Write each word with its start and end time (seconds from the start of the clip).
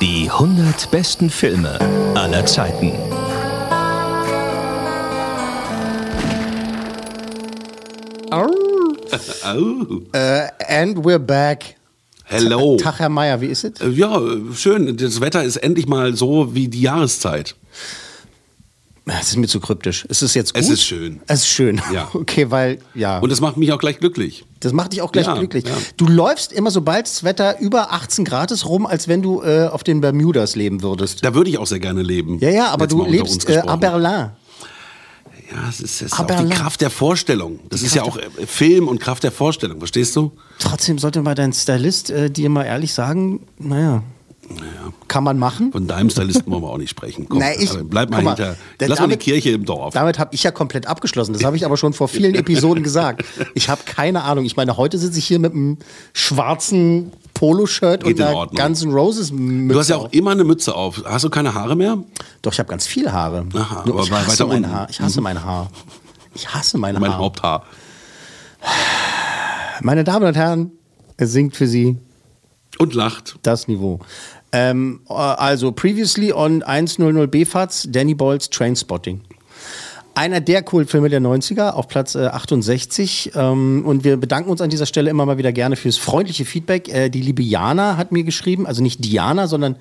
Die 0.00 0.28
100 0.28 0.90
besten 0.90 1.30
Filme 1.30 1.78
aller 2.16 2.44
Zeiten. 2.46 2.92
Oh. 8.32 8.48
And 10.68 11.04
we're 11.04 11.18
back. 11.18 11.76
Hello. 12.24 12.76
Tag, 12.76 12.98
Herr 12.98 13.08
Meier, 13.08 13.40
wie 13.40 13.46
ist 13.46 13.64
es? 13.64 13.72
Ja, 13.96 14.20
schön. 14.54 14.96
Das 14.96 15.20
Wetter 15.20 15.44
ist 15.44 15.58
endlich 15.58 15.86
mal 15.86 16.16
so 16.16 16.54
wie 16.54 16.66
die 16.66 16.82
Jahreszeit. 16.82 17.54
Es 19.06 19.30
ist 19.30 19.36
mir 19.36 19.48
zu 19.48 19.60
kryptisch. 19.60 20.04
Ist 20.04 20.22
es 20.22 20.34
jetzt 20.34 20.54
gut? 20.54 20.62
Es 20.62 20.68
ist 20.68 20.82
schön. 20.84 21.20
Es 21.26 21.40
ist 21.40 21.48
schön. 21.48 21.80
Ja. 21.92 22.08
Okay, 22.14 22.50
weil, 22.50 22.78
ja. 22.94 23.18
Und 23.18 23.30
das 23.32 23.40
macht 23.40 23.56
mich 23.56 23.72
auch 23.72 23.78
gleich 23.78 23.98
glücklich. 23.98 24.44
das 24.60 24.72
macht 24.72 24.92
dich 24.92 25.02
auch 25.02 25.10
gleich 25.10 25.26
Ja, 25.26 25.34
glücklich. 25.36 25.64
ja. 25.64 25.72
Du 25.96 26.06
läufst 26.06 26.52
immer, 26.52 26.70
sobald 26.70 27.06
das 27.06 27.24
Wetter 27.24 27.58
über 27.60 27.92
18 27.92 28.24
Grad 28.24 28.50
ist, 28.50 28.66
rum, 28.66 28.86
als 28.86 29.08
wenn 29.08 29.22
du 29.22 29.42
äh, 29.42 29.68
auf 29.68 29.82
den 29.82 30.00
Bermudas 30.00 30.54
leben 30.54 30.82
würdest. 30.82 31.24
Da 31.24 31.34
würde 31.34 31.50
ich 31.50 31.58
auch 31.58 31.66
sehr 31.66 31.80
gerne 31.80 32.02
leben. 32.02 32.38
Ja, 32.40 32.50
ja, 32.50 32.66
aber 32.68 32.86
du 32.86 33.04
lebst 33.04 33.48
äh, 33.48 33.58
à. 33.60 33.76
Berlin. 33.76 34.30
Ja, 35.50 35.68
es 35.68 35.80
ist, 35.80 36.02
es 36.02 36.12
ist 36.12 36.20
auch 36.20 36.26
die. 36.26 36.48
Kraft 36.50 36.80
der 36.80 36.90
Vorstellung. 36.90 37.58
Das 37.70 37.82
ist 37.82 37.94
ja 37.94 38.02
auch 38.02 38.16
äh, 38.18 38.46
Film 38.46 38.86
und 38.86 39.00
Kraft 39.00 39.24
der 39.24 39.32
Vorstellung, 39.32 39.78
verstehst 39.78 40.14
du? 40.14 40.32
Trotzdem 40.60 40.98
sollte 40.98 41.22
mal 41.22 41.34
dein 41.34 41.52
Stylist 41.52 42.10
äh, 42.10 42.30
dir 42.30 42.48
mal 42.50 42.64
ehrlich 42.64 42.94
sagen, 42.94 43.46
naja, 43.58 44.02
kann 45.08 45.24
man 45.24 45.38
machen. 45.38 45.72
Von 45.72 45.86
deinem 45.86 46.10
Stylisten 46.10 46.50
wollen 46.50 46.62
wir 46.62 46.68
auch 46.70 46.78
nicht 46.78 46.90
sprechen. 46.90 47.26
Komm, 47.28 47.38
Na, 47.40 47.52
ich- 47.54 47.70
also 47.70 47.84
bleib 47.84 48.10
mal 48.10 48.22
mal, 48.22 48.36
hinter. 48.36 48.56
Lass 48.80 48.88
mal 48.88 48.94
die 48.94 49.00
damit- 49.02 49.20
Kirche 49.20 49.50
im 49.50 49.64
Dorf. 49.64 49.94
Damit 49.94 50.18
habe 50.18 50.34
ich 50.34 50.42
ja 50.42 50.50
komplett 50.50 50.86
abgeschlossen. 50.86 51.32
Das 51.32 51.44
habe 51.44 51.56
ich 51.56 51.64
aber 51.64 51.76
schon 51.76 51.92
vor 51.92 52.08
vielen 52.08 52.34
Episoden 52.34 52.82
gesagt. 52.82 53.24
Ich 53.54 53.68
habe 53.68 53.82
keine 53.84 54.22
Ahnung. 54.24 54.44
Ich 54.44 54.56
meine, 54.56 54.76
heute 54.76 54.98
sitze 54.98 55.18
ich 55.18 55.26
hier 55.26 55.38
mit 55.38 55.52
einem 55.52 55.78
schwarzen 56.12 57.12
Poloshirt 57.34 58.04
und 58.04 58.10
in 58.10 58.22
einer 58.22 58.36
Ordnung. 58.36 58.64
Guns 58.64 58.82
N' 58.82 58.90
Roses 58.92 59.32
Mütze. 59.32 59.72
Du 59.74 59.78
hast 59.80 59.88
ja 59.88 59.96
auch 59.96 60.04
auf. 60.06 60.12
immer 60.12 60.32
eine 60.32 60.44
Mütze 60.44 60.74
auf. 60.74 61.02
Hast 61.04 61.24
du 61.24 61.30
keine 61.30 61.54
Haare 61.54 61.74
mehr? 61.76 61.98
Doch, 62.42 62.52
ich 62.52 62.58
habe 62.58 62.68
ganz 62.68 62.86
viele 62.86 63.12
Haare. 63.12 63.46
Aha, 63.54 63.82
Nur 63.86 63.94
aber 63.94 64.04
ich 64.04 64.10
hasse 64.12 64.28
weiter 64.30 64.46
mein 64.46 64.56
unten. 64.64 64.72
Haar. 64.72 64.88
Ich 64.90 65.00
hasse 65.00 65.20
mein 65.20 65.42
Haar. 65.44 65.70
Ich 66.34 66.48
hasse 66.54 66.78
mein, 66.78 66.94
Mein 67.00 67.10
Haar. 67.12 67.18
Haupthaar. 67.18 67.64
Meine 69.82 70.04
Damen 70.04 70.26
und 70.26 70.36
Herren, 70.36 70.72
es 71.16 71.32
singt 71.32 71.56
für 71.56 71.66
Sie 71.66 71.96
Und 72.78 72.94
lacht. 72.94 73.36
das 73.42 73.66
Niveau. 73.68 74.00
Ähm, 74.52 75.00
äh, 75.08 75.12
also, 75.12 75.72
previously 75.72 76.32
on 76.32 76.62
100 76.62 77.30
BFATS, 77.30 77.88
Danny 77.90 78.14
Boyles 78.14 78.50
Trainspotting. 78.50 79.20
Einer 80.14 80.40
der 80.40 80.62
Kultfilme 80.62 81.08
der 81.08 81.20
90er 81.20 81.70
auf 81.70 81.88
Platz 81.88 82.14
äh, 82.14 82.26
68. 82.26 83.32
Ähm, 83.34 83.84
und 83.86 84.04
wir 84.04 84.16
bedanken 84.16 84.50
uns 84.50 84.60
an 84.60 84.70
dieser 84.70 84.86
Stelle 84.86 85.08
immer 85.08 85.24
mal 85.24 85.38
wieder 85.38 85.52
gerne 85.52 85.76
fürs 85.76 85.98
freundliche 85.98 86.44
Feedback. 86.44 86.88
Äh, 86.88 87.10
die 87.10 87.22
liebe 87.22 87.42
Jana 87.42 87.96
hat 87.96 88.10
mir 88.10 88.24
geschrieben, 88.24 88.66
also 88.66 88.82
nicht 88.82 89.04
Diana, 89.04 89.46
sondern 89.46 89.76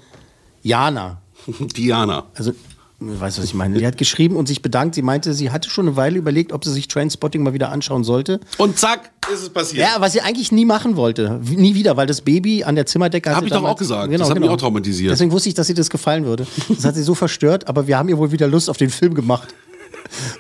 Jana. 0.62 1.22
Diana. 1.60 2.26
Also, 2.36 2.54
du 3.00 3.20
weißt, 3.20 3.38
was 3.38 3.46
ich 3.46 3.54
meine. 3.54 3.78
Die 3.78 3.86
hat 3.86 3.98
geschrieben 3.98 4.36
und 4.36 4.48
sich 4.48 4.62
bedankt. 4.62 4.96
Sie 4.96 5.02
meinte, 5.02 5.34
sie 5.34 5.52
hatte 5.52 5.70
schon 5.70 5.88
eine 5.88 5.96
Weile 5.96 6.18
überlegt, 6.18 6.52
ob 6.54 6.66
sie 6.66 6.72
sich 6.74 6.88
Trainspotting 6.88 7.42
mal 7.44 7.54
wieder 7.54 7.72
anschauen 7.72 8.04
sollte. 8.04 8.40
Und 8.58 8.78
zack, 8.78 9.12
ist 9.34 9.42
es 9.44 9.50
passiert. 9.50 9.82
Ja, 9.88 9.96
was 10.02 10.14
sie 10.14 10.22
eigentlich 10.22 10.52
nie 10.52 10.66
machen 10.66 10.96
wollte. 10.96 11.40
Nie 11.44 11.76
wieder, 11.76 11.98
weil 11.98 12.08
das 12.08 12.22
Baby 12.22 12.64
an 12.64 12.76
der 12.76 12.86
Zimmerdecke 12.86 13.36
Hab 13.36 13.44
ich 13.44 13.50
doch 13.50 13.58
damals- 13.58 13.74
auch 13.76 13.78
gesagt. 13.78 14.10
Genau, 14.10 14.20
Das 14.20 14.30
hat 14.30 14.36
mich 14.36 14.44
genau. 14.44 14.54
auch 14.54 14.58
traumatisiert. 14.60 15.12
Deswegen 15.12 15.32
wusste 15.32 15.50
ich, 15.50 15.56
dass 15.56 15.70
ihr 15.70 15.76
das 15.76 15.90
gefallen 15.90 16.26
würde. 16.26 16.46
Das 16.70 16.84
hat 16.86 16.96
sie 16.96 17.04
so 17.04 17.16
verstört, 17.16 17.68
aber 17.68 17.88
wir 17.88 17.98
haben 17.98 18.10
ihr 18.10 18.18
wohl 18.18 18.32
wieder 18.32 18.48
Lust 18.48 18.70
auf 18.70 18.78
den 18.78 18.90
Film 18.90 19.14
gemacht. 19.14 19.54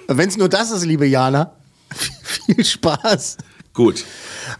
Wenn 0.08 0.28
es 0.30 0.38
nur 0.38 0.50
das 0.50 0.72
ist, 0.72 0.86
liebe 0.86 1.06
Jana, 1.06 1.52
viel 2.46 2.64
Spaß. 2.66 3.38
Gut. 3.74 4.03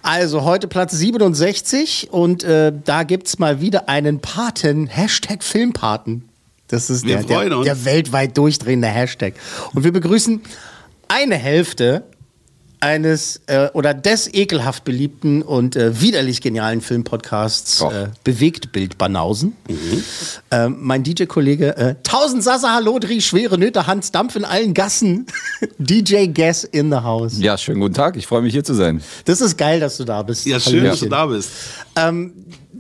Also 0.04 0.44
heute 0.44 0.68
Platz 0.68 0.94
67 0.94 2.10
und 2.12 2.44
äh, 2.44 2.72
da 2.86 3.04
gibt 3.04 3.28
es 3.28 3.40
mal 3.40 3.60
wieder 3.60 3.90
einen 3.90 4.20
Paten, 4.22 4.88
Hashtag 4.88 5.44
Filmpaten. 5.44 6.29
Das 6.70 6.90
ist 6.90 7.06
der, 7.08 7.24
der, 7.24 7.50
der 7.50 7.86
weltweit 7.86 8.38
durchdrehende 8.38 8.88
Hashtag. 8.88 9.34
Und 9.74 9.84
wir 9.84 9.92
begrüßen 9.92 10.42
eine 11.08 11.36
Hälfte 11.36 12.04
eines 12.82 13.42
äh, 13.48 13.70
oder 13.74 13.94
des 13.94 14.34
ekelhaft 14.34 14.86
beliebten 14.86 15.42
und 15.42 15.76
äh, 15.76 16.00
widerlich 16.00 16.42
genialen 16.42 16.80
Filmpodcasts 16.80 17.82
äh, 17.82 18.08
Bewegtbild 18.24 18.98
Banausen. 18.98 19.54
Mhm. 19.68 20.04
Ähm, 20.52 20.78
mein 20.80 21.04
DJ-Kollege 21.04 21.76
äh, 21.76 21.96
Tausend 22.04 22.44
Sasa 22.44 22.74
Halodri, 22.74 23.20
schwere 23.20 23.58
Nöte, 23.58 23.86
Hans 23.86 24.12
Dampf 24.12 24.38
in 24.38 24.46
allen 24.46 24.74
Gassen. 24.74 25.26
DJ 25.78 26.28
Guess 26.28 26.64
in 26.64 26.90
the 26.90 26.98
house. 26.98 27.38
Ja, 27.40 27.58
schönen 27.58 27.82
guten 27.82 27.96
Tag. 27.96 28.16
Ich 28.16 28.28
freue 28.28 28.42
mich 28.42 28.54
hier 28.54 28.64
zu 28.64 28.74
sein. 28.74 29.02
Das 29.26 29.42
ist 29.42 29.58
geil, 29.58 29.82
dass 29.82 29.98
du 29.98 30.06
da 30.06 30.24
bist. 30.24 30.46
Ja, 30.46 30.60
schön, 30.60 30.86
dass 30.86 31.00
du 31.00 31.08
Hallöchen. 31.08 31.10
da 31.10 31.26
bist. 31.26 31.50
Ähm, 31.98 32.34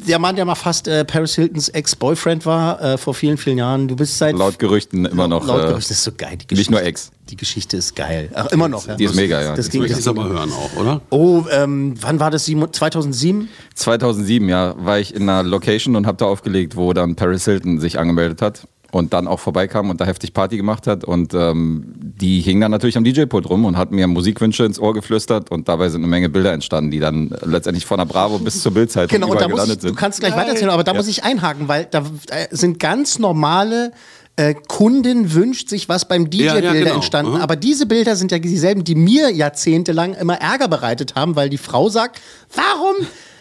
der 0.07 0.19
Mann, 0.19 0.35
der 0.35 0.45
mal 0.45 0.55
fast 0.55 0.87
äh, 0.87 1.05
Paris 1.05 1.35
Hiltons 1.35 1.69
Ex-Boyfriend 1.69 2.45
war, 2.45 2.81
äh, 2.81 2.97
vor 2.97 3.13
vielen, 3.13 3.37
vielen 3.37 3.57
Jahren. 3.57 3.87
Du 3.87 3.95
bist 3.95 4.17
seit. 4.17 4.35
Laut 4.35 4.59
Gerüchten 4.59 5.05
immer 5.05 5.27
noch. 5.27 5.45
Laut 5.45 5.59
äh, 5.63 5.67
Gerücht, 5.67 5.89
das 5.89 5.97
ist 5.97 6.03
so 6.03 6.11
geil. 6.17 6.37
Die 6.49 6.55
nicht 6.55 6.69
nur 6.71 6.79
Geschichte- 6.79 6.89
Ex. 6.89 7.11
Die 7.29 7.35
Geschichte 7.37 7.77
ist 7.77 7.95
geil. 7.95 8.29
Ach, 8.33 8.47
immer 8.47 8.67
noch. 8.67 8.87
Ja. 8.87 8.95
Die 8.95 9.03
ist 9.03 9.15
mega, 9.15 9.39
ja. 9.41 9.55
Das 9.55 9.69
ging 9.69 9.83
das 9.87 9.99
ich 9.99 10.07
aber 10.07 10.27
hören 10.27 10.51
auch, 10.51 10.79
oder? 10.79 11.01
Oh, 11.11 11.43
ähm, 11.51 11.93
wann 12.01 12.19
war 12.19 12.31
das? 12.31 12.45
Sieben- 12.45 12.71
2007? 12.73 13.49
2007, 13.75 14.49
ja, 14.49 14.73
war 14.83 14.97
ich 14.99 15.13
in 15.13 15.23
einer 15.29 15.43
Location 15.43 15.95
und 15.95 16.07
habe 16.07 16.17
da 16.17 16.25
aufgelegt, 16.25 16.75
wo 16.75 16.91
dann 16.93 17.15
Paris 17.15 17.45
Hilton 17.45 17.79
sich 17.79 17.99
angemeldet 17.99 18.41
hat 18.41 18.67
und 18.91 19.13
dann 19.13 19.27
auch 19.27 19.39
vorbeikam 19.39 19.89
und 19.89 20.01
da 20.01 20.05
heftig 20.05 20.33
Party 20.33 20.57
gemacht 20.57 20.87
hat. 20.87 21.03
Und 21.03 21.33
ähm, 21.33 21.93
die 21.95 22.41
hing 22.41 22.59
dann 22.59 22.71
natürlich 22.71 22.97
am 22.97 23.03
DJ-Pult 23.03 23.49
rum 23.49 23.65
und 23.65 23.77
hat 23.77 23.91
mir 23.91 24.07
Musikwünsche 24.07 24.65
ins 24.65 24.79
Ohr 24.79 24.93
geflüstert 24.93 25.51
und 25.51 25.67
dabei 25.67 25.89
sind 25.89 26.01
eine 26.01 26.07
Menge 26.09 26.29
Bilder 26.29 26.53
entstanden, 26.53 26.91
die 26.91 26.99
dann 26.99 27.35
letztendlich 27.43 27.85
von 27.85 27.97
der 27.97 28.05
Bravo 28.05 28.39
bis 28.39 28.61
zur 28.61 28.73
Bildzeitung 28.73 29.19
Genau, 29.19 29.31
und 29.31 29.41
da 29.41 29.47
muss 29.47 29.69
ich, 29.69 29.77
du 29.77 29.93
kannst 29.93 30.19
gleich 30.19 30.35
weitererzählen, 30.35 30.71
aber 30.71 30.83
da 30.83 30.93
muss 30.93 31.07
ich 31.07 31.23
einhaken, 31.23 31.67
weil 31.67 31.85
da 31.85 31.99
äh, 32.29 32.47
sind 32.51 32.79
ganz 32.79 33.19
normale 33.19 33.91
äh, 34.39 34.55
Kundin 34.67 35.33
wünscht 35.33 35.67
sich 35.67 35.89
was 35.89 36.07
beim 36.07 36.29
DJ-Bilder 36.29 36.61
Ja, 36.61 36.73
ja, 36.73 36.79
genau. 36.79 36.95
entstanden. 36.95 37.33
Mhm. 37.33 37.41
Aber 37.41 37.57
diese 37.57 37.85
Bilder 37.85 38.15
sind 38.15 38.31
ja 38.31 38.39
dieselben, 38.39 38.85
die 38.85 38.95
mir 38.95 39.29
jahrzehntelang 39.31 40.13
immer 40.13 40.35
Ärger 40.35 40.69
bereitet 40.69 41.15
haben, 41.15 41.35
weil 41.35 41.49
die 41.49 41.57
Frau 41.57 41.89
sagt, 41.89 42.21
warum 42.55 42.95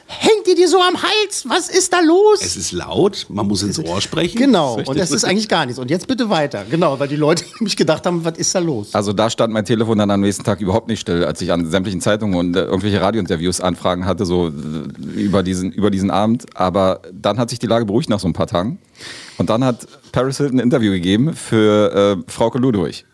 hängt 0.08 0.48
ihr 0.48 0.54
dir 0.54 0.68
so 0.68 0.80
am 0.80 1.00
Hals? 1.02 1.44
Was 1.46 1.68
ist 1.68 1.92
da 1.92 2.00
los? 2.00 2.40
Es 2.40 2.56
ist 2.56 2.72
laut, 2.72 3.26
man 3.28 3.46
muss 3.46 3.62
ins 3.62 3.78
Ohr 3.78 4.00
sprechen. 4.00 4.38
Genau, 4.38 4.80
und 4.84 4.98
das 4.98 5.10
ist 5.10 5.24
eigentlich 5.24 5.48
gar 5.48 5.66
nichts. 5.66 5.78
Und 5.78 5.90
jetzt 5.90 6.08
bitte 6.08 6.30
weiter. 6.30 6.64
Genau, 6.68 6.98
weil 6.98 7.08
die 7.08 7.16
Leute 7.16 7.44
mich 7.60 7.76
gedacht 7.76 8.06
haben, 8.06 8.24
was 8.24 8.38
ist 8.38 8.54
da 8.54 8.58
los? 8.58 8.94
Also 8.94 9.12
da 9.12 9.28
stand 9.28 9.52
mein 9.52 9.64
Telefon 9.64 9.98
dann 9.98 10.10
am 10.10 10.20
nächsten 10.20 10.44
Tag 10.44 10.60
überhaupt 10.60 10.88
nicht 10.88 11.00
still, 11.00 11.24
als 11.24 11.40
ich 11.42 11.52
an 11.52 11.70
sämtlichen 11.70 12.00
Zeitungen 12.00 12.38
und 12.38 12.56
äh, 12.56 12.64
irgendwelche 12.64 13.00
Radiointerviews 13.00 13.60
Anfragen 13.60 14.06
hatte, 14.06 14.24
so 14.24 14.48
äh, 14.48 15.20
über 15.20 15.42
diesen, 15.42 15.70
über 15.72 15.90
diesen 15.90 16.10
Abend. 16.10 16.46
Aber 16.56 17.02
dann 17.12 17.38
hat 17.38 17.50
sich 17.50 17.58
die 17.58 17.66
Lage 17.66 17.84
beruhigt 17.84 18.08
nach 18.08 18.20
so 18.20 18.28
ein 18.28 18.32
paar 18.32 18.46
Tagen. 18.46 18.78
Und 19.36 19.50
dann 19.50 19.62
hat 19.62 19.86
Paris 20.12 20.38
Hilton 20.38 20.58
ein 20.58 20.64
Interview 20.64 20.92
gegeben 20.92 21.34
für 21.34 22.18
äh, 22.26 22.30
Frauke 22.30 22.58
Ludwig. 22.58 23.04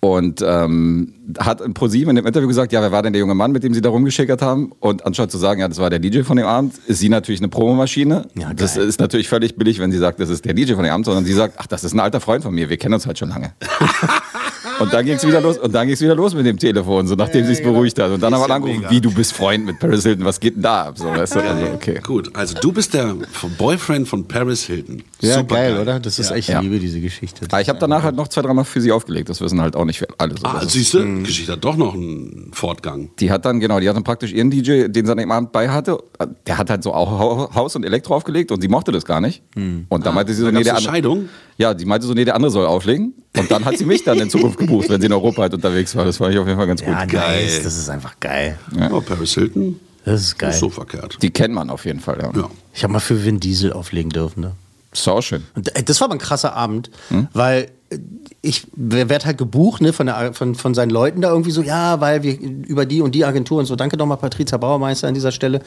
Und 0.00 0.44
ähm, 0.46 1.14
hat 1.38 1.60
in 1.60 1.74
ProSieben 1.74 2.10
in 2.10 2.16
dem 2.16 2.26
Interview 2.26 2.46
gesagt, 2.46 2.72
ja, 2.72 2.80
wer 2.82 2.92
war 2.92 3.02
denn 3.02 3.12
der 3.12 3.20
junge 3.20 3.34
Mann, 3.34 3.50
mit 3.50 3.64
dem 3.64 3.74
sie 3.74 3.80
da 3.80 3.88
rumgeschickert 3.88 4.42
haben? 4.42 4.72
Und 4.78 5.04
anstatt 5.06 5.30
zu 5.30 5.38
sagen, 5.38 5.60
ja, 5.60 5.68
das 5.68 5.78
war 5.78 5.90
der 5.90 5.98
DJ 5.98 6.22
von 6.22 6.36
dem 6.36 6.46
Abend, 6.46 6.74
ist 6.86 6.98
sie 6.98 7.08
natürlich 7.08 7.40
eine 7.40 7.48
Promomaschine. 7.48 8.28
Ja, 8.34 8.52
das 8.54 8.76
ist 8.76 9.00
natürlich 9.00 9.28
völlig 9.28 9.56
billig, 9.56 9.78
wenn 9.80 9.90
sie 9.90 9.98
sagt, 9.98 10.20
das 10.20 10.28
ist 10.28 10.44
der 10.44 10.54
DJ 10.54 10.74
von 10.74 10.84
dem 10.84 10.92
Abend, 10.92 11.06
sondern 11.06 11.24
sie 11.24 11.32
sagt, 11.32 11.54
ach, 11.58 11.66
das 11.66 11.82
ist 11.82 11.94
ein 11.94 12.00
alter 12.00 12.20
Freund 12.20 12.44
von 12.44 12.54
mir, 12.54 12.68
wir 12.68 12.76
kennen 12.76 12.94
uns 12.94 13.06
halt 13.06 13.18
schon 13.18 13.30
lange. 13.30 13.52
Und 14.78 14.92
dann 14.92 15.04
ging 15.06 15.14
es 15.16 15.26
wieder 15.26 15.40
los 15.40 15.58
und 15.58 15.74
dann 15.74 15.86
ging's 15.86 16.00
wieder 16.00 16.14
los 16.14 16.34
mit 16.34 16.44
dem 16.46 16.58
Telefon, 16.58 17.06
so 17.06 17.14
nachdem 17.14 17.44
sie 17.44 17.54
sich's 17.54 17.62
beruhigt 17.66 17.98
hat. 17.98 18.10
Und 18.10 18.22
dann 18.22 18.34
haben 18.34 18.42
wir 18.42 18.48
ja 18.48 18.54
angerufen, 18.56 18.80
mega. 18.80 18.90
wie 18.90 19.00
du 19.00 19.10
bist 19.12 19.32
Freund 19.32 19.64
mit 19.64 19.78
Paris 19.78 20.02
Hilton, 20.04 20.24
was 20.24 20.38
geht 20.38 20.54
denn 20.56 20.62
da 20.62 20.86
ab? 20.86 20.98
So, 20.98 21.06
weißt 21.06 21.36
du? 21.36 21.40
Also, 21.40 21.66
okay. 21.74 22.00
Gut, 22.02 22.30
also 22.36 22.54
du 22.60 22.72
bist 22.72 22.92
der 22.94 23.14
Boyfriend 23.58 24.06
von 24.08 24.26
Paris 24.28 24.64
Hilton. 24.64 25.02
Ja, 25.20 25.36
Super 25.38 25.54
geil, 25.56 25.78
oder? 25.80 25.98
Das 26.00 26.18
ist 26.18 26.30
echt, 26.30 26.48
ich 26.48 26.54
Ja. 26.54 26.60
liebe 26.60 26.78
diese 26.78 27.00
Geschichte. 27.00 27.46
Aber 27.50 27.60
ich 27.60 27.68
habe 27.68 27.78
danach 27.78 28.02
halt 28.02 28.16
noch 28.16 28.28
zwei, 28.28 28.42
dreimal 28.42 28.64
für 28.64 28.80
sie 28.80 28.92
aufgelegt. 28.92 29.28
Das 29.28 29.40
wissen 29.40 29.60
halt 29.60 29.76
auch 29.76 29.84
nicht 29.84 30.04
alle. 30.18 30.34
So. 30.36 30.44
Ah, 30.44 30.62
siehst 30.66 30.94
du, 30.94 31.22
Geschichte 31.22 31.52
hat 31.52 31.64
doch 31.64 31.76
noch 31.76 31.94
einen 31.94 32.50
Fortgang. 32.52 33.10
Die 33.18 33.30
hat 33.30 33.44
dann, 33.44 33.60
genau, 33.60 33.80
die 33.80 33.88
hat 33.88 33.96
dann 33.96 34.04
praktisch 34.04 34.32
ihren 34.32 34.50
DJ, 34.50 34.88
den 34.88 35.06
sie 35.06 35.12
an 35.12 35.18
dem 35.18 35.30
Abend 35.30 35.52
bei 35.52 35.68
hatte, 35.70 35.98
der 36.46 36.58
hat 36.58 36.70
halt 36.70 36.82
so 36.82 36.92
auch 36.92 37.10
Hau- 37.18 37.54
Haus 37.54 37.76
und 37.76 37.84
Elektro 37.84 38.14
aufgelegt 38.14 38.52
und 38.52 38.60
sie 38.60 38.68
mochte 38.68 38.92
das 38.92 39.04
gar 39.04 39.20
nicht. 39.20 39.42
Und 39.88 40.04
dann 40.06 40.14
meinte 40.14 40.34
sie 40.34 40.42
so, 40.42 40.50
nee, 40.50 40.62
der 40.62 40.76
eine 40.76 40.88
andere. 40.88 41.18
Ja, 41.58 41.72
die 41.74 41.84
meinte 41.84 42.06
so, 42.06 42.12
nee, 42.12 42.24
der 42.24 42.34
andere 42.34 42.50
soll 42.50 42.66
auflegen. 42.66 43.14
Und 43.36 43.50
dann 43.50 43.64
hat 43.64 43.78
sie 43.78 43.84
mich 43.84 44.04
dann 44.04 44.18
in 44.18 44.28
Zukunft 44.30 44.58
gebucht, 44.58 44.88
wenn 44.88 45.00
sie 45.00 45.06
in 45.06 45.12
Europa 45.12 45.42
halt 45.42 45.54
unterwegs 45.54 45.94
war. 45.96 46.04
Das 46.04 46.18
fand 46.18 46.32
ich 46.34 46.38
auf 46.38 46.46
jeden 46.46 46.58
Fall 46.58 46.66
ganz 46.66 46.82
gut. 46.82 46.92
Ja, 46.92 47.04
Geil. 47.06 47.44
nice. 47.44 47.62
Das 47.62 47.76
ist 47.78 47.88
einfach 47.88 48.18
geil. 48.20 48.58
Ja, 48.78 48.88
Paris 49.00 49.34
Hilton. 49.34 49.80
Das 50.04 50.20
ist 50.20 50.38
geil. 50.38 50.50
Ist 50.50 50.60
so 50.60 50.70
verkehrt. 50.70 51.18
Die 51.20 51.30
kennt 51.30 51.54
man 51.54 51.68
auf 51.70 51.84
jeden 51.84 52.00
Fall, 52.00 52.18
ja. 52.22 52.30
Ja. 52.40 52.48
Ich 52.72 52.82
habe 52.84 52.92
mal 52.92 53.00
für 53.00 53.24
Vin 53.24 53.40
Diesel 53.40 53.72
auflegen 53.72 54.10
dürfen. 54.10 54.40
Ne? 54.40 54.52
Ist 54.92 55.08
auch 55.08 55.20
schön. 55.20 55.42
Und 55.54 55.74
äh, 55.74 55.82
das 55.82 56.00
war 56.00 56.06
aber 56.06 56.14
ein 56.14 56.20
krasser 56.20 56.54
Abend, 56.54 56.90
weil 57.32 57.70
äh, 57.90 57.98
ich 58.40 58.68
werde 58.76 59.24
halt 59.24 59.38
gebucht 59.38 59.82
ne, 59.82 59.92
von, 59.92 60.06
der, 60.06 60.32
von, 60.32 60.54
von 60.54 60.74
seinen 60.74 60.90
Leuten 60.90 61.20
da 61.20 61.30
irgendwie 61.30 61.50
so, 61.50 61.62
ja, 61.62 62.00
weil 62.00 62.22
wir 62.22 62.38
über 62.38 62.86
die 62.86 63.00
und 63.00 63.16
die 63.16 63.24
Agentur 63.24 63.58
und 63.58 63.66
so, 63.66 63.74
danke 63.74 63.96
nochmal 63.96 64.18
Patricia 64.18 64.56
Bauermeister 64.56 65.08
an 65.08 65.14
dieser 65.14 65.32
Stelle. 65.32 65.60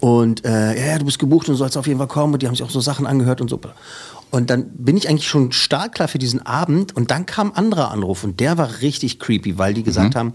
Und 0.00 0.44
äh, 0.46 0.78
ja, 0.78 0.92
ja, 0.92 0.98
du 0.98 1.04
bist 1.04 1.18
gebucht 1.18 1.48
und 1.50 1.56
sollst 1.56 1.76
auf 1.76 1.86
jeden 1.86 1.98
Fall 1.98 2.08
kommen 2.08 2.32
und 2.32 2.42
die 2.42 2.46
haben 2.46 2.54
sich 2.54 2.64
auch 2.64 2.70
so 2.70 2.80
Sachen 2.80 3.06
angehört 3.06 3.42
und 3.42 3.50
so. 3.50 3.60
Und 4.34 4.50
dann 4.50 4.68
bin 4.70 4.96
ich 4.96 5.08
eigentlich 5.08 5.28
schon 5.28 5.52
startklar 5.52 6.08
für 6.08 6.18
diesen 6.18 6.44
Abend 6.44 6.96
und 6.96 7.12
dann 7.12 7.24
kam 7.24 7.52
ein 7.52 7.56
anderer 7.56 7.92
Anruf 7.92 8.24
und 8.24 8.40
der 8.40 8.58
war 8.58 8.80
richtig 8.80 9.20
creepy, 9.20 9.58
weil 9.58 9.74
die 9.74 9.84
gesagt 9.84 10.16
haben, 10.16 10.34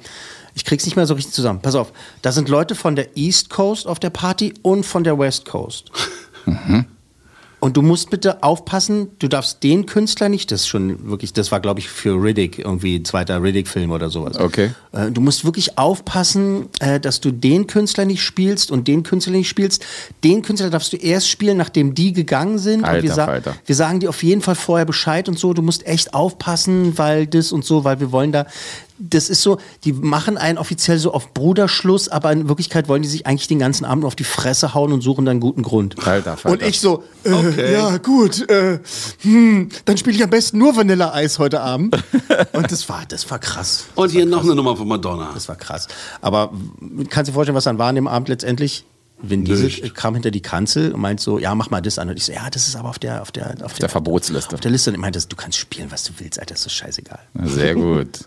ich 0.56 0.64
krieg's 0.64 0.86
nicht 0.86 0.96
mehr 0.96 1.06
so 1.06 1.16
richtig 1.16 1.34
zusammen. 1.34 1.60
Pass 1.62 1.76
auf, 1.76 1.92
da 2.22 2.32
sind 2.32 2.48
Leute 2.48 2.76
von 2.76 2.96
der 2.96 3.18
East 3.18 3.50
Coast 3.50 3.86
auf 3.86 4.00
der 4.00 4.10
Party 4.10 4.54
und 4.62 4.86
von 4.86 5.04
der 5.04 5.20
West 5.20 5.44
Coast. 5.44 5.92
Und 7.60 7.76
du 7.76 7.82
musst 7.82 8.10
bitte 8.10 8.42
aufpassen, 8.42 9.10
du 9.20 9.28
darfst 9.28 9.64
den 9.64 9.86
Künstler 9.86 10.30
nicht, 10.30 10.52
das 10.52 10.62
ist 10.62 10.68
schon 10.68 11.10
wirklich, 11.10 11.34
das 11.34 11.52
war 11.52 11.60
glaube 11.60 11.80
ich 11.82 11.90
für 11.90 12.22
Riddick, 12.22 12.60
irgendwie 12.60 13.04
zweiter 13.04 13.42
Riddick-Film 13.44 13.92
oder 13.92 14.10
sowas. 14.10 14.38
Okay. 14.40 14.72
Äh, 14.94 15.12
Du 15.12 15.22
musst 15.22 15.44
wirklich 15.44 15.78
aufpassen, 15.78 16.70
äh, 16.80 17.00
dass 17.00 17.20
du 17.20 17.32
den 17.32 17.68
Künstler 17.68 18.06
nicht 18.06 18.24
spielst 18.24 18.72
und 18.72 18.88
den 18.88 19.04
Künstler 19.04 19.34
nicht 19.34 19.50
spielst. 19.50 19.86
Den 20.24 20.42
Künstler 20.42 20.70
darfst 20.70 20.94
du 20.94 20.98
erst 20.98 21.28
spielen, 21.30 21.58
nachdem 21.58 21.94
die 21.94 22.14
gegangen 22.14 22.58
sind. 22.60 22.82
und 22.82 22.86
wir, 22.86 22.90
Alter 22.90 23.14
sa 23.14 23.26
Falter. 23.26 23.56
wir 23.66 23.76
sagen 23.76 24.00
dir 24.00 24.10
auf 24.10 24.24
jeden 24.24 24.42
Fall 24.42 24.56
vorher 24.56 24.86
Bescheid 24.86 25.28
und 25.28 25.38
so. 25.38 25.54
Du 25.54 25.62
musst 25.62 25.86
echt 25.86 26.14
aufpassen, 26.14 26.98
weil 26.98 27.28
das 27.28 27.52
und 27.52 27.66
so, 27.66 27.84
weil 27.84 28.00
wir 28.00 28.12
wollen 28.12 28.32
da. 28.32 28.46
Das 29.00 29.30
ist 29.30 29.42
so, 29.42 29.60
die 29.86 29.94
machen 29.94 30.38
einen 30.38 30.58
offiziell 30.58 30.98
so 30.98 31.14
auf 31.14 31.34
Bruderschluss, 31.34 32.10
aber 32.10 32.32
in 32.32 32.50
Wirklichkeit 32.50 32.88
wollen 32.88 33.02
die 33.02 33.08
sich 33.08 33.26
eigentlich 33.26 33.48
den 33.48 33.60
ganzen 33.60 33.86
Abend 33.86 34.02
nur 34.02 34.08
auf 34.08 34.16
die 34.16 34.24
Fresse 34.24 34.74
hauen 34.74 34.92
und 34.92 35.02
suchen 35.02 35.26
dann 35.26 35.34
einen 35.34 35.40
guten 35.40 35.64
Grund. 35.64 35.96
Alter 36.06 36.38
Falter. 36.38 36.64
Und 36.64 36.68
ich 36.68 36.80
so, 36.80 37.04
äh, 37.24 37.74
ja 37.74 37.98
gut, 37.98 38.50
äh, 38.50 38.80
hm, 39.22 39.70
dann 39.86 39.98
spiele 39.98 40.18
ich 40.18 40.24
am 40.24 40.30
besten 40.30 40.58
nur 40.58 40.76
Vanilla-Eis 40.76 41.40
heute 41.40 41.62
Abend. 41.62 41.96
und 42.54 42.72
das 42.72 42.90
war, 42.90 43.04
das 43.08 43.30
war 43.32 43.40
krass. 43.40 43.86
Und 43.96 44.12
hier 44.12 44.26
noch 44.26 44.44
eine 44.44 44.56
Nummer 44.56 44.76
von 44.76 44.88
Madonna. 44.88 45.32
Das 45.34 45.48
war 45.48 45.56
krass. 45.56 45.88
Aber 46.22 46.52
kannst 47.10 47.30
du 47.30 47.32
dir 47.32 47.36
vorstellen, 47.36 47.56
was 47.56 47.64
dann 47.64 47.78
war 47.78 47.88
an 47.88 47.96
dem 47.96 48.08
Abend 48.08 48.30
letztendlich? 48.30 48.86
Vin 49.22 49.44
Diesel 49.44 49.66
Nicht. 49.66 49.96
kam 49.96 50.14
hinter 50.14 50.32
die 50.32 50.42
Kanzel 50.42 50.94
und 50.94 51.02
meint 51.02 51.20
so, 51.20 51.40
ja, 51.40 51.54
mach 51.54 51.70
mal 51.70 51.82
das 51.82 52.00
an. 52.00 52.10
Und 52.10 52.18
ich 52.18 52.26
so, 52.26 52.32
ja, 52.32 52.50
das 52.50 52.68
ist 52.68 52.76
aber 52.76 52.90
auf 52.90 53.00
der, 53.00 53.22
auf 53.22 53.32
der, 53.32 53.56
auf 53.64 53.74
der 53.74 53.90
Verbotsliste. 53.90 54.56
Auf 54.56 54.62
der 54.62 54.72
Liste. 54.72 54.90
Und 54.90 54.96
ich 54.96 55.02
meinte, 55.02 55.20
du 55.20 55.36
kannst 55.36 55.58
spielen, 55.58 55.92
was 55.92 56.04
du 56.04 56.14
willst, 56.18 56.40
Alter, 56.40 56.54
das 56.54 56.66
ist 56.66 56.74
scheißegal. 56.74 57.20
Sehr 57.44 57.76
gut. 57.76 58.20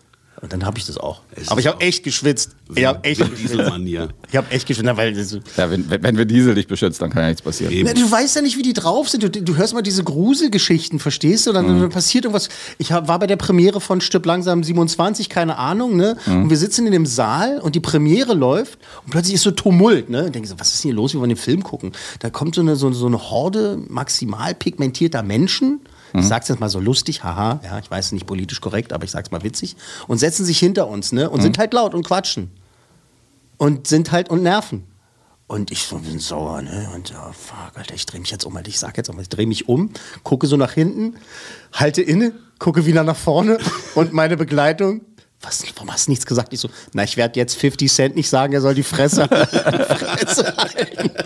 Und 0.42 0.52
dann 0.52 0.66
habe 0.66 0.76
ich 0.76 0.86
das 0.86 0.98
auch. 0.98 1.20
Es 1.36 1.48
aber 1.48 1.60
ich 1.60 1.68
habe 1.68 1.80
echt 1.80 2.02
geschwitzt. 2.02 2.56
Ich 2.74 2.84
habe 2.84 3.04
echt 3.04 3.20
geschwitzt. 3.20 3.42
Dieselmanier. 3.42 4.08
Ich 4.28 4.36
habe 4.36 4.50
echt 4.50 4.66
geschwitzt, 4.66 4.96
weil 4.96 5.16
Ja, 5.56 5.70
wenn, 5.70 5.88
wenn 5.88 6.18
wir 6.18 6.24
Diesel 6.24 6.56
dich 6.56 6.66
beschützt, 6.66 7.00
dann 7.00 7.10
kann 7.10 7.22
ja 7.22 7.28
nichts 7.28 7.42
passieren. 7.42 7.72
Na, 7.84 7.92
du 7.92 8.10
weißt 8.10 8.34
ja 8.34 8.42
nicht, 8.42 8.58
wie 8.58 8.62
die 8.62 8.72
drauf 8.72 9.08
sind. 9.08 9.22
Du, 9.22 9.30
du 9.30 9.56
hörst 9.56 9.72
mal 9.72 9.82
diese 9.82 10.02
Gruselgeschichten, 10.02 10.98
verstehst 10.98 11.46
du? 11.46 11.52
Dann, 11.52 11.68
dann 11.80 11.90
passiert 11.90 12.24
irgendwas. 12.24 12.48
Ich 12.78 12.90
hab, 12.90 13.06
war 13.06 13.20
bei 13.20 13.28
der 13.28 13.36
Premiere 13.36 13.80
von 13.80 14.00
Stück 14.00 14.26
langsam 14.26 14.64
27, 14.64 15.28
keine 15.28 15.58
Ahnung, 15.58 15.96
ne? 15.96 16.16
Und 16.26 16.50
wir 16.50 16.56
sitzen 16.56 16.86
in 16.86 16.92
dem 16.92 17.06
Saal 17.06 17.60
und 17.60 17.76
die 17.76 17.80
Premiere 17.80 18.34
läuft 18.34 18.80
und 19.04 19.12
plötzlich 19.12 19.34
ist 19.34 19.42
so 19.42 19.52
Tumult, 19.52 20.10
ne? 20.10 20.24
Und 20.24 20.34
denke 20.34 20.48
so, 20.48 20.58
was 20.58 20.74
ist 20.74 20.82
denn 20.82 20.88
hier 20.88 20.96
los? 20.96 21.12
Wir 21.12 21.20
wollen 21.20 21.30
den 21.30 21.36
Film 21.36 21.62
gucken. 21.62 21.92
Da 22.18 22.30
kommt 22.30 22.56
so 22.56 22.62
eine, 22.62 22.74
so, 22.74 22.90
so 22.90 23.06
eine 23.06 23.30
Horde 23.30 23.78
maximal 23.88 24.54
pigmentierter 24.56 25.22
Menschen. 25.22 25.82
Ich 26.20 26.26
sag's 26.26 26.48
jetzt 26.48 26.60
mal 26.60 26.68
so 26.68 26.80
lustig, 26.80 27.24
haha, 27.24 27.60
ja, 27.64 27.78
ich 27.78 27.90
weiß 27.90 28.12
nicht 28.12 28.26
politisch 28.26 28.60
korrekt, 28.60 28.92
aber 28.92 29.04
ich 29.04 29.10
sag's 29.10 29.30
mal 29.30 29.42
witzig. 29.42 29.76
Und 30.08 30.18
setzen 30.18 30.44
sich 30.44 30.58
hinter 30.58 30.88
uns, 30.88 31.12
ne? 31.12 31.30
Und 31.30 31.40
sind 31.40 31.58
halt 31.58 31.72
laut 31.72 31.94
und 31.94 32.06
quatschen 32.06 32.50
und 33.56 33.86
sind 33.86 34.12
halt 34.12 34.28
und 34.28 34.42
nerven. 34.42 34.84
Und 35.46 35.70
ich 35.70 35.82
so 35.84 35.98
bin 35.98 36.18
sauer, 36.18 36.62
ne? 36.62 36.90
Und 36.94 37.10
ja, 37.10 37.30
fuck, 37.32 37.76
Alter, 37.76 37.94
ich 37.94 38.06
drehe 38.06 38.20
mich 38.20 38.30
jetzt 38.30 38.44
um, 38.44 38.56
Alter. 38.56 38.68
Ich 38.68 38.78
sag 38.78 38.96
jetzt 38.96 39.10
auch 39.10 39.14
mal, 39.14 39.22
ich 39.22 39.28
drehe 39.28 39.46
mich 39.46 39.68
um, 39.68 39.90
gucke 40.22 40.46
so 40.46 40.56
nach 40.56 40.72
hinten, 40.72 41.16
halte 41.72 42.02
inne, 42.02 42.32
gucke 42.58 42.86
wieder 42.86 43.04
nach 43.04 43.16
vorne 43.16 43.58
und 43.94 44.12
meine 44.12 44.36
Begleitung. 44.36 45.02
Was, 45.42 45.64
warum 45.74 45.92
hast 45.92 46.06
du 46.06 46.12
nichts 46.12 46.24
gesagt? 46.24 46.52
Ich 46.52 46.60
so, 46.60 46.68
na, 46.92 47.02
ich 47.02 47.16
werde 47.16 47.38
jetzt 47.38 47.56
50 47.56 47.92
Cent 47.92 48.16
nicht 48.16 48.28
sagen, 48.28 48.52
er 48.52 48.60
soll 48.60 48.74
die 48.74 48.82
Fresse, 48.84 49.26
Fresse 49.28 50.56
halten. 50.56 51.10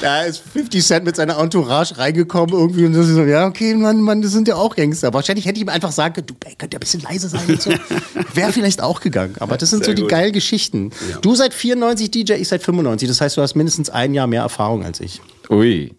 Da 0.00 0.22
ist 0.22 0.42
50 0.52 0.84
Cent 0.84 1.04
mit 1.04 1.16
seiner 1.16 1.38
Entourage 1.38 1.96
reingekommen 1.96 2.54
irgendwie 2.54 2.84
und 2.84 2.94
so, 2.94 3.22
ja, 3.24 3.46
okay, 3.46 3.74
Mann, 3.74 4.00
Mann, 4.00 4.20
das 4.22 4.32
sind 4.32 4.46
ja 4.46 4.54
auch 4.56 4.76
Gangster. 4.76 5.12
Wahrscheinlich 5.14 5.46
hätte 5.46 5.56
ich 5.56 5.62
ihm 5.62 5.68
einfach 5.68 5.90
sagen 5.90 6.14
können, 6.14 6.26
du, 6.26 6.34
ey, 6.44 6.54
könnt 6.56 6.74
ihr 6.74 6.78
ein 6.78 6.80
bisschen 6.80 7.00
leise 7.00 7.28
sein 7.28 7.42
und 7.48 7.60
so. 7.62 7.70
Wäre 8.34 8.52
vielleicht 8.52 8.82
auch 8.82 9.00
gegangen. 9.00 9.34
Aber 9.40 9.56
das 9.56 9.70
sind 9.70 9.80
so 9.80 9.86
Sehr 9.86 9.94
die 9.94 10.02
gut. 10.02 10.10
geilen 10.10 10.32
Geschichten. 10.32 10.90
Du 11.22 11.34
seit 11.34 11.54
94 11.54 12.10
DJ, 12.10 12.34
ich 12.34 12.48
seit 12.48 12.62
95. 12.62 13.08
Das 13.08 13.20
heißt, 13.20 13.36
du 13.36 13.42
hast 13.42 13.54
mindestens 13.54 13.88
ein 13.90 14.12
Jahr 14.14 14.26
mehr 14.26 14.42
Erfahrung 14.42 14.84
als 14.84 15.00
ich. 15.00 15.20
Ui. 15.48 15.94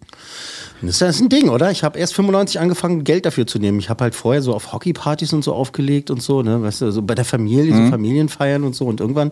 Das 0.82 1.02
ist- 1.02 1.22
ein 1.22 1.30
Ding, 1.30 1.50
oder? 1.50 1.72
Ich 1.72 1.84
habe 1.84 1.98
erst 1.98 2.14
95 2.14 2.60
angefangen, 2.60 3.04
Geld 3.04 3.26
dafür 3.26 3.48
zu 3.48 3.58
nehmen. 3.58 3.80
Ich 3.80 3.90
habe 3.90 4.04
halt 4.04 4.14
vorher 4.16 4.42
so 4.42 4.54
auf 4.54 4.74
Hockeypartys 4.74 5.34
und 5.34 5.44
so 5.44 5.54
aufgelegt 5.54 6.10
und 6.12 6.22
so, 6.22 6.44
ne? 6.44 6.62
Weißt 6.62 6.82
du, 6.82 6.92
so 6.92 7.02
bei 7.02 7.16
der 7.16 7.26
Familie, 7.26 7.76
so 7.76 7.90
Familienfeiern 7.90 8.64
und 8.64 8.76
so. 8.76 8.86
Und 8.86 9.00
irgendwann 9.00 9.32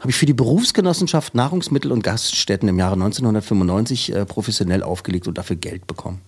habe 0.00 0.10
ich 0.10 0.16
für 0.16 0.26
die 0.26 0.32
Berufsgenossenschaft 0.32 1.34
Nahrungsmittel 1.34 1.92
und 1.92 2.02
Gaststätten 2.02 2.68
im 2.68 2.78
Jahre 2.78 2.94
1995 2.94 4.14
äh, 4.14 4.24
professionell 4.24 4.82
aufgelegt 4.82 5.28
und 5.28 5.36
dafür 5.38 5.56
Geld 5.56 5.86
bekommen. 5.86 6.20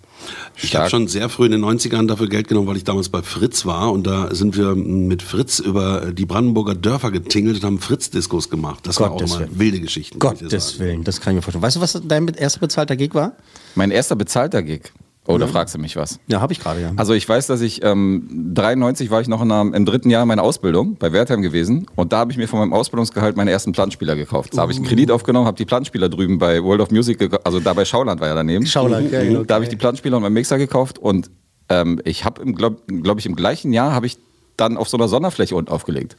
Ich 0.61 0.75
habe 0.75 0.91
schon 0.91 1.07
sehr 1.07 1.29
früh 1.29 1.47
in 1.47 1.53
den 1.53 1.65
90ern 1.65 2.07
dafür 2.07 2.29
Geld 2.29 2.49
genommen, 2.49 2.67
weil 2.67 2.77
ich 2.77 2.85
damals 2.85 3.09
bei 3.09 3.23
Fritz 3.23 3.65
war 3.65 3.93
und 3.93 4.07
da 4.07 4.35
sind 4.35 4.57
wir 4.57 4.75
mit 4.75 5.23
Fritz 5.23 5.59
über 5.61 6.13
die 6.13 6.27
Brandenburger 6.27 6.75
Dörfer 6.75 7.11
getingelt 7.11 7.57
und 7.57 7.65
haben 7.65 7.79
Fritz-Diskos 7.79 8.51
gemacht. 8.51 8.87
Das 8.87 9.01
war 9.01 9.13
auch 9.13 9.21
immer 9.21 9.39
Willen. 9.39 9.59
wilde 9.59 9.81
Geschichten. 9.81 10.19
Gottes. 10.19 10.79
Willen, 10.79 11.05
das 11.05 11.21
kann 11.21 11.33
ich 11.33 11.37
mir 11.37 11.43
vorstellen. 11.43 11.63
Weißt 11.63 11.77
du, 11.77 11.81
was 11.81 12.01
dein 12.05 12.29
erster 12.29 12.61
bezahlter 12.61 12.97
Gig 12.97 13.15
war? 13.15 13.33
Mein 13.75 13.91
erster 13.91 14.17
bezahlter 14.17 14.63
Gig. 14.63 14.93
Oh, 15.31 15.37
da 15.37 15.47
fragst 15.47 15.75
du 15.75 15.79
mich 15.79 15.95
was. 15.95 16.19
Ja, 16.27 16.41
habe 16.41 16.55
ich 16.55 16.61
gerade, 16.61 16.81
ja. 16.81 16.93
Also 16.97 17.13
ich 17.13 17.29
weiß, 17.29 17.47
dass 17.49 17.61
ich 17.61 17.85
ähm, 17.85 18.27
93 18.55 19.11
war 19.11 19.21
ich 19.21 19.29
noch 19.29 19.43
in 19.43 19.53
einer, 19.53 19.75
im 19.77 19.85
dritten 19.85 20.09
Jahr 20.09 20.25
meiner 20.25 20.43
Ausbildung 20.43 20.97
bei 20.97 21.13
Wertheim 21.13 21.43
gewesen 21.43 21.87
und 21.97 22.15
da 22.15 22.21
habe 22.21 22.33
ich 22.33 22.39
mir 22.39 22.49
von 22.49 22.61
meinem 22.61 22.73
Ausbildungsgehalt 22.73 23.37
meine 23.37 23.51
ersten 23.51 23.73
Plattenspieler 23.73 24.17
gekauft. 24.17 24.57
Da 24.57 24.63
habe 24.63 24.73
ich 24.73 24.79
einen 24.79 24.87
Kredit 24.87 25.11
aufgenommen, 25.11 25.47
habe 25.47 25.59
die 25.59 25.67
Plattenspieler 25.67 26.09
drüben 26.09 26.39
bei 26.39 26.65
World 26.65 26.81
of 26.81 26.91
Music, 26.91 27.39
also 27.45 27.61
da 27.61 27.75
bei 27.75 27.85
Schauland 27.85 28.23
war 28.23 28.29
ja 28.29 28.35
daneben. 28.35 28.65
Schauland, 28.65 29.13
ja, 29.13 29.23
genau, 29.23 29.45
Da 29.45 29.57
habe 29.57 29.65
ich 29.65 29.69
okay. 29.69 29.77
die 29.77 29.81
Plattenspieler 29.81 30.17
und 30.17 30.23
meinen 30.23 30.33
Mixer 30.33 30.57
gekauft 30.57 30.99
und 30.99 31.31
ähm, 31.69 32.01
ich 32.05 32.25
habe, 32.25 32.51
glaube 32.53 32.79
glaub 32.87 33.19
ich, 33.19 33.27
im 33.27 33.37
gleichen 33.37 33.75
Jahr 33.75 33.93
habe 33.93 34.07
ich 34.07 34.17
dann 34.57 34.79
auf 34.79 34.89
so 34.89 34.97
einer 34.97 35.09
Sonderfläche 35.09 35.55
unten 35.55 35.71
aufgelegt. 35.71 36.17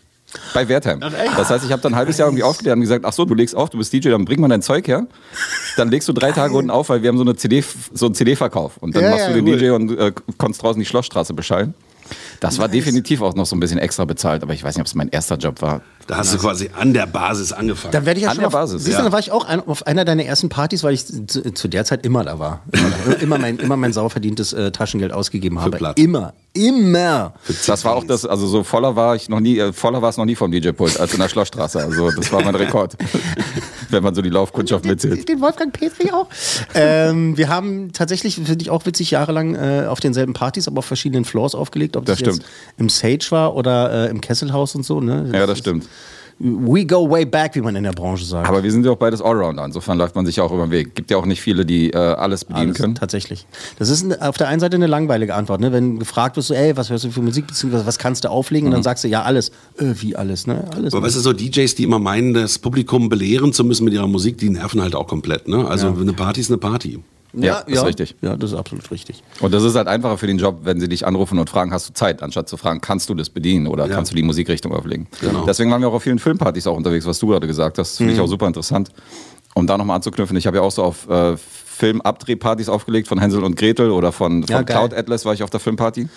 Bei 0.53 0.67
Wertheim. 0.67 0.99
Das 0.99 1.49
heißt, 1.49 1.65
ich 1.65 1.71
habe 1.71 1.81
dann 1.81 1.93
ein 1.93 1.97
halbes 1.97 2.17
Jahr 2.17 2.27
irgendwie 2.27 2.43
aufgelegt 2.43 2.75
und 2.75 2.81
gesagt, 2.81 3.03
ach 3.05 3.13
so, 3.13 3.25
du 3.25 3.33
legst 3.33 3.55
auf, 3.55 3.69
du 3.69 3.77
bist 3.77 3.91
DJ, 3.91 4.09
dann 4.09 4.25
bring 4.25 4.39
mal 4.39 4.47
dein 4.47 4.61
Zeug 4.61 4.87
her. 4.87 5.07
Dann 5.77 5.89
legst 5.89 6.07
du 6.07 6.13
drei 6.13 6.31
Tage 6.31 6.53
unten 6.55 6.69
auf, 6.69 6.89
weil 6.89 7.01
wir 7.01 7.09
haben 7.09 7.17
so 7.17 7.23
eine 7.23 7.35
CD, 7.35 7.63
so 7.93 8.05
einen 8.05 8.15
CD-Verkauf. 8.15 8.77
Und 8.77 8.95
dann 8.95 9.03
Ja, 9.03 9.09
machst 9.11 9.25
ja, 9.27 9.33
du 9.33 9.41
den 9.41 9.47
cool. 9.47 9.57
DJ 9.57 9.69
und 9.71 9.97
äh, 9.97 10.11
konntest 10.37 10.61
draußen 10.63 10.79
die 10.79 10.85
Schlossstraße 10.85 11.33
beschallen. 11.33 11.73
Das 12.39 12.57
war 12.57 12.67
definitiv 12.67 13.21
auch 13.21 13.35
noch 13.35 13.45
so 13.45 13.55
ein 13.55 13.59
bisschen 13.59 13.77
extra 13.77 14.03
bezahlt, 14.05 14.41
aber 14.41 14.53
ich 14.53 14.63
weiß 14.63 14.75
nicht, 14.75 14.81
ob 14.81 14.87
es 14.87 14.95
mein 14.95 15.09
erster 15.09 15.35
Job 15.35 15.61
war. 15.61 15.81
Da 16.07 16.17
hast 16.17 16.33
du 16.33 16.39
quasi 16.39 16.71
an 16.75 16.91
der 16.93 17.05
Basis 17.05 17.51
angefangen. 17.51 17.91
Dann 17.91 18.05
werde 18.05 18.19
ich 18.19 18.23
ja 18.23 18.29
An 18.29 18.35
schon 18.35 18.41
der 18.41 18.47
auf, 18.47 18.53
Basis, 18.53 18.83
Siehst 18.83 18.95
du, 18.95 18.99
ja. 18.99 19.03
dann 19.03 19.11
war 19.11 19.19
ich 19.19 19.31
auch 19.31 19.45
ein, 19.45 19.59
auf 19.67 19.85
einer 19.85 20.05
deiner 20.05 20.23
ersten 20.25 20.49
Partys, 20.49 20.83
weil 20.83 20.93
ich 20.95 21.05
zu, 21.05 21.53
zu 21.53 21.67
der 21.67 21.85
Zeit 21.85 22.03
immer 22.05 22.23
da 22.23 22.39
war. 22.39 22.61
Immer, 22.71 22.89
da, 23.05 23.13
immer 23.21 23.37
mein, 23.37 23.59
immer 23.59 23.77
mein 23.77 23.93
sauer 23.93 24.09
verdientes 24.09 24.53
äh, 24.53 24.71
Taschengeld 24.71 25.11
ausgegeben 25.11 25.61
habe. 25.61 25.77
Platt. 25.77 25.99
Immer, 25.99 26.33
immer. 26.53 27.33
Das 27.67 27.85
war 27.85 27.95
auch 27.95 28.03
das, 28.03 28.25
also 28.25 28.47
so 28.47 28.63
voller 28.63 28.95
war 28.95 29.15
ich 29.15 29.29
noch 29.29 29.39
nie, 29.39 29.57
äh, 29.59 29.71
voller 29.73 30.01
war 30.01 30.09
es 30.09 30.17
noch 30.17 30.25
nie 30.25 30.35
vom 30.35 30.51
DJ-Pult 30.51 30.99
als 30.99 31.13
in 31.13 31.19
der 31.19 31.29
Schlossstraße. 31.29 31.79
Also 31.79 32.11
das 32.11 32.31
war 32.31 32.43
mein 32.43 32.55
Rekord. 32.55 32.95
Wenn 33.89 34.03
man 34.03 34.13
so 34.13 34.21
die 34.21 34.29
Laufkundschaft 34.29 34.85
mitzählt. 34.85 35.27
Den 35.27 35.41
Wolfgang 35.41 35.73
Petri 35.73 36.11
auch. 36.11 36.27
ähm, 36.75 37.37
wir 37.37 37.49
haben 37.49 37.91
tatsächlich, 37.93 38.35
finde 38.35 38.61
ich 38.61 38.69
auch 38.69 38.85
witzig, 38.85 39.11
jahrelang 39.11 39.55
äh, 39.55 39.85
auf 39.87 39.99
denselben 39.99 40.33
Partys, 40.33 40.67
aber 40.67 40.79
auf 40.79 40.85
verschiedenen 40.85 41.25
Floors 41.25 41.55
aufgelegt. 41.55 41.95
Ob 41.97 42.05
das, 42.05 42.19
Das 42.19 42.35
stimmt. 42.35 42.45
im 42.77 42.89
Sage 42.89 43.25
war 43.31 43.55
oder 43.55 44.05
äh, 44.07 44.09
im 44.09 44.21
Kesselhaus 44.21 44.75
und 44.75 44.85
so. 44.85 45.01
Ne? 45.01 45.29
Ja, 45.33 45.47
das 45.47 45.57
stimmt. 45.59 45.87
We 46.41 46.85
go 46.85 47.09
way 47.09 47.25
back, 47.25 47.55
wie 47.55 47.61
man 47.61 47.75
in 47.75 47.83
der 47.83 47.91
Branche 47.91 48.23
sagt. 48.23 48.47
Aber 48.47 48.63
wir 48.63 48.71
sind 48.71 48.85
ja 48.85 48.91
auch 48.91 48.97
beides 48.97 49.21
Allrounder. 49.21 49.65
Insofern 49.65 49.97
läuft 49.97 50.15
man 50.15 50.25
sich 50.25 50.37
ja 50.37 50.43
auch 50.43 50.53
über 50.53 50.67
den 50.67 50.71
Weg. 50.71 50.95
Gibt 50.95 51.11
ja 51.11 51.17
auch 51.17 51.25
nicht 51.25 51.41
viele, 51.41 51.65
die 51.65 51.91
äh, 51.91 51.97
alles 51.97 52.45
bedienen 52.45 52.67
Alles, 52.67 52.77
können. 52.77 52.95
Tatsächlich. 52.95 53.45
Das 53.77 53.89
ist 53.89 54.21
auf 54.21 54.37
der 54.37 54.47
einen 54.47 54.61
Seite 54.61 54.77
eine 54.77 54.87
langweilige 54.87 55.35
Antwort. 55.35 55.59
Ne? 55.59 55.73
Wenn 55.73 55.99
gefragt 55.99 56.37
wirst, 56.37 56.47
so, 56.47 56.53
ey, 56.53 56.77
was 56.77 56.89
hörst 56.89 57.03
du 57.03 57.11
für 57.11 57.21
Musik, 57.21 57.47
beziehungsweise 57.47 57.85
was 57.85 57.97
kannst 57.97 58.23
du 58.23 58.29
auflegen? 58.29 58.67
Und 58.67 58.73
dann 58.73 58.83
sagst 58.83 59.03
du, 59.03 59.09
ja, 59.09 59.23
alles. 59.23 59.49
Äh, 59.77 59.93
wie 59.99 60.15
alles, 60.15 60.47
ne? 60.47 60.63
Alles. 60.73 60.93
Aber 60.93 61.05
weißt 61.05 61.17
du, 61.17 61.19
so 61.19 61.33
DJs, 61.33 61.75
die 61.75 61.83
immer 61.83 61.99
meinen, 61.99 62.33
das 62.33 62.57
Publikum 62.57 63.09
belehren 63.09 63.51
zu 63.51 63.65
müssen 63.65 63.83
mit 63.83 63.93
ihrer 63.93 64.07
Musik, 64.07 64.37
die 64.37 64.49
nerven 64.49 64.81
halt 64.81 64.95
auch 64.95 65.07
komplett. 65.07 65.49
Ne? 65.49 65.67
Also 65.67 65.87
eine 65.87 66.13
Party 66.13 66.39
ist 66.39 66.49
eine 66.49 66.57
Party. 66.57 66.99
Ja, 67.33 67.59
ist 67.59 67.85
richtig. 67.85 68.15
Ja, 68.21 68.35
das 68.35 68.51
ist 68.53 68.57
absolut 68.57 68.89
richtig. 68.91 69.23
Und 69.39 69.53
das 69.53 69.63
ist 69.63 69.75
halt 69.75 69.87
einfacher 69.87 70.17
für 70.17 70.27
den 70.27 70.37
Job, 70.39 70.61
wenn 70.63 70.79
sie 70.79 70.89
dich 70.89 71.05
anrufen 71.05 71.37
und 71.37 71.49
fragen, 71.49 71.71
hast 71.71 71.87
du 71.89 71.93
Zeit, 71.93 72.23
anstatt 72.23 72.49
zu 72.49 72.57
fragen, 72.57 72.81
kannst 72.81 73.07
du 73.09 73.13
das 73.13 73.29
bedienen 73.29 73.67
oder 73.67 73.87
Ja. 73.87 73.93
kannst 73.95 74.11
du 74.11 74.15
die 74.15 74.23
Musikrichtung 74.23 74.73
auflegen. 74.73 75.07
Genau. 75.21 75.45
Deswegen 75.45 75.69
waren 75.71 75.81
wir 75.81 75.89
auch 75.89 75.93
auf 75.93 76.03
vielen 76.03 76.19
Filmpartys 76.19 76.65
auch 76.67 76.75
unterwegs, 76.75 77.05
was 77.05 77.19
du 77.19 77.27
gerade 77.27 77.45
gesagt 77.47 77.77
hast. 77.77 77.91
Das 77.91 77.97
finde 77.97 78.13
ich 78.13 78.19
auch 78.19 78.27
super 78.27 78.47
interessant. 78.47 78.89
Um 79.55 79.67
da 79.67 79.77
nochmal 79.77 79.97
anzuknüpfen, 79.97 80.37
ich 80.37 80.47
habe 80.47 80.57
ja 80.57 80.63
auch 80.63 80.71
so 80.71 80.83
auf 80.83 81.07
äh, 81.09 81.35
Film-Abdrehpartys 81.37 82.69
aufgelegt 82.69 83.07
von 83.07 83.19
Hänsel 83.19 83.43
und 83.43 83.55
Gretel 83.55 83.91
oder 83.91 84.11
von, 84.11 84.43
von 84.43 84.51
Ja, 84.55 84.61
geil. 84.61 84.75
Cloud 84.77 84.93
Atlas 84.93 85.25
war 85.25 85.33
ich 85.33 85.43
auf 85.43 85.49
der 85.49 85.59
Filmparty. 85.59 86.07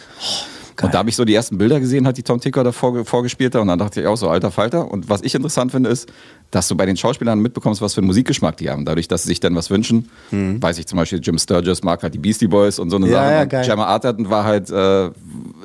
und 0.83 0.95
da 0.95 0.99
habe 0.99 1.09
ich 1.09 1.17
so 1.17 1.25
die 1.25 1.35
ersten 1.35 1.57
Bilder 1.59 1.79
gesehen, 1.81 2.07
hat 2.07 2.17
die 2.17 2.23
Tom 2.23 2.41
Ticker 2.41 2.65
da 2.65 2.71
vorge- 2.73 3.05
vorgespielt 3.05 3.55
hat 3.55 3.63
und 3.63 3.69
dann 3.69 3.79
dachte 3.79 4.01
ich 4.01 4.07
auch 4.07 4.17
so, 4.17 4.29
alter 4.29 4.51
Falter. 4.51 4.91
Und 4.91 5.09
was 5.09 5.23
ich 5.23 5.35
interessant 5.35 5.71
finde, 5.73 5.91
ist, 5.91 6.11
dass 6.53 6.69
du 6.69 6.77
bei 6.77 6.87
den 6.87 6.97
Schauspielern 6.97 7.41
mitbekommst, 7.41 7.81
was 7.83 7.95
für 7.95 7.99
einen 8.03 8.07
Musikgeschmack 8.07 8.57
die 8.59 8.71
haben. 8.71 8.85
Dadurch, 8.85 9.09
dass 9.09 9.23
sie 9.25 9.29
sich 9.31 9.41
dann 9.41 9.57
was 9.57 9.71
wünschen. 9.71 10.09
Weiß 10.31 10.79
ich 10.79 10.87
zum 10.87 10.99
Beispiel, 10.99 11.19
Jim 11.23 11.37
Sturgis 11.39 11.83
mag 11.83 12.03
halt 12.05 12.15
die 12.15 12.19
Beastie 12.19 12.47
Boys 12.47 12.79
und 12.79 12.91
so 12.91 12.97
eine 12.97 13.07
Ja, 13.09 13.13
Sache. 13.15 13.33
ja, 13.33 13.45
geil. 13.47 13.67
Gemma 13.67 13.87
Arterton 13.87 14.31
war 14.31 14.45
halt, 14.45 14.71
äh, 14.71 15.11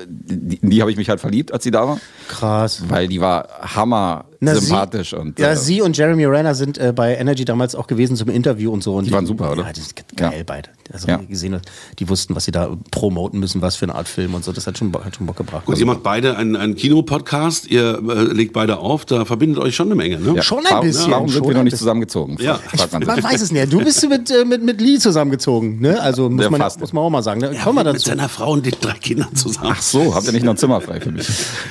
die, 0.08 0.58
in 0.58 0.70
die 0.70 0.82
habe 0.82 0.90
ich 0.92 0.98
mich 0.98 1.10
halt 1.10 1.20
verliebt, 1.20 1.52
als 1.52 1.64
sie 1.64 1.72
da 1.72 1.88
war. 1.88 2.00
Krass. 2.28 2.84
Weil 2.88 3.08
die 3.08 3.20
war 3.22 3.48
hammer 3.62 4.26
Na, 4.40 4.56
sympathisch 4.56 5.10
sie, 5.12 5.16
und 5.18 5.40
ja, 5.40 5.52
äh, 5.52 5.56
sie 5.56 5.82
und 5.82 5.98
Jeremy 5.98 6.26
Renner 6.26 6.54
sind 6.56 6.78
äh, 6.78 6.94
bei 6.96 7.16
Energy 7.16 7.44
damals 7.46 7.76
auch 7.76 7.88
gewesen 7.88 8.16
zum 8.16 8.30
Interview 8.30 8.72
und 8.72 8.84
so. 8.84 8.96
Und 8.96 9.06
Die 9.08 9.12
waren 9.12 9.26
super, 9.26 9.52
oder? 9.52 9.64
Ja, 9.64 9.74
die 9.74 9.82
sind 9.82 9.96
geil 10.16 10.34
Ja. 10.38 10.44
beide. 10.46 10.70
Also 10.94 11.08
Ja. 11.08 11.18
gesehen, 11.18 11.60
die 12.00 12.08
wussten, 12.08 12.36
was 12.36 12.46
sie 12.46 12.52
da 12.52 12.70
promoten 12.92 13.40
müssen, 13.40 13.62
was 13.62 13.76
für 13.76 13.86
eine 13.86 13.96
Art 13.96 14.08
Film 14.08 14.36
und 14.36 14.46
so. 14.46 14.52
Das 14.54 14.68
hat 14.68 14.78
schon, 14.78 14.92
Bock- 14.92 15.04
hat 15.04 15.16
schon 15.18 15.26
Bock 15.26 15.36
gebracht. 15.36 15.66
Gut, 15.66 15.78
ihr 15.80 15.86
macht 15.86 16.04
beide 16.04 16.38
einen, 16.38 16.56
einen 16.56 16.76
Kinopodcast, 16.76 17.68
ihr 17.68 18.00
äh, 18.10 18.22
legt 18.34 18.54
beide 18.54 18.78
auf, 18.78 19.04
da 19.06 19.26
verbindet 19.26 19.60
euch 19.62 19.76
schon 19.76 19.88
eine 19.88 19.96
Menge, 19.96 20.20
ne? 20.20 20.34
ja. 20.36 20.42
Schon 20.42 20.64
ein 20.78 20.84
warum, 20.84 20.88
bisschen, 20.88 21.12
Warum 21.12 21.30
sind 21.30 21.48
wir 21.48 21.54
noch 21.56 21.64
nicht 21.64 21.78
zusammengezogen? 21.78 22.38
Ja. 22.40 22.56
Fragt 22.56 22.94
man 22.94 23.02
sich. 23.02 23.08
Man 23.08 23.24
weiß 23.24 23.42
es 23.42 23.52
nicht. 23.52 23.72
Du 23.74 23.80
bist 23.84 24.08
mit, 24.10 24.32
äh, 24.32 24.46
mit, 24.46 24.64
mit 24.64 24.80
Lee 24.82 24.98
zusammengezogen, 25.00 25.80
ne? 25.80 26.00
Also 26.02 26.30
muss, 26.30 26.44
Ja, 26.44 26.50
man, 26.50 26.62
muss 26.80 26.94
man 26.94 27.04
auch 27.04 27.10
mal 27.10 27.24
sagen. 27.24 27.42
Da 27.42 27.52
Ja, 27.52 27.64
kommen 27.64 27.78
wir 27.80 27.84
mit 27.84 27.96
dazu. 27.96 28.10
seiner 28.10 28.30
Frau 28.30 28.52
und 28.54 28.66
den 28.66 28.76
drei 28.80 28.94
Kindern 28.94 29.36
zusammen. 29.36 29.70
Ach 29.72 29.82
so, 29.82 30.14
habt 30.16 30.26
ihr 30.28 30.34
nicht 30.34 30.44
noch 30.44 30.54
ein 30.54 30.58
Zimmer 30.58 30.82
frei 30.82 31.00
für 31.00 31.12
mich? 31.12 31.28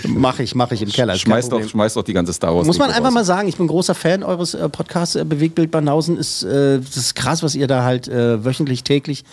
Mache 0.09 0.43
ich, 0.43 0.55
mache 0.55 0.75
ich 0.75 0.83
im 0.83 0.89
Keller. 0.91 1.15
Schmeißt 1.17 1.51
doch, 1.53 1.67
schmeißt 1.67 1.97
doch 1.97 2.03
die 2.05 2.13
ganze 2.13 2.33
Star 2.33 2.55
Wars. 2.55 2.67
Muss 2.67 2.79
man 2.79 2.91
einfach 2.91 3.07
raus. 3.07 3.15
mal 3.15 3.25
sagen, 3.25 3.49
ich 3.49 3.57
bin 3.57 3.67
großer 3.67 3.95
Fan 3.95 4.23
eures 4.23 4.55
äh, 4.55 4.69
Podcasts. 4.69 5.15
Äh, 5.17 5.25
Bewegtbild 5.25 5.71
Banausen 5.71 6.17
ist, 6.17 6.43
äh, 6.45 6.79
das 6.79 6.97
ist 6.97 7.15
krass, 7.15 7.43
was 7.43 7.55
ihr 7.55 7.67
da 7.67 7.85
halt 7.85 8.09
äh, 8.09 8.45
wöchentlich, 8.45 8.85
täglich 8.85 9.25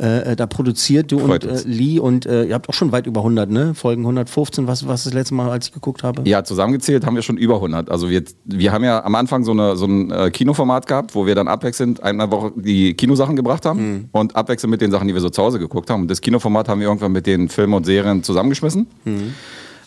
äh, 0.00 0.32
äh, 0.32 0.36
da 0.36 0.46
produziert. 0.46 1.12
Du 1.12 1.18
Freut 1.18 1.44
und 1.44 1.66
äh. 1.66 1.68
Lee 1.68 1.98
und 1.98 2.24
äh, 2.24 2.44
ihr 2.44 2.54
habt 2.54 2.68
auch 2.68 2.74
schon 2.74 2.90
weit 2.90 3.06
über 3.06 3.20
100, 3.20 3.50
ne? 3.50 3.74
Folgen 3.74 4.02
115, 4.02 4.66
was 4.66 4.86
was 4.88 5.04
das 5.04 5.12
letzte 5.12 5.34
Mal, 5.34 5.50
als 5.50 5.66
ich 5.66 5.72
geguckt 5.72 6.02
habe? 6.02 6.22
Ja, 6.28 6.42
zusammengezählt 6.42 7.04
haben 7.04 7.14
wir 7.14 7.22
schon 7.22 7.36
über 7.36 7.56
100. 7.56 7.90
Also 7.90 8.08
wir, 8.08 8.22
wir 8.44 8.72
haben 8.72 8.82
ja 8.84 9.04
am 9.04 9.14
Anfang 9.14 9.44
so, 9.44 9.52
eine, 9.52 9.76
so 9.76 9.86
ein 9.86 10.10
äh, 10.10 10.30
Kinoformat 10.30 10.86
gehabt, 10.86 11.14
wo 11.14 11.26
wir 11.26 11.34
dann 11.34 11.48
abwechselnd 11.48 12.02
einmal 12.02 12.30
Woche 12.30 12.52
die 12.56 12.94
Kinosachen 12.94 13.36
gebracht 13.36 13.66
haben 13.66 13.80
Mhm. 13.80 14.08
und 14.12 14.36
abwechselnd 14.36 14.70
mit 14.70 14.80
den 14.80 14.90
Sachen, 14.90 15.08
die 15.08 15.14
wir 15.14 15.20
so 15.20 15.30
zu 15.30 15.42
Hause 15.42 15.58
geguckt 15.58 15.90
haben. 15.90 16.02
Und 16.02 16.10
das 16.10 16.20
Kinoformat 16.20 16.68
haben 16.68 16.80
wir 16.80 16.88
irgendwann 16.88 17.12
mit 17.12 17.26
den 17.26 17.48
Filmen 17.48 17.74
und 17.74 17.84
Serien 17.86 18.22
zusammengeschmissen. 18.22 18.86
Mhm. 19.04 19.34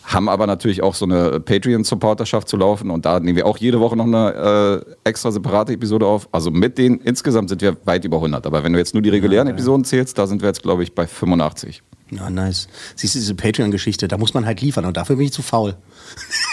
Haben 0.04 0.28
aber 0.28 0.46
natürlich 0.46 0.82
auch 0.82 0.94
so 0.94 1.06
eine 1.06 1.40
Patreon-Supporterschaft 1.40 2.48
zu 2.48 2.56
laufen 2.56 2.90
und 2.90 3.06
da 3.06 3.20
nehmen 3.20 3.36
wir 3.36 3.46
auch 3.46 3.56
jede 3.56 3.80
Woche 3.80 3.96
noch 3.96 4.04
eine 4.04 4.84
äh, 5.04 5.08
extra 5.08 5.32
separate 5.32 5.72
Episode 5.72 6.06
auf. 6.06 6.28
Also 6.30 6.50
mit 6.50 6.76
denen 6.76 7.00
insgesamt 7.00 7.48
sind 7.48 7.62
wir 7.62 7.76
weit 7.84 8.04
über 8.04 8.18
100. 8.18 8.46
Aber 8.46 8.62
wenn 8.62 8.74
du 8.74 8.78
jetzt 8.78 8.94
nur 8.94 9.02
die 9.02 9.08
regulären 9.08 9.48
Episoden 9.48 9.84
zählst, 9.84 10.18
da 10.18 10.26
sind 10.26 10.42
wir 10.42 10.48
jetzt, 10.48 10.62
glaube 10.62 10.82
ich, 10.82 10.94
bei 10.94 11.06
85. 11.06 11.82
Ja, 12.10 12.28
nice. 12.30 12.68
Siehst 12.96 13.14
du, 13.14 13.18
diese 13.18 13.34
Patreon-Geschichte, 13.34 14.06
da 14.08 14.18
muss 14.18 14.34
man 14.34 14.44
halt 14.46 14.60
liefern 14.60 14.84
und 14.84 14.96
dafür 14.96 15.16
bin 15.16 15.24
ich 15.26 15.32
zu 15.32 15.42
faul. 15.42 15.74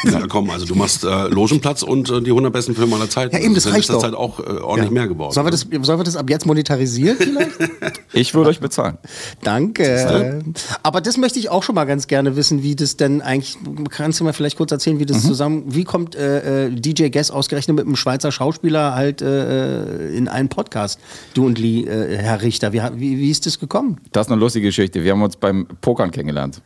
Ja, 0.06 0.26
komm, 0.28 0.50
also 0.50 0.66
du 0.66 0.76
machst 0.76 1.04
äh, 1.04 1.28
Logenplatz 1.28 1.84
und 1.84 2.10
äh, 2.10 2.22
die 2.22 2.30
100 2.32 2.52
besten 2.54 2.74
Filme 2.74 2.96
aller 2.96 3.10
Zeiten. 3.10 3.36
Ja, 3.36 3.42
eben, 3.42 3.54
das 3.54 3.66
ist 3.66 3.70
in 3.70 3.74
reicht 3.76 3.90
letzter 3.90 3.94
doch. 3.94 4.02
Zeit 4.02 4.14
auch 4.16 4.40
äh, 4.40 4.60
ordentlich 4.62 4.90
Ja. 4.90 4.94
mehr 4.94 5.08
geworden. 5.08 5.34
Sollen 5.34 5.46
wir, 5.46 5.52
das, 5.52 5.68
sollen 5.82 6.00
wir 6.00 6.04
das 6.04 6.16
ab 6.16 6.30
jetzt 6.30 6.46
monetarisieren 6.46 7.18
vielleicht? 7.18 7.52
Ich 8.14 8.34
würde 8.34 8.50
euch 8.50 8.60
bezahlen. 8.60 8.98
Danke. 9.42 10.44
Aber 10.84 11.00
das 11.00 11.18
möchte 11.18 11.40
ich 11.40 11.50
auch 11.50 11.64
schon 11.64 11.76
mal 11.76 11.86
ganz 11.86 12.08
gerne 12.08 12.36
wissen, 12.36 12.62
wie 12.62 12.76
das 12.76 12.98
denn 12.98 13.22
eigentlich, 13.22 13.58
kannst 13.90 14.20
du 14.20 14.24
mal 14.26 14.34
vielleicht 14.34 14.58
kurz 14.58 14.72
erzählen, 14.72 15.00
wie 15.00 15.06
das 15.06 15.24
zusammen, 15.24 15.64
wie 15.68 15.84
kommt 15.86 16.16
äh, 16.16 16.66
äh, 16.68 16.70
DJ 16.72 17.08
Guess 17.10 17.32
ausgerechnet 17.32 17.76
mit 17.78 17.86
einem 17.86 17.96
Schweizer 17.96 18.32
Schauspieler 18.32 18.96
halt 18.96 19.22
äh, 19.22 20.10
in 20.10 20.28
einen 20.28 20.50
Podcast, 20.50 21.00
du 21.34 21.46
und 21.46 21.58
Lee, 21.58 21.82
äh, 21.86 22.18
Herr 22.18 22.42
Richter, 22.42 22.74
wie, 22.74 22.82
wie, 22.96 23.18
wie 23.18 23.30
ist 23.32 23.46
das 23.46 23.60
gekommen? 23.60 24.00
Das 24.12 24.28
ist 24.28 24.32
eine 24.32 24.40
lustige 24.42 24.68
Geschichte. 24.68 25.04
Wir 25.04 25.14
haben 25.14 25.22
uns 25.22 25.38
beim 25.42 25.68
Pokern 25.82 26.10
kennengelernt. 26.12 26.62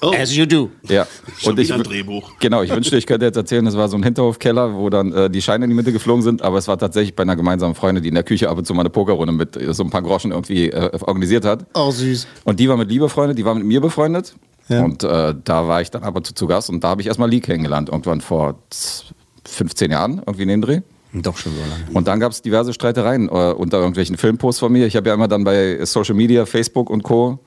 As 0.00 0.34
you 0.34 0.44
do. 0.46 0.70
Ja. 0.88 1.06
Schon 1.38 1.56
wieder 1.56 1.76
ein 1.76 1.80
wü- 1.82 1.84
Drehbuch. 1.84 2.32
Genau, 2.40 2.62
ich 2.62 2.70
wünschte, 2.74 2.96
ich 2.96 3.06
könnte 3.06 3.26
jetzt 3.26 3.36
erzählen, 3.36 3.64
das 3.64 3.76
war 3.76 3.88
so 3.88 3.96
ein 3.96 4.02
Hinterhofkeller, 4.02 4.74
wo 4.74 4.90
dann 4.90 5.12
äh, 5.12 5.30
die 5.30 5.40
Scheine 5.40 5.64
in 5.64 5.70
die 5.70 5.76
Mitte 5.76 5.92
geflogen 5.92 6.22
sind, 6.22 6.42
aber 6.42 6.58
es 6.58 6.66
war 6.66 6.76
tatsächlich 6.76 7.14
bei 7.14 7.22
einer 7.22 7.36
gemeinsamen 7.36 7.76
Freundin, 7.76 8.02
die 8.02 8.08
in 8.08 8.14
der 8.16 8.24
Küche 8.24 8.48
ab 8.50 8.58
und 8.58 8.66
zu 8.66 8.74
mal 8.74 8.80
eine 8.80 8.90
Pokerrunde 8.90 9.32
mit 9.32 9.56
äh, 9.56 9.72
so 9.72 9.84
ein 9.84 9.90
paar 9.90 10.02
Groschen 10.02 10.32
irgendwie 10.32 10.70
äh, 10.70 10.90
organisiert 11.02 11.44
hat. 11.44 11.64
Oh, 11.74 11.90
süß. 11.92 12.26
Und 12.44 12.58
die 12.58 12.68
war 12.68 12.76
mit 12.76 12.90
Lee 12.90 12.98
befreundet, 12.98 13.38
die 13.38 13.44
war 13.44 13.54
mit 13.54 13.64
mir 13.64 13.80
befreundet. 13.80 14.34
Ja. 14.68 14.82
Und 14.82 15.04
äh, 15.04 15.34
da 15.44 15.68
war 15.68 15.80
ich 15.82 15.90
dann 15.90 16.02
ab 16.02 16.16
und 16.16 16.26
zu 16.26 16.34
zu 16.34 16.46
Gast 16.46 16.70
und 16.70 16.82
da 16.82 16.88
habe 16.88 17.00
ich 17.02 17.06
erstmal 17.06 17.28
Lee 17.30 17.40
kennengelernt, 17.40 17.90
irgendwann 17.90 18.20
vor 18.22 18.56
z- 18.70 19.04
15 19.46 19.90
Jahren, 19.90 20.22
irgendwie 20.26 20.42
in 20.42 20.48
dem 20.48 20.62
Dreh. 20.62 20.80
Doch 21.12 21.36
schon 21.36 21.52
so 21.52 21.60
lange. 21.60 21.96
Und 21.96 22.08
dann 22.08 22.18
gab 22.18 22.32
es 22.32 22.42
diverse 22.42 22.72
Streitereien 22.72 23.28
äh, 23.28 23.52
unter 23.52 23.76
irgendwelchen 23.78 24.16
Filmposts 24.16 24.58
von 24.58 24.72
mir. 24.72 24.86
Ich 24.86 24.96
habe 24.96 25.08
ja 25.08 25.14
immer 25.14 25.28
dann 25.28 25.44
bei 25.44 25.84
Social 25.84 26.16
Media, 26.16 26.44
Facebook 26.44 26.90
und 26.90 27.04
Co. 27.04 27.38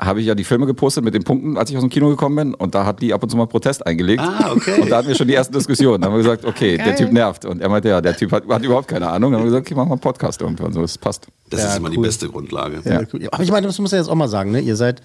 habe 0.00 0.20
ich 0.20 0.26
ja 0.26 0.34
die 0.34 0.44
Filme 0.44 0.66
gepostet 0.66 1.02
mit 1.04 1.12
den 1.14 1.24
Punkten, 1.24 1.56
als 1.58 1.70
ich 1.70 1.76
aus 1.76 1.82
dem 1.82 1.90
Kino 1.90 2.08
gekommen 2.08 2.36
bin. 2.36 2.54
Und 2.54 2.74
da 2.74 2.84
hat 2.86 3.02
die 3.02 3.12
ab 3.12 3.22
und 3.22 3.30
zu 3.30 3.36
mal 3.36 3.46
Protest 3.46 3.84
eingelegt. 3.86 4.22
Ah, 4.22 4.52
okay. 4.54 4.80
Und 4.80 4.90
da 4.90 4.98
hatten 4.98 5.08
wir 5.08 5.14
schon 5.16 5.26
die 5.26 5.34
ersten 5.34 5.52
Diskussionen. 5.54 6.00
Da 6.00 6.06
haben 6.06 6.14
wir 6.14 6.22
gesagt, 6.22 6.44
okay, 6.44 6.76
der 6.76 6.94
Typ 6.94 7.10
nervt. 7.12 7.44
Und 7.44 7.60
er 7.60 7.68
meinte, 7.68 7.88
ja, 7.88 8.00
der 8.00 8.16
Typ 8.16 8.30
hat, 8.30 8.46
hat 8.48 8.62
überhaupt 8.64 8.86
keine 8.88 9.08
Ahnung. 9.08 9.32
Dann 9.32 9.40
haben 9.40 9.46
wir 9.46 9.50
gesagt, 9.50 9.66
okay, 9.66 9.74
machen 9.74 9.88
wir 9.88 9.92
einen 9.94 10.00
Podcast 10.00 10.40
irgendwann. 10.40 10.72
So, 10.72 10.82
das 10.82 10.96
passt. 10.98 11.26
Das 11.50 11.60
Ja, 11.62 11.68
ist 11.70 11.78
immer 11.78 11.90
die 11.90 11.96
cool. 11.98 12.04
beste 12.04 12.28
Grundlage. 12.28 12.80
Ja. 12.84 13.00
cool. 13.12 13.28
Aber 13.32 13.42
ich 13.42 13.50
meine, 13.50 13.66
das 13.66 13.78
muss 13.78 13.90
man 13.90 14.00
jetzt 14.00 14.08
auch 14.08 14.14
mal 14.14 14.28
sagen, 14.28 14.52
ne? 14.52 14.60
Ihr 14.60 14.76
seid, 14.76 15.02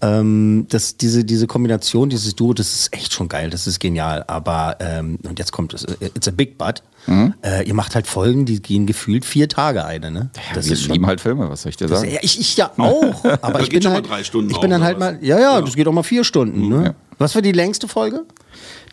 ähm, 0.00 0.66
das, 0.68 0.96
diese, 0.96 1.24
diese 1.24 1.46
Kombination, 1.46 2.10
dieses 2.10 2.34
Duo, 2.34 2.52
das 2.52 2.74
ist 2.74 2.92
echt 2.94 3.12
schon 3.12 3.28
geil, 3.28 3.50
das 3.50 3.66
ist 3.66 3.80
genial. 3.80 4.24
Aber, 4.26 4.76
ähm, 4.80 5.18
und 5.22 5.38
jetzt 5.38 5.52
kommt 5.52 5.72
es, 5.74 5.84
äh, 5.84 6.10
it's 6.14 6.28
a 6.28 6.30
big 6.30 6.58
but. 6.58 6.82
Äh, 7.06 7.68
ihr 7.68 7.74
macht 7.74 7.94
halt 7.94 8.06
Folgen, 8.06 8.46
die 8.46 8.62
gehen 8.62 8.86
gefühlt 8.86 9.26
vier 9.26 9.46
Tage 9.46 9.84
eine, 9.84 10.10
ne? 10.10 10.30
Das 10.54 10.70
wir 10.70 10.76
lieben 10.94 11.06
halt 11.06 11.20
Filme, 11.20 11.50
was 11.50 11.60
soll 11.60 11.68
ich 11.70 11.76
dir 11.76 11.86
das, 11.86 12.00
sagen? 12.00 12.12
ja, 12.12 12.18
ich, 12.22 12.40
ich 12.40 12.56
ja 12.56 12.70
auch. 12.78 13.24
Aber 13.42 13.52
Das 13.58 13.62
ich 13.64 13.68
geht 13.68 13.72
bin 13.74 13.82
schon 13.82 13.92
mal 13.92 13.96
halt, 13.96 14.08
drei 14.08 14.24
Stunden 14.24 14.50
ich 14.50 14.58
bin 14.58 14.70
dann 14.70 14.82
halt 14.82 14.96
oder 14.96 15.12
mal, 15.12 15.18
was? 15.20 15.26
ja, 15.28 15.38
ja, 15.38 15.60
das 15.60 15.74
geht 15.76 15.86
auch 15.86 15.92
mal 15.92 16.02
vier 16.02 16.24
Stunden, 16.24 16.68
ne? 16.68 16.84
Ja. 16.84 16.94
Was 17.18 17.34
war 17.34 17.42
die 17.42 17.52
längste 17.52 17.88
Folge? 17.88 18.24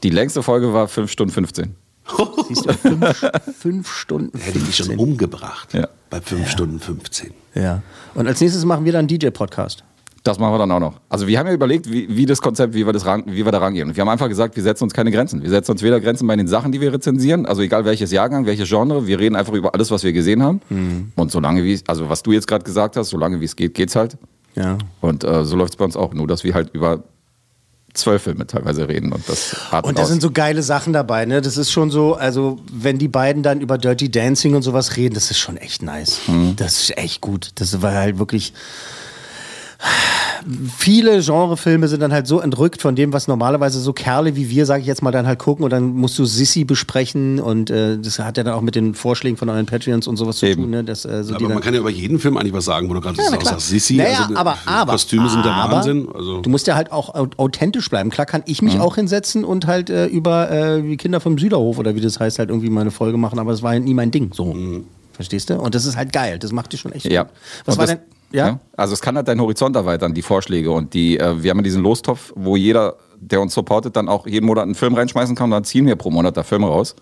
Die 0.03 0.10
längste 0.10 0.43
Folge 0.43 0.74
war 0.74 0.89
5 0.89 1.10
Stunden 1.10 1.34
15. 1.34 1.74
Siehst 2.50 2.65
du, 2.65 2.74
fünf, 2.74 3.31
fünf 3.58 3.93
Stunden. 3.96 4.38
Hätte 4.38 4.58
ich 4.58 4.75
schon 4.75 4.88
15. 4.88 5.00
umgebracht. 5.00 5.74
Ja. 5.74 5.88
Bei 6.10 6.20
5 6.20 6.50
Stunden 6.50 6.79
15. 6.79 7.31
Ja. 7.55 7.81
Und 8.13 8.27
als 8.27 8.41
nächstes 8.41 8.65
machen 8.65 8.84
wir 8.84 8.91
dann 8.91 9.08
einen 9.08 9.20
DJ-Podcast. 9.20 9.84
Das 10.24 10.38
machen 10.38 10.54
wir 10.54 10.60
dann 10.60 10.72
auch 10.72 10.80
noch. 10.80 11.00
Also 11.10 11.25
wir 11.25 11.40
haben 11.40 11.48
ja 11.48 11.54
überlegt, 11.54 11.92
wie, 11.92 12.16
wie 12.16 12.28
das 12.28 12.42
Konzept, 12.42 12.75
wie 12.75 12.86
wir, 12.86 12.94
das 12.94 13.08
ran, 13.08 13.24
wie 13.25 13.44
wir 13.44 13.51
da 13.51 13.58
rangehen. 13.58 13.90
Und 13.90 13.98
wir 13.98 14.01
haben 14.01 14.10
einfach 14.10 14.30
gesagt, 14.30 14.56
wir 14.56 14.62
setzen 14.62 14.84
uns 14.84 14.94
keine 14.94 15.10
Grenzen. 15.10 15.42
Wir 15.42 15.50
setzen 15.50 15.72
uns 15.72 15.82
weder 15.82 16.00
Grenzen 16.00 16.28
bei 16.28 16.36
den 16.36 16.48
Sachen, 16.48 16.72
die 16.72 16.80
wir 16.80 16.94
rezensieren, 16.94 17.48
also 17.48 17.63
egal 17.63 17.86
welches 17.86 18.12
Jahrgang, 18.12 18.46
welches 18.46 18.70
Genre, 18.70 19.08
wir 19.08 19.20
reden 19.20 19.36
einfach 19.36 19.54
über 19.54 19.74
alles, 19.74 19.90
was 19.90 20.04
wir 20.04 20.13
gesehen 20.13 20.44
haben. 20.44 20.62
Und 21.16 21.32
solange 21.32 21.63
wie, 21.63 21.80
also 21.88 22.08
was 22.08 22.22
du 22.22 22.34
jetzt 22.34 22.48
gerade 22.48 22.63
gesagt 22.63 22.98
hast, 22.98 23.10
solange 23.10 23.42
wie 23.42 23.46
es 23.46 23.56
geht, 23.56 23.74
geht's 23.74 23.96
halt. 23.96 24.16
Ja. 24.56 24.78
Und 25.00 25.24
äh, 25.24 25.44
so 25.44 25.56
läuft 25.56 25.74
es 25.74 25.78
bei 25.78 25.86
uns 25.86 25.96
auch. 25.96 26.13
Nur, 26.13 26.28
dass 26.28 26.44
wir 26.44 26.54
halt 26.54 26.70
über 26.74 27.04
zwölf 27.94 28.24
Filme 28.24 28.48
teilweise 28.48 28.88
reden. 28.88 29.12
Und 29.12 29.28
das 29.28 29.56
atmet 29.72 29.86
Und 29.86 29.98
da 29.98 30.06
sind 30.06 30.22
so 30.22 30.32
geile 30.32 30.63
Sachen 30.63 30.94
dabei, 30.94 31.25
ne? 31.25 31.42
Das 31.42 31.58
ist 31.58 31.72
schon 31.72 31.90
so, 31.90 32.16
also 32.16 32.60
wenn 32.72 32.98
die 32.98 33.08
beiden 33.08 33.44
dann 33.44 33.60
über 33.60 33.78
Dirty 33.78 34.10
Dancing 34.10 34.56
und 34.56 34.62
sowas 34.62 34.98
reden, 34.98 35.16
das 35.16 35.32
ist 35.32 35.40
schon 35.40 35.58
echt 35.58 35.82
nice. 35.82 36.20
Mhm. 36.28 36.56
Das 36.56 36.82
ist 36.82 36.98
echt 36.98 37.22
gut. 37.22 37.51
Das 37.56 37.82
war 37.82 37.94
halt 37.94 38.20
wirklich. 38.20 38.54
Viele 40.78 41.22
Genrefilme 41.22 41.88
sind 41.88 42.00
dann 42.00 42.12
halt 42.12 42.26
so 42.26 42.40
entrückt 42.40 42.82
von 42.82 42.96
dem, 42.96 43.14
was 43.14 43.28
normalerweise 43.28 43.80
so 43.80 43.94
Kerle 43.94 44.36
wie 44.36 44.50
wir, 44.50 44.66
sage 44.66 44.82
ich 44.82 44.88
jetzt 44.88 45.04
mal, 45.04 45.12
dann 45.12 45.28
halt 45.28 45.38
gucken 45.40 45.64
und 45.64 45.70
dann 45.72 45.94
musst 45.96 46.18
du 46.18 46.26
Sissy 46.26 46.64
besprechen 46.64 47.40
und 47.40 47.70
äh, 47.70 48.00
das 48.00 48.18
hat 48.20 48.38
ja 48.38 48.44
dann 48.44 48.54
auch 48.56 48.62
mit 48.62 48.74
den 48.76 48.96
Vorschlägen 48.96 49.38
von 49.38 49.50
euren 49.50 49.68
Patreons 49.68 50.08
und 50.08 50.18
sowas 50.18 50.38
zu 50.38 50.48
Eben. 50.48 50.64
tun, 50.64 50.72
ne? 50.72 50.84
Das, 50.84 51.06
äh, 51.06 51.24
so 51.24 51.30
die 51.30 51.36
Aber 51.36 51.46
dann, 51.46 51.54
man 51.56 51.64
kann 51.64 51.74
ja 51.76 51.80
über 51.80 51.92
jeden 51.92 52.20
Film 52.20 52.38
eigentlich 52.38 52.54
was 52.54 52.66
sagen, 52.66 52.90
wo 52.90 52.94
du 52.96 53.02
gerade 53.02 53.18
Ja, 53.22 53.30
sagst, 53.44 53.68
Sissi, 53.70 53.96
naja, 53.98 54.24
also, 54.24 54.36
aber, 54.36 54.58
die 54.64 54.68
aber, 54.68 54.92
Kostüme 54.94 55.30
sind 55.30 55.46
der 55.46 55.54
aber, 55.54 55.76
Wahnsinn. 55.78 56.08
Also, 56.14 56.42
Du 56.42 56.50
musst 56.50 56.66
ja 56.66 56.76
halt 56.76 56.92
auch 56.92 57.14
au- 57.14 57.28
authentisch 57.38 57.90
bleiben. 57.90 58.10
Klar 58.10 58.26
kann 58.26 58.42
ich 58.48 58.62
Mhm. 58.62 58.68
mich 58.70 58.80
auch 58.80 58.96
hinsetzen 58.96 59.44
und 59.44 59.68
halt 59.68 59.90
äh, 59.92 60.08
über 60.08 60.50
äh, 60.50 60.82
die 60.82 60.98
Kinder 60.98 61.20
vom 61.20 61.38
Süderhof 61.38 61.78
oder 61.78 61.96
wie 61.96 62.02
das 62.02 62.20
heißt, 62.20 62.40
halt 62.40 62.50
irgendwie 62.50 62.70
mal 62.72 62.82
eine 62.82 62.92
Folge 62.92 63.18
machen, 63.18 63.38
aber 63.38 63.52
das 63.52 63.62
war 63.62 63.72
halt 63.72 63.84
nie 63.84 63.94
mein 63.94 64.10
Ding. 64.12 64.32
So. 64.34 64.56
Verstehst 65.14 65.50
du? 65.52 65.56
Und 65.60 65.76
das 65.76 65.86
ist 65.86 65.98
halt 65.98 66.12
geil. 66.14 66.40
Das 66.40 66.52
macht 66.52 66.74
dich 66.74 66.80
schon 66.82 66.94
echt. 66.94 67.06
Ja. 67.06 67.24
gut. 67.24 67.32
Was 67.66 67.76
Und 67.76 67.80
war 67.80 67.88
denn? 67.88 68.00
Ja? 68.32 68.60
Also 68.78 68.94
es 68.94 69.02
kann 69.02 69.16
halt 69.16 69.28
deinen 69.28 69.42
Horizont 69.42 69.76
erweitern, 69.76 70.14
die 70.14 70.22
Vorschläge. 70.22 70.72
Und 70.72 70.94
die, 70.94 71.20
äh, 71.20 71.42
wir 71.42 71.52
haben 71.52 71.58
ja 71.58 71.64
diesen 71.64 71.84
Lostopf, 71.84 72.34
wo 72.36 72.56
jeder, 72.56 72.96
der 73.20 73.42
uns 73.42 73.54
supportet, 73.54 73.96
dann 73.96 74.10
auch 74.10 74.28
jeden 74.28 74.46
Monat 74.46 74.64
einen 74.64 74.76
Film 74.76 74.94
reinschmeißen 74.94 75.36
kann 75.36 75.46
und 75.46 75.52
dann 75.52 75.64
ziehen 75.64 75.86
wir 75.86 75.96
pro 75.96 76.10
Monat 76.10 76.38
da 76.38 76.44
Filme 76.44 76.68
raus. 76.68 76.96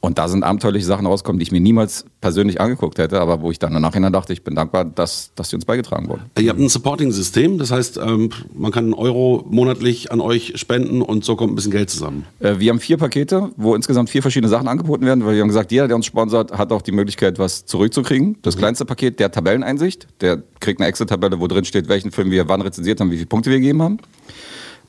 Und 0.00 0.18
da 0.18 0.28
sind 0.28 0.44
abenteuerliche 0.44 0.86
Sachen 0.86 1.06
rausgekommen, 1.06 1.40
die 1.40 1.44
ich 1.44 1.52
mir 1.52 1.60
niemals 1.60 2.04
persönlich 2.20 2.60
angeguckt 2.60 2.98
hätte, 2.98 3.20
aber 3.20 3.42
wo 3.42 3.50
ich 3.50 3.58
dann 3.58 3.74
im 3.74 3.82
Nachhinein 3.82 4.12
dachte, 4.12 4.32
ich 4.32 4.44
bin 4.44 4.54
dankbar, 4.54 4.84
dass, 4.84 5.32
dass 5.34 5.48
die 5.48 5.56
uns 5.56 5.64
beigetragen 5.64 6.08
wurden. 6.08 6.22
Ihr 6.38 6.50
habt 6.50 6.60
ein 6.60 6.68
Supporting-System, 6.68 7.58
das 7.58 7.72
heißt, 7.72 7.98
ähm, 7.98 8.30
man 8.54 8.70
kann 8.70 8.84
einen 8.84 8.94
Euro 8.94 9.44
monatlich 9.48 10.12
an 10.12 10.20
euch 10.20 10.52
spenden 10.56 11.02
und 11.02 11.24
so 11.24 11.34
kommt 11.34 11.52
ein 11.52 11.56
bisschen 11.56 11.72
Geld 11.72 11.90
zusammen. 11.90 12.24
Äh, 12.38 12.58
wir 12.58 12.70
haben 12.70 12.78
vier 12.78 12.96
Pakete, 12.96 13.50
wo 13.56 13.74
insgesamt 13.74 14.08
vier 14.08 14.22
verschiedene 14.22 14.48
Sachen 14.48 14.68
angeboten 14.68 15.04
werden, 15.04 15.24
weil 15.24 15.34
wir 15.34 15.42
haben 15.42 15.48
gesagt, 15.48 15.72
jeder, 15.72 15.88
der 15.88 15.96
uns 15.96 16.06
sponsert, 16.06 16.52
hat 16.52 16.72
auch 16.72 16.82
die 16.82 16.92
Möglichkeit, 16.92 17.38
was 17.40 17.66
zurückzukriegen. 17.66 18.38
Das 18.42 18.56
kleinste 18.56 18.84
Paket, 18.84 19.18
der 19.18 19.32
Tabelleneinsicht, 19.32 20.06
der 20.20 20.42
kriegt 20.60 20.80
eine 20.80 20.88
Excel-Tabelle, 20.88 21.40
wo 21.40 21.48
drin 21.48 21.64
steht, 21.64 21.88
welchen 21.88 22.12
Film 22.12 22.30
wir 22.30 22.48
wann 22.48 22.60
rezensiert 22.60 23.00
haben, 23.00 23.10
wie 23.10 23.16
viele 23.16 23.26
Punkte 23.26 23.50
wir 23.50 23.58
gegeben 23.58 23.82
haben. 23.82 23.98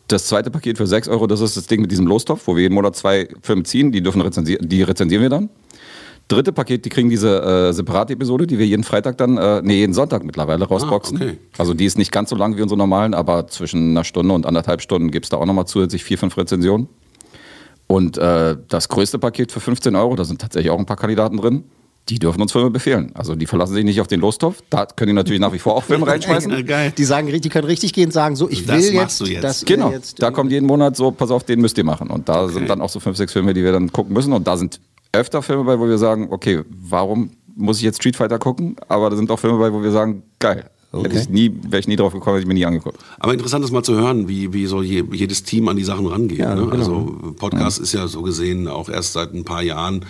Das 0.09 0.25
zweite 0.25 0.49
Paket 0.49 0.77
für 0.77 0.87
6 0.87 1.07
Euro, 1.07 1.27
das 1.27 1.39
ist 1.39 1.55
das 1.55 1.67
Ding 1.67 1.81
mit 1.81 1.91
diesem 1.91 2.07
Lostopf, 2.07 2.47
wo 2.47 2.55
wir 2.55 2.63
jeden 2.63 2.73
Monat 2.73 2.95
zwei 2.95 3.29
Filme 3.43 3.61
ziehen, 3.61 3.91
die, 3.91 4.01
dürfen 4.01 4.21
rezensieren, 4.21 4.67
die 4.67 4.81
rezensieren 4.81 5.21
wir 5.21 5.29
dann. 5.29 5.49
dritte 6.27 6.51
Paket, 6.51 6.83
die 6.83 6.89
kriegen 6.89 7.09
diese 7.09 7.41
äh, 7.41 7.73
separate 7.73 8.13
Episode, 8.13 8.47
die 8.47 8.57
wir 8.57 8.65
jeden 8.65 8.83
Freitag 8.83 9.19
dann, 9.19 9.37
äh, 9.37 9.61
nee, 9.63 9.75
jeden 9.75 9.93
Sonntag 9.93 10.23
mittlerweile 10.23 10.65
rausboxen. 10.65 11.17
Ah, 11.21 11.25
okay. 11.25 11.37
Also 11.59 11.75
die 11.75 11.85
ist 11.85 11.99
nicht 11.99 12.11
ganz 12.11 12.31
so 12.31 12.35
lang 12.35 12.57
wie 12.57 12.61
unsere 12.63 12.77
normalen, 12.77 13.13
aber 13.13 13.45
zwischen 13.47 13.91
einer 13.91 14.03
Stunde 14.03 14.33
und 14.33 14.47
anderthalb 14.47 14.81
Stunden 14.81 15.11
gibt 15.11 15.27
es 15.27 15.29
da 15.29 15.37
auch 15.37 15.45
nochmal 15.45 15.67
zusätzlich 15.67 16.03
vier, 16.03 16.17
fünf 16.17 16.35
Rezensionen. 16.37 16.89
Und 17.85 18.17
äh, 18.17 18.57
das 18.67 18.89
größte 18.89 19.19
Paket 19.19 19.51
für 19.51 19.59
15 19.59 19.95
Euro, 19.95 20.15
da 20.15 20.25
sind 20.25 20.41
tatsächlich 20.41 20.71
auch 20.71 20.79
ein 20.79 20.87
paar 20.87 20.97
Kandidaten 20.97 21.37
drin, 21.37 21.65
die 22.09 22.17
dürfen 22.19 22.41
uns 22.41 22.51
Filme 22.51 22.71
befehlen. 22.71 23.11
Also 23.13 23.35
die 23.35 23.45
verlassen 23.45 23.73
sich 23.73 23.85
nicht 23.85 24.01
auf 24.01 24.07
den 24.07 24.19
Lostopf. 24.19 24.61
Da 24.69 24.85
können 24.85 25.09
die 25.09 25.13
natürlich 25.13 25.39
nach 25.39 25.53
wie 25.53 25.59
vor 25.59 25.75
auch 25.75 25.83
Filme 25.83 26.07
reinschmeißen. 26.07 26.65
Geil. 26.65 26.91
Die 26.97 27.03
sagen, 27.03 27.27
die 27.27 27.49
können 27.49 27.67
richtig 27.67 27.93
gehen, 27.93 28.11
sagen 28.11 28.35
so, 28.35 28.49
ich 28.49 28.65
Das 28.65 28.83
will 28.83 28.93
machst 28.95 29.21
jetzt, 29.21 29.29
du 29.29 29.47
jetzt. 29.47 29.69
ihr 29.69 29.75
Genau, 29.75 29.91
jetzt, 29.91 30.21
da 30.21 30.31
kommt 30.31 30.51
jeden 30.51 30.65
Monat 30.65 30.95
so, 30.95 31.11
pass 31.11 31.29
auf, 31.31 31.43
den 31.43 31.61
müsst 31.61 31.77
ihr 31.77 31.83
machen. 31.83 32.09
Und 32.09 32.27
da 32.27 32.47
sind 32.49 32.69
dann 32.69 32.81
auch 32.81 32.89
so 32.89 32.99
fünf, 32.99 33.17
sechs 33.17 33.33
Filme, 33.33 33.53
die 33.53 33.63
wir 33.63 33.71
dann 33.71 33.91
gucken 33.91 34.13
müssen. 34.13 34.33
Und 34.33 34.47
da 34.47 34.57
sind 34.57 34.79
öfter 35.11 35.41
Filme 35.41 35.63
bei, 35.63 35.79
wo 35.79 35.87
wir 35.87 35.97
sagen, 35.97 36.27
okay, 36.31 36.61
warum 36.69 37.31
muss 37.55 37.77
ich 37.77 37.83
jetzt 37.83 37.97
Street 37.97 38.15
Fighter 38.15 38.39
gucken? 38.39 38.75
Aber 38.87 39.09
da 39.09 39.15
sind 39.15 39.29
auch 39.29 39.39
Filme 39.39 39.59
bei, 39.59 39.71
wo 39.71 39.81
wir 39.83 39.91
sagen, 39.91 40.23
geil. 40.39 40.69
Hätte 40.91 41.19
ich 41.19 41.29
nie, 41.29 41.53
wäre 41.67 41.79
ich 41.79 41.87
nie 41.87 41.97
drauf 41.97 42.13
gekommen, 42.13 42.35
hätte 42.35 42.43
ich 42.43 42.47
mir 42.47 42.55
nie 42.55 42.65
angeguckt. 42.65 42.97
Aber 43.19 43.31
interessant 43.31 43.63
ist 43.63 43.71
mal 43.71 43.83
zu 43.83 43.93
hören, 43.93 44.27
wie, 44.27 44.53
wie 44.53 44.65
so 44.65 44.81
je, 44.81 45.03
jedes 45.11 45.43
Team 45.43 45.67
an 45.67 45.77
die 45.77 45.83
Sachen 45.83 46.07
rangeht. 46.07 46.39
Ja, 46.39 46.55
ne? 46.55 46.61
genau. 46.61 46.75
Also 46.75 47.33
Podcast 47.37 47.77
ist 47.77 47.93
ja 47.93 48.07
so 48.07 48.23
gesehen 48.23 48.67
auch 48.67 48.89
erst 48.89 49.13
seit 49.13 49.35
ein 49.35 49.43
paar 49.43 49.61
Jahren 49.61 50.01
äh, 50.01 50.05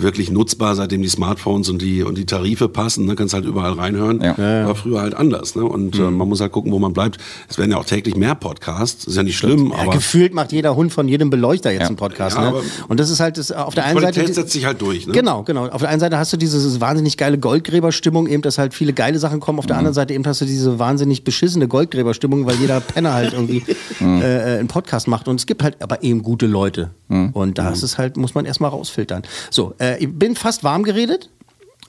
wirklich 0.00 0.30
nutzbar, 0.30 0.74
seitdem 0.76 1.02
die 1.02 1.08
Smartphones 1.08 1.68
und 1.68 1.80
die, 1.82 2.02
und 2.02 2.16
die 2.18 2.26
Tarife 2.26 2.68
passen. 2.68 3.04
Ne? 3.06 3.14
Kannst 3.14 3.34
halt 3.34 3.44
überall 3.44 3.72
reinhören. 3.72 4.20
Ja. 4.22 4.66
War 4.66 4.74
früher 4.74 5.00
halt 5.00 5.14
anders. 5.14 5.54
Ne? 5.54 5.64
Und 5.64 5.96
äh, 5.98 6.02
man 6.02 6.28
muss 6.28 6.40
halt 6.40 6.52
gucken, 6.52 6.72
wo 6.72 6.78
man 6.78 6.92
bleibt. 6.92 7.18
Es 7.48 7.58
werden 7.58 7.70
ja 7.70 7.76
auch 7.78 7.84
täglich 7.84 8.16
mehr 8.16 8.34
Podcasts. 8.34 9.06
Ist 9.06 9.16
ja 9.16 9.22
nicht 9.22 9.36
schlimm, 9.38 9.70
ja, 9.72 9.78
aber 9.82 9.92
gefühlt 9.92 10.34
macht 10.34 10.52
jeder 10.52 10.76
Hund 10.76 10.92
von 10.92 11.08
jedem 11.08 11.30
Beleuchter 11.30 11.70
jetzt 11.70 11.86
einen 11.86 11.96
Podcast. 11.96 12.36
Ja, 12.36 12.50
ne? 12.50 12.62
Und 12.88 13.00
das 13.00 13.10
ist 13.10 13.20
halt 13.20 13.38
das, 13.38 13.52
auf 13.52 13.74
der 13.74 13.84
einen 13.86 13.98
Qualität 13.98 14.22
Seite. 14.28 14.34
setzt 14.34 14.52
sich 14.52 14.64
halt 14.66 14.80
durch. 14.80 15.06
Ne? 15.06 15.12
Genau, 15.12 15.42
genau. 15.42 15.66
Auf 15.68 15.80
der 15.80 15.90
einen 15.90 16.00
Seite 16.00 16.18
hast 16.18 16.32
du 16.32 16.36
diese 16.36 16.58
diese 16.58 16.80
wahnsinnig 16.80 17.16
geile 17.16 17.38
Goldgräberstimmung, 17.38 18.26
eben, 18.26 18.42
dass 18.42 18.58
halt 18.58 18.74
viele 18.74 18.92
geile 18.92 19.18
Sachen 19.18 19.40
kommen. 19.40 19.58
Auf 19.58 19.64
Mhm. 19.64 19.68
der 19.68 19.76
anderen 19.78 19.94
Seite 19.94 20.14
eben 20.14 20.24
hast 20.26 20.40
du 20.40 20.44
diese 20.44 20.78
wahnsinnig 20.78 21.24
beschissene 21.24 21.68
Goldgräberstimmung, 21.68 22.46
weil 22.46 22.56
jeder 22.56 22.80
Penner 22.80 23.12
halt 23.14 23.32
irgendwie 23.32 23.62
Mhm. 24.00 24.22
äh, 24.22 24.56
äh, 24.56 24.58
einen 24.58 24.68
Podcast 24.68 25.08
macht. 25.08 25.28
Und 25.28 25.36
es 25.40 25.46
gibt 25.46 25.62
halt 25.62 25.82
aber 25.82 26.02
eben 26.02 26.22
gute 26.22 26.46
Leute. 26.46 26.90
Mhm. 27.08 27.30
Und 27.30 27.58
da 27.58 27.70
ist 27.70 27.82
es 27.82 27.98
halt, 27.98 28.16
muss 28.16 28.34
man 28.34 28.44
erstmal 28.44 28.70
rausfiltern. 28.70 29.22
So, 29.50 29.57
äh, 29.80 29.98
ich 29.98 30.12
bin 30.12 30.36
fast 30.36 30.64
warm 30.64 30.82
geredet. 30.82 31.30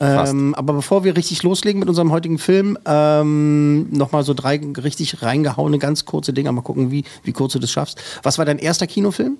Ähm, 0.01 0.55
aber 0.55 0.73
bevor 0.73 1.03
wir 1.03 1.17
richtig 1.17 1.43
loslegen 1.43 1.79
mit 1.79 1.89
unserem 1.89 2.13
heutigen 2.13 2.37
Film, 2.37 2.77
ähm, 2.85 3.89
nochmal 3.91 4.23
so 4.23 4.33
drei 4.33 4.55
richtig 4.77 5.21
reingehauene, 5.21 5.77
ganz 5.77 6.05
kurze 6.05 6.31
Dinge. 6.31 6.51
Mal 6.53 6.61
gucken, 6.61 6.89
wie, 6.89 7.03
wie 7.23 7.33
kurz 7.33 7.51
du 7.53 7.59
das 7.59 7.69
schaffst. 7.71 8.01
Was 8.23 8.37
war 8.37 8.45
dein 8.45 8.59
erster 8.59 8.87
Kinofilm? 8.87 9.37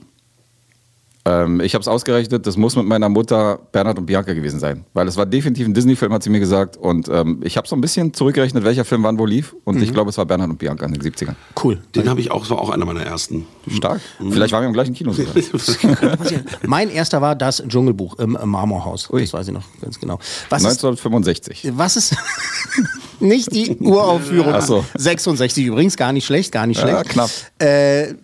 Ähm, 1.26 1.60
ich 1.60 1.74
habe 1.76 1.82
es 1.82 1.88
ausgerechnet, 1.88 2.48
das 2.48 2.56
muss 2.56 2.76
mit 2.76 2.86
meiner 2.86 3.10
Mutter 3.10 3.60
Bernhard 3.72 4.00
und 4.00 4.06
Bianca 4.06 4.34
gewesen 4.34 4.60
sein. 4.60 4.86
Weil 4.94 5.08
es 5.08 5.18
war 5.18 5.26
definitiv 5.26 5.68
ein 5.68 5.74
Disney-Film, 5.74 6.14
hat 6.14 6.24
sie 6.24 6.30
mir 6.30 6.40
gesagt. 6.40 6.78
Und 6.78 7.10
ähm, 7.10 7.42
ich 7.44 7.58
habe 7.58 7.68
so 7.68 7.76
ein 7.76 7.82
bisschen 7.82 8.14
zurückgerechnet, 8.14 8.64
welcher 8.64 8.86
Film 8.86 9.04
wann 9.04 9.20
wo 9.20 9.26
lief. 9.26 9.54
Und 9.66 9.82
ich 9.82 9.94
glaube, 9.94 10.10
es 10.12 10.18
war 10.18 10.26
Bernhard 10.26 10.50
und 10.52 10.58
Bianca 10.60 10.86
in 10.86 10.94
den 10.94 11.02
70ern. 11.02 11.36
Cool. 11.62 11.80
Den 11.94 12.10
habe 12.10 12.22
ich 12.22 12.32
auch, 12.32 12.40
das 12.42 12.50
war 12.52 12.60
auch 12.60 12.70
einer 12.70 12.86
meiner 12.86 13.02
ersten. 13.04 13.46
Stark. 13.68 14.00
Vielleicht 14.32 14.54
waren 14.54 14.64
wir 14.64 14.68
im 14.68 14.74
gleichen 14.74 14.94
Kino 14.94 15.12
sogar. 15.12 15.34
Mein 16.68 16.90
erster 16.90 17.22
war 17.22 17.36
das 17.36 17.62
Dschungelbuch 17.68 18.18
im 18.20 18.38
Marmorhaus. 18.46 19.10
Ui. 19.12 19.22
Das 19.22 19.34
weiß 19.34 19.48
ich 19.50 19.54
noch 19.54 19.64
ganz 19.82 20.00
genau. 20.00 20.20
Was 20.50 20.62
ist, 20.64 20.84
1965. 20.84 21.72
was 21.76 21.98
ist 21.98 22.16
nicht 23.20 23.54
die 23.54 23.78
Uraufführung? 23.80 24.54
Ach 24.54 24.62
so. 24.62 24.86
66 24.98 25.66
übrigens, 25.66 25.98
gar 25.98 26.14
nicht 26.14 26.26
schlecht, 26.26 26.52
gar 26.52 26.66
nicht 26.66 26.80
Ja, 26.82 26.88
schlecht. 27.04 27.10
knapp. 27.10 27.30
Äh, 27.60 28.16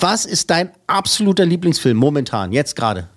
was 0.00 0.24
ist 0.26 0.50
dein 0.50 0.70
absoluter 0.86 1.44
Lieblingsfilm 1.46 1.96
momentan, 1.96 2.52
jetzt 2.52 2.76
gerade? 2.76 3.08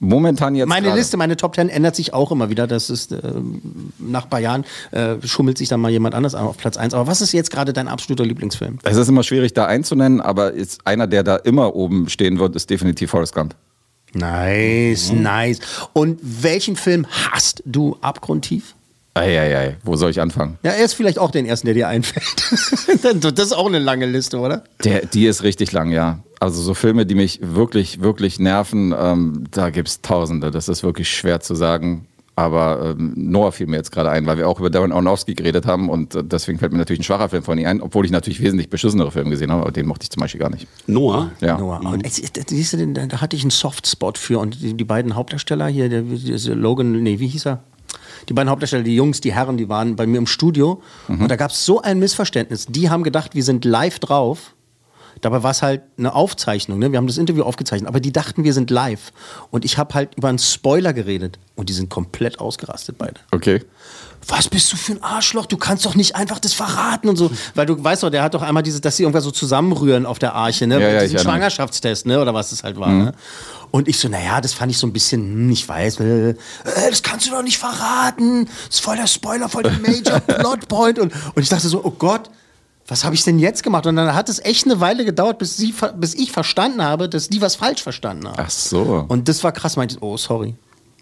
Momentan 0.00 0.54
jetzt. 0.54 0.68
Meine 0.68 0.88
gerade. 0.88 0.98
Liste, 0.98 1.16
meine 1.16 1.36
Top 1.36 1.54
10 1.54 1.68
ändert 1.70 1.96
sich 1.96 2.12
auch 2.12 2.30
immer 2.30 2.50
wieder. 2.50 2.66
Das 2.66 2.90
ist 2.90 3.12
ähm, 3.12 3.92
nach 3.98 4.24
ein 4.24 4.30
paar 4.30 4.40
Jahren 4.40 4.64
äh, 4.90 5.14
schummelt 5.24 5.56
sich 5.56 5.68
dann 5.68 5.80
mal 5.80 5.90
jemand 5.90 6.14
anders 6.14 6.34
auf 6.34 6.58
Platz 6.58 6.76
1. 6.76 6.92
Aber 6.94 7.06
was 7.06 7.20
ist 7.22 7.32
jetzt 7.32 7.50
gerade 7.50 7.72
dein 7.72 7.88
absoluter 7.88 8.24
Lieblingsfilm? 8.26 8.78
Es 8.82 8.96
ist 8.96 9.08
immer 9.08 9.22
schwierig, 9.22 9.54
da 9.54 9.64
einzunennen, 9.66 10.20
aber 10.20 10.52
ist 10.52 10.86
einer, 10.86 11.06
der 11.06 11.22
da 11.22 11.36
immer 11.36 11.74
oben 11.74 12.08
stehen 12.10 12.38
wird, 12.38 12.54
ist 12.56 12.68
definitiv 12.68 13.10
Forrest 13.12 13.34
Gump. 13.34 13.54
Nice, 14.12 15.10
Mhm. 15.12 15.22
nice. 15.22 15.58
Und 15.92 16.18
welchen 16.22 16.76
Film 16.76 17.06
hast 17.30 17.62
du 17.64 17.96
abgrundtief? 18.00 18.74
Eieiei, 19.14 19.76
wo 19.84 19.94
soll 19.96 20.10
ich 20.10 20.20
anfangen? 20.20 20.58
Ja, 20.64 20.72
er 20.72 20.84
ist 20.84 20.94
vielleicht 20.94 21.18
auch 21.20 21.30
den 21.30 21.46
ersten, 21.46 21.66
der 21.66 21.74
dir 21.74 21.86
einfällt. 21.88 22.24
das 23.38 23.46
ist 23.46 23.52
auch 23.52 23.68
eine 23.68 23.78
lange 23.78 24.06
Liste, 24.06 24.38
oder? 24.38 24.64
Der, 24.82 25.06
die 25.06 25.26
ist 25.26 25.42
richtig 25.44 25.70
lang, 25.72 25.90
ja. 25.92 26.18
Also 26.40 26.60
so 26.60 26.74
Filme, 26.74 27.06
die 27.06 27.14
mich 27.14 27.38
wirklich, 27.42 28.00
wirklich 28.02 28.38
nerven, 28.40 28.92
ähm, 28.98 29.44
da 29.52 29.70
gibt 29.70 29.88
es 29.88 30.00
Tausende. 30.02 30.50
Das 30.50 30.68
ist 30.68 30.82
wirklich 30.82 31.08
schwer 31.08 31.40
zu 31.40 31.54
sagen. 31.54 32.06
Aber 32.36 32.96
ähm, 32.98 33.12
Noah 33.14 33.52
fiel 33.52 33.68
mir 33.68 33.76
jetzt 33.76 33.92
gerade 33.92 34.10
ein, 34.10 34.26
weil 34.26 34.36
wir 34.36 34.48
auch 34.48 34.58
über 34.58 34.68
Darren 34.68 34.90
Aronofsky 34.90 35.34
geredet 35.34 35.66
haben 35.66 35.88
und 35.88 36.16
äh, 36.16 36.24
deswegen 36.24 36.58
fällt 36.58 36.72
mir 36.72 36.78
natürlich 36.78 36.98
ein 36.98 37.04
schwacher 37.04 37.28
Film 37.28 37.44
von 37.44 37.56
ihm 37.56 37.66
ein, 37.68 37.80
obwohl 37.80 38.04
ich 38.04 38.10
natürlich 38.10 38.42
wesentlich 38.42 38.68
beschissenere 38.68 39.12
Filme 39.12 39.30
gesehen 39.30 39.52
habe, 39.52 39.62
aber 39.62 39.70
den 39.70 39.86
mochte 39.86 40.02
ich 40.02 40.10
zum 40.10 40.20
Beispiel 40.20 40.40
gar 40.40 40.50
nicht. 40.50 40.66
Noah? 40.88 41.30
Ja. 41.40 41.56
Noah. 41.56 41.78
Und 41.78 42.04
es- 42.04 42.18
es- 42.18 42.30
siehst 42.48 42.72
du, 42.72 42.84
da 42.88 43.20
hatte 43.20 43.36
ich 43.36 43.42
einen 43.42 43.52
Softspot 43.52 44.18
für. 44.18 44.40
Und 44.40 44.60
die, 44.60 44.74
die 44.74 44.84
beiden 44.84 45.14
Hauptdarsteller 45.14 45.68
hier, 45.68 45.88
der, 45.88 46.02
der 46.02 46.56
Logan, 46.56 47.00
nee, 47.04 47.20
wie 47.20 47.28
hieß 47.28 47.46
er? 47.46 47.62
Die 48.28 48.32
beiden 48.32 48.50
Hauptdarsteller, 48.50 48.82
die 48.84 48.94
Jungs, 48.96 49.20
die 49.20 49.32
Herren, 49.32 49.56
die 49.56 49.68
waren 49.68 49.96
bei 49.96 50.06
mir 50.06 50.18
im 50.18 50.26
Studio. 50.26 50.82
Und 51.08 51.28
da 51.28 51.36
gab 51.36 51.50
es 51.50 51.64
so 51.64 51.80
ein 51.82 51.98
Missverständnis. 51.98 52.66
Die 52.68 52.90
haben 52.90 53.02
gedacht, 53.02 53.34
wir 53.34 53.44
sind 53.44 53.64
live 53.64 53.98
drauf. 53.98 54.54
Dabei 55.20 55.42
war 55.42 55.52
es 55.52 55.62
halt 55.62 55.82
eine 55.96 56.12
Aufzeichnung. 56.14 56.78
Ne? 56.78 56.90
Wir 56.90 56.98
haben 56.98 57.06
das 57.06 57.18
Interview 57.18 57.44
aufgezeichnet. 57.44 57.88
Aber 57.88 58.00
die 58.00 58.12
dachten, 58.12 58.44
wir 58.44 58.52
sind 58.52 58.70
live. 58.70 59.12
Und 59.50 59.64
ich 59.64 59.78
habe 59.78 59.94
halt 59.94 60.14
über 60.16 60.28
einen 60.28 60.38
Spoiler 60.38 60.92
geredet. 60.92 61.38
Und 61.54 61.68
die 61.68 61.72
sind 61.72 61.88
komplett 61.88 62.40
ausgerastet 62.40 62.96
beide. 62.98 63.20
Okay. 63.30 63.62
was 64.26 64.48
bist 64.48 64.72
du 64.72 64.76
für 64.76 64.92
ein 64.92 65.02
Arschloch? 65.02 65.46
Du 65.46 65.56
kannst 65.56 65.86
doch 65.86 65.94
nicht 65.94 66.16
einfach 66.16 66.38
das 66.40 66.52
verraten 66.52 67.08
und 67.08 67.16
so. 67.16 67.30
Weil 67.54 67.66
du 67.66 67.82
weißt 67.82 68.02
doch, 68.02 68.10
der 68.10 68.22
hat 68.22 68.34
doch 68.34 68.42
einmal 68.42 68.62
diese, 68.62 68.80
dass 68.80 68.96
sie 68.96 69.04
irgendwas 69.04 69.24
so 69.24 69.30
zusammenrühren 69.30 70.04
auf 70.04 70.18
der 70.18 70.34
Arche, 70.34 70.66
ne? 70.66 70.80
Ja, 70.80 70.88
ja, 70.88 71.00
Diesen. 71.02 71.18
Schwangerschaftstest, 71.20 72.06
ne? 72.06 72.20
Oder 72.20 72.34
was 72.34 72.50
es 72.52 72.62
halt 72.64 72.78
war, 72.78 72.88
ne? 72.90 73.12
Und 73.74 73.88
ich 73.88 73.98
so, 73.98 74.08
naja, 74.08 74.40
das 74.40 74.52
fand 74.52 74.70
ich 74.70 74.78
so 74.78 74.86
ein 74.86 74.92
bisschen, 74.92 75.20
hm, 75.20 75.50
ich 75.50 75.68
weiß, 75.68 75.98
äh, 75.98 76.28
äh, 76.30 76.36
das 76.90 77.02
kannst 77.02 77.26
du 77.26 77.32
doch 77.32 77.42
nicht 77.42 77.58
verraten. 77.58 78.44
Das 78.44 78.76
ist 78.76 78.84
voll 78.84 78.96
der 78.96 79.08
Spoiler, 79.08 79.48
voll 79.48 79.64
der 79.64 79.72
Major 79.80 80.20
Plotpoint. 80.28 81.00
Und, 81.00 81.12
und 81.34 81.42
ich 81.42 81.48
dachte 81.48 81.68
so, 81.68 81.84
oh 81.84 81.90
Gott, 81.90 82.30
was 82.86 83.02
habe 83.02 83.16
ich 83.16 83.24
denn 83.24 83.40
jetzt 83.40 83.64
gemacht? 83.64 83.84
Und 83.86 83.96
dann 83.96 84.14
hat 84.14 84.28
es 84.28 84.38
echt 84.38 84.66
eine 84.66 84.78
Weile 84.78 85.04
gedauert, 85.04 85.38
bis, 85.38 85.56
sie, 85.56 85.74
bis 85.96 86.14
ich 86.14 86.30
verstanden 86.30 86.84
habe, 86.84 87.08
dass 87.08 87.28
die 87.28 87.40
was 87.40 87.56
falsch 87.56 87.82
verstanden 87.82 88.28
haben. 88.28 88.36
Ach 88.38 88.48
so. 88.48 89.06
Und 89.08 89.28
das 89.28 89.42
war 89.42 89.50
krass, 89.50 89.74
meinte 89.74 89.96
ich, 89.96 90.02
oh, 90.02 90.16
sorry. 90.16 90.54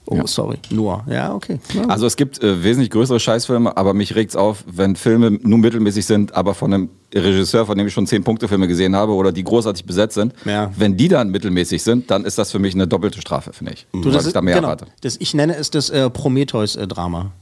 Oh, 0.06 0.26
sorry. 0.26 0.58
Nur. 0.70 1.04
Ja, 1.08 1.34
okay. 1.34 1.58
Ja. 1.74 1.84
Also 1.86 2.06
es 2.06 2.16
gibt 2.16 2.42
äh, 2.42 2.62
wesentlich 2.64 2.90
größere 2.90 3.20
Scheißfilme, 3.20 3.76
aber 3.76 3.94
mich 3.94 4.14
regt's 4.14 4.34
auf, 4.34 4.64
wenn 4.66 4.96
Filme 4.96 5.30
nur 5.30 5.58
mittelmäßig 5.58 6.04
sind, 6.06 6.34
aber 6.34 6.54
von 6.54 6.72
einem 6.72 6.88
Regisseur, 7.14 7.66
von 7.66 7.78
dem 7.78 7.86
ich 7.86 7.92
schon 7.92 8.06
zehn 8.06 8.24
Punkte-Filme 8.24 8.66
gesehen 8.66 8.96
habe 8.96 9.12
oder 9.12 9.32
die 9.32 9.44
großartig 9.44 9.84
besetzt 9.84 10.14
sind. 10.14 10.34
Ja. 10.44 10.72
Wenn 10.76 10.96
die 10.96 11.08
dann 11.08 11.30
mittelmäßig 11.30 11.82
sind, 11.82 12.10
dann 12.10 12.24
ist 12.24 12.38
das 12.38 12.50
für 12.50 12.58
mich 12.58 12.74
eine 12.74 12.88
doppelte 12.88 13.20
Strafe, 13.20 13.52
finde 13.52 13.74
ich. 13.74 13.86
Du, 13.92 14.04
weil 14.04 14.12
das 14.12 14.22
ich 14.22 14.28
ist, 14.28 14.36
da 14.36 14.42
mehr 14.42 14.56
genau, 14.56 14.68
erwarte. 14.68 14.86
das, 15.02 15.16
ich 15.18 15.34
nenne 15.34 15.56
es 15.56 15.70
das 15.70 15.90
äh, 15.90 16.10
Prometheus-Drama. 16.10 17.32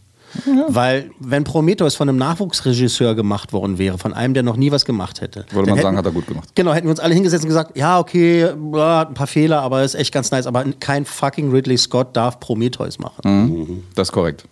Weil, 0.69 1.11
wenn 1.19 1.45
Prometheus 1.45 1.95
von 1.95 2.09
einem 2.09 2.19
Nachwuchsregisseur 2.19 3.14
gemacht 3.14 3.53
worden 3.53 3.79
wäre, 3.79 3.99
von 3.99 4.12
einem, 4.14 4.35
der 4.35 4.43
noch 4.43 4.57
nie 4.57 4.71
was 4.71 4.85
gemacht 4.85 5.21
hätte, 5.21 5.45
Würde 5.51 5.71
man 5.71 5.79
sagen, 5.81 5.88
hätten- 5.88 5.97
hat 5.99 6.07
er 6.07 6.12
gut 6.12 6.27
gemacht. 6.27 6.49
Genau, 6.55 6.73
hätten 6.73 6.87
wir 6.87 6.90
uns 6.93 7.01
alle 7.01 7.14
hingesetzt 7.14 7.45
und 7.45 7.49
gesagt, 7.49 7.77
ja, 7.77 7.99
okay, 7.99 8.40
ja, 8.73 8.99
hat 8.99 9.09
ein 9.11 9.14
paar 9.14 9.27
Fehler, 9.27 9.62
aber 9.62 9.83
ist 9.83 9.95
echt 9.95 10.12
ganz 10.12 10.31
nice, 10.31 10.47
aber 10.47 10.64
kein 10.81 11.05
fucking 11.05 11.51
Ridley 11.51 11.77
Scott 11.79 12.16
darf 12.16 12.40
Prometheus 12.40 12.99
machen. 12.99 13.23
Mhm. 13.25 13.83
Das 13.95 14.09
ist 14.09 14.12
korrekt. 14.12 14.45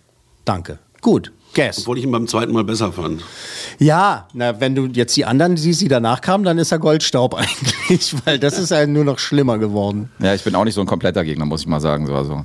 Danke. 0.45 0.79
Gut, 1.01 1.31
Guess. 1.55 1.79
Obwohl 1.79 1.97
ich 1.97 2.03
ihn 2.03 2.11
beim 2.11 2.27
zweiten 2.27 2.53
Mal 2.53 2.63
besser 2.63 2.91
fand. 2.91 3.23
Ja, 3.79 4.27
na, 4.33 4.59
wenn 4.59 4.75
du 4.75 4.85
jetzt 4.85 5.17
die 5.17 5.25
anderen 5.25 5.57
siehst, 5.57 5.81
die 5.81 5.87
danach 5.87 6.21
kamen, 6.21 6.43
dann 6.43 6.59
ist 6.59 6.71
er 6.71 6.77
Goldstaub 6.77 7.33
eigentlich, 7.35 8.13
weil 8.25 8.37
das 8.37 8.59
ist 8.59 8.69
ja 8.69 8.85
nur 8.85 9.03
noch 9.03 9.17
schlimmer 9.17 9.57
geworden. 9.57 10.11
Ja, 10.19 10.35
ich 10.35 10.43
bin 10.43 10.53
auch 10.53 10.63
nicht 10.63 10.75
so 10.75 10.81
ein 10.81 10.85
kompletter 10.87 11.23
Gegner, 11.23 11.45
muss 11.45 11.61
ich 11.61 11.67
mal 11.67 11.79
sagen. 11.79 12.05
So, 12.05 12.13
also. 12.13 12.43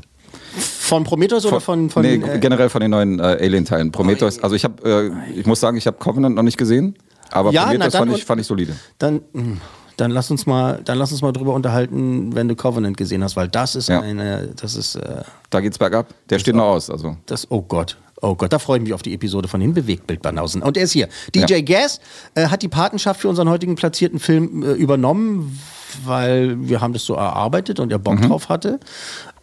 Von 0.84 1.02
Prometheus 1.04 1.46
oder 1.46 1.60
von, 1.60 1.88
von 1.88 2.02
nee, 2.02 2.16
äh, 2.16 2.38
generell 2.38 2.68
von 2.68 2.80
den 2.82 2.90
neuen 2.90 3.18
äh, 3.18 3.22
Alien-Teilen. 3.40 3.90
Prometheus, 3.90 4.38
also 4.42 4.54
ich 4.54 4.64
habe, 4.64 5.14
äh, 5.34 5.38
ich 5.40 5.46
muss 5.46 5.58
sagen, 5.60 5.78
ich 5.78 5.86
habe 5.86 5.96
Covenant 5.98 6.36
noch 6.36 6.42
nicht 6.42 6.58
gesehen, 6.58 6.94
aber 7.30 7.50
Ja, 7.52 7.62
na 7.62 7.66
Prometheus 7.68 7.92
dann 7.92 8.00
fand 8.08 8.18
ich, 8.18 8.24
fand 8.26 8.40
ich 8.42 8.46
solide. 8.46 8.74
Dann, 8.98 9.22
mh, 9.32 9.56
dann 9.96 10.10
lass 10.10 10.30
uns 10.30 10.44
mal, 10.44 10.80
dann 10.84 10.98
lass 10.98 11.10
uns 11.10 11.22
mal 11.22 11.32
drüber 11.32 11.54
unterhalten, 11.54 12.34
wenn 12.34 12.48
du 12.48 12.54
Covenant 12.54 12.96
gesehen 12.98 13.24
hast, 13.24 13.34
weil 13.34 13.48
das 13.48 13.76
ist 13.76 13.88
Ja. 13.88 14.00
eine, 14.02 14.50
das 14.60 14.76
ist, 14.76 14.96
äh, 14.96 15.22
Da 15.50 15.60
geht's 15.60 15.78
bergab. 15.78 16.08
Der 16.28 16.38
steht 16.38 16.54
noch 16.54 16.64
aus. 16.66 16.90
Also. 16.90 17.16
das, 17.26 17.50
oh 17.50 17.62
Gott. 17.62 17.96
Oh 18.20 18.34
Gott, 18.34 18.52
da 18.52 18.58
freue 18.58 18.78
ich 18.78 18.84
mich 18.84 18.92
auf 18.94 19.02
die 19.02 19.12
Episode 19.14 19.48
von 19.48 19.60
den 19.60 19.74
Bewegtbildbanausen. 19.74 20.62
Und 20.62 20.76
er 20.76 20.84
ist 20.84 20.92
hier. 20.92 21.08
DJ 21.34 21.60
Gas 21.62 22.00
äh, 22.34 22.46
hat 22.46 22.62
die 22.62 22.68
Patenschaft 22.68 23.20
für 23.20 23.28
unseren 23.28 23.48
heutigen 23.50 23.74
platzierten 23.74 24.18
Film 24.18 24.62
äh, 24.62 24.72
übernommen, 24.72 25.58
weil 26.04 26.56
wir 26.68 26.80
haben 26.80 26.92
das 26.92 27.04
so 27.04 27.14
erarbeitet 27.14 27.80
und 27.80 27.90
er 27.92 27.98
Bock 27.98 28.20
drauf 28.22 28.48
hatte. 28.48 28.80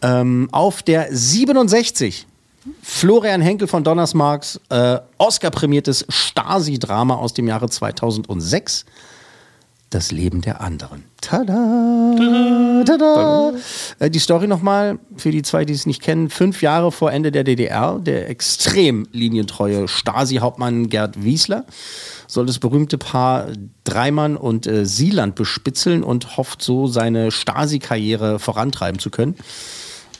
Ähm, 0.02 0.48
auf 0.52 0.82
der 0.82 1.08
67 1.10 2.26
Florian 2.82 3.40
Henkel 3.40 3.66
von 3.66 3.82
Donnersmarks 3.84 4.60
äh, 4.68 4.98
Oscar-prämiertes 5.18 6.06
Stasi-Drama 6.08 7.14
aus 7.16 7.34
dem 7.34 7.48
Jahre 7.48 7.68
2006. 7.68 8.84
Das 9.90 10.10
Leben 10.10 10.40
der 10.40 10.62
anderen. 10.62 11.04
Tada! 11.20 12.14
Tada! 12.86 13.52
Äh, 13.98 14.10
Die 14.10 14.20
Story 14.20 14.46
nochmal 14.46 14.98
für 15.16 15.30
die 15.30 15.42
zwei, 15.42 15.66
die 15.66 15.74
es 15.74 15.84
nicht 15.86 16.00
kennen. 16.00 16.30
Fünf 16.30 16.62
Jahre 16.62 16.92
vor 16.92 17.12
Ende 17.12 17.30
der 17.30 17.44
DDR, 17.44 17.98
der 17.98 18.30
extrem 18.30 19.06
linientreue 19.12 19.88
Stasi-Hauptmann 19.88 20.88
Gerd 20.88 21.22
Wiesler 21.22 21.66
soll 22.26 22.46
das 22.46 22.58
berühmte 22.58 22.96
Paar 22.96 23.48
Dreimann 23.84 24.38
und 24.38 24.66
äh, 24.66 24.86
Sieland 24.86 25.34
bespitzeln 25.34 26.02
und 26.02 26.38
hofft 26.38 26.62
so 26.62 26.86
seine 26.86 27.30
Stasi-Karriere 27.30 28.38
vorantreiben 28.38 28.98
zu 28.98 29.10
können. 29.10 29.36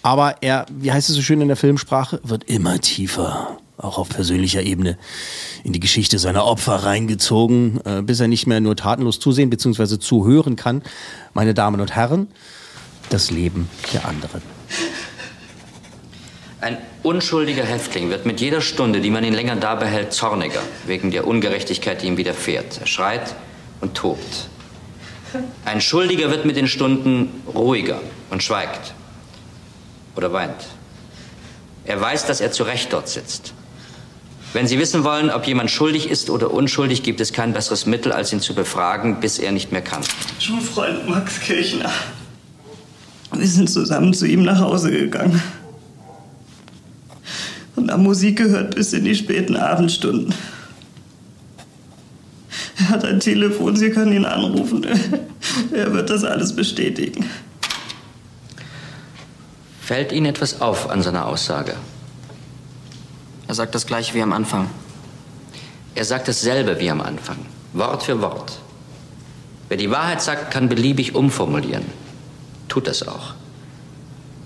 Aber 0.02 0.36
er, 0.42 0.66
wie 0.68 0.92
heißt 0.92 1.08
es 1.08 1.16
so 1.16 1.22
schön 1.22 1.40
in 1.40 1.48
der 1.48 1.56
Filmsprache, 1.56 2.20
wird 2.24 2.44
immer 2.44 2.80
tiefer, 2.80 3.58
auch 3.78 3.98
auf 3.98 4.08
persönlicher 4.08 4.62
Ebene, 4.62 4.98
in 5.62 5.72
die 5.72 5.80
Geschichte 5.80 6.18
seiner 6.18 6.44
Opfer 6.44 6.74
reingezogen, 6.74 7.80
äh, 7.84 8.02
bis 8.02 8.18
er 8.18 8.26
nicht 8.26 8.46
mehr 8.46 8.60
nur 8.60 8.74
tatenlos 8.74 9.20
zusehen 9.20 9.48
bzw. 9.48 9.98
zuhören 9.98 10.56
kann. 10.56 10.82
Meine 11.34 11.54
Damen 11.54 11.80
und 11.80 11.94
Herren, 11.94 12.26
das 13.10 13.30
Leben 13.30 13.68
der 13.92 14.04
anderen. 14.06 14.42
Ein 16.60 16.78
unschuldiger 17.02 17.64
Häftling 17.64 18.10
wird 18.10 18.26
mit 18.26 18.40
jeder 18.40 18.60
Stunde, 18.60 19.00
die 19.00 19.10
man 19.10 19.24
ihn 19.24 19.34
länger 19.34 19.56
da 19.56 19.74
behält, 19.76 20.12
zorniger, 20.12 20.62
wegen 20.86 21.10
der 21.10 21.26
Ungerechtigkeit, 21.26 22.02
die 22.02 22.06
ihm 22.06 22.16
widerfährt. 22.16 22.80
Er 22.80 22.86
schreit 22.86 23.34
und 23.80 23.94
tobt. 23.94 24.48
Ein 25.64 25.80
Schuldiger 25.80 26.30
wird 26.30 26.44
mit 26.44 26.56
den 26.56 26.68
Stunden 26.68 27.42
ruhiger 27.52 28.00
und 28.30 28.42
schweigt 28.42 28.94
oder 30.16 30.32
weint. 30.32 30.54
Er 31.84 32.00
weiß, 32.00 32.26
dass 32.26 32.40
er 32.40 32.52
zu 32.52 32.62
Recht 32.62 32.92
dort 32.92 33.08
sitzt. 33.08 33.54
Wenn 34.52 34.66
Sie 34.66 34.78
wissen 34.78 35.02
wollen, 35.02 35.30
ob 35.30 35.46
jemand 35.46 35.70
schuldig 35.70 36.10
ist 36.10 36.28
oder 36.28 36.52
unschuldig, 36.52 37.02
gibt 37.02 37.20
es 37.20 37.32
kein 37.32 37.54
besseres 37.54 37.86
Mittel, 37.86 38.12
als 38.12 38.32
ihn 38.32 38.40
zu 38.40 38.54
befragen, 38.54 39.18
bis 39.20 39.38
er 39.38 39.50
nicht 39.50 39.72
mehr 39.72 39.80
kann. 39.80 40.02
Schulfreund 40.38 41.08
Max 41.08 41.40
Kirchner. 41.40 41.90
Wir 43.32 43.46
sind 43.46 43.70
zusammen 43.70 44.12
zu 44.12 44.26
ihm 44.26 44.42
nach 44.42 44.60
Hause 44.60 44.90
gegangen. 44.90 45.42
Und 47.76 47.90
haben 47.90 48.02
Musik 48.02 48.36
gehört 48.36 48.74
bis 48.74 48.92
in 48.92 49.04
die 49.04 49.14
späten 49.14 49.56
Abendstunden. 49.56 50.34
Er 52.78 52.88
hat 52.90 53.04
ein 53.06 53.20
Telefon, 53.20 53.74
Sie 53.76 53.90
können 53.90 54.12
ihn 54.12 54.26
anrufen. 54.26 54.86
Er 55.72 55.92
wird 55.94 56.10
das 56.10 56.24
alles 56.24 56.54
bestätigen. 56.54 57.24
Fällt 59.92 60.10
Ihnen 60.10 60.24
etwas 60.24 60.62
auf 60.62 60.88
an 60.88 61.02
seiner 61.02 61.26
Aussage? 61.26 61.74
Er 63.46 63.54
sagt 63.54 63.74
das 63.74 63.86
gleiche 63.86 64.14
wie 64.14 64.22
am 64.22 64.32
Anfang. 64.32 64.70
Er 65.94 66.06
sagt 66.06 66.28
dasselbe 66.28 66.80
wie 66.80 66.90
am 66.90 67.02
Anfang, 67.02 67.36
Wort 67.74 68.02
für 68.02 68.22
Wort. 68.22 68.58
Wer 69.68 69.76
die 69.76 69.90
Wahrheit 69.90 70.22
sagt, 70.22 70.50
kann 70.50 70.70
beliebig 70.70 71.14
umformulieren. 71.14 71.84
Tut 72.68 72.86
das 72.86 73.06
auch. 73.06 73.34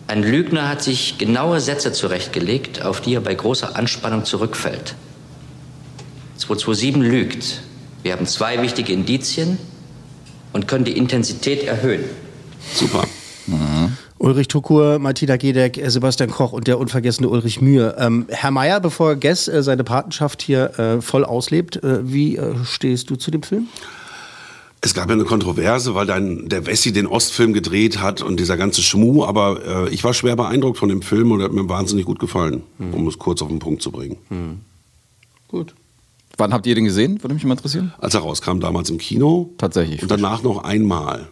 Ein 0.09 0.25
Lügner 0.25 0.69
hat 0.69 0.83
sich 0.83 1.17
genaue 1.17 1.61
Sätze 1.61 1.93
zurechtgelegt, 1.93 2.83
auf 2.83 3.01
die 3.01 3.15
er 3.15 3.21
bei 3.21 3.37
großer 3.37 3.77
Anspannung 3.77 4.25
zurückfällt. 4.25 4.97
227 6.39 6.97
lügt. 6.97 7.61
Wir 8.03 8.15
haben 8.15 8.27
zwei 8.27 8.63
wichtige 8.63 8.93
Indizien 8.93 9.59
und 10.53 10.67
können 10.67 10.85
die 10.85 10.97
Intensität 10.97 11.63
erhöhen. 11.63 12.05
Super. 12.75 13.07
Ulrich 14.27 14.49
Tukur, 14.49 14.99
Martina 14.99 15.37
Gedeck, 15.37 15.79
äh, 15.79 15.89
Sebastian 15.89 16.31
Koch 16.31 16.53
und 16.53 16.67
der 16.67 16.81
unvergessene 16.81 17.29
Ulrich 17.29 17.61
Mühe. 17.61 17.95
Ähm, 17.97 18.27
Herr 18.29 18.51
Mayer, 18.51 18.81
bevor 18.81 19.15
Guess 19.15 19.47
äh, 19.47 19.63
seine 19.63 19.85
Patenschaft 19.85 20.43
hier 20.43 20.77
äh, 20.81 21.01
voll 21.01 21.25
auslebt, 21.25 21.77
äh, 21.85 22.01
wie 22.11 22.37
äh, 22.37 22.57
stehst 22.65 23.09
du 23.09 23.15
zu 23.15 23.31
dem 23.31 23.45
Film? 23.45 23.69
Es 24.81 24.95
gab 24.95 25.09
ja 25.09 25.15
eine 25.15 25.25
Kontroverse, 25.25 25.95
weil 25.95 26.07
dann 26.07 26.49
der 26.49 26.67
Wessi 26.67 26.93
den 26.93 27.07
Ostfilm 27.07 27.53
gedreht 27.53 28.01
hat 28.01 28.21
und 28.21 28.41
dieser 28.41 28.57
ganze 28.57 28.83
Schmuh, 28.83 29.25
aber 29.25 29.87
äh, 29.87 29.95
ich 29.95 30.03
war 30.03 30.13
schwer 30.13 30.35
beeindruckt 30.35 30.79
von 30.79 30.89
dem 30.89 31.03
Film 31.03 31.31
und 31.31 31.41
er 31.41 31.45
hat 31.45 31.53
mir 31.53 31.69
wahnsinnig 31.69 32.05
gut 32.05 32.19
gefallen, 32.19 32.65
um 32.79 33.07
es 33.07 33.21
kurz 33.21 33.43
auf 33.43 33.49
den 33.49 33.61
Punkt 33.61 33.81
zu 33.81 33.93
bringen. 33.93 34.17
Gut. 35.47 35.75
Wann 36.37 36.53
habt 36.53 36.67
ihr 36.67 36.75
den 36.75 36.85
gesehen? 36.85 37.23
Würde 37.23 37.35
mich 37.35 37.45
mal 37.45 37.55
interessieren. 37.55 37.95
Als 37.99 38.15
er 38.15 38.21
rauskam, 38.21 38.59
damals 38.59 38.91
im 38.91 38.99
Kino. 38.99 39.51
Tatsächlich. 39.57 40.03
Und 40.03 40.11
danach 40.11 40.43
noch 40.43 40.65
einmal. 40.65 41.29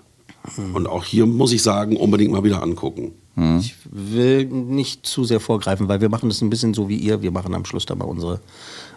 Und 0.74 0.86
auch 0.86 1.04
hier 1.04 1.26
muss 1.26 1.52
ich 1.52 1.62
sagen, 1.62 1.96
unbedingt 1.96 2.32
mal 2.32 2.44
wieder 2.44 2.62
angucken. 2.62 3.12
Ich 3.58 3.74
will 3.90 4.44
nicht 4.46 5.04
zu 5.06 5.24
sehr 5.24 5.40
vorgreifen, 5.40 5.88
weil 5.88 6.00
wir 6.00 6.08
machen 6.08 6.28
das 6.28 6.40
ein 6.40 6.50
bisschen 6.50 6.72
so 6.72 6.88
wie 6.88 6.96
ihr. 6.96 7.20
Wir 7.22 7.32
machen 7.32 7.52
am 7.54 7.64
Schluss 7.64 7.84
dann 7.84 7.98
mal 7.98 8.04
unsere, 8.04 8.40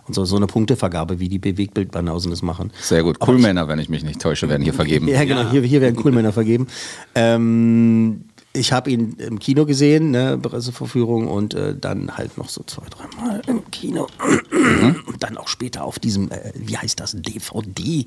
unsere 0.07 0.27
so 0.27 0.35
eine 0.35 0.45
Punktevergabe, 0.45 1.19
wie 1.19 1.27
die 1.27 1.39
Bewegtbildbanausen 1.39 2.29
das 2.29 2.43
machen. 2.43 2.71
Sehr 2.79 3.01
gut. 3.01 3.15
Aber 3.19 3.31
Cool 3.31 3.37
ich- 3.37 3.41
Männer, 3.41 3.67
wenn 3.67 3.79
ich 3.79 3.89
mich 3.89 4.03
nicht 4.03 4.21
täusche, 4.21 4.47
werden 4.47 4.61
hier 4.61 4.73
vergeben. 4.75 5.07
Ja, 5.11 5.23
genau. 5.25 5.49
Hier, 5.49 5.63
hier 5.63 5.81
werden 5.81 5.95
Coolmänner 5.95 6.33
vergeben. 6.33 6.67
Ähm, 7.15 8.25
ich 8.53 8.71
habe 8.73 8.91
ihn 8.91 9.13
im 9.17 9.39
Kino 9.39 9.65
gesehen, 9.65 10.11
ne, 10.11 10.37
Presseverführung 10.37 11.27
und 11.27 11.55
äh, 11.55 11.75
dann 11.75 12.15
halt 12.17 12.37
noch 12.37 12.49
so 12.49 12.61
zwei, 12.67 12.83
dreimal 12.89 13.41
im 13.47 13.69
Kino. 13.71 14.07
Und 15.07 15.23
dann 15.23 15.37
auch 15.37 15.47
später 15.47 15.83
auf 15.83 15.97
diesem, 15.97 16.29
äh, 16.29 16.51
wie 16.55 16.77
heißt 16.77 16.99
das, 16.99 17.13
DVD 17.19 18.05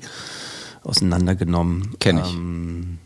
auseinandergenommen. 0.83 1.95
Kenn 1.99 2.19
ich. 2.19 2.33
Ähm, 2.33 2.97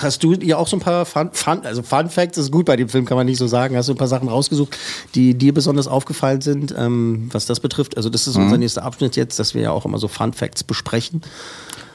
Hast 0.00 0.22
du 0.22 0.34
ja 0.34 0.58
auch 0.58 0.68
so 0.68 0.76
ein 0.76 0.80
paar 0.80 1.06
Fun, 1.06 1.30
Fun, 1.32 1.60
also 1.64 1.82
Fun 1.82 2.10
Facts 2.10 2.36
ist 2.36 2.52
gut 2.52 2.66
bei 2.66 2.76
dem 2.76 2.90
Film, 2.90 3.06
kann 3.06 3.16
man 3.16 3.24
nicht 3.26 3.38
so 3.38 3.46
sagen. 3.46 3.74
Hast 3.76 3.88
du 3.88 3.94
ein 3.94 3.98
paar 3.98 4.06
Sachen 4.08 4.28
rausgesucht, 4.28 4.76
die 5.14 5.32
dir 5.34 5.54
besonders 5.54 5.88
aufgefallen 5.88 6.42
sind, 6.42 6.74
ähm, 6.76 7.28
was 7.32 7.46
das 7.46 7.60
betrifft? 7.60 7.96
Also 7.96 8.10
das 8.10 8.26
ist 8.26 8.36
Mhm. 8.36 8.44
unser 8.44 8.58
nächster 8.58 8.82
Abschnitt 8.84 9.16
jetzt, 9.16 9.38
dass 9.38 9.54
wir 9.54 9.62
ja 9.62 9.70
auch 9.70 9.86
immer 9.86 9.98
so 9.98 10.08
Fun 10.08 10.34
Facts 10.34 10.62
besprechen. 10.62 11.22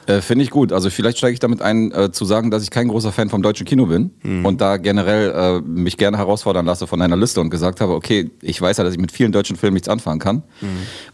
Äh, 0.06 0.20
Finde 0.20 0.44
ich 0.44 0.50
gut. 0.50 0.72
Also 0.72 0.90
vielleicht 0.90 1.18
steige 1.18 1.32
ich 1.32 1.40
damit 1.40 1.62
ein, 1.62 1.90
äh, 1.92 2.12
zu 2.12 2.24
sagen, 2.24 2.50
dass 2.50 2.62
ich 2.62 2.70
kein 2.70 2.88
großer 2.88 3.12
Fan 3.12 3.30
vom 3.30 3.42
deutschen 3.42 3.66
Kino 3.66 3.86
bin 3.86 4.10
und 4.44 4.60
da 4.60 4.76
generell 4.76 5.30
äh, 5.30 5.60
mich 5.60 5.96
gerne 5.96 6.18
herausfordern 6.18 6.66
lasse 6.66 6.86
von 6.86 7.00
einer 7.00 7.16
Liste 7.16 7.40
und 7.40 7.50
gesagt 7.50 7.80
habe, 7.80 7.94
okay, 7.94 8.30
ich 8.42 8.60
weiß 8.60 8.76
ja, 8.76 8.84
dass 8.84 8.92
ich 8.92 9.00
mit 9.00 9.12
vielen 9.12 9.32
deutschen 9.32 9.56
Filmen 9.56 9.74
nichts 9.74 9.88
anfangen 9.88 10.20
kann 10.20 10.42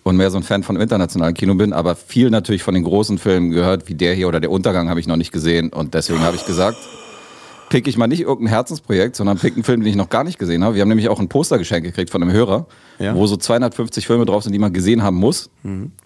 und 0.03 0.16
mehr 0.16 0.31
so 0.31 0.38
ein 0.38 0.42
Fan 0.42 0.62
von 0.62 0.76
internationalen 0.76 1.35
Kino 1.35 1.55
bin, 1.55 1.72
aber 1.72 1.94
viel 1.94 2.31
natürlich 2.31 2.62
von 2.62 2.74
den 2.74 2.85
großen 2.85 3.18
Filmen 3.18 3.50
gehört, 3.50 3.88
wie 3.88 3.94
der 3.94 4.14
hier 4.14 4.29
oder 4.29 4.40
der 4.40 4.50
Untergang 4.50 4.88
habe 4.88 5.00
ich 5.00 5.07
noch 5.07 5.16
nicht 5.16 5.33
gesehen 5.33 5.72
und 5.72 5.94
deswegen 5.94 6.20
habe 6.20 6.37
ich 6.37 6.44
gesagt, 6.46 6.79
pick 7.70 7.88
ich 7.88 7.96
mal 7.96 8.06
nicht 8.06 8.20
irgendein 8.20 8.48
Herzensprojekt, 8.52 9.16
sondern 9.16 9.38
pick 9.38 9.54
einen 9.54 9.64
Film, 9.64 9.80
den 9.80 9.88
ich 9.88 9.96
noch 9.96 10.11
gar 10.11 10.24
nicht 10.24 10.38
gesehen 10.38 10.62
habe. 10.62 10.74
Wir 10.74 10.83
haben 10.83 10.88
nämlich 10.90 11.09
auch 11.09 11.18
ein 11.20 11.28
Postergeschenk 11.28 11.85
gekriegt 11.85 12.11
von 12.11 12.22
einem 12.22 12.33
Hörer, 12.33 12.66
Ja. 12.98 13.14
wo 13.14 13.26
so 13.26 13.37
250 13.38 14.06
Filme 14.06 14.26
drauf 14.26 14.42
sind, 14.42 14.52
die 14.52 14.59
man 14.59 14.72
gesehen 14.74 15.02
haben 15.02 15.16
muss. 15.16 15.48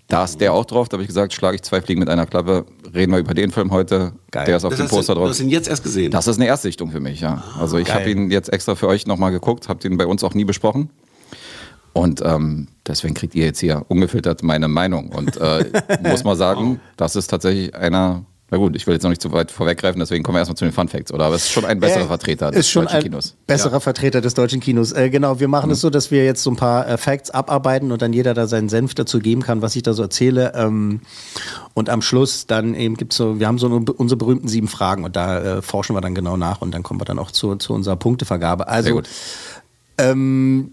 Da 0.07 0.23
ist 0.25 0.41
der 0.41 0.53
auch 0.53 0.67
drauf. 0.67 0.89
Da 0.89 0.95
habe 0.95 1.03
ich 1.03 1.09
gesagt, 1.09 1.33
schlage 1.33 1.57
ich 1.57 1.63
zwei 1.63 1.81
Fliegen 1.81 1.99
mit 2.01 2.09
einer 2.09 2.27
Klappe. 2.27 2.67
Reden 2.95 3.11
wir 3.13 3.19
über 3.19 3.35
den 3.35 3.51
Film 3.51 3.73
heute. 3.73 4.13
Geil. 4.31 4.45
Der 4.47 4.59
ist 4.59 4.65
auf 4.65 4.71
Das 4.71 4.79
dem 4.79 4.89
du, 4.89 4.95
Poster 4.95 5.15
du 5.15 5.21
drauf. 5.21 5.31
hast 5.31 5.41
ihn 5.41 5.49
jetzt 5.49 5.67
erst 5.69 5.83
gesehen. 5.83 6.13
Das 6.13 6.29
ist 6.29 6.37
eine 6.37 6.47
Erstsichtung 6.47 6.91
für 6.93 7.01
mich, 7.01 7.21
ja. 7.21 7.43
Also 7.59 7.79
ich 7.79 7.93
habe 7.93 8.09
ihn 8.11 8.31
jetzt 8.31 8.53
extra 8.53 8.77
für 8.77 8.87
euch 8.87 9.07
nochmal 9.07 9.33
geguckt, 9.33 9.69
habe 9.69 9.81
den 9.81 9.97
bei 9.97 10.07
uns 10.07 10.23
auch 10.23 10.35
nie 10.35 10.45
besprochen. 10.45 10.91
Und 11.95 12.21
ähm, 12.25 12.69
deswegen 12.87 13.15
kriegt 13.15 13.35
ihr 13.35 13.45
jetzt 13.47 13.61
hier 13.61 13.85
ungefiltert 13.89 14.43
meine 14.43 14.69
Meinung. 14.69 15.11
Und 15.11 15.37
äh, 15.39 15.65
muss 16.03 16.25
mal 16.25 16.37
sagen, 16.37 16.81
das 16.97 17.17
ist 17.17 17.29
tatsächlich 17.29 17.75
einer. 17.75 18.25
Na 18.55 18.59
gut, 18.59 18.77
ich 18.77 18.87
will 18.87 18.95
jetzt 18.95 19.03
noch 19.03 19.11
nicht 19.11 19.21
zu 19.21 19.33
weit 19.33 19.51
vorweggreifen, 19.51 19.99
deswegen 19.99 20.23
kommen 20.23 20.37
wir 20.37 20.39
erstmal 20.39 20.57
zu 20.57 20.65
den 20.65 20.71
Fun 20.71 20.87
Facts, 20.87 21.13
oder? 21.13 21.25
Aber 21.25 21.35
es 21.35 21.43
ist 21.47 21.51
schon 21.51 21.65
ein 21.65 21.81
besserer 21.81 22.05
Äh, 22.05 22.07
Vertreter 22.07 22.53
des 22.53 22.61
ist 22.61 22.71
schon 22.71 22.85
deutschen 22.85 22.97
ein 22.99 23.03
Kinos. 23.03 23.35
Besserer 23.49 23.81
Vertreter 23.81 24.21
des 24.21 24.35
deutschen 24.35 24.61
Kinos. 24.61 24.93
Äh, 24.93 25.11
genau, 25.11 25.41
wir 25.41 25.49
machen 25.49 25.73
es 25.73 25.81
so, 25.81 25.91
dass 25.91 26.13
wir 26.13 26.25
jetzt 26.25 26.41
so 26.45 26.53
ein 26.53 26.57
paar 26.57 26.89
äh, 26.89 26.97
Facts 26.97 27.33
abarbeiten 27.33 27.91
und 27.91 28.01
dann 28.01 28.13
jeder 28.13 28.33
da 28.33 28.47
seinen 28.47 28.69
Senf 28.69 28.95
dazu 28.95 29.19
geben 29.19 29.43
kann, 29.43 29.61
was 29.61 29.75
ich 29.75 29.83
da 29.83 29.93
so 29.93 30.05
erzähle. 30.05 30.53
Ähm, 30.55 31.01
und 31.75 31.91
am 31.91 32.01
Schluss 32.01 32.47
dann 32.47 32.77
eben 32.77 32.97
gibt's 32.97 33.17
so, 33.17 33.41
wir 33.41 33.49
haben 33.49 33.59
so 33.59 33.67
unsere 33.67 34.17
berühmten 34.17 34.47
sieben 34.47 34.69
Fragen 34.69 35.03
und 35.03 35.17
da 35.17 35.57
äh, 35.59 35.61
forschen 35.61 35.97
wir 35.97 36.01
dann 36.01 36.15
genau 36.15 36.37
nach 36.37 36.61
und 36.61 36.73
dann 36.73 36.85
kommen 36.85 37.01
wir 37.01 37.07
dann 37.07 37.19
auch 37.19 37.33
zu, 37.33 37.57
zu 37.57 37.73
unserer 37.75 37.97
Punktevergabe. 37.97 38.69
Also, 38.69 38.85
Sehr 38.85 38.95
gut. 38.95 39.09
ähm, 39.99 40.71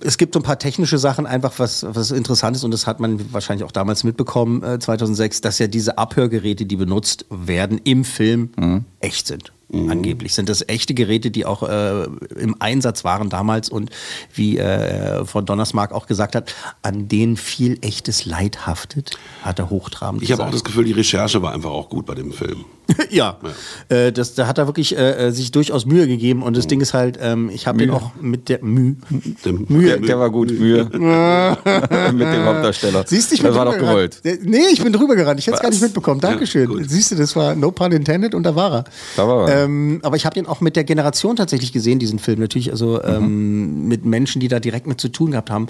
es 0.00 0.18
gibt 0.18 0.34
so 0.34 0.40
ein 0.40 0.42
paar 0.42 0.58
technische 0.58 0.98
Sachen 0.98 1.26
einfach, 1.26 1.58
was, 1.58 1.84
was 1.88 2.10
interessant 2.10 2.56
ist 2.56 2.64
und 2.64 2.72
das 2.72 2.86
hat 2.86 3.00
man 3.00 3.32
wahrscheinlich 3.32 3.64
auch 3.64 3.72
damals 3.72 4.04
mitbekommen, 4.04 4.62
äh, 4.62 4.78
2006, 4.78 5.40
dass 5.40 5.58
ja 5.58 5.66
diese 5.66 5.98
Abhörgeräte, 5.98 6.66
die 6.66 6.76
benutzt 6.76 7.26
werden 7.30 7.80
im 7.84 8.04
Film, 8.04 8.50
echt 9.00 9.26
sind. 9.26 9.52
Angeblich 9.70 10.32
sind 10.32 10.48
das 10.48 10.66
echte 10.66 10.94
Geräte, 10.94 11.30
die 11.30 11.44
auch 11.44 11.62
äh, 11.62 12.04
im 12.36 12.56
Einsatz 12.58 13.04
waren 13.04 13.28
damals 13.28 13.68
und 13.68 13.90
wie 14.32 14.56
äh, 14.56 15.26
Frau 15.26 15.42
Donnersmark 15.42 15.92
auch 15.92 16.06
gesagt 16.06 16.34
hat, 16.34 16.54
an 16.80 17.08
denen 17.08 17.36
viel 17.36 17.76
echtes 17.82 18.24
Leid 18.24 18.66
haftet, 18.66 19.18
hat 19.42 19.58
er 19.58 19.68
hochtrabend 19.68 20.22
ich 20.22 20.32
habe 20.32 20.44
auch 20.46 20.50
das 20.50 20.64
Gefühl, 20.64 20.84
die 20.84 20.92
Recherche 20.92 21.42
war 21.42 21.52
einfach 21.52 21.70
auch 21.70 21.90
gut 21.90 22.06
bei 22.06 22.14
dem 22.14 22.32
Film. 22.32 22.64
ja, 23.10 23.36
Äh, 23.88 24.12
das, 24.12 24.34
da 24.34 24.46
hat 24.46 24.58
er 24.58 24.66
wirklich 24.66 24.96
äh, 24.96 25.28
äh, 25.28 25.30
sich 25.30 25.50
durchaus 25.52 25.86
Mühe 25.86 26.06
gegeben 26.06 26.42
und 26.42 26.56
das 26.56 26.66
Ding 26.66 26.80
ist 26.80 26.94
halt, 26.94 27.18
ähm, 27.20 27.50
ich 27.52 27.66
habe 27.66 27.78
den 27.78 27.90
auch 27.90 28.12
mit 28.20 28.48
der 28.48 28.62
Mühe. 28.64 28.96
Dem, 29.44 29.66
Der, 29.68 29.98
der 29.98 30.18
war 30.18 30.30
gut, 30.30 30.50
Mühe. 30.50 30.84
Mit 30.92 31.00
dem 31.00 32.44
Hauptdarsteller. 32.44 33.04
Siehst 33.06 33.30
du, 33.30 33.34
ich 33.34 33.40
das 33.42 33.50
bin 33.50 33.58
war 33.58 33.64
doch 33.66 33.72
drüber 33.74 33.86
gewollt. 33.88 34.22
gerannt. 34.22 34.44
Nee, 34.44 34.66
ich 34.72 34.82
bin 34.82 34.92
drüber 34.92 35.16
gerannt. 35.16 35.38
Ich 35.40 35.46
hätte 35.46 35.56
es 35.56 35.62
gar 35.62 35.70
nicht 35.70 35.82
mitbekommen. 35.82 36.20
Dankeschön. 36.20 36.66
gut. 36.68 36.88
Siehst 36.88 37.10
du, 37.12 37.16
das 37.16 37.36
war 37.36 37.54
no 37.54 37.70
pun 37.70 37.92
intended 37.92 38.34
und 38.34 38.42
da 38.44 38.54
war 38.54 38.72
er. 38.72 38.84
Da 39.16 39.28
war 39.28 39.48
er. 39.48 39.64
Ähm, 39.64 40.00
aber 40.02 40.16
ich 40.16 40.24
habe 40.26 40.34
den 40.34 40.46
auch 40.46 40.60
mit 40.60 40.76
der 40.76 40.84
Generation 40.84 41.36
tatsächlich 41.36 41.72
gesehen, 41.72 41.98
diesen 41.98 42.18
Film. 42.18 42.40
Natürlich, 42.40 42.70
also 42.70 43.02
ähm, 43.02 43.86
mit 43.88 44.04
Menschen, 44.04 44.40
die 44.40 44.48
da 44.48 44.60
direkt 44.60 44.86
mit 44.86 45.00
zu 45.00 45.08
tun 45.08 45.30
gehabt 45.32 45.50
haben. 45.50 45.68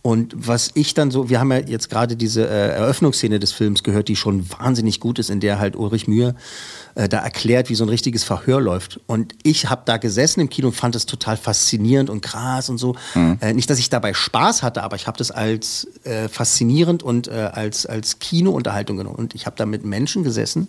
Und 0.00 0.32
was 0.36 0.70
ich 0.74 0.94
dann 0.94 1.10
so, 1.10 1.28
wir 1.28 1.40
haben 1.40 1.50
ja 1.50 1.58
jetzt 1.58 1.90
gerade 1.90 2.16
diese 2.16 2.48
äh, 2.48 2.68
Eröffnungsszene 2.70 3.40
des 3.40 3.52
Films 3.52 3.82
gehört, 3.82 4.08
die 4.08 4.16
schon 4.16 4.48
wahnsinnig 4.50 5.00
gut 5.00 5.18
ist, 5.18 5.28
in 5.28 5.40
der 5.40 5.58
halt 5.58 5.74
Ulrich 5.74 6.06
Mühe 6.06 6.36
äh, 6.94 7.08
da 7.08 7.18
erklärt, 7.18 7.68
wie 7.68 7.74
so 7.74 7.84
ein 7.84 7.88
richtiges 7.88 8.22
Verhör 8.22 8.60
läuft. 8.60 9.00
Und 9.06 9.34
ich 9.42 9.68
habe 9.68 9.82
da 9.84 9.96
gesessen 9.96 10.40
im 10.40 10.48
Kino 10.50 10.68
und 10.68 10.74
fand 10.74 10.94
es 10.94 11.04
total 11.04 11.36
faszinierend 11.36 12.10
und 12.10 12.20
krass 12.20 12.68
und 12.68 12.78
so. 12.78 12.94
Mhm. 13.14 13.38
Äh, 13.40 13.54
nicht, 13.54 13.68
dass 13.70 13.78
ich 13.78 13.90
dabei 13.90 14.14
Spaß 14.14 14.62
hatte, 14.62 14.82
aber 14.82 14.94
ich 14.96 15.08
habe 15.08 15.18
das 15.18 15.30
als 15.32 15.88
äh, 16.04 16.28
faszinierend 16.28 17.02
und 17.02 17.26
äh, 17.26 17.50
als, 17.52 17.84
als 17.84 18.20
Kinounterhaltung 18.20 18.96
genommen. 18.98 19.16
Und 19.16 19.34
ich 19.34 19.46
habe 19.46 19.56
da 19.56 19.66
mit 19.66 19.84
Menschen 19.84 20.22
gesessen, 20.22 20.68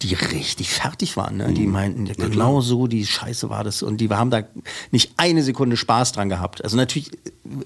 die 0.00 0.14
richtig 0.14 0.70
fertig 0.70 1.16
waren. 1.16 1.36
Ne? 1.36 1.52
Die 1.52 1.66
meinten, 1.66 2.06
ja, 2.06 2.14
genau 2.16 2.60
so, 2.60 2.86
die 2.86 3.06
Scheiße 3.06 3.50
war 3.50 3.62
das. 3.62 3.82
Und 3.82 3.98
die 3.98 4.08
haben 4.08 4.30
da 4.30 4.42
nicht 4.90 5.12
eine 5.16 5.42
Sekunde 5.42 5.76
Spaß 5.76 6.12
dran 6.12 6.28
gehabt. 6.28 6.64
Also 6.64 6.76
natürlich, 6.76 7.10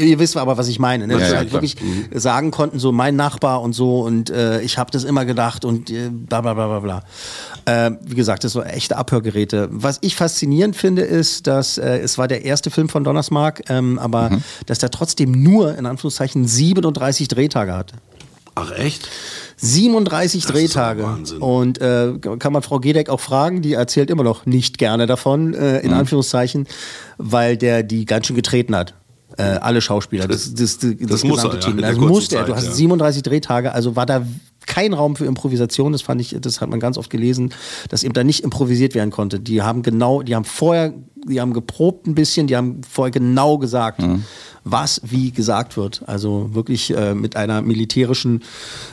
ihr 0.00 0.18
wisst 0.18 0.36
aber, 0.36 0.58
was 0.58 0.68
ich 0.68 0.78
meine. 0.78 1.06
Ne? 1.06 1.14
Ja, 1.14 1.18
Dass 1.20 1.28
sie 1.28 1.32
ja, 1.34 1.38
halt 1.40 1.50
klar. 1.50 1.62
wirklich 1.62 1.76
sagen 2.14 2.50
konnten, 2.50 2.78
so 2.78 2.92
mein 2.92 3.16
Nachbar 3.16 3.62
und 3.62 3.72
so 3.74 4.00
und 4.00 4.30
äh, 4.30 4.60
ich 4.62 4.76
habe 4.78 4.90
das 4.90 5.04
immer 5.04 5.24
gedacht 5.24 5.64
und 5.64 5.90
äh, 5.90 6.08
bla 6.10 6.40
bla 6.40 6.54
bla 6.54 6.78
bla 6.78 6.80
bla. 7.64 7.86
Äh, 7.86 7.92
wie 8.04 8.14
gesagt, 8.14 8.44
das 8.44 8.54
waren 8.54 8.66
echte 8.66 8.96
Abhörgeräte. 8.96 9.68
Was 9.70 9.98
ich 10.02 10.16
faszinierend 10.16 10.76
finde, 10.76 11.02
ist, 11.02 11.46
dass 11.46 11.78
äh, 11.78 11.98
es 11.98 12.18
war 12.18 12.28
der 12.28 12.44
erste 12.44 12.70
Film 12.70 12.88
von 12.88 13.04
Donnersmarck, 13.04 13.62
ähm, 13.68 13.98
aber 13.98 14.30
Mhm. 14.30 14.42
dass 14.66 14.78
der 14.80 14.90
trotzdem 14.90 15.30
nur, 15.30 15.76
in 15.78 15.86
Anführungszeichen, 15.86 16.46
37 16.46 17.28
Drehtage 17.28 17.72
hatte. 17.74 17.94
Ach 18.56 18.72
echt? 18.72 19.08
37 19.58 20.42
Das 20.42 20.52
Drehtage. 20.52 21.02
Wahnsinn. 21.04 21.38
Und 21.38 21.80
äh, 21.80 22.14
kann 22.38 22.52
man 22.52 22.62
Frau 22.62 22.80
Gedeck 22.80 23.08
auch 23.08 23.20
fragen, 23.20 23.62
die 23.62 23.74
erzählt 23.74 24.10
immer 24.10 24.24
noch 24.24 24.46
nicht 24.46 24.78
gerne 24.78 25.06
davon, 25.06 25.54
äh, 25.54 25.80
in 25.80 25.92
Anführungszeichen, 25.92 26.66
weil 27.18 27.56
der 27.56 27.82
die 27.82 28.06
ganz 28.06 28.26
schön 28.26 28.36
getreten 28.36 28.74
hat. 28.74 28.94
Äh, 29.38 29.42
alle 29.42 29.82
Schauspieler, 29.82 30.26
das, 30.26 30.54
das, 30.54 30.78
das, 30.78 30.94
das, 30.98 31.24
muss 31.24 31.36
gesamte 31.42 31.58
er, 31.58 31.60
ja, 31.60 31.66
Team. 31.66 31.76
der 31.76 31.88
Also 31.88 32.00
musste 32.00 32.36
er. 32.36 32.44
Du 32.44 32.54
hast 32.54 32.66
ja. 32.66 32.72
37 32.72 33.22
Drehtage, 33.22 33.72
also 33.72 33.94
war 33.94 34.06
da 34.06 34.24
kein 34.66 34.94
Raum 34.94 35.16
für 35.16 35.26
Improvisation. 35.26 35.92
Das 35.92 36.00
fand 36.00 36.22
ich, 36.22 36.36
das 36.40 36.62
hat 36.62 36.70
man 36.70 36.80
ganz 36.80 36.96
oft 36.96 37.10
gelesen, 37.10 37.52
dass 37.90 38.02
eben 38.02 38.14
da 38.14 38.24
nicht 38.24 38.44
improvisiert 38.44 38.94
werden 38.94 39.10
konnte. 39.10 39.38
Die 39.38 39.60
haben 39.60 39.82
genau, 39.82 40.22
die 40.22 40.34
haben 40.34 40.44
vorher, 40.44 40.94
die 41.28 41.40
haben 41.40 41.52
geprobt 41.52 42.06
ein 42.06 42.14
bisschen, 42.14 42.46
die 42.46 42.56
haben 42.56 42.80
vorher 42.88 43.10
genau 43.10 43.58
gesagt, 43.58 44.00
was 44.66 45.00
wie 45.04 45.30
gesagt 45.30 45.76
wird. 45.76 46.02
Also 46.06 46.52
wirklich 46.52 46.94
äh, 46.94 47.14
mit 47.14 47.36
einer 47.36 47.62
militärischen 47.62 48.42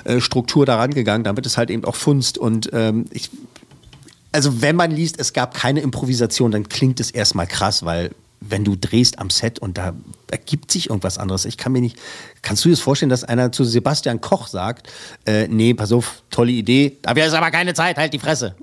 äh, 0.04 0.22
Struktur 0.22 0.66
daran 0.66 0.94
gegangen, 0.94 1.24
damit 1.24 1.46
es 1.46 1.58
halt 1.58 1.72
eben 1.72 1.84
auch 1.84 1.96
funzt. 1.96 2.38
Und 2.38 2.70
ähm, 2.74 3.06
ich, 3.12 3.32
also 4.32 4.62
wenn 4.62 4.76
man 4.76 4.92
liest, 4.92 5.20
es 5.20 5.34
gab 5.34 5.56
keine 5.56 5.82
Improvisation, 5.82 6.52
dann 6.52 6.70
klingt 6.70 7.00
es 7.00 7.10
erstmal 7.12 7.48
krass, 7.48 7.84
weil 7.84 8.12
wenn 8.40 8.64
du 8.64 8.76
drehst 8.76 9.20
am 9.20 9.30
Set 9.30 9.60
und 9.60 9.78
da 9.78 9.94
ergibt 10.30 10.72
sich 10.72 10.90
irgendwas 10.90 11.18
anderes. 11.18 11.46
Ich 11.46 11.58
kann 11.58 11.72
mir 11.72 11.82
nicht, 11.82 11.98
kannst 12.42 12.64
du 12.64 12.70
dir 12.70 12.76
das 12.76 12.82
vorstellen, 12.82 13.10
dass 13.10 13.24
einer 13.24 13.52
zu 13.52 13.64
Sebastian 13.64 14.22
Koch 14.22 14.48
sagt, 14.48 14.90
äh, 15.26 15.48
nee, 15.48 15.74
pass 15.74 15.92
auf, 15.92 16.24
tolle 16.30 16.52
Idee, 16.52 16.98
dafür 17.02 17.26
ist 17.26 17.34
aber 17.34 17.52
keine 17.52 17.74
Zeit, 17.74 17.98
halt 17.98 18.14
die 18.14 18.20
Fresse. 18.20 18.56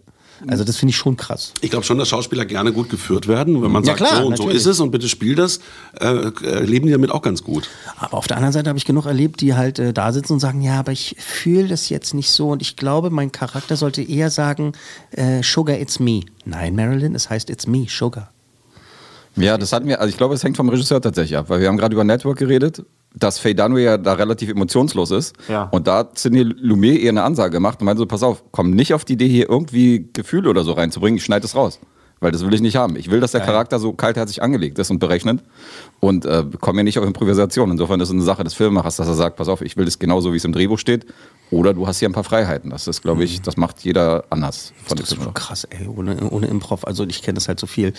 Also 0.46 0.64
das 0.64 0.76
finde 0.76 0.90
ich 0.90 0.96
schon 0.96 1.16
krass. 1.16 1.52
Ich 1.60 1.70
glaube 1.70 1.84
schon, 1.84 1.98
dass 1.98 2.08
Schauspieler 2.08 2.44
gerne 2.46 2.72
gut 2.72 2.88
geführt 2.90 3.28
werden. 3.28 3.62
Wenn 3.62 3.70
man 3.70 3.82
Ja, 3.84 3.88
sagt, 3.96 3.98
klar, 3.98 4.22
so 4.22 4.26
und 4.26 4.36
so 4.36 4.44
natürlich. 4.44 4.62
ist 4.62 4.66
es 4.66 4.80
und 4.80 4.90
bitte 4.90 5.08
spiel 5.08 5.34
das, 5.34 5.60
äh, 6.00 6.06
äh, 6.06 6.64
leben 6.64 6.86
die 6.86 6.92
damit 6.92 7.10
auch 7.10 7.22
ganz 7.22 7.42
gut. 7.44 7.68
Aber 7.98 8.16
auf 8.18 8.26
der 8.26 8.36
anderen 8.36 8.52
Seite 8.52 8.68
habe 8.68 8.78
ich 8.78 8.84
genug 8.84 9.06
erlebt, 9.06 9.40
die 9.40 9.54
halt 9.54 9.78
äh, 9.78 9.92
da 9.92 10.12
sitzen 10.12 10.34
und 10.34 10.40
sagen, 10.40 10.60
ja, 10.62 10.78
aber 10.78 10.92
ich 10.92 11.16
fühle 11.18 11.68
das 11.68 11.88
jetzt 11.88 12.14
nicht 12.14 12.30
so 12.30 12.50
und 12.50 12.62
ich 12.62 12.76
glaube, 12.76 13.10
mein 13.10 13.32
Charakter 13.32 13.76
sollte 13.76 14.02
eher 14.02 14.30
sagen, 14.30 14.72
äh, 15.12 15.42
Sugar, 15.42 15.78
it's 15.78 15.98
me. 16.00 16.20
Nein, 16.44 16.74
Marilyn, 16.74 17.14
es 17.14 17.28
heißt 17.30 17.50
it's 17.50 17.66
me, 17.66 17.86
Sugar. 17.88 18.30
Ja, 19.36 19.56
das 19.58 19.72
hatten 19.72 19.86
wir, 19.86 20.00
also 20.00 20.10
ich 20.10 20.16
glaube, 20.16 20.34
es 20.34 20.42
hängt 20.42 20.56
vom 20.56 20.68
Regisseur 20.68 21.00
tatsächlich 21.00 21.36
ab, 21.38 21.46
weil 21.48 21.60
wir 21.60 21.68
haben 21.68 21.76
gerade 21.76 21.94
über 21.94 22.04
Network 22.04 22.38
geredet, 22.38 22.82
dass 23.14 23.38
Faye 23.38 23.54
Dunaway 23.54 23.84
ja 23.84 23.98
da 23.98 24.14
relativ 24.14 24.50
emotionslos 24.50 25.10
ist. 25.10 25.34
Ja. 25.48 25.64
Und 25.64 25.86
da 25.86 25.98
hat 25.98 26.18
Sidney 26.18 26.42
Lumet 26.42 27.00
eher 27.00 27.10
eine 27.10 27.22
Ansage 27.22 27.52
gemacht 27.52 27.80
und 27.80 27.86
meinte 27.86 28.00
so, 28.00 28.06
pass 28.06 28.22
auf, 28.22 28.44
komm 28.52 28.70
nicht 28.70 28.94
auf 28.94 29.04
die 29.04 29.14
Idee, 29.14 29.28
hier 29.28 29.48
irgendwie 29.48 30.08
Gefühle 30.12 30.48
oder 30.48 30.62
so 30.62 30.72
reinzubringen, 30.72 31.16
ich 31.16 31.24
schneide 31.24 31.44
es 31.44 31.54
raus. 31.54 31.80
Weil 32.22 32.32
das 32.32 32.44
will 32.44 32.52
ich 32.52 32.60
nicht 32.60 32.76
haben. 32.76 32.96
Ich 32.96 33.10
will, 33.10 33.18
dass 33.20 33.32
der 33.32 33.40
Charakter 33.40 33.78
so 33.78 33.94
kaltherzig 33.94 34.42
angelegt 34.42 34.78
ist 34.78 34.90
und 34.90 34.98
berechnet 34.98 35.42
und 36.00 36.26
äh, 36.26 36.44
komme 36.60 36.76
hier 36.78 36.84
nicht 36.84 36.98
auf 36.98 37.06
Improvisation. 37.06 37.70
Insofern 37.70 37.98
ist 38.00 38.08
es 38.08 38.14
eine 38.14 38.22
Sache 38.22 38.44
des 38.44 38.52
Filmemachers, 38.52 38.96
dass 38.96 39.08
er 39.08 39.14
sagt, 39.14 39.36
pass 39.36 39.48
auf, 39.48 39.62
ich 39.62 39.78
will 39.78 39.86
das 39.86 39.98
genauso, 39.98 40.32
wie 40.34 40.36
es 40.36 40.44
im 40.44 40.52
Drehbuch 40.52 40.78
steht. 40.78 41.06
Oder 41.50 41.72
du 41.72 41.86
hast 41.86 41.98
hier 41.98 42.08
ein 42.08 42.12
paar 42.12 42.22
Freiheiten. 42.24 42.70
Das 42.70 42.86
ist, 42.86 43.00
glaube 43.02 43.24
ich, 43.24 43.40
das 43.40 43.56
macht 43.56 43.80
jeder 43.84 44.24
anders 44.28 44.72
von 44.84 44.98
Das 44.98 45.10
ist 45.12 45.22
schon 45.22 45.32
krass, 45.34 45.64
ey, 45.64 45.88
ohne, 45.88 46.28
ohne 46.30 46.46
Improv. 46.46 46.86
Also 46.86 47.04
ich 47.06 47.22
kenne 47.22 47.36
das 47.36 47.48
halt 47.48 47.58
so 47.58 47.66
viel. 47.66 47.94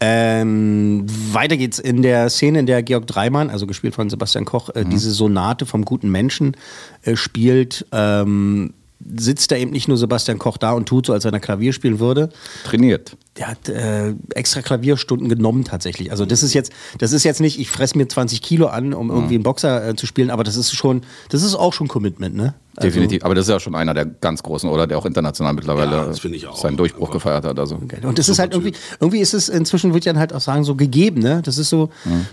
Ähm, 0.00 1.04
weiter 1.32 1.56
geht's 1.56 1.78
in 1.78 2.00
der 2.02 2.30
Szene, 2.30 2.60
in 2.60 2.66
der 2.66 2.82
Georg 2.82 3.06
Dreimann, 3.06 3.50
also 3.50 3.66
gespielt 3.66 3.94
von 3.94 4.08
Sebastian 4.10 4.44
Koch, 4.44 4.70
Mhm. 4.74 4.80
äh, 4.80 4.84
diese 4.86 5.10
Sonate 5.10 5.66
vom 5.66 5.84
guten 5.84 6.10
Menschen 6.10 6.56
äh, 7.02 7.14
spielt. 7.14 7.86
Ähm, 7.92 8.72
sitzt 9.16 9.50
da 9.50 9.56
eben 9.56 9.70
nicht 9.72 9.88
nur 9.88 9.96
Sebastian 9.98 10.38
Koch 10.38 10.56
da 10.56 10.72
und 10.72 10.86
tut 10.88 11.06
so, 11.06 11.12
als 11.12 11.24
wenn 11.24 11.34
er 11.34 11.40
Klavier 11.40 11.72
spielen 11.72 12.00
würde. 12.00 12.30
Trainiert. 12.64 13.16
Der 13.36 13.48
hat 13.48 13.68
äh, 13.68 14.14
extra 14.34 14.62
Klavierstunden 14.62 15.28
genommen 15.28 15.64
tatsächlich. 15.64 16.10
Also 16.10 16.24
das 16.24 16.42
ist 16.42 16.54
jetzt, 16.54 16.72
das 16.98 17.12
ist 17.12 17.22
jetzt 17.24 17.40
nicht, 17.40 17.60
ich 17.60 17.70
fresse 17.70 17.98
mir 17.98 18.08
20 18.08 18.40
Kilo 18.40 18.68
an, 18.68 18.94
um 18.94 19.10
irgendwie 19.10 19.34
einen 19.34 19.42
Boxer 19.44 19.88
äh, 19.88 19.96
zu 19.96 20.06
spielen, 20.06 20.30
aber 20.30 20.44
das 20.44 20.56
ist 20.56 20.72
schon, 20.74 21.02
das 21.28 21.42
ist 21.42 21.54
auch 21.54 21.72
schon 21.74 21.88
Commitment, 21.88 22.34
ne? 22.34 22.54
Also- 22.76 22.88
Definitiv. 22.88 23.24
Aber 23.24 23.34
das 23.34 23.46
ist 23.46 23.50
ja 23.50 23.60
schon 23.60 23.74
einer 23.74 23.92
der 23.94 24.06
ganz 24.06 24.42
großen, 24.42 24.68
oder? 24.70 24.86
Der 24.86 24.96
auch 24.98 25.06
international 25.06 25.52
mittlerweile 25.52 25.96
Ja, 25.96 26.04
das 26.06 26.20
finde 26.20 26.38
ich 26.38 26.46
auch. 26.46 26.56
seinen 26.56 26.76
Durchbruch 26.78 27.10
gefeiert 27.10 27.44
hat. 27.44 27.58
Also. 27.58 27.76
Und 28.02 28.18
das 28.18 28.28
ist 28.28 28.38
halt 28.38 28.52
irgendwie, 28.54 28.72
irgendwie 29.00 29.20
ist 29.20 29.34
es 29.34 29.48
inzwischen, 29.50 29.90
würde 29.90 29.98
ich 30.00 30.04
dann 30.06 30.18
halt 30.18 30.32
auch 30.32 30.40
sagen, 30.40 30.64
so 30.64 30.74
gegeben, 30.74 31.20
ne? 31.20 31.42
Das 31.44 31.58
ist 31.58 31.68
so, 31.68 31.90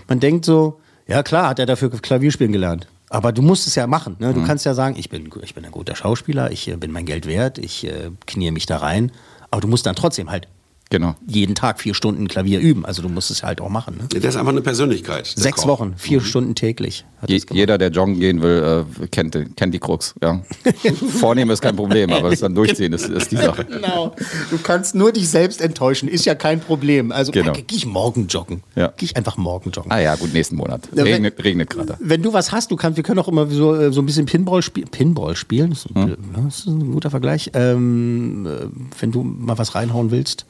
man 0.08 0.20
denkt 0.20 0.44
so, 0.46 0.80
ja 1.06 1.22
klar, 1.22 1.48
hat 1.50 1.58
er 1.58 1.66
dafür 1.66 1.90
Klavierspielen 1.90 2.52
gelernt. 2.52 2.86
Aber 3.14 3.30
du 3.30 3.42
musst 3.42 3.68
es 3.68 3.76
ja 3.76 3.86
machen. 3.86 4.16
Ne? 4.18 4.34
Du 4.34 4.44
kannst 4.44 4.66
ja 4.66 4.74
sagen, 4.74 4.96
ich 4.98 5.08
bin, 5.08 5.30
ich 5.42 5.54
bin 5.54 5.64
ein 5.64 5.70
guter 5.70 5.94
Schauspieler, 5.94 6.50
ich 6.50 6.66
äh, 6.66 6.74
bin 6.74 6.90
mein 6.90 7.06
Geld 7.06 7.26
wert, 7.26 7.58
ich 7.58 7.86
äh, 7.86 8.10
knie 8.26 8.50
mich 8.50 8.66
da 8.66 8.78
rein. 8.78 9.12
Aber 9.52 9.60
du 9.60 9.68
musst 9.68 9.86
dann 9.86 9.94
trotzdem 9.94 10.32
halt 10.32 10.48
Genau. 10.94 11.16
jeden 11.26 11.54
Tag 11.56 11.80
vier 11.80 11.92
Stunden 11.94 12.28
Klavier 12.28 12.60
üben. 12.60 12.84
Also 12.84 13.02
du 13.02 13.08
musst 13.08 13.30
es 13.32 13.42
halt 13.42 13.60
auch 13.60 13.68
machen. 13.68 13.96
Ne? 14.00 14.08
Der 14.20 14.28
ist 14.30 14.36
einfach 14.36 14.52
eine 14.52 14.60
Persönlichkeit. 14.60 15.26
Sechs 15.26 15.62
Koch. 15.62 15.66
Wochen, 15.80 15.94
vier 15.96 16.20
Stunden 16.20 16.54
täglich. 16.54 17.04
Hat 17.20 17.30
Je, 17.30 17.38
das 17.40 17.46
jeder, 17.56 17.78
der 17.78 17.90
joggen 17.90 18.20
gehen 18.20 18.42
will, 18.42 18.84
äh, 19.02 19.06
kennt, 19.08 19.36
kennt 19.56 19.74
die 19.74 19.78
Krux. 19.80 20.14
Ja. 20.22 20.42
Vornehmen 21.20 21.50
ist 21.50 21.62
kein 21.62 21.74
Problem, 21.74 22.12
aber 22.12 22.30
das 22.30 22.40
dann 22.40 22.54
durchziehen 22.54 22.92
ist, 22.92 23.08
ist 23.08 23.32
die 23.32 23.36
Sache. 23.36 23.64
Genau. 23.64 24.14
Du 24.50 24.58
kannst 24.58 24.94
nur 24.94 25.10
dich 25.10 25.28
selbst 25.28 25.60
enttäuschen, 25.60 26.08
ist 26.08 26.24
ja 26.26 26.34
kein 26.34 26.60
Problem. 26.60 27.10
Also 27.12 27.32
Genau. 27.32 27.52
äh, 27.54 27.62
geh 27.66 27.74
ich 27.76 27.86
morgen 27.86 28.26
joggen. 28.28 28.62
Ja. 28.76 28.92
Geh 28.96 29.06
ich 29.06 29.16
einfach 29.16 29.36
morgen 29.36 29.70
joggen. 29.72 29.90
Ah 29.90 29.98
ja, 30.00 30.14
gut, 30.14 30.32
nächsten 30.32 30.56
Monat. 30.56 30.88
Ja, 30.94 30.98
wenn- 31.04 31.14
Regnet, 31.14 31.42
regnet 31.42 31.70
gerade. 31.70 31.96
Wenn 31.98 32.22
du 32.22 32.32
was 32.32 32.52
hast, 32.52 32.70
du 32.70 32.76
kannst, 32.76 32.96
wir 32.96 33.02
können 33.04 33.18
auch 33.18 33.28
immer 33.28 33.46
so, 33.48 33.74
äh, 33.74 33.92
so 33.92 34.00
ein 34.02 34.06
bisschen 34.06 34.26
Pinball 34.26 34.62
spielen. 34.62 34.88
Pinball 34.88 35.34
spielen, 35.34 35.70
das 35.70 35.86
ist, 35.86 35.96
ein, 35.96 36.02
Hm. 36.02 36.08
ja, 36.36 36.42
das 36.44 36.58
ist 36.60 36.66
ein 36.66 36.92
guter 36.92 37.10
Vergleich. 37.10 37.50
Ähm, 37.54 38.46
äh, 38.46 38.66
wenn 39.00 39.10
du 39.12 39.22
mal 39.22 39.58
was 39.58 39.74
reinhauen 39.74 40.10
willst, 40.10 40.46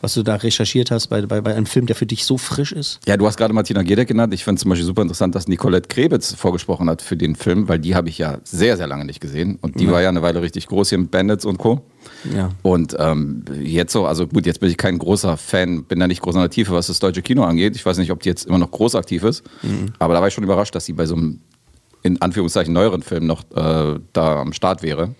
was 0.00 0.14
du 0.14 0.22
da 0.22 0.36
recherchiert 0.36 0.90
hast 0.90 1.08
bei, 1.08 1.22
bei, 1.22 1.40
bei 1.40 1.54
einem 1.54 1.66
Film, 1.66 1.86
der 1.86 1.96
für 1.96 2.06
dich 2.06 2.24
so 2.24 2.38
frisch 2.38 2.72
ist. 2.72 3.00
Ja, 3.06 3.16
du 3.16 3.26
hast 3.26 3.36
gerade 3.36 3.54
Martina 3.54 3.82
Gedeck 3.82 4.08
genannt. 4.08 4.34
Ich 4.34 4.44
finde 4.44 4.60
zum 4.60 4.68
Beispiel 4.70 4.86
super 4.86 5.02
interessant, 5.02 5.34
dass 5.34 5.48
Nicolette 5.48 5.88
Krebitz 5.88 6.34
vorgesprochen 6.34 6.88
hat 6.88 7.02
für 7.02 7.16
den 7.16 7.36
Film, 7.36 7.68
weil 7.68 7.78
die 7.78 7.94
habe 7.94 8.08
ich 8.08 8.18
ja 8.18 8.38
sehr, 8.44 8.76
sehr 8.76 8.86
lange 8.86 9.04
nicht 9.04 9.20
gesehen. 9.20 9.58
Und 9.60 9.78
die 9.80 9.90
war 9.90 10.02
ja 10.02 10.08
eine 10.08 10.22
Weile 10.22 10.42
richtig 10.42 10.66
groß 10.66 10.90
hier 10.90 10.98
mit 10.98 11.10
Bandits 11.10 11.44
und 11.44 11.58
Co. 11.58 11.82
Ja. 12.34 12.50
Und 12.62 12.96
ähm, 12.98 13.44
jetzt 13.62 13.92
so, 13.92 14.06
also 14.06 14.26
gut, 14.26 14.46
jetzt 14.46 14.60
bin 14.60 14.70
ich 14.70 14.76
kein 14.76 14.98
großer 14.98 15.36
Fan, 15.36 15.84
bin 15.84 16.00
da 16.00 16.06
nicht 16.06 16.22
groß 16.22 16.34
in 16.34 16.40
der 16.40 16.50
Tiefe, 16.50 16.72
was 16.72 16.88
das 16.88 16.98
deutsche 16.98 17.22
Kino 17.22 17.44
angeht. 17.44 17.76
Ich 17.76 17.86
weiß 17.86 17.98
nicht, 17.98 18.10
ob 18.10 18.20
die 18.20 18.28
jetzt 18.28 18.46
immer 18.46 18.58
noch 18.58 18.70
groß 18.70 18.94
aktiv 18.94 19.22
ist. 19.24 19.42
Aber 19.98 20.14
da 20.14 20.20
war 20.20 20.28
ich 20.28 20.34
schon 20.34 20.44
überrascht, 20.44 20.74
dass 20.74 20.84
sie 20.84 20.92
bei 20.92 21.06
so 21.06 21.14
einem 21.14 21.40
in 22.02 22.20
Anführungszeichen 22.20 22.72
neueren 22.72 23.02
Film 23.02 23.26
noch 23.26 23.42
äh, 23.54 23.98
da 24.12 24.40
am 24.40 24.52
Start 24.52 24.82
wäre. 24.82 25.14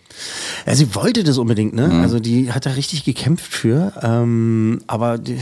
Ja, 0.67 0.75
sie 0.75 0.95
wollte 0.95 1.25
das 1.25 1.39
unbedingt, 1.39 1.75
ne? 1.75 1.89
Mhm. 1.89 2.01
Also 2.01 2.21
die 2.21 2.53
hat 2.53 2.67
da 2.67 2.71
richtig 2.71 3.05
gekämpft 3.05 3.53
für. 3.53 3.93
Ähm, 4.03 4.81
aber 4.87 5.19
die, 5.19 5.39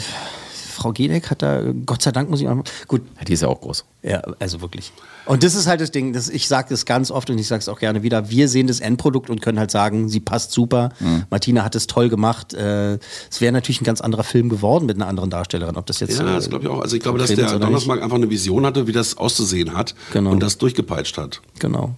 Frau 0.81 0.93
Gedeck 0.93 1.31
hat 1.31 1.43
da, 1.43 1.63
Gott 1.85 2.01
sei 2.01 2.11
Dank 2.11 2.31
muss 2.31 2.41
ich 2.41 2.49
auch, 2.49 2.57
gut, 2.89 3.03
Ja, 3.19 3.25
die 3.25 3.35
ist 3.35 3.43
ja 3.43 3.49
auch 3.49 3.61
groß. 3.61 3.85
Ja, 4.03 4.23
also 4.39 4.63
wirklich. 4.63 4.93
Und 5.27 5.43
das 5.45 5.55
ist 5.55 5.67
halt 5.67 5.83
das 5.83 5.91
Ding, 5.91 6.15
das, 6.15 6.31
ich 6.31 6.49
sage 6.49 6.69
das 6.71 6.87
ganz 6.87 7.11
oft 7.11 7.29
und 7.29 7.39
ich 7.39 7.47
sage 7.47 7.61
es 7.61 7.69
auch 7.69 7.79
gerne 7.79 8.03
wieder, 8.03 8.31
wir 8.31 8.49
sehen 8.49 8.67
das 8.67 8.81
Endprodukt 8.81 9.29
und 9.29 9.43
können 9.43 9.59
halt 9.59 9.71
sagen, 9.71 10.09
sie 10.09 10.21
passt 10.21 10.53
super, 10.53 10.89
Mhm. 11.01 11.25
Martina 11.31 11.63
hat 11.65 11.75
es 11.75 11.87
toll 11.87 12.09
gemacht. 12.09 12.55
Äh, 12.55 12.95
es 13.31 13.41
wäre 13.41 13.53
natürlich 13.53 13.81
ein 13.83 13.85
ganz 13.85 14.01
anderer 14.01 14.25
Film 14.25 14.49
geworden 14.49 14.87
mit 14.87 14.97
einer 14.97 15.07
anderen 15.07 15.29
Darstellerin, 15.29 15.77
ob 15.77 15.85
das 15.87 16.01
jetzt... 16.01 16.19
Ja, 16.19 16.27
äh, 16.29 16.35
das 16.37 16.49
glaube 16.49 16.65
ich 16.65 16.71
auch. 16.71 16.81
Also 16.81 16.97
ich 16.97 17.03
glaube, 17.03 17.19
dass 17.19 17.29
der 17.35 17.47
oder 17.49 17.59
Donnersmarck 17.59 18.03
einfach 18.03 18.17
eine 18.17 18.31
Vision 18.31 18.65
hatte, 18.65 18.87
wie 18.87 18.93
das 18.93 19.19
auszusehen 19.19 19.75
hat 19.77 19.95
Genau. 20.13 20.31
und 20.31 20.41
das 20.43 20.57
durchgepeitscht 20.59 21.19
hat. 21.19 21.43
Genau. 21.59 21.95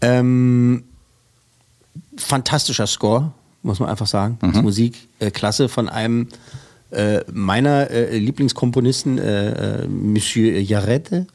Ähm, 0.00 0.84
fantastischer 2.16 2.86
Score, 2.86 3.32
muss 3.62 3.80
man 3.80 3.88
einfach 3.88 4.06
sagen. 4.06 4.38
Mhm. 4.42 4.62
Musik, 4.62 5.08
äh, 5.18 5.30
klasse 5.30 5.68
von 5.68 5.88
einem 5.88 6.28
äh, 6.94 7.24
meiner 7.32 7.90
äh, 7.90 8.16
Lieblingskomponisten, 8.18 9.18
äh, 9.18 9.82
äh, 9.82 9.88
Monsieur 9.88 10.58
Jarrette. 10.60 11.26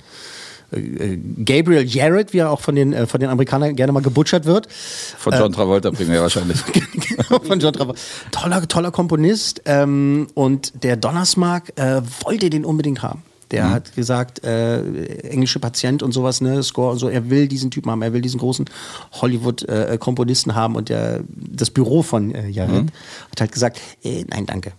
Äh, 0.71 0.79
äh, 0.79 1.19
Gabriel 1.45 1.85
Jarrett, 1.85 2.31
wie 2.33 2.37
er 2.39 2.51
auch 2.51 2.61
von 2.61 2.75
den, 2.75 2.93
äh, 2.93 3.05
von 3.07 3.19
den 3.19 3.29
Amerikanern 3.29 3.75
gerne 3.75 3.91
mal 3.91 4.01
gebutschert 4.03 4.45
wird. 4.45 4.67
Von 4.71 5.33
John 5.33 5.51
Travolta 5.51 5.89
bringen 5.91 6.11
wir 6.11 6.21
wahrscheinlich. 6.27 6.59
Genau, 7.19 7.39
von 7.43 7.59
John 7.59 7.73
Travolta. 7.73 7.99
Toller, 8.31 8.67
toller 8.67 8.91
Komponist. 8.91 9.61
Ähm, 9.65 10.27
und 10.35 10.83
der 10.83 10.95
Donnersmark 10.95 11.73
äh, 11.77 12.01
wollte 12.23 12.49
den 12.49 12.65
unbedingt 12.65 13.01
haben. 13.01 13.23
Der 13.51 13.65
Mhm. 13.65 13.69
hat 13.71 13.95
gesagt, 13.95 14.43
äh, 14.43 14.81
englische 15.23 15.59
Patient 15.59 16.03
und 16.03 16.11
sowas, 16.11 16.39
ne, 16.39 16.61
Score 16.61 16.91
und 16.91 16.99
so, 16.99 17.09
er 17.09 17.31
will 17.31 17.47
diesen 17.47 17.71
Typen 17.71 17.89
haben, 17.89 18.03
er 18.03 18.13
will 18.13 18.21
diesen 18.21 18.39
großen 18.39 18.65
Hollywood-Komponisten 19.13 20.53
haben 20.53 20.75
und 20.75 20.89
der, 20.89 21.21
das 21.27 21.71
Büro 21.71 22.03
von 22.03 22.33
äh, 22.35 22.47
Jared 22.47 22.83
Mhm. 22.83 22.87
hat 23.31 23.41
halt 23.41 23.51
gesagt, 23.51 23.81
äh, 24.03 24.23
nein, 24.29 24.45
danke. 24.45 24.73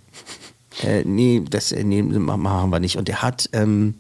Äh, 0.85 1.03
nee, 1.05 1.43
das 1.49 1.73
äh, 1.73 1.85
nee, 1.85 2.03
ma- 2.03 2.37
machen 2.37 2.71
wir 2.71 2.81
nicht. 2.81 2.97
Und 2.97 3.09
er 3.09 3.23
hat 3.23 3.49
ähm, 3.53 3.95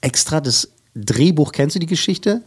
extra 0.00 0.40
das 0.40 0.68
Drehbuch, 0.94 1.52
kennst 1.52 1.74
du 1.76 1.80
die 1.80 1.86
Geschichte? 1.86 2.42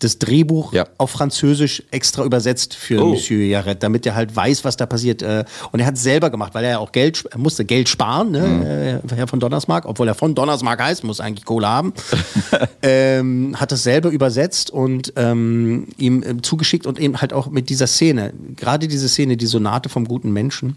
Das 0.00 0.18
Drehbuch 0.18 0.74
Ja. 0.74 0.86
auf 0.98 1.12
Französisch 1.12 1.82
extra 1.90 2.22
übersetzt 2.22 2.74
für 2.74 3.02
Oh. 3.02 3.06
Monsieur 3.12 3.42
Jared, 3.46 3.82
damit 3.82 4.04
er 4.04 4.14
halt 4.14 4.36
weiß, 4.36 4.62
was 4.62 4.76
da 4.76 4.84
passiert. 4.84 5.22
Äh, 5.22 5.44
Und 5.72 5.80
er 5.80 5.86
hat 5.86 5.94
es 5.94 6.02
selber 6.02 6.28
gemacht, 6.28 6.52
weil 6.54 6.64
er 6.64 6.70
ja 6.72 6.78
auch 6.80 6.92
Geld, 6.92 7.24
er 7.30 7.38
musste 7.38 7.64
Geld 7.64 7.88
sparen, 7.88 8.30
ne? 8.32 9.00
äh, 9.08 9.14
Herr 9.14 9.26
von 9.26 9.40
Donnersmarck, 9.40 9.86
obwohl 9.86 10.06
er 10.06 10.14
von 10.14 10.34
Donnersmarck 10.34 10.82
heißt, 10.82 11.02
muss 11.02 11.18
eigentlich 11.20 11.46
Kohle 11.46 11.66
haben. 11.68 11.94
ähm, 12.82 13.56
hat 13.58 13.72
das 13.72 13.82
selber 13.84 14.10
übersetzt 14.10 14.70
und 14.70 15.14
ähm, 15.16 15.88
ihm 15.96 16.42
zugeschickt 16.42 16.86
und 16.86 16.98
eben 17.00 17.20
halt 17.22 17.32
auch 17.32 17.48
mit 17.48 17.70
dieser 17.70 17.86
Szene, 17.86 18.34
gerade 18.54 18.88
diese 18.88 19.08
Szene, 19.08 19.38
die 19.38 19.46
Sonate 19.46 19.88
vom 19.88 20.06
guten 20.06 20.30
Menschen, 20.30 20.76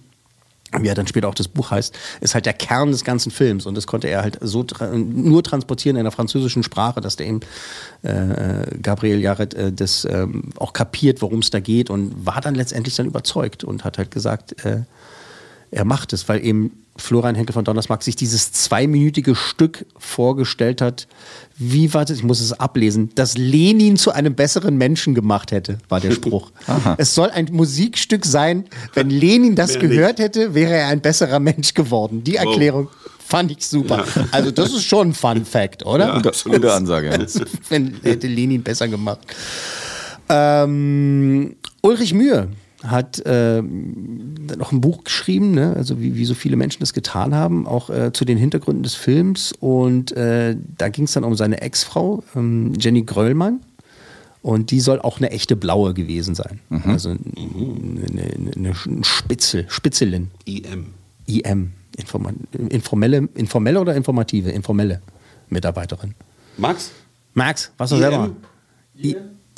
wie 0.77 0.87
er 0.87 0.95
dann 0.95 1.07
später 1.07 1.27
auch 1.27 1.35
das 1.35 1.47
Buch 1.47 1.71
heißt, 1.71 1.97
ist 2.21 2.35
halt 2.35 2.45
der 2.45 2.53
Kern 2.53 2.91
des 2.91 3.03
ganzen 3.03 3.31
Films. 3.31 3.65
Und 3.65 3.75
das 3.75 3.87
konnte 3.87 4.07
er 4.07 4.21
halt 4.21 4.37
so 4.41 4.63
tra 4.63 4.87
nur 4.87 5.43
transportieren 5.43 5.97
in 5.97 6.03
der 6.03 6.11
französischen 6.11 6.63
Sprache, 6.63 7.01
dass 7.01 7.15
der 7.15 7.27
eben 7.27 7.39
äh, 8.03 8.77
Gabriel 8.81 9.19
Jared 9.19 9.53
äh, 9.53 9.71
das 9.71 10.05
ähm, 10.05 10.51
auch 10.57 10.73
kapiert, 10.73 11.21
worum 11.21 11.39
es 11.39 11.49
da 11.49 11.59
geht 11.59 11.89
und 11.89 12.25
war 12.25 12.41
dann 12.41 12.55
letztendlich 12.55 12.95
dann 12.95 13.07
überzeugt 13.07 13.63
und 13.63 13.83
hat 13.83 13.97
halt 13.97 14.11
gesagt, 14.11 14.63
äh, 14.65 14.81
er 15.71 15.85
macht 15.85 16.13
es, 16.13 16.27
weil 16.29 16.43
eben 16.43 16.71
Florian 16.99 17.35
Henkel 17.35 17.53
von 17.53 17.63
Donnersmarck 17.63 18.03
sich 18.03 18.15
dieses 18.15 18.51
zweiminütige 18.51 19.35
Stück 19.35 19.85
vorgestellt 19.97 20.81
hat. 20.81 21.07
Wie 21.57 21.93
war 21.93 22.05
das? 22.05 22.17
Ich 22.17 22.23
muss 22.23 22.39
es 22.39 22.53
ablesen. 22.53 23.09
Dass 23.15 23.37
Lenin 23.37 23.97
zu 23.97 24.11
einem 24.11 24.35
besseren 24.35 24.77
Menschen 24.77 25.15
gemacht 25.15 25.51
hätte, 25.51 25.79
war 25.89 25.99
der 25.99 26.11
Spruch. 26.11 26.51
es 26.97 27.15
soll 27.15 27.29
ein 27.29 27.49
Musikstück 27.51 28.25
sein. 28.25 28.65
Wenn 28.93 29.09
Lenin 29.09 29.55
das 29.55 29.73
Mehr 29.73 29.81
gehört 29.81 30.19
hätte, 30.19 30.53
wäre 30.53 30.73
er 30.73 30.87
ein 30.87 31.01
besserer 31.01 31.39
Mensch 31.39 31.73
geworden. 31.73 32.23
Die 32.23 32.35
Erklärung 32.35 32.89
fand 33.25 33.51
ich 33.51 33.65
super. 33.65 34.05
Also, 34.31 34.51
das 34.51 34.73
ist 34.73 34.83
schon 34.83 35.09
ein 35.09 35.13
Fun 35.13 35.45
Fact, 35.45 35.85
oder? 35.85 36.13
Gute, 36.15 36.31
gute 36.43 36.73
Ansage. 36.73 37.07
Ja. 37.07 37.13
Also, 37.13 37.41
wenn 37.69 37.95
hätte 38.03 38.27
Lenin 38.27 38.63
besser 38.63 38.87
gemacht. 38.87 39.19
Ähm, 40.29 41.55
Ulrich 41.81 42.13
Mühe 42.13 42.49
hat 42.83 43.21
ähm, 43.25 44.35
noch 44.57 44.71
ein 44.71 44.79
Buch 44.79 45.03
geschrieben, 45.03 45.51
ne? 45.51 45.73
also 45.75 45.99
wie, 45.99 46.15
wie 46.15 46.25
so 46.25 46.33
viele 46.33 46.55
Menschen 46.55 46.79
das 46.79 46.93
getan 46.93 47.35
haben, 47.35 47.67
auch 47.67 47.89
äh, 47.89 48.13
zu 48.13 48.23
den 48.23 48.37
Hintergründen 48.37 48.83
des 48.83 48.95
Films. 48.95 49.53
Und 49.59 50.13
äh, 50.13 50.55
da 50.77 50.89
ging 50.89 51.05
es 51.05 51.13
dann 51.13 51.23
um 51.23 51.35
seine 51.35 51.61
Ex-Frau, 51.61 52.23
ähm, 52.35 52.73
Jenny 52.79 53.03
Gröllmann. 53.03 53.61
Und 54.41 54.71
die 54.71 54.79
soll 54.79 55.01
auch 55.01 55.17
eine 55.17 55.31
echte 55.31 55.57
Blaue 55.57 55.93
gewesen 55.93 56.33
sein. 56.33 56.61
Also 56.85 57.09
eine, 57.09 57.19
eine, 57.35 58.51
eine 58.55 59.03
Spitzel, 59.03 59.65
Spitzelin. 59.67 60.31
IM. 60.45 60.93
IM. 61.25 61.73
Informa 61.97 62.31
informelle, 62.69 63.27
informelle 63.35 63.81
oder 63.81 63.95
informative? 63.95 64.49
Informelle 64.51 65.01
Mitarbeiterin. 65.49 66.15
Max? 66.57 66.91
Max, 67.33 67.71
was 67.77 67.89
du 67.89 67.97
selber? 67.97 68.31
I, 68.97 69.17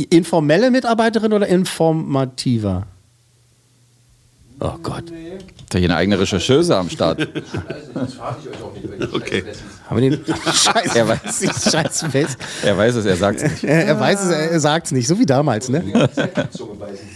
informelle 0.10 0.72
Mitarbeiterin 0.72 1.34
oder 1.34 1.48
informativer? 1.48 2.88
Oh 4.64 4.78
Gott. 4.84 5.06
Hat 5.06 5.74
er 5.74 5.80
hier 5.80 5.90
eine 5.90 5.96
eigene 5.98 6.20
Rechercheuse 6.20 6.78
am 6.78 6.90
Start? 6.90 7.28
Okay. 9.14 9.44
Haben 9.90 10.02
wir 10.02 10.12
den 10.12 10.26
Scheiß, 10.54 10.96
Er 10.96 11.08
weiß. 11.08 11.72
Scheiß 11.72 12.14
West. 12.14 12.38
Er 12.64 12.78
weiß 12.78 12.96
es, 12.96 13.06
er 13.06 13.16
sagt 13.16 13.42
es 13.42 13.52
nicht. 13.52 13.64
Er, 13.64 13.88
er 13.88 14.00
weiß 14.00 14.24
es, 14.24 14.30
er, 14.30 14.52
er 14.52 14.60
sagt 14.60 14.86
es 14.86 14.92
nicht, 14.92 15.08
so 15.08 15.18
wie 15.18 15.26
damals, 15.26 15.70
ne? 15.70 15.84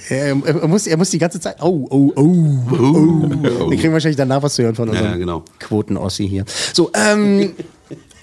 Er, 0.10 0.18
er, 0.18 0.46
er, 0.46 0.68
muss, 0.68 0.88
er 0.88 0.98
muss 0.98 1.12
die 1.12 1.20
ganze 1.20 1.40
Zeit. 1.40 1.58
Oh, 1.62 1.88
oh, 1.90 2.12
oh, 2.16 2.22
oh. 2.72 3.70
Wir 3.70 3.78
kriegen 3.78 3.94
wahrscheinlich 3.94 4.18
danach 4.18 4.42
was 4.42 4.56
zu 4.56 4.64
hören 4.64 4.76
von 4.76 4.90
unserem 4.90 5.12
Ja, 5.12 5.18
genau. 5.18 5.44
Quoten-Ossi 5.60 6.28
hier. 6.28 6.46
So, 6.74 6.92
ähm. 6.94 7.54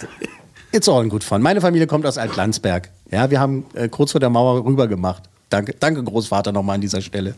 It's 0.73 0.89
all 0.89 1.03
in 1.05 1.11
good 1.11 1.23
fun. 1.23 1.41
Meine 1.43 1.61
Familie 1.61 1.87
kommt 1.87 2.05
aus 2.07 2.19
Altlandsberg. 2.19 2.91
Ja, 3.11 3.31
wir 3.31 3.39
haben 3.39 3.67
äh, 3.75 3.89
kurz 3.89 4.13
vor 4.13 4.21
der 4.21 4.31
Mauer 4.31 4.65
rüber 4.65 4.89
gemacht. 4.89 5.23
Danke, 5.51 5.75
danke 5.79 6.03
Großvater 6.03 6.51
nochmal 6.51 6.77
an 6.77 6.81
dieser 6.81 7.03
Stelle. 7.03 7.35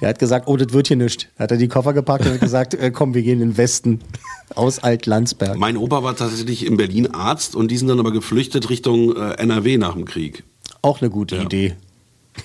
Der 0.00 0.08
hat 0.10 0.18
gesagt, 0.18 0.46
oh, 0.46 0.56
das 0.56 0.72
wird 0.72 0.88
hier 0.88 0.96
nichts. 0.96 1.26
Hat 1.38 1.50
er 1.50 1.56
die 1.56 1.68
Koffer 1.68 1.92
gepackt 1.92 2.26
und 2.26 2.32
hat 2.32 2.40
gesagt, 2.40 2.74
äh, 2.74 2.90
komm, 2.90 3.14
wir 3.14 3.22
gehen 3.22 3.40
in 3.40 3.50
den 3.50 3.56
Westen 3.56 4.00
aus 4.54 4.78
Altlandsberg. 4.78 5.56
Mein 5.56 5.76
Opa 5.76 6.02
war 6.02 6.14
tatsächlich 6.16 6.66
in 6.66 6.76
Berlin 6.76 7.08
Arzt 7.08 7.56
und 7.56 7.70
die 7.70 7.76
sind 7.78 7.88
dann 7.88 7.98
aber 7.98 8.12
geflüchtet 8.12 8.68
Richtung 8.68 9.16
äh, 9.16 9.34
NRW 9.38 9.78
nach 9.78 9.94
dem 9.94 10.04
Krieg. 10.04 10.44
Auch 10.82 11.00
eine 11.00 11.10
gute 11.10 11.36
Idee. 11.36 11.74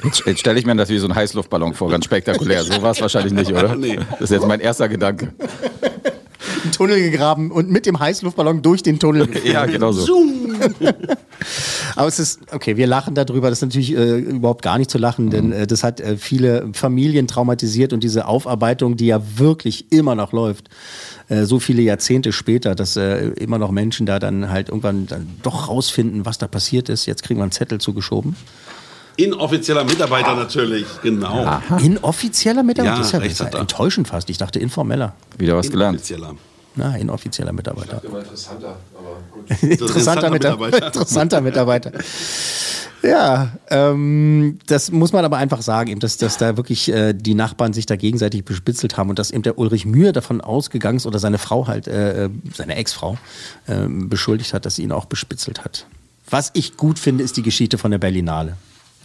Jetzt, 0.03 0.23
jetzt 0.25 0.39
stelle 0.39 0.57
ich 0.57 0.65
mir 0.65 0.75
das 0.75 0.89
wie 0.89 0.97
so 0.97 1.07
ein 1.07 1.15
Heißluftballon 1.15 1.73
vor, 1.73 1.89
ganz 1.89 2.05
spektakulär. 2.05 2.63
So 2.63 2.81
war 2.81 2.91
es 2.91 3.01
wahrscheinlich 3.01 3.33
nicht, 3.33 3.51
oder? 3.51 3.75
Nee. 3.75 3.99
Das 4.11 4.21
ist 4.21 4.31
jetzt 4.31 4.47
mein 4.47 4.61
erster 4.61 4.87
Gedanke. 4.87 5.33
Einen 6.63 6.71
Tunnel 6.71 7.01
gegraben 7.01 7.51
und 7.51 7.69
mit 7.69 7.85
dem 7.85 7.99
Heißluftballon 7.99 8.61
durch 8.61 8.83
den 8.83 8.99
Tunnel. 8.99 9.27
Ja, 9.43 9.65
genau 9.65 9.91
so. 9.91 10.05
Aber 11.95 12.07
es 12.07 12.19
ist, 12.19 12.39
okay, 12.51 12.77
wir 12.77 12.87
lachen 12.87 13.15
darüber. 13.15 13.49
Das 13.49 13.59
ist 13.59 13.63
natürlich 13.63 13.95
äh, 13.95 14.19
überhaupt 14.19 14.61
gar 14.61 14.77
nicht 14.77 14.89
zu 14.89 14.97
lachen, 14.97 15.29
denn 15.29 15.51
äh, 15.51 15.67
das 15.67 15.83
hat 15.83 15.99
äh, 15.99 16.17
viele 16.17 16.69
Familien 16.73 17.27
traumatisiert 17.27 17.93
und 17.93 18.03
diese 18.03 18.27
Aufarbeitung, 18.27 18.97
die 18.97 19.07
ja 19.07 19.21
wirklich 19.37 19.91
immer 19.91 20.15
noch 20.15 20.31
läuft, 20.31 20.69
äh, 21.29 21.43
so 21.43 21.59
viele 21.59 21.81
Jahrzehnte 21.81 22.31
später, 22.31 22.75
dass 22.75 22.95
äh, 22.95 23.27
immer 23.29 23.57
noch 23.57 23.71
Menschen 23.71 24.05
da 24.05 24.19
dann 24.19 24.49
halt 24.49 24.69
irgendwann 24.69 25.07
dann 25.07 25.27
doch 25.43 25.67
rausfinden, 25.67 26.25
was 26.25 26.37
da 26.37 26.47
passiert 26.47 26.89
ist. 26.89 27.05
Jetzt 27.05 27.23
kriegen 27.23 27.39
wir 27.39 27.43
einen 27.43 27.51
Zettel 27.51 27.79
zugeschoben. 27.79 28.35
Inoffizieller 29.17 29.83
Mitarbeiter 29.83 30.35
natürlich, 30.35 30.85
genau. 31.03 31.59
Inoffizieller 31.81 32.63
Mitarbeiter? 32.63 32.95
Ja, 32.95 32.97
das 32.97 33.07
ist 33.07 33.13
ja, 33.13 33.19
recht 33.19 33.39
das 33.39 33.47
ist 33.47 33.53
ja 33.53 33.59
enttäuschend 33.59 34.07
fast. 34.07 34.29
Ich 34.29 34.37
dachte 34.37 34.59
informeller. 34.59 35.15
Wieder 35.37 35.55
was 35.55 35.69
gelernt. 35.69 36.01
Na, 36.75 36.95
inoffizieller 36.95 37.51
Mitarbeiter. 37.51 38.01
interessanter, 38.03 38.77
aber 38.97 39.17
gut. 39.31 39.49
Interessanter, 39.61 40.27
Interessanter 40.27 40.29
Mitarbeiter. 40.31 40.75
Mitarbeiter. 40.75 40.85
Interessanter 40.99 41.41
Mitarbeiter. 41.41 41.91
Ja, 43.03 43.51
ähm, 43.69 44.59
das 44.67 44.91
muss 44.91 45.11
man 45.11 45.25
aber 45.25 45.37
einfach 45.37 45.61
sagen, 45.61 45.89
eben, 45.89 45.99
dass, 45.99 46.17
dass 46.17 46.37
da 46.37 46.55
wirklich 46.55 46.91
äh, 46.91 47.13
die 47.13 47.33
Nachbarn 47.33 47.73
sich 47.73 47.87
da 47.87 47.95
gegenseitig 47.95 48.45
bespitzelt 48.45 48.97
haben 48.97 49.09
und 49.09 49.17
dass 49.17 49.31
eben 49.31 49.41
der 49.41 49.57
Ulrich 49.57 49.85
Mühe 49.85 50.11
davon 50.11 50.39
ausgegangen 50.39 50.97
ist 50.97 51.07
oder 51.07 51.17
seine 51.17 51.39
Frau 51.39 51.67
halt, 51.67 51.87
äh, 51.87 52.25
äh, 52.25 52.29
seine 52.53 52.75
Ex-Frau, 52.75 53.17
äh, 53.67 53.87
beschuldigt 53.87 54.53
hat, 54.53 54.65
dass 54.65 54.75
sie 54.75 54.83
ihn 54.83 54.91
auch 54.91 55.05
bespitzelt 55.05 55.63
hat. 55.63 55.87
Was 56.29 56.51
ich 56.53 56.77
gut 56.77 56.99
finde, 56.99 57.23
ist 57.23 57.37
die 57.37 57.41
Geschichte 57.41 57.77
von 57.77 57.91
der 57.91 57.97
Berlinale. 57.97 58.55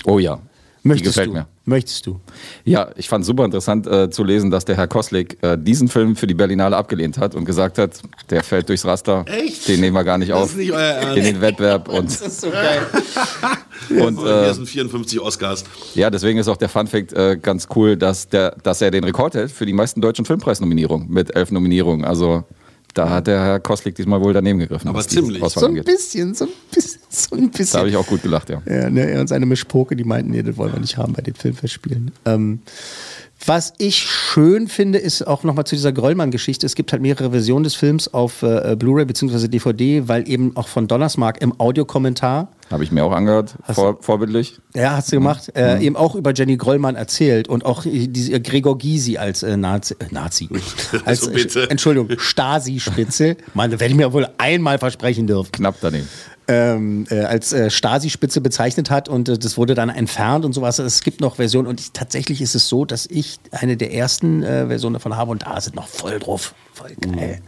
Oh 0.04 0.18
ja. 0.18 0.38
Möchtest 0.86 1.18
du? 1.18 1.32
mir. 1.32 1.46
Möchtest 1.64 2.06
du? 2.06 2.20
Ja, 2.64 2.90
ich 2.96 3.08
fand 3.08 3.24
super 3.24 3.44
interessant 3.44 3.86
äh, 3.86 4.08
zu 4.10 4.22
lesen, 4.24 4.50
dass 4.50 4.64
der 4.64 4.76
Herr 4.76 4.86
Koslik 4.86 5.36
äh, 5.42 5.58
diesen 5.58 5.88
Film 5.88 6.14
für 6.14 6.26
die 6.26 6.34
Berlinale 6.34 6.76
abgelehnt 6.76 7.18
hat 7.18 7.34
und 7.34 7.44
gesagt 7.44 7.78
hat, 7.78 8.00
der 8.30 8.44
fällt 8.44 8.68
durchs 8.68 8.84
Raster. 8.84 9.24
Echt? 9.26 9.66
Den 9.68 9.80
nehmen 9.80 9.96
wir 9.96 10.04
gar 10.04 10.16
nicht 10.18 10.30
Das 10.30 10.38
auf. 10.38 10.50
ist 10.50 10.56
nicht 10.56 10.72
euer 10.72 10.78
Ernst. 10.80 11.16
in 11.18 11.24
den 11.24 11.40
Wettbewerb. 11.40 11.88
Und, 11.96 12.06
ist 12.06 12.40
so 12.40 12.50
geil. 12.50 12.86
und 14.00 14.18
Hier 14.20 14.26
äh, 14.28 14.54
sind 14.54 14.68
54 14.68 15.20
Oscars. 15.20 15.64
ja, 15.94 16.08
deswegen 16.10 16.38
ist 16.38 16.48
auch 16.48 16.56
der 16.56 16.68
Funfact 16.68 17.12
äh, 17.12 17.36
ganz 17.40 17.68
cool, 17.74 17.96
dass, 17.96 18.28
der, 18.28 18.56
dass 18.62 18.80
er 18.80 18.90
den 18.90 19.04
Rekord 19.04 19.34
hält 19.34 19.50
für 19.50 19.66
die 19.66 19.72
meisten 19.72 20.00
deutschen 20.00 20.24
Filmpreisnominierungen 20.24 21.08
mit 21.10 21.34
elf 21.34 21.50
Nominierungen. 21.50 22.04
Also 22.04 22.44
da 22.96 23.10
hat 23.10 23.26
der 23.26 23.42
Herr 23.42 23.60
Koslik 23.60 23.94
diesmal 23.94 24.20
wohl 24.20 24.32
daneben 24.32 24.58
gegriffen. 24.58 24.88
Aber 24.88 25.06
ziemlich. 25.06 25.44
So 25.50 25.60
ein 25.60 25.66
angeht. 25.66 25.84
bisschen, 25.84 26.34
so 26.34 26.46
ein 26.46 26.50
bisschen, 26.72 27.00
so 27.10 27.36
ein 27.36 27.50
bisschen. 27.50 27.72
Da 27.72 27.78
habe 27.80 27.90
ich 27.90 27.96
auch 27.96 28.06
gut 28.06 28.22
gelacht, 28.22 28.48
ja. 28.48 28.62
Ja, 28.66 28.88
ne, 28.88 29.10
er 29.10 29.20
und 29.20 29.26
seine 29.26 29.44
Mischpoke, 29.44 29.96
die 29.96 30.04
meinten, 30.04 30.30
nee, 30.30 30.42
das 30.42 30.56
wollen 30.56 30.72
wir 30.72 30.80
nicht 30.80 30.96
haben 30.96 31.12
bei 31.12 31.22
den 31.22 31.34
Filmfestspielen. 31.34 32.12
Ähm, 32.24 32.60
was 33.46 33.72
ich 33.78 33.96
schön 33.96 34.68
finde, 34.68 34.98
ist 34.98 35.26
auch 35.26 35.42
nochmal 35.44 35.64
zu 35.64 35.74
dieser 35.74 35.92
Gröllmann-Geschichte. 35.92 36.66
Es 36.66 36.74
gibt 36.74 36.92
halt 36.92 37.00
mehrere 37.02 37.30
Versionen 37.30 37.64
des 37.64 37.74
Films 37.74 38.12
auf 38.12 38.42
äh, 38.42 38.76
Blu-ray 38.78 39.04
bzw. 39.04 39.48
DVD, 39.48 40.08
weil 40.08 40.28
eben 40.28 40.56
auch 40.56 40.68
von 40.68 40.88
Donnersmark 40.88 41.40
im 41.40 41.58
Audiokommentar, 41.60 42.48
Habe 42.70 42.84
ich 42.84 42.92
mir 42.92 43.04
auch 43.04 43.12
angehört, 43.12 43.54
vor, 43.72 43.98
vorbildlich. 44.00 44.58
ja, 44.74 44.96
hast 44.96 45.12
du 45.12 45.16
gemacht, 45.16 45.52
äh, 45.54 45.80
eben 45.80 45.96
auch 45.96 46.14
über 46.14 46.32
Jenny 46.34 46.56
Gröllmann 46.56 46.96
erzählt 46.96 47.48
und 47.48 47.64
auch 47.64 47.86
äh, 47.86 48.06
diese 48.08 48.40
Gregor 48.40 48.78
Gysi 48.78 49.16
als 49.18 49.42
äh, 49.42 49.56
Nazi, 49.56 49.94
äh, 49.98 50.06
Nazi, 50.10 50.48
als, 51.04 51.22
Also 51.22 51.30
bitte. 51.32 51.62
äh, 51.64 51.70
Entschuldigung, 51.70 52.10
Stasi-Spitze. 52.18 53.36
Mann, 53.54 53.70
werde 53.70 53.86
ich 53.86 53.94
mir 53.94 54.12
wohl 54.12 54.28
einmal 54.38 54.78
versprechen 54.78 55.26
dürfen 55.26 55.52
Knapp 55.52 55.76
daneben. 55.80 56.08
Ähm, 56.48 57.06
äh, 57.10 57.20
als 57.22 57.52
äh, 57.52 57.70
Stasi-Spitze 57.70 58.40
bezeichnet 58.40 58.90
hat 58.90 59.08
und 59.08 59.28
äh, 59.28 59.38
das 59.38 59.56
wurde 59.56 59.74
dann 59.74 59.88
entfernt 59.88 60.44
und 60.44 60.52
sowas. 60.52 60.78
Es 60.78 61.02
gibt 61.02 61.20
noch 61.20 61.36
Versionen 61.36 61.66
und 61.66 61.80
ich, 61.80 61.92
tatsächlich 61.92 62.40
ist 62.40 62.54
es 62.54 62.68
so, 62.68 62.84
dass 62.84 63.06
ich 63.06 63.38
eine 63.50 63.76
der 63.76 63.92
ersten 63.92 64.42
äh, 64.42 64.66
Versionen 64.66 64.94
davon 64.94 65.16
habe 65.16 65.30
und 65.32 65.42
da 65.42 65.60
sind 65.60 65.74
noch 65.74 65.88
voll 65.88 66.18
drauf. 66.18 66.54
Voll 66.72 66.94
geil. 67.00 67.40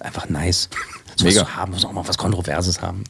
Einfach 0.00 0.28
nice. 0.28 0.68
So 1.16 1.26
Mega. 1.26 1.42
Was 1.42 1.56
haben, 1.56 1.72
muss 1.72 1.84
auch 1.84 1.92
mal 1.92 2.06
was 2.06 2.18
Kontroverses 2.18 2.80
haben. 2.82 3.04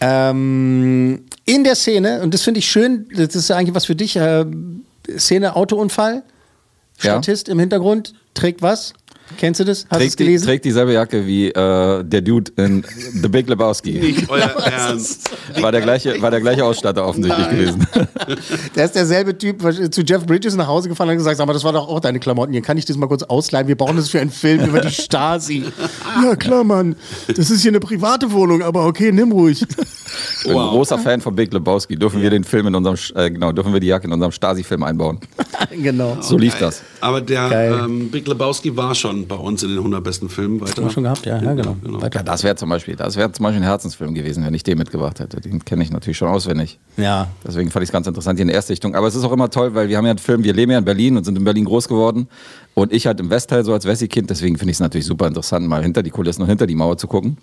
Ähm, 0.00 1.24
in 1.44 1.64
der 1.64 1.74
Szene, 1.74 2.20
und 2.22 2.34
das 2.34 2.42
finde 2.42 2.58
ich 2.58 2.66
schön, 2.70 3.08
das 3.14 3.34
ist 3.34 3.50
eigentlich 3.50 3.74
was 3.74 3.86
für 3.86 3.96
dich, 3.96 4.16
äh, 4.16 4.44
Szene 5.18 5.56
Autounfall, 5.56 6.22
Ja. 7.00 7.12
Statist 7.12 7.48
im 7.48 7.58
Hintergrund, 7.58 8.14
trägt 8.34 8.62
was? 8.62 8.92
Kennst 9.38 9.60
du 9.60 9.64
das? 9.64 9.86
Hast 9.90 9.92
du 9.92 9.96
es 9.96 10.00
Trägt, 10.00 10.20
die, 10.20 10.24
gelesen? 10.24 10.44
trägt 10.46 10.64
dieselbe 10.64 10.92
Jacke 10.92 11.26
wie 11.26 11.48
äh, 11.48 12.04
der 12.04 12.20
Dude 12.20 12.52
in 12.56 12.84
The 13.20 13.28
Big 13.28 13.48
Lebowski. 13.48 13.92
Nicht 13.92 14.30
euer 14.30 14.44
Ernst. 14.64 15.30
War 15.60 15.72
der 15.72 15.80
gleiche, 15.80 16.20
war 16.22 16.30
der 16.30 16.40
gleiche 16.40 16.64
Ausstatter 16.64 17.04
offensichtlich 17.06 17.48
gewesen. 17.48 17.86
Der 18.74 18.84
ist 18.84 18.94
derselbe 18.94 19.36
Typ 19.36 19.62
zu 19.92 20.02
Jeff 20.02 20.26
Bridges 20.26 20.56
nach 20.56 20.66
Hause 20.66 20.88
gefahren 20.88 21.08
und 21.08 21.12
hat 21.12 21.18
gesagt, 21.18 21.40
aber 21.40 21.52
das 21.52 21.64
war 21.64 21.72
doch 21.72 21.88
auch 21.88 22.00
deine 22.00 22.18
Klamotten. 22.18 22.52
Hier 22.52 22.62
kann 22.62 22.76
ich 22.76 22.84
das 22.84 22.96
mal 22.96 23.06
kurz 23.06 23.22
ausleihen. 23.22 23.68
Wir 23.68 23.76
brauchen 23.76 23.96
das 23.96 24.08
für 24.08 24.20
einen 24.20 24.30
Film 24.30 24.64
über 24.66 24.80
die 24.80 24.90
Stasi. 24.90 25.64
ja 26.22 26.36
klar, 26.36 26.64
Mann. 26.64 26.96
Das 27.28 27.50
ist 27.50 27.62
hier 27.62 27.70
eine 27.70 27.80
private 27.80 28.30
Wohnung, 28.32 28.62
aber 28.62 28.86
okay, 28.86 29.12
nimm 29.12 29.32
ruhig. 29.32 29.62
Ich 29.62 30.48
bin 30.48 30.56
ein 30.56 30.68
großer 30.68 30.98
Fan 30.98 31.20
von 31.20 31.34
Big 31.34 31.52
Lebowski. 31.52 31.96
Dürfen 31.96 32.20
wir 32.22 32.30
den 32.30 32.44
Film 32.44 32.66
in 32.68 32.74
unserem, 32.74 32.96
äh, 33.14 33.30
genau, 33.30 33.52
dürfen 33.52 33.72
wir 33.72 33.80
die 33.80 33.88
Jacke 33.88 34.06
in 34.06 34.12
unserem 34.12 34.32
Stasi-Film 34.32 34.82
einbauen. 34.82 35.18
genau. 35.70 36.18
So 36.20 36.36
lief 36.36 36.56
das. 36.58 36.82
Aber 37.00 37.20
der 37.20 37.84
ähm, 37.84 38.10
Big 38.10 38.26
Lebowski 38.26 38.76
war 38.76 38.94
schon 38.94 39.15
bei 39.24 39.36
uns 39.36 39.62
in 39.62 39.70
den 39.70 39.78
100 39.78 40.04
besten 40.04 40.28
Filmen. 40.28 40.60
Weiter. 40.60 40.76
Haben 40.76 40.84
wir 40.84 40.90
schon 40.90 41.02
gehabt, 41.04 41.24
ja, 41.24 41.42
ja 41.42 41.54
genau. 41.54 41.76
Weiter. 41.82 42.18
Ja, 42.18 42.22
das 42.22 42.44
wäre 42.44 42.56
zum 42.56 42.68
Beispiel, 42.68 42.96
das 42.96 43.16
wäre 43.16 43.32
zum 43.32 43.44
Beispiel 43.44 43.62
ein 43.62 43.66
Herzensfilm 43.66 44.14
gewesen, 44.14 44.44
wenn 44.44 44.52
ich 44.54 44.62
den 44.62 44.78
mitgebracht 44.78 45.18
hätte. 45.20 45.40
Den 45.40 45.64
kenne 45.64 45.82
ich 45.82 45.90
natürlich 45.90 46.18
schon 46.18 46.28
auswendig. 46.28 46.78
Ja. 46.96 47.28
Deswegen 47.46 47.70
fand 47.70 47.82
ich 47.82 47.88
es 47.88 47.92
ganz 47.92 48.06
interessant 48.06 48.38
hier 48.38 48.42
in 48.42 48.48
der 48.48 48.56
Erstrichtung. 48.56 48.94
Aber 48.94 49.06
es 49.06 49.14
ist 49.14 49.24
auch 49.24 49.32
immer 49.32 49.48
toll, 49.48 49.74
weil 49.74 49.88
wir 49.88 49.96
haben 49.96 50.04
ja 50.04 50.10
einen 50.10 50.18
Film, 50.18 50.44
wir 50.44 50.52
leben 50.52 50.72
ja 50.72 50.78
in 50.78 50.84
Berlin 50.84 51.16
und 51.16 51.24
sind 51.24 51.38
in 51.38 51.44
Berlin 51.44 51.64
groß 51.64 51.88
geworden. 51.88 52.28
Und 52.74 52.92
ich 52.92 53.06
halt 53.06 53.18
im 53.20 53.30
Westteil 53.30 53.64
so 53.64 53.72
als 53.72 53.86
Wessi-Kind, 53.86 54.28
deswegen 54.28 54.58
finde 54.58 54.70
ich 54.70 54.76
es 54.76 54.80
natürlich 54.80 55.06
super 55.06 55.26
interessant, 55.26 55.66
mal 55.66 55.82
hinter 55.82 56.02
die 56.02 56.10
Kulissen 56.10 56.42
und 56.42 56.48
hinter 56.48 56.66
die 56.66 56.74
Mauer 56.74 56.98
zu 56.98 57.06
gucken. 57.06 57.38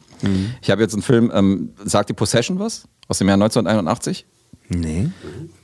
Ich 0.61 0.69
habe 0.69 0.81
jetzt 0.81 0.93
einen 0.93 1.01
Film, 1.01 1.31
ähm, 1.33 1.71
sagt 1.83 2.09
die 2.09 2.13
Possession 2.13 2.59
was? 2.59 2.87
Aus 3.07 3.17
dem 3.17 3.27
Jahr 3.27 3.35
1981? 3.35 4.25
Nee. 4.69 5.09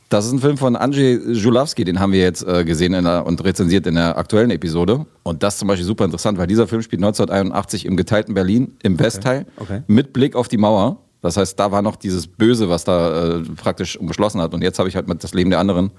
Das 0.10 0.26
ist 0.26 0.32
ein 0.32 0.40
Film 0.40 0.58
von 0.58 0.76
Andrzej 0.76 1.36
Żuławski, 1.36 1.86
den 1.86 2.00
haben 2.00 2.12
wir 2.12 2.22
jetzt 2.22 2.42
äh, 2.42 2.66
gesehen 2.66 2.94
der, 2.94 3.28
und 3.28 3.44
rezensiert 3.44 3.86
in 3.86 3.94
der 3.94 4.18
aktuellen 4.18 4.50
Episode. 4.50 5.06
Und 5.22 5.44
das 5.44 5.54
ist 5.54 5.60
zum 5.60 5.68
Beispiel 5.68 5.86
super 5.86 6.04
interessant, 6.04 6.40
weil 6.40 6.48
dieser 6.48 6.68
Film 6.68 6.82
spielt 6.82 7.04
1981 7.04 7.86
im 7.86 7.96
geteilten 7.96 8.34
Berlin, 8.34 8.76
im 8.82 9.00
Westteil, 9.00 9.46
okay. 9.58 9.84
mit 9.86 10.12
Blick 10.12 10.36
auf 10.36 10.48
die 10.48 10.58
Mauer. 10.58 10.98
Das 11.22 11.38
heißt, 11.38 11.60
da 11.60 11.72
war 11.72 11.84
noch 11.84 11.96
dieses 11.96 12.26
Böse, 12.26 12.70
was 12.70 12.86
da 12.86 13.38
äh, 13.38 13.42
praktisch 13.56 13.98
umschlossen 13.98 14.42
hat. 14.42 14.54
Und 14.56 14.64
jetzt 14.64 14.80
habe 14.80 14.90
ich 14.90 14.96
halt 14.96 15.08
mit 15.08 15.24
das 15.24 15.36
Leben 15.36 15.52
der 15.52 15.60
anderen, 15.60 15.92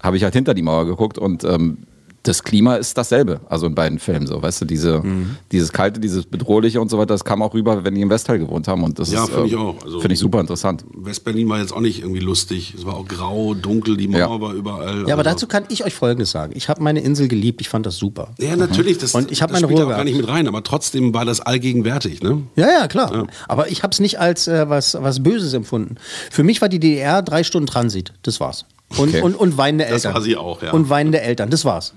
habe 0.00 0.16
ich 0.16 0.22
halt 0.22 0.34
hinter 0.34 0.54
die 0.54 0.62
Mauer 0.62 0.86
geguckt 0.86 1.18
und 1.18 1.42
ähm, 1.42 1.78
das 2.22 2.42
Klima 2.44 2.76
ist 2.76 2.98
dasselbe, 2.98 3.40
also 3.48 3.66
in 3.66 3.74
beiden 3.74 3.98
Filmen 3.98 4.26
so, 4.26 4.42
weißt 4.42 4.60
du, 4.60 4.64
diese, 4.66 5.00
Mhm. 5.00 5.36
dieses 5.52 5.72
kalte, 5.72 6.00
dieses 6.00 6.26
bedrohliche 6.26 6.78
und 6.80 6.90
so 6.90 6.98
weiter, 6.98 7.14
das 7.14 7.24
kam 7.24 7.40
auch 7.40 7.54
rüber, 7.54 7.82
wenn 7.82 7.94
die 7.94 8.02
im 8.02 8.10
Westteil 8.10 8.38
gewohnt 8.38 8.68
haben 8.68 8.82
und 8.84 8.98
das 8.98 9.10
Ja, 9.10 9.24
ist, 9.24 9.30
finde 9.30 9.46
ich 9.46 9.52
ähm, 9.54 9.58
auch. 9.60 9.82
Also- 9.82 10.00
finde 10.00 10.12
ich 10.14 10.20
super 10.20 10.38
interessant. 10.40 10.84
Westberlin 10.94 11.48
war 11.48 11.60
jetzt 11.60 11.72
auch 11.72 11.80
nicht 11.80 12.00
irgendwie 12.02 12.20
lustig. 12.20 12.74
Es 12.76 12.84
war 12.84 12.96
auch 12.96 13.08
grau, 13.08 13.54
dunkel, 13.54 13.96
die 13.96 14.06
Mauer 14.08 14.18
Ja. 14.20 14.40
war 14.40 14.52
überall. 14.52 14.96
Ja, 15.08 15.14
aber 15.14 15.18
Also- 15.18 15.22
dazu 15.22 15.46
kann 15.46 15.64
ich 15.70 15.84
euch 15.84 15.94
Folgendes 15.94 16.30
sagen. 16.30 16.52
Ich 16.54 16.68
habe 16.68 16.82
meine 16.82 17.00
Insel 17.00 17.26
geliebt. 17.26 17.62
Ich 17.62 17.70
fand 17.70 17.86
das 17.86 17.96
super. 17.96 18.34
Ja, 18.38 18.54
natürlich. 18.54 18.98
Das, 18.98 19.14
Und 19.14 19.30
ich 19.30 19.40
hab 19.40 19.50
das 19.50 19.62
meine 19.62 19.72
Ruhe 19.72 19.86
auch 19.86 19.88
gar 19.90 20.04
nicht 20.04 20.16
mit 20.18 20.28
rein, 20.28 20.46
aber 20.46 20.62
trotzdem 20.62 21.14
war 21.14 21.24
das 21.24 21.40
allgegenwärtig. 21.40 22.22
Ne? 22.22 22.42
Ja, 22.56 22.68
ja, 22.68 22.86
klar. 22.88 23.28
Aber 23.48 23.68
ich 23.70 23.82
habe 23.82 23.92
es 23.92 24.00
nicht 24.00 24.20
als 24.20 24.46
äh, 24.46 24.68
was, 24.68 24.94
was 25.00 25.22
Böses 25.22 25.54
empfunden. 25.54 25.94
Für 26.30 26.42
mich 26.42 26.60
war 26.60 26.68
die 26.68 26.80
DDR 26.80 27.22
drei 27.22 27.44
Stunden 27.44 27.66
Transit. 27.66 28.12
Das 28.22 28.40
war's. 28.40 28.66
Und, 28.98 29.08
Okay. 29.10 29.22
und, 29.22 29.36
und 29.36 29.56
weinende 29.56 29.84
Das 29.84 29.92
Eltern. 30.04 30.14
war 30.14 30.20
sie 30.20 30.36
auch, 30.36 30.62
ja. 30.62 30.72
Und 30.72 30.90
weinende 30.90 31.20
Eltern. 31.20 31.48
Das 31.48 31.64
war's. 31.64 31.94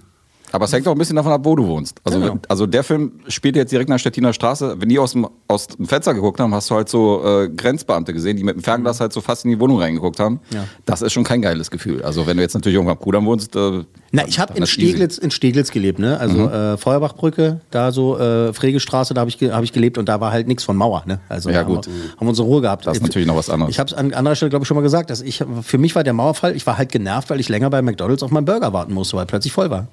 Aber 0.54 0.66
es 0.66 0.72
hängt 0.72 0.88
auch 0.88 0.92
ein 0.92 0.98
bisschen 1.00 1.16
davon 1.16 1.32
ab, 1.32 1.42
wo 1.44 1.56
du 1.56 1.66
wohnst. 1.68 2.00
Also, 2.04 2.20
Genau. 2.20 2.38
also 2.48 2.68
der 2.68 2.84
Film 2.84 3.14
spielt 3.28 3.56
jetzt 3.56 3.72
direkt 3.72 3.90
nach 3.90 3.98
Stettiner 3.98 4.34
Straße. 4.34 4.76
Wenn 4.80 4.88
die 4.88 5.00
aus 5.00 5.14
dem, 5.14 5.28
aus 5.48 5.66
dem 5.68 5.88
Fenster 5.88 6.14
geguckt 6.14 6.40
haben, 6.40 6.54
hast 6.54 6.70
du 6.70 6.76
halt 6.76 6.90
so 6.90 7.24
äh, 7.26 7.50
Grenzbeamte 7.50 8.14
gesehen, 8.14 8.38
die 8.38 8.44
mit 8.44 8.56
dem 8.56 8.62
Fernglas 8.64 9.00
halt 9.00 9.14
so 9.14 9.20
fast 9.20 9.46
in 9.46 9.52
die 9.52 9.60
Wohnung 9.60 9.80
reingeguckt 9.80 10.20
haben. 10.20 10.40
Ja. 10.54 10.66
Das 10.86 11.02
ist 11.02 11.12
schon 11.12 11.24
kein 11.24 11.42
geiles 11.42 11.72
Gefühl. 11.72 12.04
Also 12.04 12.28
wenn 12.28 12.38
du 12.38 12.44
jetzt 12.44 12.54
natürlich 12.54 12.76
irgendwo 12.76 12.92
am 12.92 13.00
Kudam 13.00 13.26
wohnst. 13.26 13.56
Äh, 13.56 13.84
Na, 14.12 14.28
ich 14.28 14.38
habe 14.40 14.54
in 14.54 14.62
easy. 14.62 14.72
Steglitz, 14.74 15.18
in 15.18 15.32
Steglitz 15.32 15.72
gelebt, 15.72 15.98
ne? 15.98 16.20
Also 16.20 16.38
Mhm. 16.38 16.48
äh, 16.54 16.78
Feuerbachbrücke, 16.78 17.62
da 17.72 17.92
so 17.92 18.20
äh, 18.20 18.54
Fregestraße, 18.54 19.16
da 19.16 19.22
habe 19.22 19.32
ich, 19.32 19.42
hab 19.52 19.64
ich 19.64 19.74
gelebt 19.74 19.98
und 19.98 20.08
da 20.08 20.22
war 20.22 20.32
halt 20.32 20.48
nichts 20.48 20.64
von 20.64 20.78
Mauer, 20.78 21.02
ne? 21.08 21.20
Also 21.30 21.50
Ja, 21.50 21.62
haben 21.62 21.74
gut. 21.74 21.88
wir, 21.88 21.94
haben 21.94 22.28
wir 22.28 22.30
unsere 22.30 22.48
Ruhe 22.48 22.62
gehabt. 22.62 22.86
Das 22.86 22.98
ist 22.98 23.02
natürlich 23.02 23.28
noch 23.28 23.36
was 23.36 23.50
anderes. 23.50 23.72
Ich 23.72 23.80
habe 23.80 23.88
es 23.88 23.94
an 23.96 24.14
anderer 24.14 24.36
Stelle, 24.36 24.52
glaube 24.52 24.64
ich, 24.64 24.68
schon 24.68 24.76
mal 24.76 24.82
gesagt, 24.82 25.10
dass 25.10 25.22
ich, 25.22 25.44
für 25.64 25.78
mich 25.80 25.96
war 25.96 26.04
der 26.04 26.14
Mauerfall, 26.14 26.56
ich 26.56 26.68
war 26.68 26.78
halt 26.78 26.92
genervt, 26.92 27.32
weil 27.32 27.40
ich 27.40 27.50
länger 27.50 27.72
bei 27.72 27.82
McDonalds 27.82 28.22
auf 28.22 28.30
meinen 28.30 28.46
Burger 28.46 28.72
warten 28.72 28.94
musste, 28.94 29.18
weil 29.18 29.26
plötzlich 29.26 29.52
voll 29.52 29.72
war. 29.72 29.88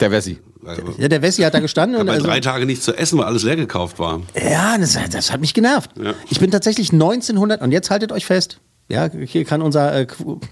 Der 0.00 0.10
Wessi. 0.10 0.38
Ja, 0.98 1.08
der 1.08 1.22
Wessi 1.22 1.42
hat 1.42 1.54
da 1.54 1.60
gestanden 1.60 2.00
und 2.00 2.08
Aber 2.08 2.12
also, 2.12 2.26
drei 2.26 2.40
Tage 2.40 2.66
nichts 2.66 2.84
zu 2.84 2.92
essen, 2.94 3.18
weil 3.18 3.26
alles 3.26 3.44
leer 3.44 3.56
gekauft 3.56 3.98
war. 3.98 4.20
Ja, 4.34 4.76
das, 4.78 4.98
das 5.10 5.32
hat 5.32 5.40
mich 5.40 5.54
genervt. 5.54 5.90
Ja. 6.02 6.14
Ich 6.28 6.40
bin 6.40 6.50
tatsächlich 6.50 6.92
1900 6.92 7.62
und 7.62 7.70
jetzt 7.70 7.90
haltet 7.90 8.10
euch 8.10 8.26
fest. 8.26 8.58
Ja, 8.88 9.08
hier 9.10 9.44
kann 9.44 9.62
unser, 9.62 9.94
äh, 9.94 10.06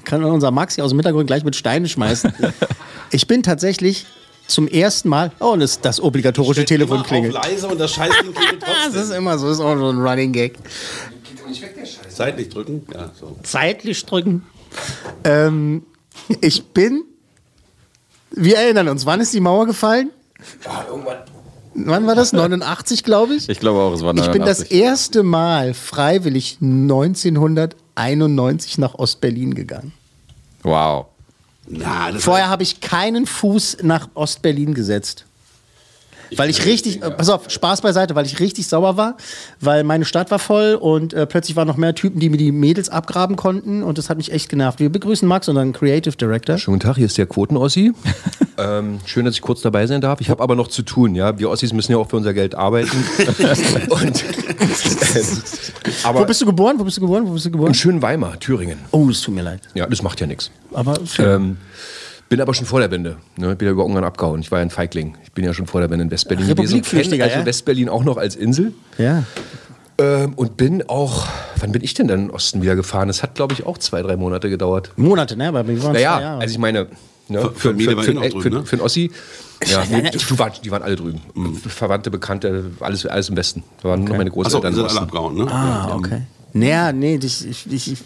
kann 0.05 0.24
unser 0.24 0.51
Max 0.51 0.74
hier 0.74 0.84
aus 0.84 0.90
dem 0.90 0.99
Hintergrund 0.99 1.26
gleich 1.26 1.45
mit 1.45 1.57
Steinen 1.57 1.88
schmeißen. 1.88 2.32
ich 3.11 3.26
bin 3.26 3.42
tatsächlich 3.42 4.07
zum 4.47 4.68
ersten 4.68 5.09
Mal, 5.09 5.32
oh, 5.40 5.53
und 5.53 5.61
das, 5.61 5.80
das 5.80 6.01
obligatorische 6.01 6.64
Telefon 6.64 7.03
klingelt. 7.03 7.36
Auf 7.36 7.45
leise 7.45 7.68
und 7.68 7.78
das 7.78 7.92
Scheißding 7.92 8.34
klingelt 8.34 8.62
Das 8.92 8.95
ist 8.95 9.11
immer 9.11 9.38
so, 9.38 9.51
ist 9.51 9.61
auch 9.61 9.76
so 9.76 9.90
ein 9.90 10.01
Running 10.01 10.32
Gag. 10.32 10.59
Seitlich 12.09 12.49
drücken. 12.49 12.86
Ja, 12.92 13.11
so. 13.18 13.36
Zeitlich 13.42 14.05
drücken. 14.05 14.45
Ähm, 15.24 15.84
ich 16.40 16.64
bin, 16.66 17.05
wir 18.37 18.59
erinnern 18.59 18.89
uns, 18.89 19.07
wann 19.07 19.20
ist 19.20 19.32
die 19.32 19.41
Mauer 19.41 19.66
gefallen? 19.66 20.11
Wann 21.74 22.07
war 22.07 22.14
das? 22.14 22.32
89, 22.32 23.03
glaube 23.03 23.35
ich. 23.35 23.49
Ich 23.49 23.59
glaube 23.59 23.80
auch, 23.80 23.93
es 23.93 24.03
war 24.03 24.14
Ich 24.14 24.30
bin 24.30 24.43
das 24.43 24.61
89. 24.61 24.80
erste 24.80 25.22
Mal 25.24 25.74
freiwillig 25.74 26.59
1991 26.61 28.78
nach 28.78 28.95
Ostberlin 28.95 29.55
gegangen. 29.55 29.93
Wow. 30.62 31.07
Na, 31.66 32.12
Vorher 32.18 32.49
habe 32.49 32.62
ich 32.62 32.80
keinen 32.80 33.26
Fuß 33.26 33.78
nach 33.82 34.09
Ostberlin 34.14 34.74
gesetzt. 34.74 35.24
Weil 36.37 36.51
ich 36.51 36.64
richtig, 36.64 37.03
äh, 37.03 37.11
pass 37.11 37.28
auf, 37.28 37.51
Spaß 37.51 37.80
beiseite, 37.82 38.14
weil 38.14 38.26
ich 38.26 38.41
richtig 38.41 38.66
sauer 38.66 38.97
war, 38.97 39.16
weil 39.61 39.85
meine 39.85 40.05
Stadt 40.05 40.30
war 40.30 40.39
voll 40.39 40.74
und 40.74 41.12
äh, 41.12 41.26
plötzlich 41.26 41.57
waren 41.57 41.68
noch 41.68 41.76
mehr 41.76 41.95
Typen, 41.95 42.20
die 42.20 42.28
mir 42.28 42.37
die 42.37 42.53
Mädels 42.53 42.89
abgraben 42.89 43.37
konnten 43.37 43.82
und 43.82 43.99
das 43.99 44.11
hat 44.11 44.16
mich 44.16 44.32
echt 44.32 44.49
genervt. 44.49 44.80
Wir 44.80 44.91
begrüßen 44.91 45.26
Max, 45.26 45.49
unseren 45.49 45.72
Creative 45.72 46.16
Director. 46.16 46.59
Schönen 46.59 46.78
guten 46.78 46.89
Tag, 46.89 46.97
hier 46.97 47.07
ist 47.07 47.18
der 47.18 47.26
Quoten-Ossi. 47.26 47.93
ähm, 48.59 49.01
schön, 49.05 49.24
dass 49.24 49.35
ich 49.35 49.43
kurz 49.43 49.62
dabei 49.62 49.87
sein 49.87 50.01
darf. 50.01 50.20
Ich 50.20 50.30
habe 50.30 50.43
aber 50.43 50.55
noch 50.55 50.68
zu 50.68 50.82
tun, 50.82 51.14
ja. 51.14 51.39
Wir 51.39 51.51
Ossis 51.51 51.72
müssen 51.72 51.93
ja 51.93 51.99
auch 51.99 52.09
für 52.09 52.16
unser 52.16 52.35
Geld 52.35 52.55
arbeiten. 52.55 52.91
Und, 53.89 54.24
aber 56.05 56.20
Wo 56.20 56.24
bist 56.24 56.41
du 56.41 56.47
geboren? 56.47 56.78
Wo 56.78 56.85
bist 56.85 56.97
du 56.97 57.01
geboren? 57.01 57.26
Wo 57.26 57.32
bist 57.32 57.47
du 57.47 57.51
geboren? 57.51 57.68
in 57.68 57.74
schönen 57.74 58.03
Weimar, 58.03 58.39
Thüringen. 58.39 58.78
Oh, 58.91 59.09
es 59.11 59.20
tut 59.20 59.35
mir 59.35 59.43
leid. 59.43 59.61
Ja, 59.74 59.87
das 59.87 60.03
macht 60.03 60.20
ja 60.20 60.26
nichts. 60.26 60.51
Aber 60.72 60.99
schön. 61.07 61.26
Ähm, 61.26 61.57
bin 62.29 62.41
aber 62.41 62.55
schon 62.55 62.66
vor 62.66 62.81
der 62.81 62.91
Wende. 62.91 63.16
Ne? 63.37 63.55
Bin 63.57 63.66
ja 63.66 63.72
über 63.72 63.85
Ungarn 63.85 64.05
abgehauen. 64.05 64.41
Ich 64.41 64.51
war 64.51 64.59
ja 64.59 64.62
ein 64.64 64.70
Feigling. 64.70 65.16
Ich 65.25 65.33
bin 65.33 65.45
ja 65.45 65.53
schon 65.55 65.66
vor 65.66 65.81
der 65.81 65.91
Wende 65.91 66.05
in 66.05 66.11
Westberlin 66.11 66.47
gewesen. 66.47 66.51
und 66.53 66.57
kenn 66.66 66.75
Republikflüchtiger, 66.77 67.25
Also 67.25 67.39
ja? 67.39 67.47
Westberlin 67.47 67.89
auch 67.89 68.05
noch 68.05 68.16
als 68.16 68.37
Insel. 68.37 68.72
ja. 68.99 69.25
Ähm, 69.97 70.33
und 70.35 70.57
bin 70.57 70.89
auch, 70.89 71.29
wann 71.61 71.70
bin 71.70 71.81
ich 71.85 71.95
denn 71.95 72.09
dann 72.09 72.18
in 72.18 72.25
den 72.27 72.35
Osten 72.35 72.61
wieder 72.62 72.75
gefahren? 72.75 73.07
Das 73.07 73.22
hat, 73.22 73.37
glaube 73.37 73.53
ich, 73.55 73.64
auch 73.64 73.79
zwei, 73.79 74.03
drei 74.03 74.16
Monate 74.16 74.51
gedauert. 74.51 74.91
Monate, 74.97 75.37
ne? 75.37 75.47
Aber 75.47 75.68
wir 75.68 75.75
waren 75.85 75.93
zwei 75.93 76.03
Naja, 76.03 76.20
Jahre. 76.20 76.41
also 76.41 76.53
ich 76.53 76.59
meine, 76.59 76.89
ne, 77.29 77.41
für, 77.41 77.53
für, 77.53 77.75
für, 77.79 78.03
für, 78.03 78.14
drüben, 78.14 78.41
für, 78.43 78.51
ne? 78.51 78.66
für 78.66 78.72
einen 78.72 78.83
Ossi, 78.83 79.12
ja, 79.64 79.85
nee, 79.89 80.03
nein, 80.03 80.11
ich- 80.12 80.27
die, 80.27 80.37
waren, 80.37 80.51
die 80.64 80.70
waren 80.72 80.83
alle 80.83 80.97
drüben. 80.97 81.20
Verwandte, 81.68 82.11
Bekannte, 82.11 82.72
alles, 82.81 83.07
alles 83.07 83.29
im 83.29 83.37
Westen. 83.37 83.62
Da 83.85 83.91
waren 83.91 84.03
nur 84.03 84.16
meine 84.16 84.33
Großeltern 84.33 84.75
die 84.75 84.81
im 84.81 84.89
sind 84.89 84.97
alle 84.99 85.07
abgehauen, 85.07 85.37
ne? 85.37 85.47
Ah, 85.49 85.95
okay. 85.95 86.22
Naja, 86.57 86.93
nee, 86.93 87.19
ich, 87.21 87.47
ich, 87.49 87.67
ich, 87.73 87.99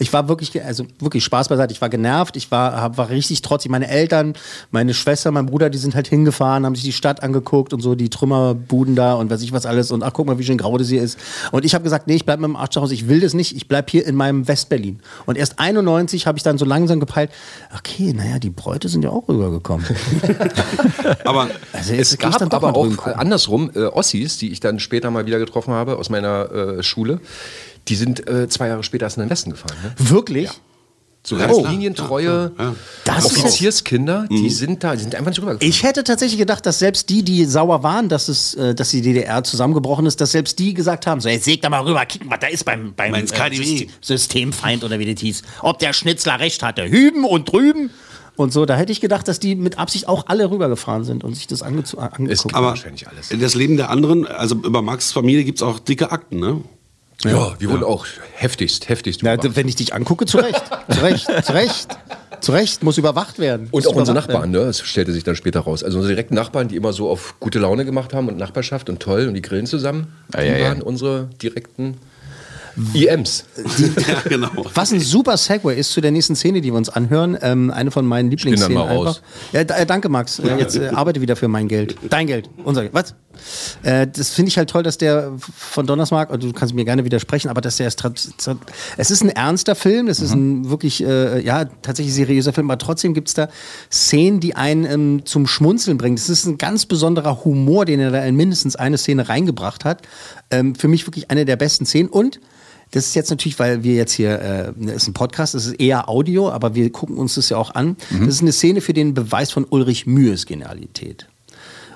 ich 0.00 0.12
war 0.12 0.28
wirklich, 0.28 0.62
also 0.64 0.84
wirklich 0.98 1.22
Spaß 1.22 1.48
beiseite. 1.48 1.72
Ich 1.72 1.80
war 1.80 1.88
genervt, 1.88 2.36
ich 2.36 2.50
war, 2.50 2.96
war 2.96 3.08
richtig 3.08 3.40
trotzig. 3.40 3.70
Meine 3.70 3.88
Eltern, 3.88 4.34
meine 4.72 4.94
Schwester, 4.94 5.30
mein 5.30 5.46
Bruder, 5.46 5.70
die 5.70 5.78
sind 5.78 5.94
halt 5.94 6.08
hingefahren, 6.08 6.66
haben 6.66 6.74
sich 6.74 6.82
die 6.82 6.92
Stadt 6.92 7.22
angeguckt 7.22 7.72
und 7.72 7.80
so, 7.80 7.94
die 7.94 8.10
Trümmerbuden 8.10 8.96
da 8.96 9.14
und 9.14 9.30
weiß 9.30 9.42
ich 9.42 9.52
was 9.52 9.64
alles. 9.64 9.92
Und 9.92 10.02
ach, 10.02 10.12
guck 10.12 10.26
mal, 10.26 10.40
wie 10.40 10.44
schön 10.44 10.58
grau 10.58 10.76
das 10.76 10.88
hier 10.88 11.02
ist. 11.02 11.20
Und 11.52 11.64
ich 11.64 11.72
habe 11.72 11.84
gesagt, 11.84 12.08
nee, 12.08 12.16
ich 12.16 12.24
bleib 12.24 12.40
mit 12.40 12.48
dem 12.48 12.56
Arsch 12.56 12.70
zu 12.70 12.80
Hause, 12.80 12.94
ich 12.94 13.08
will 13.08 13.20
das 13.20 13.32
nicht, 13.32 13.54
ich 13.54 13.68
bleib 13.68 13.88
hier 13.88 14.04
in 14.04 14.16
meinem 14.16 14.48
Westberlin. 14.48 14.98
Und 15.24 15.38
erst 15.38 15.60
91 15.60 16.26
habe 16.26 16.36
ich 16.36 16.42
dann 16.42 16.58
so 16.58 16.64
langsam 16.64 16.98
gepeilt, 16.98 17.30
okay, 17.78 18.12
naja, 18.12 18.40
die 18.40 18.50
Bräute 18.50 18.88
sind 18.88 19.04
ja 19.04 19.10
auch 19.10 19.28
rübergekommen. 19.28 19.86
Aber 21.24 21.48
Also 21.72 21.94
Es 21.94 22.18
gab 22.18 22.38
dann 22.38 22.50
aber 22.50 22.74
auch 22.74 23.06
andersrum 23.06 23.70
äh, 23.74 23.84
Ossis, 23.84 24.38
die 24.38 24.50
ich 24.50 24.60
dann 24.60 24.80
später 24.80 25.10
mal 25.10 25.26
wieder 25.26 25.38
getroffen 25.38 25.72
habe 25.72 25.96
aus 25.96 26.10
meiner 26.10 26.50
äh, 26.50 26.82
Schule. 26.82 27.20
Die 27.88 27.96
sind 27.96 28.26
äh, 28.28 28.48
zwei 28.48 28.68
Jahre 28.68 28.82
später 28.82 29.06
erst 29.06 29.16
in 29.16 29.24
den 29.24 29.30
Westen 29.30 29.50
gefahren. 29.50 29.76
Ne? 29.82 29.94
Wirklich? 30.10 30.50
So 31.26 31.38
Ja, 31.38 31.46
ganz 31.46 31.58
klar. 31.58 31.72
linientreue 31.72 32.52
Das 33.04 33.24
ist 33.24 33.38
Offizierskinder, 33.38 34.26
die 34.30 34.50
sind 34.50 34.84
da, 34.84 34.94
die 34.94 35.02
sind 35.02 35.14
einfach 35.14 35.30
nicht 35.30 35.40
rübergefahren. 35.40 35.66
Ich 35.66 35.82
hätte 35.82 36.04
tatsächlich 36.04 36.38
gedacht, 36.38 36.66
dass 36.66 36.78
selbst 36.78 37.08
die, 37.08 37.22
die 37.22 37.46
sauer 37.46 37.82
waren, 37.82 38.10
dass, 38.10 38.28
es, 38.28 38.54
äh, 38.54 38.74
dass 38.74 38.90
die 38.90 39.00
DDR 39.00 39.42
zusammengebrochen 39.42 40.04
ist, 40.04 40.20
dass 40.20 40.32
selbst 40.32 40.58
die 40.58 40.74
gesagt 40.74 41.06
haben, 41.06 41.22
so 41.22 41.30
jetzt 41.30 41.46
säg 41.46 41.62
da 41.62 41.70
mal 41.70 41.80
rüber, 41.80 42.04
kicken, 42.04 42.28
was 42.30 42.40
da 42.40 42.48
ist 42.48 42.64
beim, 42.64 42.92
beim 42.94 43.24
KDW? 43.24 43.56
System, 43.56 43.88
Systemfeind 44.02 44.84
oder 44.84 44.98
wie 44.98 45.14
das 45.14 45.22
hieß. 45.22 45.42
Ob 45.62 45.78
der 45.78 45.94
Schnitzler 45.94 46.40
recht 46.40 46.62
hatte, 46.62 46.86
hüben 46.86 47.24
und 47.24 47.50
drüben 47.50 47.88
und 48.36 48.52
so. 48.52 48.66
Da 48.66 48.76
hätte 48.76 48.92
ich 48.92 49.00
gedacht, 49.00 49.26
dass 49.26 49.40
die 49.40 49.54
mit 49.54 49.78
Absicht 49.78 50.08
auch 50.08 50.26
alle 50.26 50.50
rübergefahren 50.50 51.04
sind 51.04 51.24
und 51.24 51.34
sich 51.34 51.46
das 51.46 51.62
ange 51.62 51.84
angeguckt 51.96 52.20
haben. 52.20 52.54
aber 52.54 52.66
wahrscheinlich 52.68 53.08
alles. 53.08 53.30
das 53.30 53.54
Leben 53.54 53.78
der 53.78 53.88
anderen, 53.88 54.26
also 54.26 54.56
über 54.56 54.82
Max 54.82 55.12
Familie 55.12 55.44
gibt 55.44 55.58
es 55.58 55.62
auch 55.62 55.78
dicke 55.78 56.12
Akten, 56.12 56.38
ne? 56.38 56.60
Ja, 57.24 57.54
wir 57.58 57.70
wurden 57.70 57.84
auch 57.84 58.06
heftigst, 58.34 58.88
heftigst 58.88 59.20
Na, 59.22 59.34
überwacht. 59.34 59.56
wenn 59.56 59.68
ich 59.68 59.76
dich 59.76 59.94
angucke, 59.94 60.26
zu 60.26 60.38
Recht. 60.38 60.62
zu 60.90 61.00
Recht, 61.00 61.26
zu 61.44 61.52
Recht. 61.52 61.98
Zu 62.40 62.52
Recht, 62.52 62.82
muss 62.82 62.98
überwacht 62.98 63.38
werden. 63.38 63.68
Und 63.70 63.72
Muss 63.72 63.86
auch 63.86 63.94
unsere 63.94 64.14
Nachbarn, 64.14 64.50
ne? 64.50 64.58
das 64.58 64.80
stellte 64.80 65.12
sich 65.12 65.24
dann 65.24 65.34
später 65.36 65.60
raus. 65.60 65.82
Also 65.82 65.96
unsere 65.98 66.14
direkten 66.14 66.34
Nachbarn, 66.34 66.68
die 66.68 66.76
immer 66.76 66.92
so 66.92 67.08
auf 67.08 67.36
gute 67.40 67.58
Laune 67.58 67.84
gemacht 67.86 68.12
haben 68.12 68.28
und 68.28 68.36
Nachbarschaft 68.36 68.90
und 68.90 69.00
toll 69.00 69.28
und 69.28 69.34
die 69.34 69.40
grillen 69.42 69.64
zusammen, 69.66 70.08
Ja, 70.34 70.40
die 70.42 70.48
ja, 70.48 70.56
ja. 70.58 70.68
waren 70.68 70.82
unsere 70.82 71.30
direkten 71.40 71.96
IMs. 72.92 73.44
ja, 74.08 74.20
genau. 74.28 74.48
Was 74.74 74.92
ein 74.92 74.98
super 75.00 75.36
Segway 75.36 75.78
ist 75.78 75.92
zu 75.92 76.00
der 76.00 76.10
nächsten 76.10 76.34
Szene, 76.34 76.60
die 76.60 76.70
wir 76.72 76.76
uns 76.76 76.88
anhören. 76.88 77.38
Ähm, 77.40 77.70
eine 77.70 77.90
von 77.92 78.04
meinen 78.04 78.28
bin 78.30 78.36
dann 78.38 78.46
Lieblingsszenen 78.48 78.74
mal 78.78 78.88
raus. 78.94 79.06
einfach. 79.18 79.52
Ja, 79.52 79.64
da- 79.64 79.84
danke, 79.84 80.08
Max. 80.08 80.40
Äh, 80.40 80.56
jetzt 80.58 80.76
äh, 80.76 80.88
arbeite 80.88 81.20
wieder 81.20 81.36
für 81.36 81.46
mein 81.48 81.68
Geld. 81.68 81.96
Dein 82.10 82.26
Geld. 82.26 82.50
Unser 82.64 82.82
Geld. 82.82 82.92
Was? 82.92 83.14
Äh, 83.82 84.06
das 84.06 84.30
finde 84.30 84.48
ich 84.48 84.58
halt 84.58 84.70
toll, 84.70 84.82
dass 84.82 84.98
der 84.98 85.32
von 85.56 85.86
Donnersmark, 85.86 86.30
und 86.30 86.42
du 86.42 86.52
kannst 86.52 86.74
mir 86.74 86.84
gerne 86.84 87.04
widersprechen, 87.04 87.48
aber 87.48 87.60
dass 87.60 87.76
der 87.76 87.88
es 87.88 87.98
tra- 87.98 88.14
es 88.96 89.10
ist 89.10 89.22
ein 89.22 89.30
ernster 89.30 89.74
Film, 89.74 90.08
es 90.08 90.20
ist 90.20 90.32
ein 90.32 90.70
wirklich, 90.70 91.04
äh, 91.04 91.44
ja, 91.44 91.64
tatsächlich 91.82 92.14
seriöser 92.14 92.52
Film, 92.52 92.70
aber 92.70 92.78
trotzdem 92.78 93.14
gibt 93.14 93.28
es 93.28 93.34
da 93.34 93.48
Szenen, 93.90 94.40
die 94.40 94.54
einen 94.54 94.84
ähm, 94.84 95.22
zum 95.24 95.46
Schmunzeln 95.46 95.98
bringen. 95.98 96.16
Das 96.16 96.28
ist 96.28 96.46
ein 96.46 96.58
ganz 96.58 96.86
besonderer 96.86 97.44
Humor, 97.44 97.84
den 97.84 98.00
er 98.00 98.10
da 98.10 98.24
in 98.24 98.36
mindestens 98.36 98.76
eine 98.76 98.98
Szene 98.98 99.28
reingebracht 99.28 99.84
hat. 99.84 100.02
Ähm, 100.50 100.74
für 100.74 100.88
mich 100.88 101.06
wirklich 101.06 101.30
eine 101.30 101.44
der 101.44 101.56
besten 101.56 101.86
Szenen 101.86 102.08
und 102.08 102.40
das 102.90 103.06
ist 103.06 103.14
jetzt 103.16 103.30
natürlich, 103.30 103.58
weil 103.58 103.82
wir 103.82 103.94
jetzt 103.94 104.12
hier, 104.12 104.74
äh, 104.78 104.94
ist 104.94 105.08
ein 105.08 105.14
Podcast, 105.14 105.54
das 105.54 105.66
ist 105.66 105.80
eher 105.80 106.08
Audio, 106.08 106.50
aber 106.50 106.76
wir 106.76 106.92
gucken 106.92 107.16
uns 107.16 107.34
das 107.34 107.48
ja 107.48 107.56
auch 107.56 107.74
an. 107.74 107.96
Das 108.20 108.28
ist 108.28 108.42
eine 108.42 108.52
Szene 108.52 108.80
für 108.80 108.92
den 108.92 109.14
Beweis 109.14 109.50
von 109.50 109.64
Ulrich 109.68 110.06
Mühes 110.06 110.46
Genialität. 110.46 111.26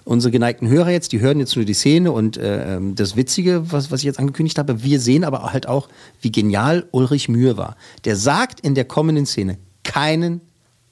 Unsere 0.08 0.30
geneigten 0.30 0.68
Hörer 0.70 0.88
jetzt, 0.88 1.12
die 1.12 1.20
hören 1.20 1.38
jetzt 1.38 1.54
nur 1.54 1.66
die 1.66 1.74
Szene 1.74 2.12
und 2.12 2.38
äh, 2.38 2.76
ähm, 2.76 2.94
das 2.94 3.14
Witzige, 3.14 3.70
was, 3.70 3.90
was 3.90 4.00
ich 4.00 4.06
jetzt 4.06 4.18
angekündigt 4.18 4.56
habe, 4.58 4.82
wir 4.82 5.00
sehen 5.00 5.22
aber 5.22 5.52
halt 5.52 5.68
auch, 5.68 5.90
wie 6.22 6.32
genial 6.32 6.86
Ulrich 6.92 7.28
Mühe 7.28 7.58
war. 7.58 7.76
Der 8.06 8.16
sagt 8.16 8.60
in 8.60 8.74
der 8.74 8.86
kommenden 8.86 9.26
Szene 9.26 9.58
keinen 9.84 10.40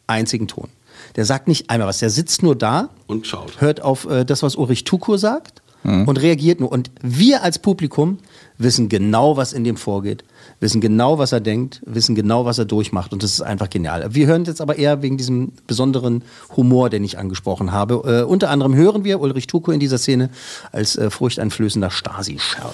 einzigen 0.07 0.49
Ton. 0.49 0.69
Der 1.17 1.25
sagt 1.25 1.49
nicht 1.49 1.71
einmal 1.71 1.89
was, 1.89 2.01
der 2.01 2.11
sitzt 2.11 2.43
nur 2.43 2.57
da 2.57 2.91
Und 3.07 3.27
schaut. 3.27 3.59
hört 3.59 3.81
auf 3.81 4.05
äh, 4.05 4.27
das, 4.27 4.43
was 4.43 4.55
Ulrich 4.55 4.85
Tukur 4.85 5.17
sagt 5.17 5.63
und 5.87 6.21
reagiert 6.21 6.61
nur. 6.61 6.73
Und 6.73 6.91
wir 7.01 7.43
als 7.43 7.59
Publikum 7.59 8.19
wissen 8.59 8.89
genau, 8.89 9.37
was 9.37 9.53
in 9.53 9.65
dem 9.65 9.77
vorgeht, 9.77 10.25
wissen 10.61 10.81
genau, 10.81 11.19
was 11.19 11.33
er 11.33 11.41
denkt, 11.41 11.83
wissen 11.85 12.15
genau, 12.15 12.45
was 12.45 12.59
er 12.59 12.65
durchmacht. 12.65 13.13
Und 13.13 13.23
das 13.23 13.33
ist 13.33 13.41
einfach 13.41 13.71
genial. 13.71 14.15
Wir 14.15 14.27
hören 14.27 14.45
jetzt 14.45 14.61
aber 14.61 14.77
eher 14.77 15.03
wegen 15.03 15.17
diesem 15.17 15.53
besonderen 15.67 16.23
Humor, 16.57 16.91
den 16.91 17.05
ich 17.05 17.19
angesprochen 17.19 17.73
habe. 17.73 18.03
Äh, 18.05 18.25
unter 18.25 18.51
anderem 18.51 18.75
hören 18.75 19.05
wir 19.05 19.21
Ulrich 19.21 19.47
Tukur 19.47 19.75
in 19.75 19.81
dieser 19.81 19.99
Szene 19.99 20.31
als 20.73 20.97
äh, 20.97 21.11
furchteinflößender 21.11 21.91
Stasi-Scherl. 21.91 22.73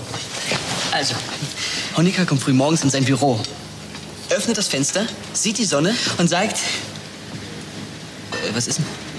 Also, 0.92 1.14
Honecker 1.96 2.24
kommt 2.24 2.40
früh 2.40 2.52
morgens 2.52 2.84
in 2.84 2.90
sein 2.90 3.04
Büro, 3.04 3.38
öffnet 4.30 4.56
das 4.56 4.68
Fenster, 4.68 5.06
sieht 5.32 5.58
die 5.58 5.64
Sonne 5.64 5.94
und 6.18 6.28
sagt... 6.28 6.56
Äh, 6.56 8.54
was 8.54 8.66
ist 8.68 8.78
denn? 8.78 9.11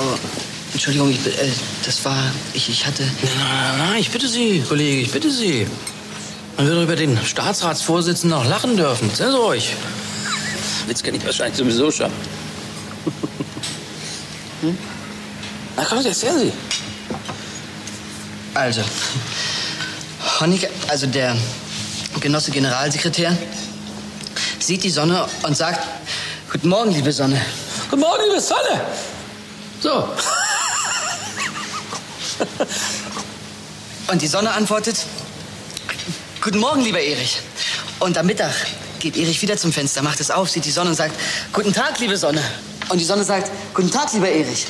Oh, 0.00 0.16
Entschuldigung, 0.72 1.10
ich, 1.10 1.26
äh, 1.26 1.50
das 1.84 2.04
war... 2.04 2.22
Ich, 2.54 2.68
ich 2.68 2.86
hatte... 2.86 3.02
Nein, 3.02 3.32
nein, 3.36 3.78
nein, 3.78 3.96
ich 3.98 4.10
bitte 4.10 4.28
Sie, 4.28 4.60
Kollege, 4.60 5.00
ich 5.00 5.10
bitte 5.10 5.28
Sie. 5.28 5.66
Man 6.56 6.66
wird 6.66 6.78
doch 6.78 6.82
über 6.84 6.94
den 6.94 7.18
Staatsratsvorsitzenden 7.24 8.38
auch 8.38 8.44
lachen 8.44 8.76
dürfen. 8.76 9.10
Sehr 9.12 9.32
so 9.32 9.46
ruhig. 9.46 9.74
Witz 10.86 11.02
kenne 11.02 11.16
ich 11.16 11.26
wahrscheinlich 11.26 11.58
sowieso 11.58 11.90
schon. 11.90 12.12
Hm? 14.60 14.78
Na 15.76 15.84
komm, 15.84 16.04
erzählen 16.04 16.38
Sie. 16.38 16.52
Also, 18.54 18.82
Honecker, 20.40 20.68
also 20.86 21.06
der 21.06 21.36
Genosse 22.20 22.52
Generalsekretär, 22.52 23.36
sieht 24.60 24.84
die 24.84 24.90
Sonne 24.90 25.26
und 25.42 25.56
sagt... 25.56 25.86
Guten 26.52 26.68
Morgen, 26.68 26.92
liebe 26.92 27.12
Sonne. 27.12 27.40
Guten 27.90 28.00
Morgen, 28.00 28.22
liebe 28.28 28.40
Sonne. 28.40 28.80
So. 29.80 30.08
Und 34.10 34.22
die 34.22 34.26
Sonne 34.26 34.50
antwortet, 34.52 34.96
Guten 36.40 36.58
Morgen, 36.60 36.80
lieber 36.80 37.00
Erich. 37.00 37.40
Und 38.00 38.16
am 38.16 38.26
Mittag 38.26 38.52
geht 39.00 39.16
Erich 39.16 39.40
wieder 39.42 39.56
zum 39.56 39.72
Fenster, 39.72 40.02
macht 40.02 40.20
es 40.20 40.30
auf, 40.30 40.48
sieht 40.50 40.64
die 40.64 40.70
Sonne 40.70 40.90
und 40.90 40.96
sagt, 40.96 41.14
Guten 41.52 41.72
Tag, 41.72 41.98
liebe 42.00 42.16
Sonne. 42.16 42.42
Und 42.88 42.98
die 42.98 43.04
Sonne 43.04 43.22
sagt, 43.24 43.50
Guten 43.74 43.90
Tag, 43.90 44.12
lieber 44.12 44.28
Erich. 44.28 44.66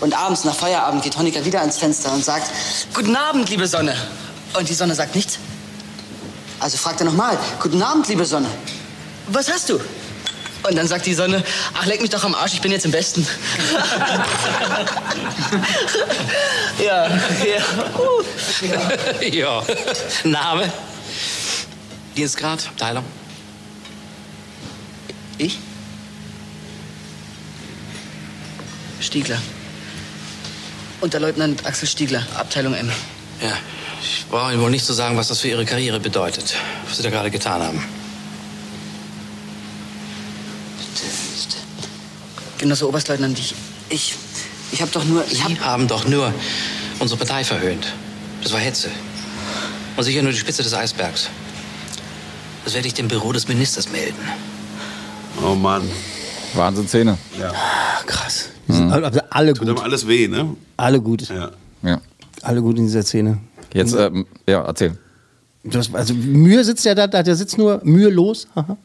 Und 0.00 0.14
abends 0.14 0.44
nach 0.44 0.54
Feierabend 0.54 1.04
geht 1.04 1.16
Honecker 1.16 1.44
wieder 1.44 1.60
ans 1.60 1.78
Fenster 1.78 2.12
und 2.12 2.24
sagt, 2.24 2.50
Guten 2.94 3.14
Abend, 3.14 3.48
liebe 3.48 3.68
Sonne. 3.68 3.94
Und 4.58 4.68
die 4.68 4.74
Sonne 4.74 4.94
sagt 4.94 5.14
nichts. 5.14 5.38
Also 6.58 6.78
fragt 6.78 7.00
er 7.00 7.06
nochmal, 7.06 7.38
Guten 7.60 7.82
Abend, 7.82 8.08
liebe 8.08 8.24
Sonne. 8.24 8.48
Was 9.28 9.50
hast 9.50 9.68
du? 9.68 9.78
Und 10.62 10.76
dann 10.76 10.86
sagt 10.86 11.06
die 11.06 11.14
Sonne, 11.14 11.42
ach, 11.74 11.86
leck 11.86 12.00
mich 12.00 12.10
doch 12.10 12.22
am 12.24 12.34
Arsch, 12.34 12.54
ich 12.54 12.60
bin 12.60 12.70
jetzt 12.70 12.84
im 12.84 12.92
Westen. 12.92 13.26
ja, 16.84 17.08
ja. 17.08 17.62
Ja. 19.32 19.62
Name? 20.24 20.72
Dienstgrad? 22.16 22.70
Teilung? 22.76 23.04
Ich? 25.38 25.58
Stiegler. 29.00 29.40
Unterleutnant 31.00 31.66
Axel 31.66 31.88
Stiegler, 31.88 32.24
Abteilung 32.36 32.74
M. 32.74 32.92
Ja. 33.40 33.56
Ich 34.02 34.26
brauche 34.26 34.52
Ihnen 34.52 34.62
wohl 34.62 34.70
nicht 34.70 34.84
zu 34.84 34.92
sagen, 34.92 35.16
was 35.16 35.28
das 35.28 35.40
für 35.40 35.48
Ihre 35.48 35.64
Karriere 35.64 36.00
bedeutet, 36.00 36.54
was 36.86 36.96
Sie 36.96 37.02
da 37.02 37.10
gerade 37.10 37.30
getan 37.30 37.62
haben. 37.62 37.84
Genosse 42.62 42.86
Oberstleutnant, 42.88 43.36
ich. 43.40 43.54
Ich. 43.88 44.14
Ich 44.70 44.80
hab 44.80 44.92
doch 44.92 45.04
nur. 45.04 45.24
Ich 45.28 45.42
hab, 45.42 45.50
Sie 45.50 45.60
haben 45.60 45.88
doch 45.88 46.06
nur 46.06 46.32
unsere 47.00 47.18
Partei 47.18 47.42
verhöhnt. 47.42 47.92
Das 48.40 48.52
war 48.52 48.60
Hetze. 48.60 48.88
Und 49.96 50.04
sicher 50.04 50.22
nur 50.22 50.30
die 50.30 50.38
Spitze 50.38 50.62
des 50.62 50.72
Eisbergs. 50.72 51.28
Das 52.64 52.74
werde 52.74 52.86
ich 52.86 52.94
dem 52.94 53.08
Büro 53.08 53.32
des 53.32 53.48
Ministers 53.48 53.90
melden. 53.90 54.14
Oh 55.44 55.56
Mann. 55.56 55.82
Wahnsinnsszene. 56.54 57.18
Ja. 57.38 57.50
Ah, 57.50 58.02
krass. 58.06 58.50
Die 58.68 58.74
sind 58.74 58.92
alle- 58.92 59.32
alle 59.32 59.54
Tut 59.54 59.66
gut. 59.66 59.76
aber 59.76 59.82
alles 59.82 60.06
weh, 60.06 60.28
ne? 60.28 60.54
Alle 60.76 61.00
gut. 61.00 61.28
Ja. 61.28 61.50
Ja. 61.82 62.00
Alle 62.42 62.62
gut 62.62 62.78
in 62.78 62.84
dieser 62.86 63.02
Szene. 63.02 63.38
Jetzt, 63.74 63.94
ähm, 63.94 64.24
ja, 64.48 64.62
erzähl. 64.64 64.96
Du 65.64 65.78
hast, 65.78 65.94
also 65.94 66.12
Mühe 66.14 66.64
sitzt 66.64 66.84
ja 66.84 66.94
da, 66.94 67.06
da, 67.06 67.22
der 67.22 67.36
sitzt 67.36 67.56
nur 67.56 67.80
mühelos. 67.84 68.48
haha. 68.56 68.76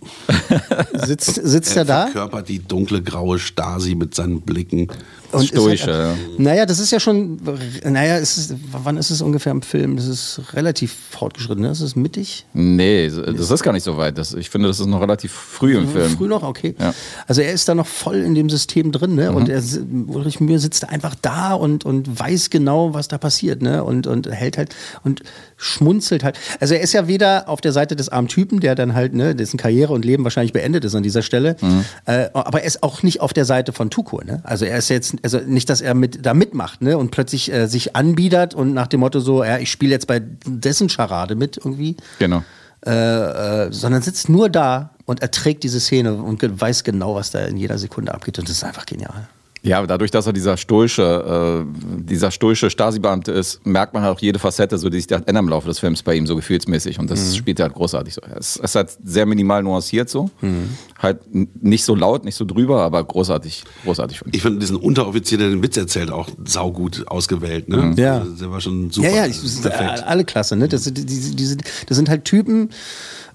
sitzt 1.07 1.33
sitzt 1.43 1.75
er 1.75 1.81
Er 1.81 1.85
da? 1.85 2.03
verkörpert 2.05 2.47
die 2.49 2.59
dunkle 2.59 3.01
graue 3.01 3.39
Stasi 3.39 3.95
mit 3.95 4.13
seinen 4.13 4.41
Blicken. 4.41 4.87
Und 5.31 5.41
ist 5.41 5.49
Stoische, 5.49 5.93
halt, 5.93 6.39
Naja, 6.39 6.65
das 6.65 6.79
ist 6.79 6.91
ja 6.91 6.99
schon, 6.99 7.39
naja, 7.83 8.17
es 8.17 8.37
ist, 8.37 8.53
wann 8.71 8.95
ist 8.95 9.09
es 9.09 9.21
ungefähr 9.21 9.51
im 9.51 9.61
Film? 9.61 9.97
Das 9.97 10.07
ist 10.07 10.39
relativ 10.53 10.95
fortgeschritten, 11.09 11.63
ne? 11.63 11.71
Ist 11.71 11.81
es 11.81 11.95
mittig? 11.95 12.45
Nee, 12.53 13.09
das 13.09 13.51
ist 13.51 13.63
gar 13.63 13.73
nicht 13.73 13.83
so 13.83 13.97
weit. 13.97 14.17
Das, 14.17 14.33
ich 14.33 14.49
finde, 14.49 14.67
das 14.69 14.79
ist 14.79 14.85
noch 14.85 15.01
relativ 15.01 15.31
früh 15.33 15.75
im 15.77 15.89
Film. 15.89 16.15
Früh 16.15 16.27
noch, 16.27 16.43
okay. 16.43 16.75
Ja. 16.79 16.93
Also 17.27 17.41
er 17.41 17.51
ist 17.51 17.67
da 17.67 17.75
noch 17.75 17.87
voll 17.87 18.17
in 18.17 18.35
dem 18.35 18.49
System 18.49 18.91
drin, 18.91 19.15
ne? 19.15 19.31
Mhm. 19.31 19.35
Und 19.35 19.49
er, 19.49 19.61
Ulrich 20.07 20.39
Mühe 20.39 20.59
sitzt 20.59 20.83
da 20.83 20.87
einfach 20.87 21.15
da 21.15 21.55
und, 21.55 21.83
und 21.85 22.19
weiß 22.19 22.49
genau, 22.49 22.93
was 22.93 23.07
da 23.09 23.17
passiert, 23.17 23.61
ne? 23.61 23.83
Und, 23.83 24.07
und 24.07 24.31
hält 24.31 24.57
halt 24.57 24.75
und 25.03 25.23
schmunzelt 25.57 26.23
halt. 26.23 26.37
Also 26.59 26.75
er 26.75 26.81
ist 26.81 26.93
ja 26.93 27.07
weder 27.07 27.49
auf 27.49 27.61
der 27.61 27.71
Seite 27.71 27.95
des 27.95 28.09
armen 28.09 28.27
Typen, 28.27 28.59
der 28.59 28.75
dann 28.75 28.93
halt, 28.93 29.13
ne, 29.13 29.35
dessen 29.35 29.57
Karriere 29.57 29.91
und 29.93 30.05
Leben 30.05 30.23
wahrscheinlich 30.23 30.53
beendet 30.53 30.85
ist 30.85 30.95
an 30.95 31.03
dieser 31.03 31.23
Stelle, 31.23 31.55
Mhm. 31.61 31.83
äh, 32.05 32.29
aber 32.33 32.61
er 32.61 32.67
ist 32.67 32.83
auch 32.83 33.03
nicht 33.03 33.21
auf 33.21 33.33
der 33.33 33.45
Seite 33.45 33.73
von 33.73 33.89
Tukur, 33.89 34.23
ne? 34.23 34.39
Also 34.43 34.65
er 34.65 34.77
ist 34.77 34.89
jetzt, 34.89 35.15
also 35.23 35.39
nicht, 35.39 35.69
dass 35.69 35.81
er 35.81 35.93
mit 35.95 36.25
da 36.25 36.33
mitmacht, 36.33 36.81
ne? 36.81 36.97
Und 36.97 37.11
plötzlich 37.11 37.51
äh, 37.51 37.67
sich 37.67 37.95
anbiedert 37.95 38.53
und 38.53 38.73
nach 38.73 38.87
dem 38.87 38.99
Motto 38.99 39.19
so, 39.19 39.43
ja, 39.43 39.57
ich 39.57 39.71
spiele 39.71 39.91
jetzt 39.91 40.07
bei 40.07 40.21
dessen 40.45 40.89
Charade 40.89 41.35
mit 41.35 41.57
irgendwie 41.57 41.97
Genau. 42.19 42.43
äh, 42.85 42.91
äh, 43.65 43.71
sondern 43.73 44.01
sitzt 44.03 44.29
nur 44.29 44.49
da 44.49 44.91
und 45.05 45.21
erträgt 45.21 45.63
diese 45.63 45.79
Szene 45.79 46.13
und 46.13 46.41
weiß 46.61 46.83
genau, 46.83 47.15
was 47.15 47.31
da 47.31 47.39
in 47.45 47.57
jeder 47.57 47.77
Sekunde 47.77 48.13
abgeht. 48.13 48.37
Und 48.39 48.47
das 48.47 48.57
ist 48.57 48.63
einfach 48.63 48.85
genial. 48.85 49.27
Ja, 49.67 49.77
aber 49.79 49.87
dadurch, 49.87 50.11
dass 50.11 50.25
er 50.25 50.33
dieser 50.33 50.55
stoische, 50.57 51.65
äh, 51.67 52.01
dieser 52.01 52.31
stoische 52.31 52.69
Stasi-Beamte 52.69 53.31
ist, 53.31 53.65
merkt 53.65 53.93
man 53.93 54.01
halt 54.03 54.15
auch 54.15 54.19
jede 54.21 54.39
Facette, 54.39 54.77
so 54.77 54.89
die 54.89 54.97
sich 54.97 55.07
da 55.07 55.17
ändert 55.17 55.43
im 55.43 55.49
Laufe 55.49 55.67
des 55.67 55.79
Films 55.79 56.01
bei 56.03 56.15
ihm 56.15 56.25
so 56.25 56.35
gefühlsmäßig. 56.35 56.99
Und 56.99 57.11
das 57.11 57.31
Mhm. 57.31 57.35
spielt 57.35 57.59
er 57.59 57.65
halt 57.65 57.75
großartig 57.75 58.13
so. 58.13 58.21
Es 58.37 58.55
ist 58.55 58.75
halt 58.75 58.89
sehr 59.03 59.25
minimal 59.25 59.61
nuanciert 59.63 60.09
so. 60.09 60.29
Mhm. 60.41 60.69
Halt 60.99 61.19
nicht 61.63 61.83
so 61.83 61.95
laut, 61.95 62.23
nicht 62.25 62.35
so 62.35 62.45
drüber, 62.45 62.81
aber 62.83 63.03
großartig, 63.03 63.63
großartig. 63.83 64.21
Ich 64.31 64.41
finde 64.41 64.59
diesen 64.59 64.77
Unteroffizier, 64.77 65.37
der 65.37 65.49
den 65.49 65.61
Witz 65.61 65.75
erzählt, 65.77 66.11
auch 66.11 66.29
saugut 66.45 67.05
ausgewählt. 67.07 67.67
Ne? 67.69 67.77
Mhm. 67.77 67.93
Ja. 67.97 68.19
Also, 68.19 68.35
Der 68.35 68.51
war 68.51 68.61
schon 68.61 68.89
super. 68.89 69.09
ja, 69.09 69.15
ja, 69.17 69.25
ich, 69.27 69.37
perfekt. 69.61 70.03
alle 70.05 70.23
klasse. 70.25 70.55
Ne? 70.55 70.67
Das, 70.67 70.85
sind- 70.85 70.97
die, 70.97 71.05
die, 71.05 71.57
das 71.87 71.97
sind 71.97 72.09
halt 72.09 72.23
Typen, 72.25 72.69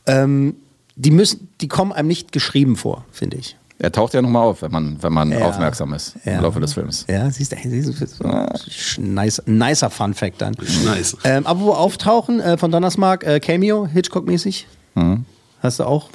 ähm, 0.07 0.57
die, 0.97 1.11
müssen, 1.11 1.49
die 1.61 1.69
kommen 1.69 1.93
einem 1.93 2.09
nicht 2.09 2.33
geschrieben 2.33 2.77
vor, 2.77 3.05
finde 3.13 3.37
ich. 3.39 3.57
Er 3.83 3.91
taucht 3.91 4.15
ja 4.15 4.23
nochmal 4.23 4.45
auf, 4.45 4.63
wenn 4.63 4.71
man, 4.71 5.03
wenn 5.03 5.13
man 5.13 5.33
Ja. 5.33 5.41
aufmerksam 5.47 5.93
ist 5.93 6.15
Ja. 6.25 6.37
im 6.37 6.43
Laufe 6.43 6.61
des 6.61 6.73
Films. 6.75 7.05
Ja, 7.11 7.29
siehst 7.31 7.51
du, 7.53 7.57
siehst 7.63 7.89
du 7.89 8.07
so, 8.07 8.25
sch- 8.25 9.01
nice, 9.01 9.43
nicer 9.47 9.91
Fun 9.91 10.15
Fact 10.15 10.41
dann. 10.41 10.55
Nice. 10.85 11.17
Ähm, 11.25 11.47
aber 11.47 11.61
wo 11.61 11.73
auftauchen 11.73 12.39
äh, 12.41 12.57
von 12.57 12.71
Donnersmark, 12.71 13.25
äh, 13.25 13.41
Cameo, 13.41 13.87
Hitchcock-mäßig? 13.93 14.67
Mhm. 14.95 15.25
Hast 15.61 15.81
du 15.81 15.85
auch? 15.85 16.09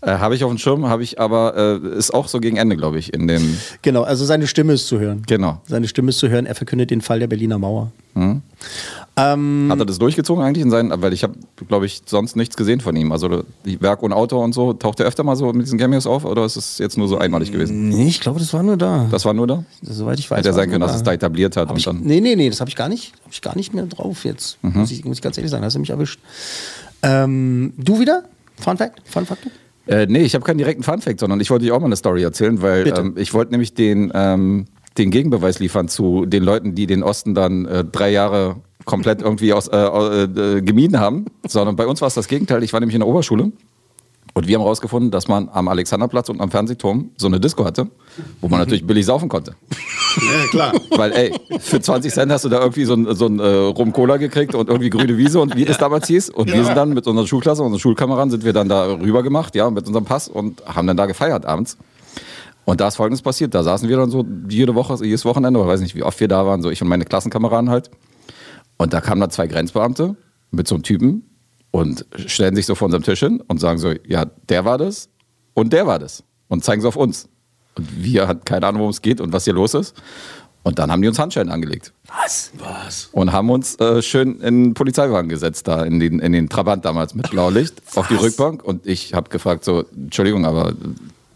Äh, 0.00 0.18
habe 0.18 0.34
ich 0.34 0.42
auf 0.44 0.50
dem 0.50 0.58
Schirm, 0.58 0.86
habe 0.86 1.02
ich 1.04 1.18
aber, 1.20 1.80
äh, 1.82 1.96
ist 1.96 2.12
auch 2.12 2.26
so 2.28 2.40
gegen 2.40 2.56
Ende, 2.56 2.76
glaube 2.76 2.98
ich, 2.98 3.14
in 3.14 3.26
dem. 3.28 3.58
Genau, 3.82 4.02
also 4.02 4.24
seine 4.24 4.46
Stimme 4.48 4.72
ist 4.74 4.86
zu 4.88 4.98
hören. 4.98 5.22
Genau. 5.26 5.60
Seine 5.66 5.86
Stimme 5.88 6.10
ist 6.10 6.18
zu 6.18 6.28
hören. 6.28 6.46
Er 6.46 6.54
verkündet 6.56 6.90
den 6.90 7.00
Fall 7.00 7.20
der 7.20 7.26
Berliner 7.28 7.58
Mauer. 7.58 7.90
Hm. 8.14 8.42
Ähm, 9.16 9.68
Hat 9.70 9.78
er 9.78 9.84
das 9.84 9.98
durchgezogen 9.98 10.42
eigentlich 10.42 10.64
in 10.64 10.70
seinen, 10.70 11.00
weil 11.00 11.12
ich 11.12 11.22
habe, 11.22 11.34
glaube 11.68 11.86
ich, 11.86 12.02
sonst 12.04 12.34
nichts 12.34 12.56
gesehen 12.56 12.80
von 12.80 12.96
ihm. 12.96 13.12
Also 13.12 13.44
die 13.64 13.80
Werk 13.80 14.02
und 14.02 14.12
Autor 14.12 14.42
und 14.42 14.52
so, 14.52 14.72
taucht 14.72 14.98
er 14.98 15.06
öfter 15.06 15.22
mal 15.22 15.36
so 15.36 15.52
mit 15.52 15.66
diesen 15.66 15.78
Cameos 15.78 16.06
auf 16.06 16.24
oder 16.24 16.44
ist 16.44 16.56
es 16.56 16.78
jetzt 16.78 16.98
nur 16.98 17.06
so 17.06 17.18
einmalig 17.18 17.52
gewesen? 17.52 17.90
Nee, 17.90 18.08
ich 18.08 18.20
glaube, 18.20 18.40
das 18.40 18.52
war 18.52 18.64
nur 18.64 18.76
da. 18.76 19.06
Das 19.10 19.24
war 19.24 19.32
nur 19.32 19.46
da? 19.46 19.64
Soweit 19.82 20.18
ich 20.18 20.30
weiß. 20.30 20.38
Hätte 20.38 20.48
ja 20.48 20.52
sein 20.52 20.68
können, 20.68 20.80
dass 20.80 20.96
es 20.96 21.04
da 21.04 21.12
etabliert 21.12 21.56
hat 21.56 21.68
Hab 21.68 21.72
und 21.72 21.78
ich, 21.78 21.84
dann. 21.84 22.00
nee, 22.00 22.20
nee, 22.20 22.34
nee, 22.34 22.50
das 22.50 22.60
habe 22.60 22.68
ich 22.68 22.76
gar 22.76 22.88
nicht, 22.88 23.12
habe 23.22 23.32
ich 23.32 23.40
gar 23.40 23.56
nicht 23.56 23.72
mehr 23.72 23.86
drauf 23.86 24.24
jetzt. 24.24 24.58
Mhm. 24.62 24.80
Muss, 24.80 24.90
ich, 24.90 25.04
muss 25.04 25.18
ich 25.18 25.22
ganz 25.22 25.38
ehrlich 25.38 25.50
sagen, 25.50 25.64
hast 25.64 25.74
du 25.74 25.80
mich 25.80 25.90
erwischt. 25.90 26.18
Ähm, 27.02 27.72
du 27.76 28.00
wieder? 28.00 28.24
Fun 28.56 28.76
Fact? 28.76 29.00
Fun 29.08 29.26
Fact? 29.26 29.46
Äh, 29.86 30.06
nee, 30.06 30.22
ich 30.22 30.34
habe 30.34 30.44
keinen 30.44 30.58
direkten 30.58 30.82
Funfact, 30.82 31.20
sondern 31.20 31.40
ich 31.40 31.50
wollte 31.50 31.66
dir 31.66 31.74
auch 31.74 31.80
mal 31.80 31.86
eine 31.86 31.96
Story 31.96 32.22
erzählen, 32.22 32.62
weil 32.62 32.86
ähm, 32.88 33.14
ich 33.16 33.34
wollte 33.34 33.52
nämlich 33.52 33.74
den, 33.74 34.10
ähm, 34.14 34.64
den 34.96 35.10
Gegenbeweis 35.10 35.58
liefern 35.58 35.88
zu 35.88 36.24
den 36.24 36.42
Leuten, 36.42 36.74
die 36.74 36.86
den 36.86 37.02
Osten 37.02 37.34
dann 37.34 37.66
äh, 37.66 37.84
drei 37.84 38.10
Jahre 38.10 38.56
komplett 38.84 39.22
irgendwie 39.22 39.52
aus, 39.52 39.68
äh, 39.68 39.76
äh, 39.76 40.62
gemieden 40.62 41.00
haben, 41.00 41.26
sondern 41.46 41.76
bei 41.76 41.86
uns 41.86 42.00
war 42.00 42.08
es 42.08 42.14
das 42.14 42.28
Gegenteil. 42.28 42.62
Ich 42.62 42.72
war 42.72 42.80
nämlich 42.80 42.94
in 42.94 43.00
der 43.00 43.08
Oberschule 43.08 43.52
und 44.34 44.48
wir 44.48 44.56
haben 44.56 44.62
herausgefunden, 44.62 45.12
dass 45.12 45.28
man 45.28 45.48
am 45.52 45.68
Alexanderplatz 45.68 46.28
und 46.28 46.40
am 46.40 46.50
Fernsehturm 46.50 47.10
so 47.16 47.28
eine 47.28 47.38
Disco 47.38 47.64
hatte, 47.64 47.86
wo 48.40 48.48
man 48.48 48.58
natürlich 48.58 48.84
billig 48.84 49.06
saufen 49.06 49.28
konnte. 49.28 49.54
Ja, 50.16 50.48
klar. 50.50 50.72
Weil, 50.90 51.12
ey, 51.12 51.32
für 51.60 51.80
20 51.80 52.12
Cent 52.12 52.32
hast 52.32 52.44
du 52.44 52.48
da 52.48 52.60
irgendwie 52.60 52.84
so 52.84 52.94
ein, 52.94 53.14
so 53.14 53.26
ein 53.26 53.38
äh, 53.38 53.46
Rum-Cola 53.46 54.16
gekriegt 54.16 54.56
und 54.56 54.68
irgendwie 54.68 54.90
grüne 54.90 55.16
Wiese 55.16 55.40
und 55.40 55.56
wie 55.56 55.64
das 55.64 55.78
damals 55.78 56.08
hieß. 56.08 56.30
Und 56.30 56.52
wir 56.52 56.64
sind 56.64 56.76
dann 56.76 56.94
mit 56.94 57.06
unserer 57.06 57.26
Schulklasse, 57.28 57.62
unseren 57.62 57.78
Schulkameraden, 57.78 58.30
sind 58.30 58.44
wir 58.44 58.52
dann 58.52 58.68
da 58.68 58.86
rüber 58.86 59.22
gemacht, 59.22 59.54
ja, 59.54 59.70
mit 59.70 59.86
unserem 59.86 60.04
Pass 60.04 60.28
und 60.28 60.66
haben 60.66 60.88
dann 60.88 60.96
da 60.96 61.06
gefeiert 61.06 61.46
abends. 61.46 61.76
Und 62.64 62.80
da 62.80 62.88
ist 62.88 62.96
Folgendes 62.96 63.22
passiert. 63.22 63.54
Da 63.54 63.62
saßen 63.62 63.88
wir 63.88 63.96
dann 63.96 64.10
so 64.10 64.26
jede 64.48 64.74
Woche, 64.74 64.96
jedes 65.04 65.24
Wochenende, 65.24 65.60
oder 65.60 65.68
weiß 65.68 65.80
nicht, 65.80 65.94
wie 65.94 66.02
oft 66.02 66.18
wir 66.18 66.28
da 66.28 66.44
waren, 66.44 66.60
so 66.62 66.70
ich 66.70 66.82
und 66.82 66.88
meine 66.88 67.04
Klassenkameraden 67.04 67.70
halt. 67.70 67.90
Und 68.76 68.92
da 68.92 69.00
kamen 69.00 69.20
da 69.20 69.28
zwei 69.28 69.46
Grenzbeamte 69.46 70.16
mit 70.50 70.68
so 70.68 70.74
einem 70.74 70.82
Typen 70.82 71.30
und 71.70 72.06
stellen 72.26 72.54
sich 72.54 72.66
so 72.66 72.74
vor 72.74 72.86
unserem 72.86 73.02
Tisch 73.02 73.20
hin 73.20 73.42
und 73.46 73.60
sagen 73.60 73.78
so, 73.78 73.92
ja, 74.06 74.26
der 74.48 74.64
war 74.64 74.78
das 74.78 75.08
und 75.54 75.72
der 75.72 75.86
war 75.86 75.98
das. 75.98 76.22
Und 76.48 76.64
zeigen 76.64 76.82
sie 76.82 76.88
auf 76.88 76.96
uns. 76.96 77.28
Und 77.74 78.04
wir 78.04 78.28
hatten 78.28 78.44
keine 78.44 78.66
Ahnung, 78.66 78.80
worum 78.80 78.90
es 78.90 79.02
geht 79.02 79.20
und 79.20 79.32
was 79.32 79.44
hier 79.44 79.54
los 79.54 79.74
ist. 79.74 79.94
Und 80.62 80.78
dann 80.78 80.90
haben 80.90 81.02
die 81.02 81.08
uns 81.08 81.18
Handschellen 81.18 81.50
angelegt. 81.50 81.92
Was? 82.06 82.50
Was? 82.58 83.10
Und 83.12 83.32
haben 83.32 83.50
uns 83.50 83.78
äh, 83.80 84.00
schön 84.02 84.40
in 84.40 84.64
den 84.64 84.74
Polizeiwagen 84.74 85.28
gesetzt, 85.28 85.68
da 85.68 85.82
in 85.82 86.00
den, 86.00 86.20
in 86.20 86.32
den 86.32 86.48
Trabant 86.48 86.84
damals 86.84 87.14
mit 87.14 87.30
Blaulicht 87.30 87.82
auf 87.96 88.08
die 88.08 88.14
Rückbank. 88.14 88.64
Und 88.64 88.86
ich 88.86 89.12
habe 89.12 89.28
gefragt, 89.28 89.64
so, 89.64 89.84
Entschuldigung, 89.94 90.46
aber 90.46 90.72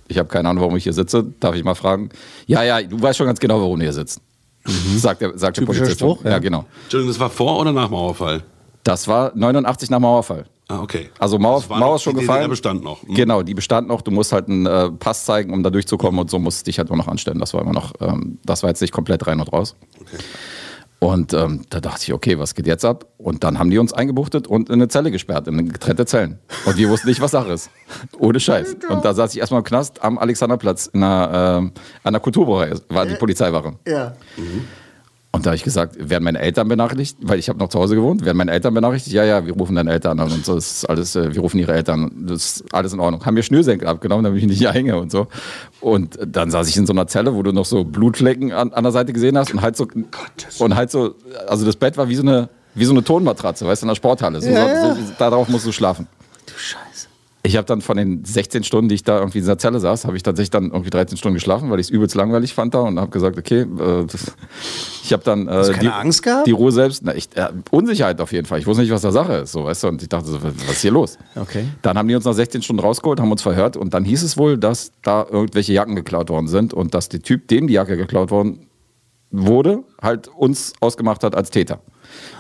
ich 0.09 0.19
habe 0.19 0.29
keine 0.31 0.49
Ahnung, 0.49 0.63
warum 0.63 0.77
ich 0.77 0.85
hier 0.85 0.95
sitze. 0.95 1.27
Darf 1.41 1.55
ich 1.55 1.63
mal 1.63 1.75
fragen? 1.75 2.09
Ja, 2.47 2.63
ja, 2.63 2.81
du 2.81 3.01
weißt 3.01 3.19
schon 3.19 3.27
ganz 3.27 3.39
genau, 3.39 3.61
warum 3.61 3.79
du 3.79 3.85
hier 3.85 3.93
sitzt. 3.93 4.21
Sagt 4.65 5.23
der, 5.23 5.39
sagt 5.39 5.57
der 5.57 5.65
Typischer 5.65 5.81
Polizist. 5.81 6.01
Spruch, 6.01 6.25
ja. 6.25 6.33
ja. 6.33 6.39
genau. 6.39 6.65
Entschuldigung, 6.85 7.13
das 7.13 7.21
war 7.21 7.31
vor 7.31 7.59
oder 7.61 7.73
nach 7.73 7.89
Mauerfall? 7.91 8.43
Das 8.85 9.09
war 9.09 9.33
89 9.35 9.91
nach 9.91 9.99
Mauerfall. 10.01 10.45
Ah, 10.71 10.83
okay. 10.83 11.09
Also 11.19 11.39
Mauer, 11.39 11.63
Mauer 11.69 11.79
noch- 11.79 11.95
ist 11.97 12.03
schon 12.03 12.15
die 12.15 12.21
gefallen. 12.21 12.41
DDR 12.41 12.49
bestand 12.51 12.85
noch. 12.85 13.03
Hm. 13.03 13.15
Genau, 13.15 13.43
die 13.43 13.55
bestand 13.55 13.89
noch. 13.89 14.03
Du 14.03 14.11
musst 14.11 14.33
halt 14.33 14.49
einen 14.49 14.67
äh, 14.67 14.91
Pass 14.91 15.25
zeigen, 15.25 15.55
um 15.55 15.63
da 15.63 15.71
durchzukommen 15.71 16.21
und 16.21 16.31
so 16.31 16.39
musst 16.39 16.61
du 16.61 16.65
dich 16.67 16.79
halt 16.79 16.91
nur 16.91 16.99
noch 16.99 17.09
anstellen. 17.09 17.39
Das 17.39 17.55
war 17.55 17.63
immer 17.63 17.73
noch, 17.73 17.95
ähm, 18.01 18.39
das 18.45 18.63
war 18.63 18.69
jetzt 18.69 18.83
nicht 18.83 18.93
komplett 18.93 19.27
rein 19.27 19.41
und 19.41 19.51
raus. 19.51 19.77
Und 21.01 21.33
ähm, 21.33 21.63
da 21.71 21.81
dachte 21.81 22.03
ich, 22.03 22.13
okay, 22.13 22.39
was 22.39 22.55
geht 22.57 22.67
jetzt 22.67 22.85
ab? 22.85 23.07
Und 23.19 23.45
dann 23.45 23.59
haben 23.59 23.71
die 23.71 23.79
uns 23.79 23.93
eingebuchtet 23.93 24.49
und 24.49 24.69
in 24.69 24.75
eine 24.75 24.89
Zelle 24.89 25.13
gesperrt, 25.13 25.47
in 25.47 25.73
getrennte 25.73 26.07
Zellen. 26.07 26.39
Und 26.67 26.77
wir 26.77 26.89
wussten 26.89 27.09
nicht, 27.09 27.21
was 27.21 27.31
Sache 27.31 27.53
ist. 27.53 27.71
Ohne 28.19 28.41
Scheiß. 28.41 28.77
Und 28.89 29.05
da 29.05 29.15
saß 29.15 29.33
ich 29.33 29.39
erstmal 29.39 29.61
im 29.61 29.65
Knast 29.65 30.03
am 30.03 30.19
Alexanderplatz 30.19 30.87
in 30.87 31.05
einer, 31.05 31.71
an 32.03 32.13
der 32.13 32.21
Kulturbrauerei, 32.21 32.73
war 32.89 33.07
die 33.07 33.15
Polizeiwache. 33.15 33.75
Ja. 33.87 34.15
Und 35.31 35.45
da 35.45 35.51
habe 35.51 35.57
ich 35.57 35.63
gesagt, 35.63 35.97
werden 36.09 36.25
meine 36.25 36.39
Eltern 36.39 36.69
benachrichtigt, 36.69 37.19
weil 37.21 37.39
ich 37.39 37.51
habe 37.51 37.59
noch 37.59 37.69
zu 37.69 37.79
Hause 37.79 37.95
gewohnt, 37.95 38.25
werden 38.25 38.39
meine 38.39 38.51
Eltern 38.51 38.73
benachrichtigt? 38.73 39.15
Ja, 39.15 39.25
ja, 39.25 39.45
wir 39.45 39.53
rufen 39.53 39.77
deine 39.77 39.93
Eltern 39.93 40.19
an 40.21 40.33
und 40.33 40.45
so, 40.45 40.55
das 40.55 40.71
ist 40.71 40.85
alles, 40.89 41.15
äh, 41.17 41.35
wir 41.35 41.43
rufen 41.43 41.59
ihre 41.59 41.75
Eltern, 41.75 42.25
das 42.27 42.61
ist 42.61 42.75
alles 42.75 42.95
in 42.95 43.01
Ordnung. 43.01 43.25
Haben 43.27 43.35
mir 43.35 43.43
Schnürsenkel 43.43 43.87
abgenommen, 43.87 44.25
damit 44.25 44.41
ich 44.41 44.49
nicht 44.49 44.59
hier 44.59 44.73
hänge 44.73 44.97
und 44.99 45.13
so. 45.13 45.27
Und 45.81 46.19
dann 46.27 46.51
saß 46.51 46.67
ich 46.69 46.79
in 46.79 46.87
so 46.87 46.95
einer 46.95 47.07
Zelle, 47.09 47.35
wo 47.35 47.43
du 47.43 47.53
noch 47.53 47.67
so 47.67 47.85
Blutflecken 47.85 48.53
an, 48.53 48.73
an 48.73 48.83
der 48.85 48.93
Seite 48.93 49.13
gesehen 49.13 49.37
hast 49.37 49.53
und 49.53 49.61
halt 49.61 49.77
so, 49.77 49.87
und 50.59 50.75
halt 50.75 50.91
so, 50.91 51.15
also 51.47 51.67
das 51.67 51.77
Bett 51.77 51.99
war 51.99 52.09
wie 52.09 52.17
so 52.17 52.23
eine, 52.23 52.49
wie 52.75 52.87
so 52.87 52.93
eine 52.93 53.05
Tonmatratze, 53.05 53.67
weißt 53.67 53.83
du, 53.83 53.85
in 53.87 53.89
der 53.89 53.97
Sporthalle. 53.97 54.41
So, 54.41 54.49
Ja, 54.49 54.67
ja. 54.67 54.95
So, 54.95 55.01
darauf 55.19 55.49
musst 55.49 55.67
du 55.67 55.73
schlafen. 55.73 56.07
Du 56.47 56.53
Scheiße. 56.57 56.88
Ich 57.45 57.57
habe 57.57 57.67
dann 57.67 57.81
von 57.81 57.97
den 57.97 58.25
16 58.25 58.65
Stunden, 58.65 58.89
die 58.89 58.97
ich 58.97 59.05
da 59.05 59.19
irgendwie 59.19 59.39
in 59.39 59.45
dieser 59.45 59.59
Zelle 59.59 59.79
saß, 59.79 60.07
habe 60.07 60.17
ich 60.17 60.25
tatsächlich 60.25 60.51
dann 60.51 60.73
irgendwie 60.73 60.91
13 60.91 61.17
Stunden 61.17 61.35
geschlafen, 61.35 61.71
weil 61.71 61.79
ich 61.79 61.87
es 61.87 61.91
übelst 61.91 62.17
langweilig 62.17 62.53
fand 62.53 62.75
da 62.75 62.81
und 62.81 62.99
habe 62.99 63.11
gesagt, 63.11 63.39
okay, 63.39 63.61
äh, 63.61 64.05
das, 64.07 64.33
ich 65.05 65.13
habe 65.13 65.23
dann 65.23 65.47
äh, 65.47 65.53
Hast 65.53 65.69
du 65.69 65.73
keine 65.75 65.89
die, 65.89 65.95
Angst 65.95 66.23
gehabt? 66.25 66.47
die 66.49 66.51
Ruhe 66.51 66.73
selbst, 66.73 67.03
na, 67.05 67.15
ich, 67.15 67.29
äh, 67.37 67.49
Unsicherheit 67.71 68.21
auf 68.21 68.33
jeden 68.33 68.47
Fall. 68.47 68.59
Ich 68.59 68.67
wusste 68.67 68.83
nicht, 68.83 68.91
was 68.91 69.03
da 69.03 69.13
Sache 69.13 69.35
ist, 69.35 69.53
so 69.53 69.65
weißt 69.65 69.85
du, 69.85 69.89
und 69.89 70.03
ich 70.03 70.09
dachte, 70.09 70.27
so, 70.27 70.43
was 70.43 70.53
ist 70.53 70.83
hier 70.83 70.91
los? 70.91 71.17
Okay. 71.37 71.65
Dann 71.83 71.97
haben 71.97 72.09
die 72.09 72.17
uns 72.17 72.25
nach 72.25 72.35
16 72.35 72.63
Stunden 72.63 72.81
rausgeholt, 72.81 73.21
haben 73.21 73.31
uns 73.31 73.43
verhört 73.43 73.77
und 73.77 73.95
dann 73.95 74.05
hieß 74.05 74.25
es 74.25 74.37
wohl, 74.37 74.59
dass 74.59 74.91
da 75.03 75.25
irgendwelche 75.31 75.73
Jacken 75.73 75.95
geklaut 75.95 76.31
worden 76.31 76.49
sind 76.49 76.75
und 76.75 76.93
dass 76.93 77.09
der 77.09 77.23
Typ, 77.23 77.47
dem 77.49 77.69
die 77.69 77.75
Jacke 77.75 77.97
geklaut 77.97 78.33
worden 78.33 78.67
wurde, 79.31 79.85
halt 80.03 80.29
uns 80.29 80.73
ausgemacht 80.81 81.23
hat 81.23 81.35
als 81.37 81.51
Täter. 81.51 81.81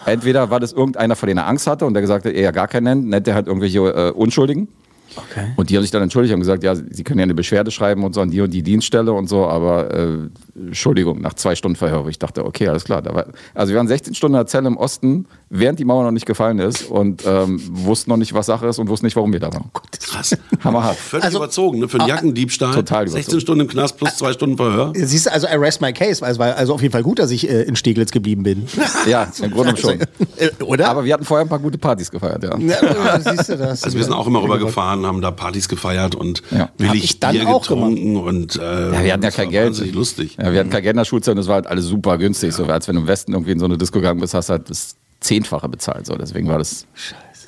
Entweder 0.07 0.51
war 0.51 0.61
das 0.61 0.73
irgendeiner, 0.73 1.17
von 1.17 1.29
dem 1.29 1.39
er 1.39 1.47
Angst 1.47 1.67
hatte 1.67 1.87
und 1.87 1.95
der 1.95 2.01
gesagt 2.01 2.25
hat, 2.25 2.33
er 2.33 2.41
ja 2.41 2.51
gar 2.51 2.69
keinen 2.69 2.85
nennt, 2.85 3.09
nennt 3.09 3.29
er 3.29 3.35
halt 3.35 3.47
irgendwelche 3.47 3.79
äh, 3.79 4.11
Unschuldigen. 4.11 4.69
Okay. 5.17 5.53
Und 5.57 5.71
die 5.71 5.77
haben 5.77 5.83
sich 5.83 5.91
dann 5.91 6.03
entschuldigt 6.03 6.35
und 6.35 6.41
gesagt, 6.41 6.63
ja, 6.63 6.75
sie 6.75 7.05
können 7.05 7.19
ja 7.19 7.25
eine 7.25 7.35
Beschwerde 7.35 7.71
schreiben 7.71 8.05
und 8.05 8.15
so 8.15 8.21
an 8.21 8.31
die 8.31 8.41
und 8.41 8.51
die 8.53 8.63
Dienststelle 8.63 9.13
und 9.13 9.29
so, 9.29 9.47
aber 9.47 9.93
äh, 9.93 10.19
Entschuldigung, 10.57 11.21
nach 11.21 11.35
zwei 11.35 11.55
Stunden 11.55 11.77
Verhör. 11.77 12.07
Ich 12.09 12.19
dachte, 12.19 12.45
okay, 12.45 12.69
alles 12.69 12.85
klar. 12.85 13.05
War, 13.05 13.27
also 13.55 13.73
wir 13.73 13.79
waren 13.79 13.89
16 13.89 14.15
Stunden 14.15 14.35
in 14.35 14.41
der 14.41 14.47
Zelle 14.47 14.69
im 14.69 14.77
Osten, 14.77 15.27
während 15.51 15.79
die 15.79 15.85
Mauer 15.85 16.05
noch 16.05 16.11
nicht 16.11 16.27
gefallen 16.27 16.59
ist 16.59 16.85
und 16.91 17.25
ähm, 17.27 17.61
wussten 17.71 18.11
noch 18.11 18.17
nicht, 18.17 18.35
was 18.35 18.47
Sache 18.47 18.67
ist 18.67 18.79
und 18.79 18.89
wussten 18.89 19.07
nicht, 19.07 19.17
warum 19.17 19.33
wir 19.33 19.41
da 19.41 19.53
waren. 19.53 19.71
Krass. 19.99 20.37
Hammerhart. 20.65 20.97
Völlig 20.97 21.25
Also- 21.25 21.39
überzogen, 21.39 21.79
ne? 21.81 21.89
Für 21.89 22.01
einen 22.01 22.09
Jackendiebstahl. 22.09 22.75
Total 22.75 23.07
16 23.09 23.21
überzogen. 23.21 23.41
Stunden 23.41 23.61
im 23.63 23.69
Knast 23.69 23.97
plus 23.97 24.17
zwei 24.17 24.33
Stunden 24.33 24.57
Verhör. 24.57 24.93
Siehst 24.95 25.27
du, 25.27 25.33
also 25.33 25.47
I 25.47 25.55
rest 25.57 25.81
my 25.81 25.93
case, 25.93 26.21
weil 26.21 26.33
es 26.33 26.39
war 26.39 26.55
also 26.57 26.75
auf 26.75 26.83
jeden 26.83 26.93
Fall 26.93 27.03
gut, 27.03 27.19
dass 27.19 27.31
ich 27.31 27.49
äh, 27.49 27.63
in 27.63 27.77
Steglitz 27.77 28.11
geblieben 28.11 28.43
bin. 28.43 28.67
Ja, 29.09 29.31
im 29.43 29.51
Grunde 29.53 29.77
schon. 29.77 30.01
Äh, 30.37 30.51
Oder? 30.65 30.89
Aber 30.89 31.05
wir 31.05 31.15
hatten 31.15 31.25
vorher 31.25 31.47
ein 31.47 31.49
paar 31.49 31.59
gute 31.61 31.79
Partys 31.79 32.11
gefeiert, 32.11 32.43
ja. 32.43 32.59
ja, 32.59 33.21
siehst 33.21 33.49
du 33.49 33.57
das? 33.57 33.85
Also 33.85 33.97
wir 33.97 34.05
sind 34.05 34.13
auch 34.13 34.27
immer 34.27 34.43
rübergefahren, 34.43 35.07
haben 35.07 35.23
da 35.23 35.31
Partys 35.31 35.69
gefeiert 35.69 36.15
und 36.15 36.43
Ja. 36.51 36.69
Billig 36.77 37.05
ich 37.05 37.21
dann 37.21 37.33
Bier 37.35 37.49
auch 37.49 37.63
getrunken 37.63 38.17
und 38.17 38.57
äh, 38.57 38.61
Ja, 38.61 38.91
wir 38.91 38.97
hatten 38.97 39.05
ja 39.05 39.17
das 39.19 39.37
kein 39.37 39.47
war 39.47 39.53
Geld. 39.53 39.67
Wahnsinnig 39.69 39.95
lustig. 39.95 40.37
Ja, 40.39 40.53
wir 40.53 40.61
hatten 40.61 40.71
kein 40.71 40.83
Geld 40.83 40.93
in 40.95 40.99
der 40.99 41.05
Schulzeit 41.05 41.33
und 41.35 41.41
es 41.41 41.47
war 41.47 41.55
halt 41.57 41.67
alles 41.69 41.87
super 41.87 42.19
günstig. 42.19 42.53
So, 42.53 42.65
als 42.67 42.87
wenn 42.89 42.97
du 42.97 43.03
im 43.03 43.07
Westen 43.09 43.33
irgendwie 43.33 43.53
in 43.53 43.59
so 43.61 43.65
eine 43.67 43.79
Disco 43.79 43.99
gegangen 43.99 44.21
bist, 44.21 44.35
hast 44.35 44.49
du 44.49 44.53
halt 44.55 44.69
das 44.69 44.97
Zehnfache 45.21 45.69
bezahlt. 45.69 46.07
So. 46.07 46.15
Deswegen 46.17 46.49
war 46.49 46.59
das, 46.59 46.87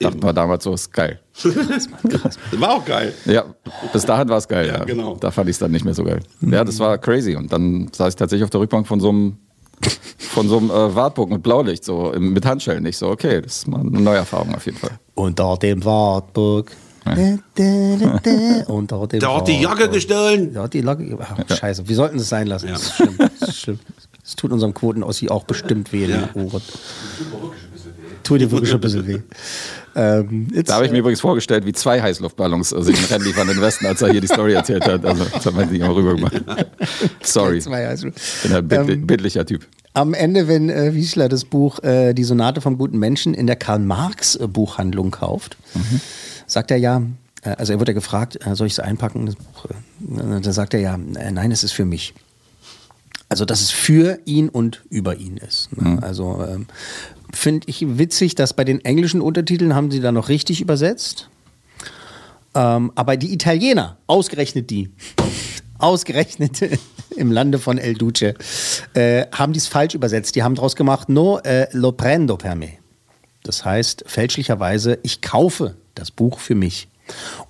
dachten 0.01 0.23
wir 0.23 0.33
damals 0.33 0.65
so, 0.65 0.75
ist 0.75 0.93
geil. 0.93 1.21
War 2.59 2.71
auch 2.75 2.85
geil. 2.85 3.15
Ja, 3.25 3.45
bis 3.93 4.05
dahin 4.05 4.29
war 4.29 4.37
es 4.39 4.47
geil. 4.49 4.67
Ja, 4.67 4.79
Ja, 4.79 4.85
genau. 4.85 5.17
Da 5.17 5.31
fand 5.31 5.49
ich 5.49 5.55
es 5.55 5.59
dann 5.61 5.71
nicht 5.71 5.85
mehr 5.85 5.95
so 5.95 6.05
geil. 6.05 6.21
Ja, 6.43 6.65
das 6.65 6.79
war 6.79 6.99
crazy. 6.99 7.35
Und 7.37 7.51
dann 7.53 7.89
saß 7.93 8.11
ich 8.11 8.17
tatsächlich 8.17 8.45
auf 8.45 8.51
der 8.51 8.61
Rückbank 8.61 8.87
von 8.87 9.01
so 9.01 9.09
einem 9.11 9.37
von 10.19 10.47
so 10.49 10.59
einem 10.59 10.71
äh, 10.71 10.95
Wartburg 10.95 11.31
mit 11.31 11.43
Blaulicht, 11.43 11.85
so 11.85 12.13
im- 12.13 12.35
mit 12.35 12.45
Handschellen. 12.45 12.85
Ich 12.85 12.99
so, 12.99 13.09
okay, 13.09 13.41
das 13.41 13.59
ist 13.59 13.69
mal 13.69 13.81
eine 13.81 13.91
neue 14.01 14.19
Erfahrung 14.19 14.55
auf 14.55 14.67
jeden 14.67 14.77
Fall. 14.77 14.91
Unter 15.15 15.57
dem 15.57 15.83
Wartburg. 15.85 16.71
Ja. 17.07 17.39
Unter 18.67 19.07
dem 19.07 19.21
Der 19.21 19.35
hat 19.37 19.49
die 19.49 19.61
Jacke 19.61 19.89
gestohlen. 19.89 20.53
Der 20.53 20.63
hat 20.65 20.75
die 20.75 20.81
Jacke. 20.81 21.17
Ach, 21.19 21.57
Scheiße, 21.57 21.89
wir 21.89 21.97
sollten 21.97 22.19
es 22.19 22.29
sein 22.29 22.47
lassen. 22.47 22.67
Ja. 22.69 22.75
Das 22.75 22.83
ist 22.83 22.95
schlimm. 22.97 23.17
Das 23.41 23.49
ist 23.49 23.57
schlimm. 23.61 23.79
Das 24.31 24.37
tut 24.37 24.53
unserem 24.53 24.75
Quoten-Ossi 24.75 25.29
auch 25.29 25.43
bestimmt 25.43 25.93
weh 25.93 26.05
in 26.05 26.11
den 26.13 26.29
Ohren. 26.47 26.63
Tut 28.23 28.41
dir 28.41 28.49
wirklich 28.53 28.73
ein 28.73 28.81
bisschen 28.81 29.05
weh. 29.09 29.19
Ähm, 29.97 30.47
Da 30.67 30.75
habe 30.77 30.87
ich 30.87 30.93
mir 30.93 30.99
übrigens 30.99 31.21
vorgestellt, 31.21 31.67
wie 31.67 31.73
zwei 31.73 32.01
Heißluftballons 32.01 32.71
äh, 32.71 32.81
sich 32.85 33.11
Rennen 33.11 33.25
liefern 33.25 33.49
in 33.49 33.55
den 33.55 33.61
Westen, 33.63 33.87
als 33.87 34.03
er 34.03 34.13
hier 34.13 34.21
die 34.21 34.29
Story 34.29 34.53
erzählt 34.53 34.87
hat. 34.87 35.05
Also, 35.05 35.25
das 35.25 35.45
haben 35.47 35.59
wir 35.59 35.67
nicht 35.67 35.81
mal 35.81 35.91
rüber 35.91 36.15
gemacht. 36.15 36.41
Sorry. 37.25 37.59
Ich 37.59 37.65
bin 37.65 37.73
ein 37.75 38.69
bildli- 38.69 38.93
Ähm, 38.93 39.07
bildlicher 39.09 39.45
Typ. 39.45 39.67
am 39.95 40.15
Ende, 40.15 40.47
wenn 40.47 40.71
äh, 40.71 40.95
Wiesler 40.95 41.29
das 41.29 41.45
Buch 41.45 41.83
äh, 41.83 42.15
Die 42.15 42.23
Sonate 42.23 42.61
vom 42.61 42.79
guten 42.79 43.01
Menschen 43.01 43.35
in 43.35 43.49
der 43.49 43.57
Karl-Marx-Buchhandlung 43.57 45.11
kauft, 45.11 45.57
sagt 46.47 46.71
er 46.71 46.77
ja, 46.77 47.03
äh, 47.43 47.51
also 47.59 47.73
er 47.73 47.81
wird 47.81 47.89
ja 47.89 47.95
gefragt, 47.95 48.39
äh, 48.47 48.55
soll 48.55 48.69
ich 48.69 48.75
es 48.75 48.79
einpacken, 48.79 49.27
das 49.27 49.35
Buch? 49.35 49.65
Äh, 49.67 50.41
da 50.41 50.53
sagt 50.53 50.73
er 50.75 50.79
ja, 50.81 50.95
äh, 51.17 51.33
nein, 51.33 51.51
es 51.51 51.65
ist 51.65 51.73
für 51.73 51.85
mich. 51.85 52.15
Also, 53.31 53.45
dass 53.45 53.61
es 53.61 53.71
für 53.71 54.19
ihn 54.25 54.49
und 54.49 54.83
über 54.91 55.17
ihn 55.17 55.37
ist. 55.37 55.75
Ne? 55.77 56.03
Also, 56.03 56.45
ähm, 56.47 56.67
finde 57.33 57.69
ich 57.69 57.97
witzig, 57.97 58.35
dass 58.35 58.55
bei 58.55 58.65
den 58.65 58.85
englischen 58.85 59.21
Untertiteln 59.21 59.75
haben 59.75 59.93
sie 59.93 60.01
da 60.01 60.11
noch 60.11 60.29
richtig 60.29 60.61
übersetzt. 60.61 61.29
Ähm, 62.57 62.91
aber 62.97 63.17
die 63.17 63.33
Italiener, 63.33 63.99
ausgerechnet 64.09 64.69
die, 64.71 64.91
ausgerechnet 65.79 66.61
im 67.17 67.31
Lande 67.31 67.61
von 67.61 67.79
El 67.79 67.95
Duce, 67.95 68.35
äh, 68.95 69.27
haben 69.33 69.53
dies 69.53 69.69
falsch 69.69 69.95
übersetzt. 69.95 70.35
Die 70.35 70.43
haben 70.43 70.57
daraus 70.57 70.75
gemacht, 70.75 71.09
no 71.09 71.39
äh, 71.39 71.69
lo 71.73 71.93
prendo 71.93 72.37
per 72.37 72.57
me. 72.57 72.71
Das 73.45 73.65
heißt 73.65 74.05
fälschlicherweise, 74.07 74.99
ich 75.05 75.23
kaufe 75.23 75.77
das 75.95 76.11
Buch 76.11 76.41
für 76.41 76.57
mich. 76.57 76.89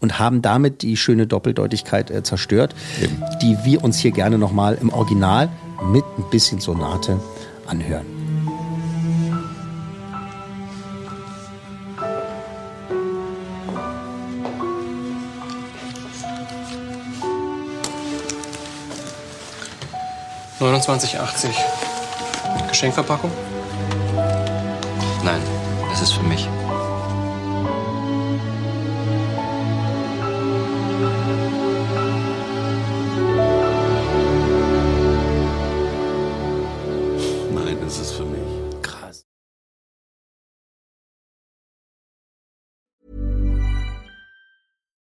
und 0.00 0.18
haben 0.18 0.40
damit 0.40 0.80
die 0.80 0.96
schöne 0.96 1.26
Doppeldeutigkeit 1.26 2.10
äh, 2.10 2.22
zerstört, 2.22 2.74
die 3.42 3.58
wir 3.62 3.84
uns 3.84 3.98
hier 3.98 4.10
gerne 4.10 4.38
nochmal 4.38 4.78
im 4.80 4.90
Original 4.90 5.50
mit 5.82 6.04
ein 6.18 6.24
bisschen 6.30 6.60
Sonate 6.60 7.20
anhören. 7.66 8.06
...29,80. 20.60 21.48
Geschenkverpackung? 22.68 23.30
Nein, 25.24 25.40
das 25.90 26.02
ist 26.02 26.12
für 26.12 26.22
mich. 26.22 26.46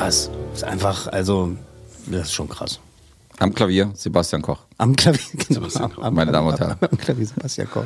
Krass. 0.00 0.30
Ist 0.54 0.64
einfach, 0.64 1.08
also, 1.08 1.50
das 2.06 2.22
ist 2.28 2.32
schon 2.32 2.48
krass. 2.48 2.80
Am 3.38 3.54
Klavier 3.54 3.90
Sebastian 3.94 4.40
Koch. 4.40 4.60
Am 4.78 4.96
Klavier, 4.96 5.20
genau. 5.48 5.66
Am, 6.00 6.14
Meine 6.14 6.32
Damen 6.32 6.48
und 6.48 6.58
Herren. 6.58 6.76
Am 6.80 6.96
Klavier 6.96 7.26
Sebastian 7.26 7.70
Koch. 7.70 7.84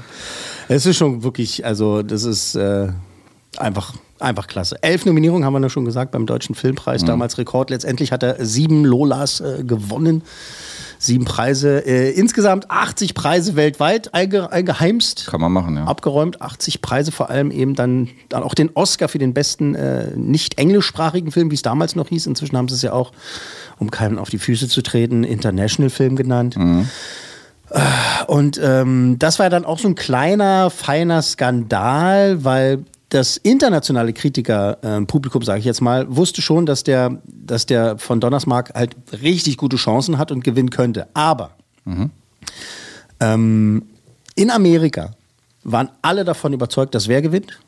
Es 0.68 0.86
ist 0.86 0.96
schon 0.96 1.24
wirklich, 1.24 1.66
also 1.66 2.04
das 2.04 2.22
ist 2.22 2.54
äh, 2.54 2.92
einfach, 3.56 3.94
einfach 4.20 4.46
klasse. 4.46 4.80
Elf 4.80 5.06
Nominierungen 5.06 5.44
haben 5.44 5.54
wir 5.54 5.60
ja 5.60 5.68
schon 5.68 5.84
gesagt 5.84 6.12
beim 6.12 6.24
Deutschen 6.24 6.54
Filmpreis, 6.54 7.02
Mhm. 7.02 7.06
damals 7.06 7.36
Rekord. 7.36 7.70
Letztendlich 7.70 8.12
hat 8.12 8.22
er 8.22 8.44
sieben 8.46 8.84
Lolas 8.84 9.40
äh, 9.40 9.64
gewonnen. 9.64 10.22
Sieben 11.04 11.26
Preise, 11.26 11.84
äh, 11.86 12.12
insgesamt 12.12 12.70
80 12.70 13.12
Preise 13.12 13.56
weltweit 13.56 14.14
einge 14.14 14.50
eingeheimst. 14.50 15.26
Kann 15.26 15.38
man 15.38 15.52
machen, 15.52 15.76
ja. 15.76 15.84
Abgeräumt, 15.84 16.40
80 16.40 16.80
Preise, 16.80 17.12
vor 17.12 17.28
allem 17.28 17.50
eben 17.50 17.74
dann, 17.74 18.08
dann 18.30 18.42
auch 18.42 18.54
den 18.54 18.70
Oscar 18.72 19.08
für 19.08 19.18
den 19.18 19.34
besten 19.34 19.74
äh, 19.74 20.16
nicht 20.16 20.58
englischsprachigen 20.58 21.30
Film, 21.30 21.50
wie 21.50 21.56
es 21.56 21.62
damals 21.62 21.94
noch 21.94 22.08
hieß. 22.08 22.26
Inzwischen 22.26 22.56
haben 22.56 22.68
sie 22.68 22.76
es 22.76 22.80
ja 22.82 22.94
auch, 22.94 23.12
um 23.78 23.90
keinen 23.90 24.18
auf 24.18 24.30
die 24.30 24.38
Füße 24.38 24.66
zu 24.66 24.82
treten, 24.82 25.24
International 25.24 25.90
Film 25.90 26.16
genannt. 26.16 26.56
Und 28.26 28.60
ähm, 28.62 29.16
das 29.18 29.38
war 29.38 29.50
dann 29.50 29.66
auch 29.66 29.78
so 29.78 29.88
ein 29.88 29.96
kleiner, 29.96 30.70
feiner 30.70 31.20
Skandal, 31.20 32.44
weil 32.44 32.84
das 33.14 33.36
internationale 33.36 34.12
Kritikerpublikum, 34.12 35.42
sage 35.42 35.60
ich 35.60 35.64
jetzt 35.64 35.80
mal, 35.80 36.04
wusste 36.16 36.42
schon, 36.42 36.66
dass 36.66 36.82
der, 36.82 37.22
dass 37.26 37.64
der 37.64 37.96
von 37.98 38.20
Donnersmarck 38.20 38.74
halt 38.74 38.96
richtig 39.22 39.56
gute 39.56 39.76
Chancen 39.76 40.18
hat 40.18 40.32
und 40.32 40.42
gewinnen 40.42 40.70
könnte. 40.70 41.06
Aber 41.14 41.52
ähm, 43.20 43.82
in 44.34 44.50
Amerika 44.50 45.12
waren 45.62 45.90
alle 46.02 46.24
davon 46.24 46.52
überzeugt, 46.52 46.94
dass 46.94 47.06
wer 47.08 47.22
gewinnt? 47.22 47.60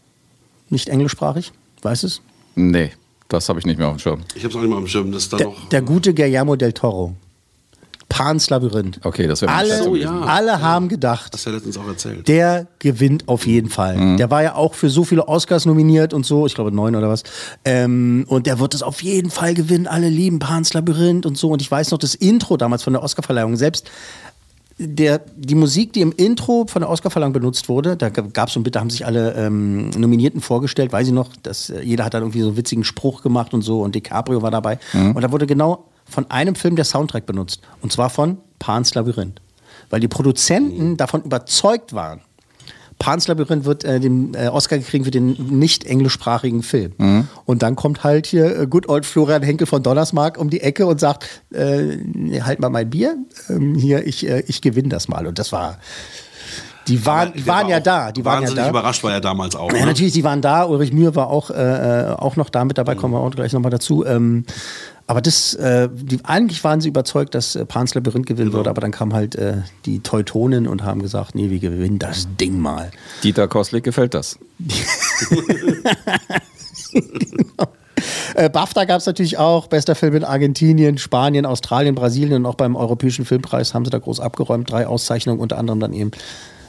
Nicht 0.68 0.88
englischsprachig, 0.88 1.52
weißt 1.82 2.02
du 2.02 2.06
es? 2.08 2.20
Nee, 2.56 2.90
das 3.28 3.48
habe 3.48 3.60
ich 3.60 3.66
nicht 3.66 3.78
mehr 3.78 3.86
auf 3.88 3.94
dem 3.96 4.00
Schirm. 4.00 4.20
Ich 4.34 4.42
habe 4.42 4.50
es 4.50 4.56
auch 4.56 4.60
nicht 4.62 4.70
mal 4.70 4.78
am 4.78 4.88
Schirm, 4.88 5.12
dass 5.12 5.28
da 5.28 5.36
Der, 5.36 5.46
noch. 5.46 5.68
der 5.68 5.82
gute 5.82 6.12
Guillermo 6.12 6.56
del 6.56 6.72
Toro. 6.72 7.14
Pans 8.08 8.48
Labyrinth. 8.50 9.00
Okay, 9.04 9.26
das 9.26 9.42
wäre 9.42 9.52
Alle, 9.52 9.68
Schätz 9.68 9.84
gewesen. 9.84 10.22
alle 10.22 10.60
haben 10.62 10.88
gedacht, 10.88 11.32
Hast 11.34 11.44
du 11.44 11.50
ja 11.50 11.56
letztens 11.56 11.76
auch 11.76 11.86
erzählt. 11.88 12.28
der 12.28 12.66
gewinnt 12.78 13.28
auf 13.28 13.46
jeden 13.46 13.68
Fall. 13.68 13.96
Mhm. 13.96 14.16
Der 14.16 14.30
war 14.30 14.42
ja 14.42 14.54
auch 14.54 14.74
für 14.74 14.88
so 14.90 15.04
viele 15.04 15.26
Oscars 15.26 15.66
nominiert 15.66 16.14
und 16.14 16.24
so, 16.24 16.46
ich 16.46 16.54
glaube 16.54 16.70
neun 16.72 16.94
oder 16.94 17.08
was. 17.08 17.24
Ähm, 17.64 18.24
und 18.28 18.46
der 18.46 18.58
wird 18.60 18.74
es 18.74 18.82
auf 18.82 19.02
jeden 19.02 19.30
Fall 19.30 19.54
gewinnen. 19.54 19.86
Alle 19.86 20.08
lieben 20.08 20.38
Pans 20.38 20.72
Labyrinth 20.72 21.26
und 21.26 21.36
so. 21.36 21.50
Und 21.50 21.60
ich 21.62 21.70
weiß 21.70 21.90
noch 21.90 21.98
das 21.98 22.14
Intro 22.14 22.56
damals 22.56 22.84
von 22.84 22.92
der 22.92 23.02
Oscarverleihung. 23.02 23.56
Selbst 23.56 23.90
der, 24.78 25.22
die 25.36 25.54
Musik, 25.54 25.92
die 25.94 26.02
im 26.02 26.12
Intro 26.12 26.66
von 26.68 26.82
der 26.82 26.90
Oscarverleihung 26.90 27.32
benutzt 27.32 27.68
wurde, 27.68 27.96
da 27.96 28.10
gab 28.10 28.48
es 28.48 28.54
so 28.54 28.60
ein 28.60 28.62
Bitte, 28.62 28.72
da 28.74 28.80
haben 28.80 28.90
sich 28.90 29.06
alle 29.06 29.32
ähm, 29.34 29.88
Nominierten 29.90 30.40
vorgestellt, 30.42 30.92
weiß 30.92 31.06
ich 31.08 31.14
noch, 31.14 31.30
dass 31.42 31.70
äh, 31.70 31.80
jeder 31.82 32.04
hat 32.04 32.12
dann 32.14 32.22
irgendwie 32.22 32.42
so 32.42 32.48
einen 32.48 32.56
witzigen 32.58 32.84
Spruch 32.84 33.22
gemacht 33.22 33.54
und 33.54 33.62
so 33.62 33.80
und 33.80 33.94
DiCaprio 33.94 34.42
war 34.42 34.50
dabei. 34.50 34.78
Mhm. 34.92 35.12
Und 35.16 35.22
da 35.22 35.32
wurde 35.32 35.46
genau 35.46 35.86
von 36.08 36.30
einem 36.30 36.54
Film 36.54 36.76
der 36.76 36.84
Soundtrack 36.84 37.26
benutzt. 37.26 37.60
Und 37.82 37.92
zwar 37.92 38.10
von 38.10 38.38
Pans 38.58 38.94
Labyrinth. 38.94 39.40
Weil 39.90 40.00
die 40.00 40.08
Produzenten 40.08 40.96
davon 40.96 41.22
überzeugt 41.22 41.92
waren, 41.92 42.20
Pans 42.98 43.28
Labyrinth 43.28 43.64
wird 43.64 43.84
äh, 43.84 44.00
den 44.00 44.34
äh, 44.34 44.48
Oscar 44.48 44.78
kriegen 44.78 45.04
für 45.04 45.10
den 45.10 45.32
nicht 45.58 45.84
englischsprachigen 45.84 46.62
Film. 46.62 46.92
Mhm. 46.96 47.28
Und 47.44 47.62
dann 47.62 47.76
kommt 47.76 48.04
halt 48.04 48.26
hier 48.26 48.58
äh, 48.58 48.66
Good 48.66 48.88
Old 48.88 49.04
Florian 49.04 49.42
Henkel 49.42 49.66
von 49.66 49.82
Donnersmarck 49.82 50.38
um 50.38 50.48
die 50.48 50.62
Ecke 50.62 50.86
und 50.86 50.98
sagt, 50.98 51.42
äh, 51.52 51.98
halt 52.40 52.60
mal 52.60 52.70
mein 52.70 52.88
Bier, 52.88 53.18
ähm, 53.50 53.74
hier, 53.74 54.06
ich, 54.06 54.26
äh, 54.26 54.44
ich 54.46 54.62
gewinne 54.62 54.88
das 54.88 55.08
mal. 55.08 55.26
Und 55.26 55.38
das 55.38 55.52
war, 55.52 55.78
die 56.88 57.04
waren, 57.04 57.32
die 57.32 57.46
waren 57.46 57.64
war 57.64 57.70
ja 57.70 57.80
da, 57.80 58.12
die 58.12 58.24
waren 58.24 58.34
ja 58.34 58.40
Wahnsinnig 58.42 58.64
da. 58.64 58.70
überrascht 58.70 59.02
war 59.02 59.12
er 59.12 59.20
damals 59.20 59.56
auch. 59.56 59.72
Ja, 59.72 59.80
ne? 59.80 59.86
natürlich, 59.86 60.12
die 60.12 60.24
waren 60.24 60.40
da. 60.40 60.64
Ulrich 60.64 60.92
Mühe 60.92 61.14
war 61.14 61.28
auch, 61.28 61.50
äh, 61.50 62.14
auch 62.16 62.36
noch 62.36 62.48
da 62.48 62.64
mit 62.64 62.78
dabei, 62.78 62.94
kommen 62.94 63.14
wir 63.14 63.20
auch 63.20 63.30
gleich 63.30 63.52
nochmal 63.52 63.70
dazu. 63.70 64.04
Ähm, 64.04 64.44
aber 65.08 65.20
das, 65.20 65.54
äh, 65.54 65.88
die, 65.92 66.24
eigentlich 66.24 66.62
waren 66.64 66.80
sie 66.80 66.88
überzeugt, 66.88 67.34
dass 67.34 67.54
äh, 67.54 67.64
Pans 67.64 67.94
Labyrinth 67.94 68.26
gewinnen 68.26 68.52
würde, 68.52 68.70
aber 68.70 68.80
dann 68.80 68.90
kamen 68.90 69.14
halt 69.14 69.36
äh, 69.36 69.58
die 69.84 70.00
Teutonen 70.00 70.66
und 70.66 70.84
haben 70.84 71.00
gesagt, 71.00 71.34
nee, 71.34 71.50
wir 71.50 71.60
gewinnen 71.60 71.98
das 71.98 72.28
Ding 72.40 72.58
mal. 72.58 72.90
Dieter 73.22 73.46
Koslik 73.48 73.84
gefällt 73.84 74.14
das. 74.14 74.38
Äh, 78.34 78.50
BAFTA 78.50 78.84
gab 78.84 78.98
es 79.00 79.06
natürlich 79.06 79.38
auch, 79.38 79.66
bester 79.68 79.94
Film 79.94 80.14
in 80.16 80.24
Argentinien, 80.24 80.98
Spanien, 80.98 81.46
Australien, 81.46 81.94
Brasilien 81.94 82.44
und 82.44 82.46
auch 82.46 82.54
beim 82.54 82.76
Europäischen 82.76 83.24
Filmpreis 83.24 83.72
haben 83.72 83.84
sie 83.86 83.90
da 83.90 83.98
groß 83.98 84.20
abgeräumt. 84.20 84.70
Drei 84.70 84.86
Auszeichnungen, 84.86 85.40
unter 85.40 85.56
anderem 85.56 85.80
dann 85.80 85.94
eben 85.94 86.10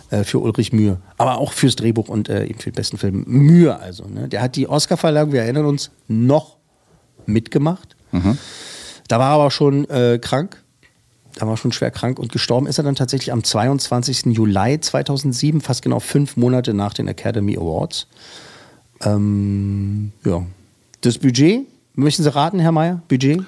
äh, 0.09 0.23
für 0.23 0.39
Ulrich 0.39 0.73
Mühe. 0.73 0.97
Aber 1.17 1.37
auch 1.37 1.53
fürs 1.53 1.75
Drehbuch 1.75 2.09
und 2.09 2.29
äh, 2.29 2.45
eben 2.45 2.59
für 2.59 2.71
den 2.71 2.75
besten 2.75 2.97
Film. 2.97 3.23
Mühe 3.27 3.77
also. 3.79 4.05
Ne? 4.05 4.27
Der 4.27 4.41
hat 4.41 4.55
die 4.55 4.67
Oscarverleihung, 4.67 5.31
wir 5.31 5.41
erinnern 5.41 5.65
uns, 5.65 5.91
noch 6.07 6.57
mitgemacht. 7.25 7.95
Da 9.07 9.19
war 9.19 9.31
er 9.31 9.33
aber 9.33 9.51
schon 9.51 9.87
äh, 9.89 10.17
krank. 10.19 10.63
Da 11.35 11.45
war 11.45 11.53
er 11.53 11.57
schon 11.57 11.71
schwer 11.71 11.91
krank 11.91 12.17
und 12.17 12.31
gestorben 12.31 12.65
ist 12.65 12.79
er 12.79 12.83
dann 12.83 12.95
tatsächlich 12.95 13.31
am 13.31 13.43
22. 13.43 14.25
Juli 14.27 14.79
2007, 14.79 15.61
fast 15.61 15.83
genau 15.83 15.99
fünf 15.99 16.35
Monate 16.35 16.73
nach 16.73 16.93
den 16.93 17.07
Academy 17.07 17.57
Awards. 17.57 18.07
Ähm, 19.03 20.13
ja. 20.25 20.43
Das 21.01 21.19
Budget, 21.19 21.67
möchten 21.93 22.23
Sie 22.23 22.33
raten, 22.33 22.59
Herr 22.59 22.71
Mayer? 22.71 23.01
Budget? 23.07 23.43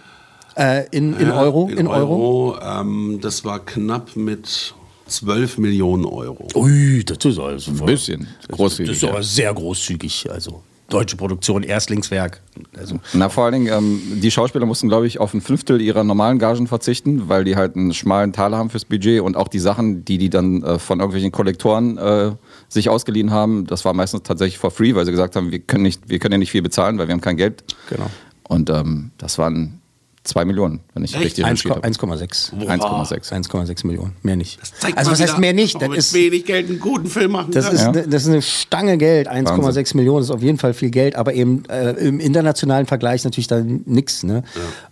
Äh, 0.56 0.86
in, 0.92 1.18
in 1.18 1.32
Euro? 1.32 1.68
In, 1.68 1.78
In 1.80 1.88
Euro? 1.88 2.52
Euro. 2.54 2.60
ähm, 2.62 3.20
das 3.22 3.44
war 3.46 3.60
knapp 3.66 4.16
mit 4.16 4.76
12 5.10 5.58
Millionen 5.58 6.06
Euro. 6.06 6.48
Ui, 6.56 7.04
das 7.04 7.18
ist 7.26 7.40
also 7.40 7.72
Ein 7.72 7.86
bisschen 7.86 8.28
großzügig. 8.50 8.92
Das 8.92 9.04
ist 9.04 9.10
aber 9.10 9.24
sehr 9.24 9.54
großzügig. 9.54 10.30
Also 10.32 10.64
deutsche 10.90 11.16
Produktion, 11.16 11.64
Erstlingswerk. 11.64 12.42
Also, 12.78 13.00
Na, 13.14 13.30
vor 13.30 13.46
allen 13.46 13.54
Dingen, 13.54 13.68
ähm, 13.68 14.20
die 14.22 14.32
Schauspieler 14.32 14.66
mussten, 14.66 14.90
glaube 14.90 15.08
ich, 15.08 15.20
auf 15.20 15.34
ein 15.34 15.42
Fünftel 15.42 15.82
ihrer 15.82 16.04
normalen 16.04 16.40
Gagen 16.40 16.68
verzichten, 16.68 17.30
weil 17.30 17.44
die 17.44 17.56
halt 17.56 17.76
einen 17.76 17.94
schmalen 17.94 18.34
Taler 18.34 18.58
haben 18.58 18.70
fürs 18.70 18.86
Budget 18.86 19.22
und 19.22 19.38
auch 19.38 19.48
die 19.48 19.60
Sachen, 19.60 20.04
die 20.04 20.18
die 20.18 20.30
dann 20.30 20.64
äh, 20.64 20.80
von 20.80 21.00
irgendwelchen 21.00 21.32
Kollektoren 21.32 21.98
äh, 21.98 22.32
sich 22.68 22.90
ausgeliehen 22.90 23.32
haben, 23.32 23.66
das 23.68 23.86
war 23.86 23.94
meistens 23.94 24.24
tatsächlich 24.24 24.58
for 24.58 24.72
free, 24.72 24.96
weil 24.96 25.06
sie 25.06 25.12
gesagt 25.12 25.36
haben, 25.36 25.52
wir 25.52 25.60
können, 25.60 25.84
nicht, 25.84 26.10
wir 26.10 26.20
können 26.20 26.34
ja 26.34 26.38
nicht 26.40 26.52
viel 26.52 26.62
bezahlen, 26.62 26.98
weil 26.98 27.08
wir 27.08 27.14
haben 27.14 27.22
kein 27.22 27.38
Geld. 27.38 27.64
Genau. 27.90 28.10
Und 28.48 28.70
ähm, 28.70 29.12
das 29.18 29.38
waren 29.38 29.79
zwei 30.24 30.46
Millionen, 30.46 30.82
wenn 30.94 31.04
ich 31.04 31.14
Echt? 31.16 31.24
richtig 31.24 31.46
recherchiert 31.46 31.76
habe. 31.78 31.88
1,6. 31.88 32.54
1,6. 32.54 33.32
1,6 33.50 33.88
Millionen, 33.88 34.16
mehr 34.22 34.36
nicht. 34.36 34.60
Zeigt 34.80 34.98
Also 34.98 35.12
was 35.12 35.20
heißt 35.22 35.34
wieder, 35.34 35.40
mehr 35.40 35.54
nicht? 35.54 35.82
Das 35.82 35.90
ist, 35.90 36.14
mit 36.14 36.22
wenig 36.32 36.46
Geld 36.46 36.70
einen 36.70 36.80
guten 36.80 37.08
Film 37.08 37.32
machen 37.32 37.52
das, 37.52 37.66
kann. 37.66 37.76
ist, 37.76 37.82
Ja. 37.82 37.92
ne- 37.92 38.08
das 38.08 38.24
ist 38.24 38.28
eine 38.30 38.42
Stange 38.42 38.98
Geld, 38.98 39.28
1,6 39.28 39.64
Wahnsinn. 39.64 39.86
Millionen 39.98 40.24
ist 40.24 40.30
auf 40.32 40.42
jeden 40.44 40.58
Fall 40.58 40.74
viel 40.74 40.90
Geld, 40.92 41.16
aber 41.16 41.34
eben 41.34 41.64
äh, 41.70 41.92
im 41.92 42.20
internationalen 42.20 42.86
Vergleich 42.86 43.24
natürlich 43.24 43.48
dann 43.48 43.82
nix. 43.86 44.24
Ne? 44.24 44.44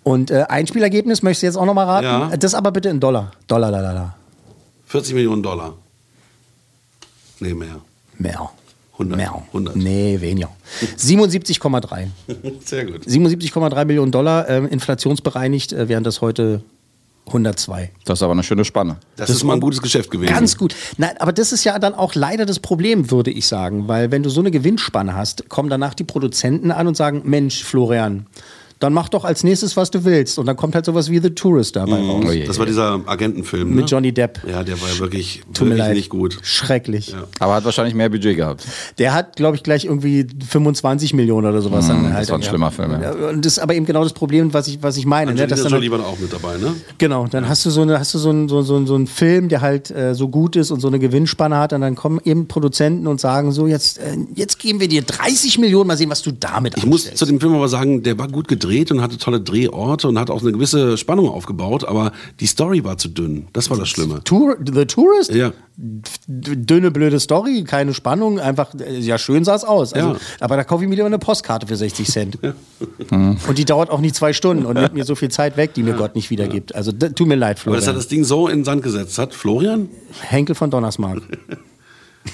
Und 0.04 0.32
äh, 0.32 0.46
Einspielergebnis 0.50 1.22
möchtest 1.24 1.44
du 1.44 1.48
jetzt 1.48 1.58
auch 1.58 1.66
nochmal 1.66 1.86
raten? 1.86 2.32
Ja. 2.32 2.38
Das 2.38 2.54
aber 2.56 2.72
bitte 2.72 2.90
in 2.90 3.00
Dollar. 3.00 3.32
Dollar, 3.48 3.70
la, 3.70 3.82
la, 3.82 3.92
la. 3.94 4.16
40 4.88 5.14
Millionen 5.14 5.44
Dollar. 5.44 5.74
Nee, 7.40 7.54
mehr. 7.54 7.76
Mehr. 8.18 8.50
100. 8.98 9.18
Mehr. 9.18 9.44
100. 9.48 9.76
Nee, 9.76 10.20
weniger. 10.20 10.50
77,3. 10.98 12.08
Sehr 12.66 12.86
gut. 12.86 13.06
77,3 13.06 13.86
Millionen 13.86 14.12
Dollar, 14.12 14.50
ähm, 14.50 14.68
inflationsbereinigt, 14.68 15.74
äh, 15.74 15.88
wären 15.88 16.04
das 16.04 16.22
heute 16.22 16.62
102. 17.28 17.92
Das 18.06 18.20
ist 18.20 18.24
aber 18.24 18.34
eine 18.34 18.44
schöne 18.44 18.66
Spanne. 18.66 18.98
Das, 19.16 19.30
ist 19.30 19.44
mal 19.44 19.54
ein 19.54 19.60
gutes 19.60 19.82
Geschäft 19.82 20.10
gewesen. 20.10 20.34
Ganz 20.34 20.58
gut. 20.58 20.76
Nein, 20.98 21.16
aber 21.20 21.34
das 21.34 21.52
ist 21.52 21.64
ja 21.64 21.78
dann 21.78 21.94
auch 21.94 22.16
leider 22.16 22.46
das 22.46 22.60
Problem, 22.60 23.12
würde 23.12 23.32
ich 23.32 23.48
sagen. 23.48 23.88
Weil 23.88 24.12
wenn 24.12 24.24
du 24.24 24.30
so 24.30 24.40
eine 24.40 24.50
Gewinnspanne 24.50 25.14
hast, 25.14 25.50
kommen 25.50 25.70
danach 25.70 25.94
die 25.94 26.06
Produzenten 26.06 26.72
an 26.72 26.88
und 26.88 26.96
sagen, 26.96 27.22
Mensch, 27.26 27.64
Florian, 27.64 28.26
dann 28.80 28.94
mach 28.94 29.10
doch 29.10 29.24
als 29.26 29.44
nächstes, 29.44 29.76
was 29.76 29.90
du 29.92 30.06
willst. 30.06 30.38
Und 30.38 30.46
dann 30.46 30.56
kommt 30.56 30.76
halt 30.76 30.86
sowas 30.86 31.10
wie 31.10 31.20
The 31.20 31.32
Tourist 31.32 31.76
dabei 31.76 32.00
Mhm. 32.00 32.10
raus. 32.10 32.36
Das 32.46 32.60
war 32.60 32.66
dieser 32.66 33.02
Agentenfilm. 33.06 33.70
Mit 33.70 33.86
ne? 33.86 33.86
Johnny 33.86 34.12
Depp. 34.12 34.40
Ja, 34.48 34.64
der 34.64 34.80
war 34.82 34.90
ja 34.90 35.00
wirklich, 35.00 35.42
Tut 35.54 35.70
wirklich 35.70 35.88
nicht 35.90 36.10
gut. 36.10 36.38
Schrecklich. 36.44 37.16
Aber 37.40 37.56
hat 37.56 37.66
wahrscheinlich 37.66 37.96
mehr 37.96 38.10
Budget 38.10 38.36
gehabt. 38.36 38.66
Der 39.00 39.14
hat, 39.14 39.36
glaube 39.36 39.56
ich, 39.56 39.64
gleich 39.64 39.86
irgendwie 39.86 40.28
25 40.48 41.14
Millionen 41.14 41.48
oder 41.48 41.62
sowas. 41.62 41.86
Mm, 41.86 41.90
dann 41.90 42.04
das 42.04 42.14
halt 42.14 42.30
war 42.30 42.38
ein 42.38 42.44
schlimmer 42.44 42.72
Film, 42.72 42.92
ja. 43.02 43.12
Und 43.30 43.46
das 43.46 43.54
ist 43.54 43.60
aber 43.60 43.74
eben 43.74 43.86
genau 43.86 44.04
das 44.04 44.14
Problem, 44.14 44.54
was 44.54 44.68
ich, 44.68 44.82
was 44.84 44.98
ich 44.98 45.06
meine. 45.06 45.34
Ne? 45.34 45.42
Angelina 45.42 45.56
Dass 45.56 45.64
dann 45.64 45.72
Jolie 45.82 46.04
auch 46.04 46.20
mit 46.20 46.32
dabei, 46.32 46.58
ne? 46.58 46.76
Genau, 46.98 47.26
dann 47.28 47.50
hast 47.50 47.66
du 47.66 47.70
so 47.72 47.82
eine, 47.82 48.00
hast 48.00 48.14
du 48.14 48.20
so 48.20 48.30
einen, 48.30 48.48
so, 48.48 48.62
so, 48.62 48.86
so 48.86 48.96
einen 48.96 49.08
Film, 49.08 49.50
der 49.50 49.62
halt 49.62 49.90
äh, 49.90 50.14
so 50.14 50.30
gut 50.30 50.56
ist 50.56 50.70
und 50.72 50.80
so 50.82 50.88
eine 50.88 51.00
Gewinnspanne 51.00 51.58
hat, 51.58 51.74
und 51.74 51.82
dann 51.82 51.96
kommen 51.96 52.20
eben 52.24 52.48
Produzenten 52.48 53.08
und 53.08 53.20
sagen 53.20 53.52
so, 53.52 53.66
jetzt, 53.68 53.98
äh, 53.98 54.18
jetzt 54.36 54.60
geben 54.60 54.80
wir 54.80 54.88
dir 54.88 55.02
30 55.02 55.58
Millionen, 55.58 55.88
mal 55.88 55.98
sehen, 55.98 56.10
was 56.10 56.22
du 56.22 56.32
damit 56.32 56.78
Ich 56.78 56.86
muss 56.86 57.12
zu 57.14 57.26
dem 57.26 57.40
Film 57.40 57.56
aber 57.56 57.70
sagen, 57.70 58.04
der 58.04 58.20
war 58.20 58.28
gut 58.28 58.48
gedreht 58.48 58.67
und 58.92 59.02
hatte 59.02 59.18
tolle 59.18 59.42
Drehorte 59.42 60.08
und 60.08 60.20
hat 60.20 60.30
auch 60.30 60.42
eine 60.42 60.52
gewisse 60.52 60.98
Spannung 60.98 61.30
aufgebaut, 61.30 61.84
aber 61.86 62.12
die 62.40 62.46
Story 62.48 62.84
war 62.84 62.98
zu 62.98 63.08
dünn. 63.10 63.48
Das 63.54 63.70
war 63.70 63.78
das 63.78 63.90
Schlimme. 63.90 64.24
Tour, 64.24 64.58
The 64.64 64.86
Tourist? 64.86 65.34
Ja. 65.34 65.52
Dünne, 66.28 66.90
blöde 66.92 67.20
Story, 67.20 67.64
keine 67.64 67.94
Spannung, 67.94 68.40
einfach, 68.40 68.72
ja, 69.00 69.18
schön 69.18 69.44
sah 69.44 69.56
es 69.56 69.64
aus. 69.64 69.94
Also, 69.94 70.10
Ja. 70.10 70.16
Aber 70.40 70.56
da 70.56 70.64
kaufe 70.64 70.84
ich 70.84 70.90
mir 70.90 70.96
lieber 70.96 71.06
eine 71.08 71.20
Postkarte 71.20 71.68
für 71.68 71.76
60 71.76 72.08
Cent. 72.08 72.40
Und 73.12 73.58
die 73.58 73.66
dauert 73.66 73.90
auch 73.90 74.00
nicht 74.00 74.16
zwei 74.16 74.34
Stunden 74.34 74.66
und 74.66 74.76
nimmt 74.76 74.94
mir 74.94 75.04
so 75.06 75.16
viel 75.16 75.30
Zeit 75.30 75.58
weg, 75.58 75.74
die 75.74 75.84
mir 75.84 75.94
Gott 75.94 76.16
nicht 76.16 76.30
wiedergibt. 76.30 76.74
Also, 76.76 76.92
tut 76.92 77.28
mir 77.28 77.36
leid, 77.36 77.60
Aber 77.66 77.76
das 77.76 77.86
hat 77.88 77.94
Florian. 77.94 77.96
das 77.96 78.08
Ding 78.08 78.24
so 78.24 78.48
in 78.48 78.60
den 78.60 78.66
Sand 78.66 78.84
gesetzt. 78.84 79.18
Hat 79.18 79.34
Florian? 79.34 79.90
Henkel 80.22 80.56
von 80.56 80.70
Donnersmarck. 80.72 81.22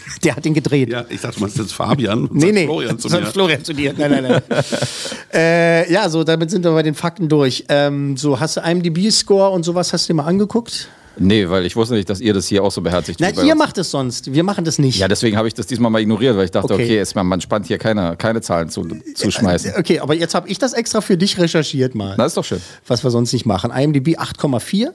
Der 0.24 0.36
hat 0.36 0.46
den 0.46 0.54
gedreht. 0.54 0.90
Ja, 0.90 1.06
ich 1.10 1.22
dachte 1.22 1.40
mal, 1.40 1.48
das 1.48 1.56
ist 1.56 1.62
jetzt 1.62 1.74
Fabian. 1.74 2.30
Nee, 2.32 2.52
nee, 2.52 2.66
Florian 2.66 3.00
zu 3.00 3.10
mir. 3.10 3.26
Florian 3.26 3.64
zu 3.64 3.74
dir. 3.74 3.94
Nein, 3.98 4.12
nein, 4.12 4.24
nein. 4.24 4.42
äh, 5.34 5.92
ja, 5.92 6.10
so, 6.10 6.24
damit 6.24 6.52
sind 6.52 6.64
wir 6.64 6.72
bei 6.72 6.84
den 6.84 6.96
Fakten 6.96 7.30
durch. 7.30 7.66
Ähm, 7.70 8.18
so, 8.18 8.40
hast 8.40 8.58
du 8.58 8.62
IMDb-Score 8.62 9.50
und 9.50 9.64
sowas, 9.64 9.94
hast 9.94 10.08
du 10.08 10.14
dir 10.14 10.18
mal 10.18 10.26
angeguckt? 10.26 10.88
Nee, 11.18 11.48
weil 11.50 11.66
ich 11.66 11.76
wusste 11.76 11.94
nicht, 11.94 12.10
dass 12.10 12.20
ihr 12.22 12.34
das 12.34 12.48
hier 12.48 12.64
auch 12.64 12.72
so 12.72 12.82
beherzigt. 12.82 13.20
Bei 13.20 13.30
ihr 13.30 13.54
uns. 13.54 13.56
macht 13.56 13.78
es 13.78 13.92
sonst. 13.92 14.34
Wir 14.34 14.44
machen 14.44 14.66
das 14.66 14.80
nicht. 14.80 14.98
Ja, 14.98 15.08
deswegen 15.08 15.38
habe 15.38 15.48
ich 15.48 15.54
das 15.54 15.68
diesmal 15.68 15.92
mal 15.92 16.02
ignoriert, 16.02 16.36
weil 16.36 16.46
ich 16.46 16.52
dachte, 16.52 16.74
Okay. 16.74 16.84
okay, 16.84 17.02
ist 17.02 17.16
man, 17.16 17.28
man 17.28 17.40
spannt 17.40 17.68
hier 17.68 17.78
keine, 17.78 18.16
keine 18.18 18.42
Zahlen 18.42 18.70
zu, 18.70 18.88
zu 19.14 19.30
schmeißen. 19.30 19.74
Okay, 19.78 20.00
aber 20.00 20.16
jetzt 20.16 20.34
habe 20.34 20.48
ich 20.50 20.58
das 20.58 20.74
extra 20.74 21.02
für 21.02 21.16
dich 21.16 21.38
recherchiert 21.40 21.94
mal. 21.94 22.16
Na, 22.18 22.26
ist 22.26 22.36
doch 22.36 22.44
schön. 22.46 22.62
Was 22.88 23.04
wir 23.04 23.12
sonst 23.12 23.32
nicht 23.32 23.46
machen. 23.46 23.70
IMDb 23.72 24.18
8,4. 24.18 24.88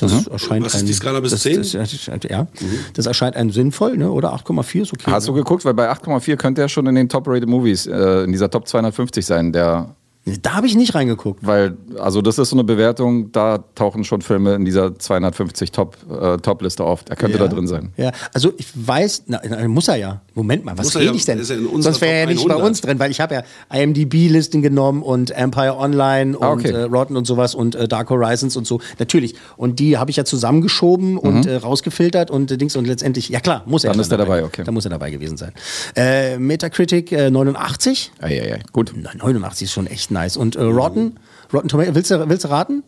Das 0.00 0.12
Mhm. 0.12 0.32
erscheint 0.32 0.64
Was 0.64 0.74
ist 0.74 0.80
ein, 0.82 0.86
die 0.86 0.92
Skala 0.92 1.20
bis 1.20 1.32
das, 1.32 1.42
10? 1.42 1.56
Das, 1.58 1.72
das, 1.72 2.08
ja, 2.28 2.46
das 2.94 3.06
erscheint 3.06 3.36
ein 3.36 3.50
sinnvoll, 3.50 3.96
ne? 3.96 4.10
oder? 4.10 4.32
8,4 4.34 4.82
ist 4.82 4.92
okay. 4.92 5.10
Hast 5.10 5.26
du 5.28 5.32
geguckt? 5.32 5.64
Weil 5.64 5.74
bei 5.74 5.90
8,4 5.90 6.36
könnte 6.36 6.62
er 6.62 6.68
schon 6.68 6.86
in 6.86 6.94
den 6.94 7.08
Top-Rated 7.08 7.48
Movies, 7.48 7.86
äh, 7.86 8.24
in 8.24 8.32
dieser 8.32 8.50
Top 8.50 8.68
250 8.68 9.26
sein, 9.26 9.52
der. 9.52 9.94
Da 10.42 10.52
habe 10.56 10.66
ich 10.66 10.76
nicht 10.76 10.94
reingeguckt. 10.94 11.46
Weil, 11.46 11.78
also 11.98 12.20
das 12.20 12.38
ist 12.38 12.50
so 12.50 12.56
eine 12.56 12.62
Bewertung, 12.64 13.32
da 13.32 13.64
tauchen 13.74 14.04
schon 14.04 14.20
Filme 14.20 14.54
in 14.56 14.66
dieser 14.66 14.98
250 14.98 15.72
Top, 15.72 15.96
äh, 16.10 16.36
Top-Liste 16.36 16.84
auf. 16.84 17.02
Er 17.08 17.16
könnte 17.16 17.38
Ja. 17.38 17.46
da 17.46 17.54
drin 17.54 17.66
sein. 17.66 17.92
Ja, 17.96 18.12
also 18.34 18.52
ich 18.58 18.66
weiß, 18.74 19.22
na, 19.28 19.40
na, 19.48 19.66
muss 19.68 19.88
er 19.88 19.96
ja. 19.96 20.20
Moment 20.34 20.66
mal, 20.66 20.76
was 20.76 20.94
rede 20.96 21.14
ich 21.14 21.24
denn? 21.24 21.42
Sonst 21.42 22.00
wäre 22.02 22.12
er 22.12 22.20
ja 22.20 22.26
nicht 22.26 22.46
bei 22.46 22.54
100. 22.54 22.62
uns 22.68 22.80
drin, 22.82 22.98
weil 22.98 23.10
ich 23.10 23.20
habe 23.22 23.36
ja 23.36 23.42
IMDb-Listen 23.74 24.60
genommen 24.60 25.02
und 25.02 25.30
Empire 25.30 25.76
Online 25.78 26.36
und 26.36 26.44
Ah, 26.44 26.52
okay. 26.52 26.70
äh, 26.72 26.82
Rotten 26.82 27.16
und 27.16 27.24
sowas 27.26 27.54
und 27.54 27.74
äh, 27.74 27.88
Dark 27.88 28.10
Horizons 28.10 28.54
und 28.56 28.66
so. 28.66 28.80
Natürlich. 28.98 29.34
Und 29.56 29.78
die 29.78 29.96
habe 29.96 30.10
ich 30.10 30.16
ja 30.18 30.24
zusammengeschoben 30.26 31.16
und 31.16 31.46
äh, 31.46 31.56
rausgefiltert 31.56 32.30
und 32.30 32.50
äh, 32.50 32.58
Dings 32.58 32.76
und 32.76 32.86
letztendlich, 32.86 33.30
ja 33.30 33.40
klar, 33.40 33.62
muss 33.66 33.84
er 33.84 33.88
Mhm. 33.90 33.92
Dann 33.94 34.00
ist 34.02 34.12
er 34.12 34.18
dabei, 34.18 34.44
okay. 34.44 34.62
Da 34.64 34.72
muss 34.72 34.84
er 34.84 34.90
dabei 34.90 35.10
gewesen 35.10 35.38
sein. 35.38 35.52
Äh, 35.96 36.38
Metacritic 36.38 37.12
äh, 37.12 37.30
89. 37.30 38.12
Eieiei, 38.20 38.60
gut. 38.72 38.92
Na, 38.94 39.10
89 39.14 39.64
ist 39.66 39.72
schon 39.72 39.86
echt 39.86 40.07
nice. 40.10 40.36
Und 40.36 40.56
äh, 40.56 40.62
Rotten, 40.62 41.18
Rotten 41.52 41.68
Tomatoes, 41.68 41.94
willst 41.94 42.10
du, 42.10 42.28
willst 42.28 42.44
du 42.44 42.48
raten? 42.48 42.82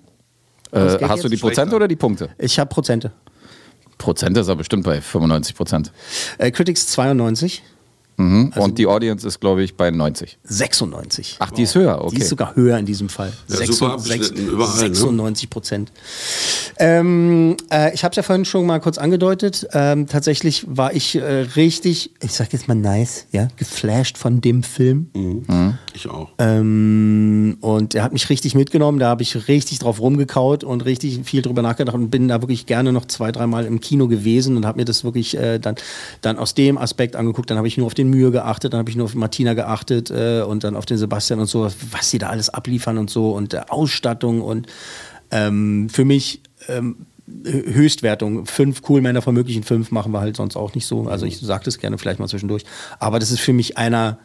Äh, 0.72 0.98
hast 1.02 1.24
du 1.24 1.28
die 1.28 1.36
Prozente 1.36 1.74
oder 1.76 1.88
die 1.88 1.96
Punkte? 1.96 2.30
Ich 2.38 2.58
habe 2.58 2.68
Prozente. 2.68 3.12
Prozente 3.98 4.40
ist 4.40 4.48
er 4.48 4.56
bestimmt 4.56 4.84
bei 4.84 5.00
95 5.00 5.54
Prozent. 5.54 5.92
Äh, 6.38 6.50
Critics 6.50 6.86
92. 6.88 7.62
Mhm. 8.20 8.52
Also 8.54 8.64
Und 8.64 8.78
die 8.78 8.86
Audience 8.86 9.26
ist, 9.26 9.40
glaube 9.40 9.62
ich, 9.62 9.76
bei 9.76 9.90
90. 9.90 10.38
96. 10.44 11.36
Ach, 11.38 11.50
die 11.50 11.62
ist 11.62 11.74
höher, 11.74 12.04
okay. 12.04 12.16
Die 12.16 12.22
ist 12.22 12.28
sogar 12.28 12.54
höher 12.54 12.76
in 12.78 12.86
diesem 12.86 13.08
Fall. 13.08 13.32
Ja, 13.48 13.56
Sechs- 13.56 13.76
super 13.78 13.98
sechs- 13.98 14.26
abgeschnitten, 14.28 14.52
überall, 14.54 14.72
ne? 14.74 14.78
96 14.94 15.50
Prozent. 15.50 15.92
Ähm, 16.78 17.56
äh, 17.70 17.94
ich 17.94 18.04
habe 18.04 18.12
es 18.12 18.16
ja 18.16 18.22
vorhin 18.22 18.44
schon 18.44 18.66
mal 18.66 18.78
kurz 18.80 18.98
angedeutet. 18.98 19.66
Ähm, 19.72 20.06
tatsächlich 20.06 20.64
war 20.68 20.94
ich 20.94 21.16
äh, 21.16 21.22
richtig, 21.56 22.10
ich 22.22 22.32
sag 22.32 22.52
jetzt 22.52 22.68
mal 22.68 22.74
nice, 22.74 23.26
ja, 23.32 23.48
geflasht 23.56 24.18
von 24.18 24.40
dem 24.40 24.62
Film. 24.62 25.10
Mhm. 25.14 25.78
Ich 25.94 26.08
auch. 26.08 26.28
Ähm, 26.38 27.56
und 27.60 27.94
er 27.94 28.02
hat 28.04 28.12
mich 28.12 28.28
richtig 28.30 28.54
mitgenommen. 28.54 28.98
Da 28.98 29.08
habe 29.08 29.22
ich 29.22 29.48
richtig 29.48 29.78
drauf 29.80 30.00
rumgekaut 30.00 30.64
und 30.64 30.84
richtig 30.84 31.20
viel 31.24 31.42
drüber 31.42 31.62
nachgedacht 31.62 31.94
und 31.96 32.10
bin 32.10 32.28
da 32.28 32.40
wirklich 32.42 32.66
gerne 32.66 32.92
noch 32.92 33.06
zwei, 33.06 33.32
dreimal 33.32 33.64
im 33.64 33.80
Kino 33.80 34.08
gewesen 34.08 34.56
und 34.56 34.66
habe 34.66 34.78
mir 34.78 34.84
das 34.84 35.04
wirklich 35.04 35.36
äh, 35.36 35.58
dann, 35.58 35.74
dann 36.20 36.38
aus 36.38 36.54
dem 36.54 36.78
Aspekt 36.78 37.16
angeguckt. 37.16 37.50
Dann 37.50 37.58
habe 37.58 37.68
ich 37.68 37.76
nur 37.76 37.86
auf 37.86 37.94
den 37.94 38.09
Mühe 38.10 38.30
geachtet, 38.30 38.72
dann 38.72 38.80
habe 38.80 38.90
ich 38.90 38.96
nur 38.96 39.06
auf 39.06 39.14
Martina 39.14 39.54
geachtet 39.54 40.10
äh, 40.10 40.42
und 40.42 40.64
dann 40.64 40.76
auf 40.76 40.86
den 40.86 40.98
Sebastian 40.98 41.40
und 41.40 41.46
so, 41.46 41.70
was 41.90 42.10
sie 42.10 42.18
da 42.18 42.28
alles 42.28 42.50
abliefern 42.50 42.98
und 42.98 43.10
so 43.10 43.32
und 43.32 43.54
äh, 43.54 43.62
Ausstattung 43.68 44.42
und 44.42 44.66
ähm, 45.30 45.88
für 45.88 46.04
mich 46.04 46.42
ähm, 46.68 47.06
Hö- 47.44 47.74
Höchstwertung. 47.74 48.44
Fünf 48.46 48.82
Coolmänner 48.82 49.22
von 49.22 49.34
möglichen 49.34 49.62
fünf 49.62 49.92
machen 49.92 50.12
wir 50.12 50.20
halt 50.20 50.36
sonst 50.36 50.56
auch 50.56 50.74
nicht 50.74 50.86
so. 50.86 51.06
Also 51.08 51.26
ich 51.26 51.38
sage 51.38 51.64
das 51.64 51.78
gerne 51.78 51.96
vielleicht 51.96 52.18
mal 52.18 52.28
zwischendurch. 52.28 52.64
Aber 52.98 53.18
das 53.20 53.30
ist 53.30 53.40
für 53.40 53.52
mich 53.52 53.78
einer. 53.78 54.18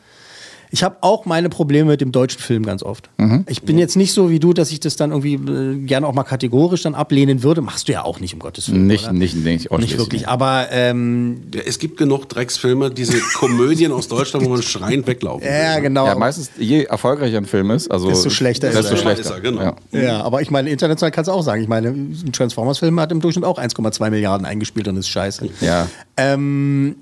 Ich 0.75 0.83
habe 0.83 0.97
auch 0.99 1.25
meine 1.25 1.47
Probleme 1.47 1.91
mit 1.91 2.01
dem 2.01 2.11
deutschen 2.11 2.41
Film 2.41 2.65
ganz 2.65 2.83
oft. 2.83 3.09
Mhm. 3.15 3.45
Ich 3.47 3.61
bin 3.61 3.77
jetzt 3.77 3.95
nicht 3.95 4.11
so 4.11 4.29
wie 4.29 4.39
du, 4.39 4.51
dass 4.51 4.73
ich 4.73 4.81
das 4.81 4.97
dann 4.97 5.11
irgendwie 5.11 5.35
äh, 5.35 5.77
gerne 5.85 6.05
auch 6.05 6.13
mal 6.13 6.23
kategorisch 6.23 6.83
dann 6.83 6.95
ablehnen 6.95 7.43
würde. 7.43 7.61
Machst 7.61 7.87
du 7.87 7.93
ja 7.93 8.03
auch 8.03 8.19
nicht, 8.19 8.33
um 8.33 8.41
Gottes 8.41 8.69
Willen. 8.69 8.85
Nicht, 8.85 9.05
oder? 9.05 9.13
nicht, 9.13 9.35
nicht, 9.35 9.45
nicht 9.45 9.71
ausschließlich. 9.71 9.97
wirklich. 9.97 10.27
Aber 10.27 10.67
ähm, 10.71 11.43
Ja, 11.53 11.61
es 11.65 11.79
gibt 11.79 11.95
genug 11.95 12.27
Drecksfilme, 12.27 12.91
diese 12.91 13.17
Komödien 13.35 13.93
aus 13.93 14.09
Deutschland, 14.09 14.45
wo 14.45 14.49
man 14.49 14.61
schreiend 14.63 15.07
weglaufen 15.07 15.47
ja, 15.47 15.75
will. 15.75 15.83
genau. 15.83 16.07
Ja, 16.07 16.15
meistens, 16.15 16.51
je 16.57 16.83
erfolgreicher 16.83 17.37
ein 17.37 17.45
Film 17.45 17.71
ist, 17.71 17.89
also 17.89 18.09
Desto 18.09 18.29
schlechter 18.29 18.67
ist 18.67 18.77
desto 18.77 18.95
er. 18.95 18.97
schlechter. 18.97 19.21
Ist 19.21 19.29
er, 19.31 19.39
genau. 19.39 19.75
Ja. 19.93 20.01
Ja, 20.01 20.23
aber 20.23 20.41
ich 20.41 20.51
meine, 20.51 20.69
international 20.69 21.11
kannst 21.11 21.29
du 21.29 21.31
auch 21.31 21.41
sagen. 21.41 21.61
Ich 21.61 21.69
meine, 21.69 21.87
ein 21.87 22.31
Transformers-Film 22.33 22.99
hat 22.99 23.13
im 23.13 23.21
Durchschnitt 23.21 23.45
auch 23.45 23.59
1,2 23.59 24.09
Milliarden 24.09 24.45
eingespielt 24.45 24.89
und 24.89 24.97
ist 24.97 25.07
scheiße. 25.07 25.47
Ja. 25.61 25.87
Ähm, 26.17 26.97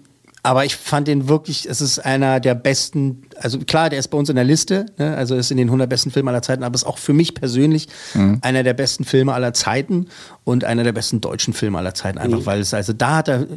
aber 0.46 0.66
ich 0.66 0.76
fand 0.76 1.08
den 1.08 1.30
wirklich, 1.30 1.68
es 1.70 1.80
ist 1.80 2.00
einer 2.00 2.40
der 2.42 2.54
besten, 2.54 3.22
also 3.40 3.60
klar, 3.60 3.90
der 3.90 4.00
ist 4.00 4.10
bei 4.10 4.18
uns 4.18 4.28
in 4.30 4.36
der 4.36 4.44
Liste, 4.44 4.86
ne? 4.98 5.16
also 5.16 5.36
ist 5.36 5.52
in 5.52 5.58
den 5.58 5.70
100 5.70 5.90
besten 5.90 6.12
Filmen 6.12 6.28
aller 6.28 6.42
Zeiten, 6.42 6.64
aber 6.64 6.76
ist 6.76 6.84
auch 6.86 6.98
für 6.98 7.14
mich 7.14 7.34
persönlich 7.34 7.88
Mhm. 8.14 8.40
einer 8.42 8.62
der 8.64 8.74
besten 8.74 9.06
Filme 9.06 9.34
aller 9.34 9.54
Zeiten 9.54 10.08
und 10.44 10.66
einer 10.66 10.84
der 10.84 10.92
besten 10.92 11.22
deutschen 11.22 11.54
Filme 11.54 11.78
aller 11.78 11.94
Zeiten. 11.94 12.18
Einfach 12.18 12.40
Mhm. 12.40 12.46
weil 12.46 12.60
es, 12.60 12.74
also 12.74 12.92
da 12.94 13.16
hat 13.18 13.30
er, 13.30 13.48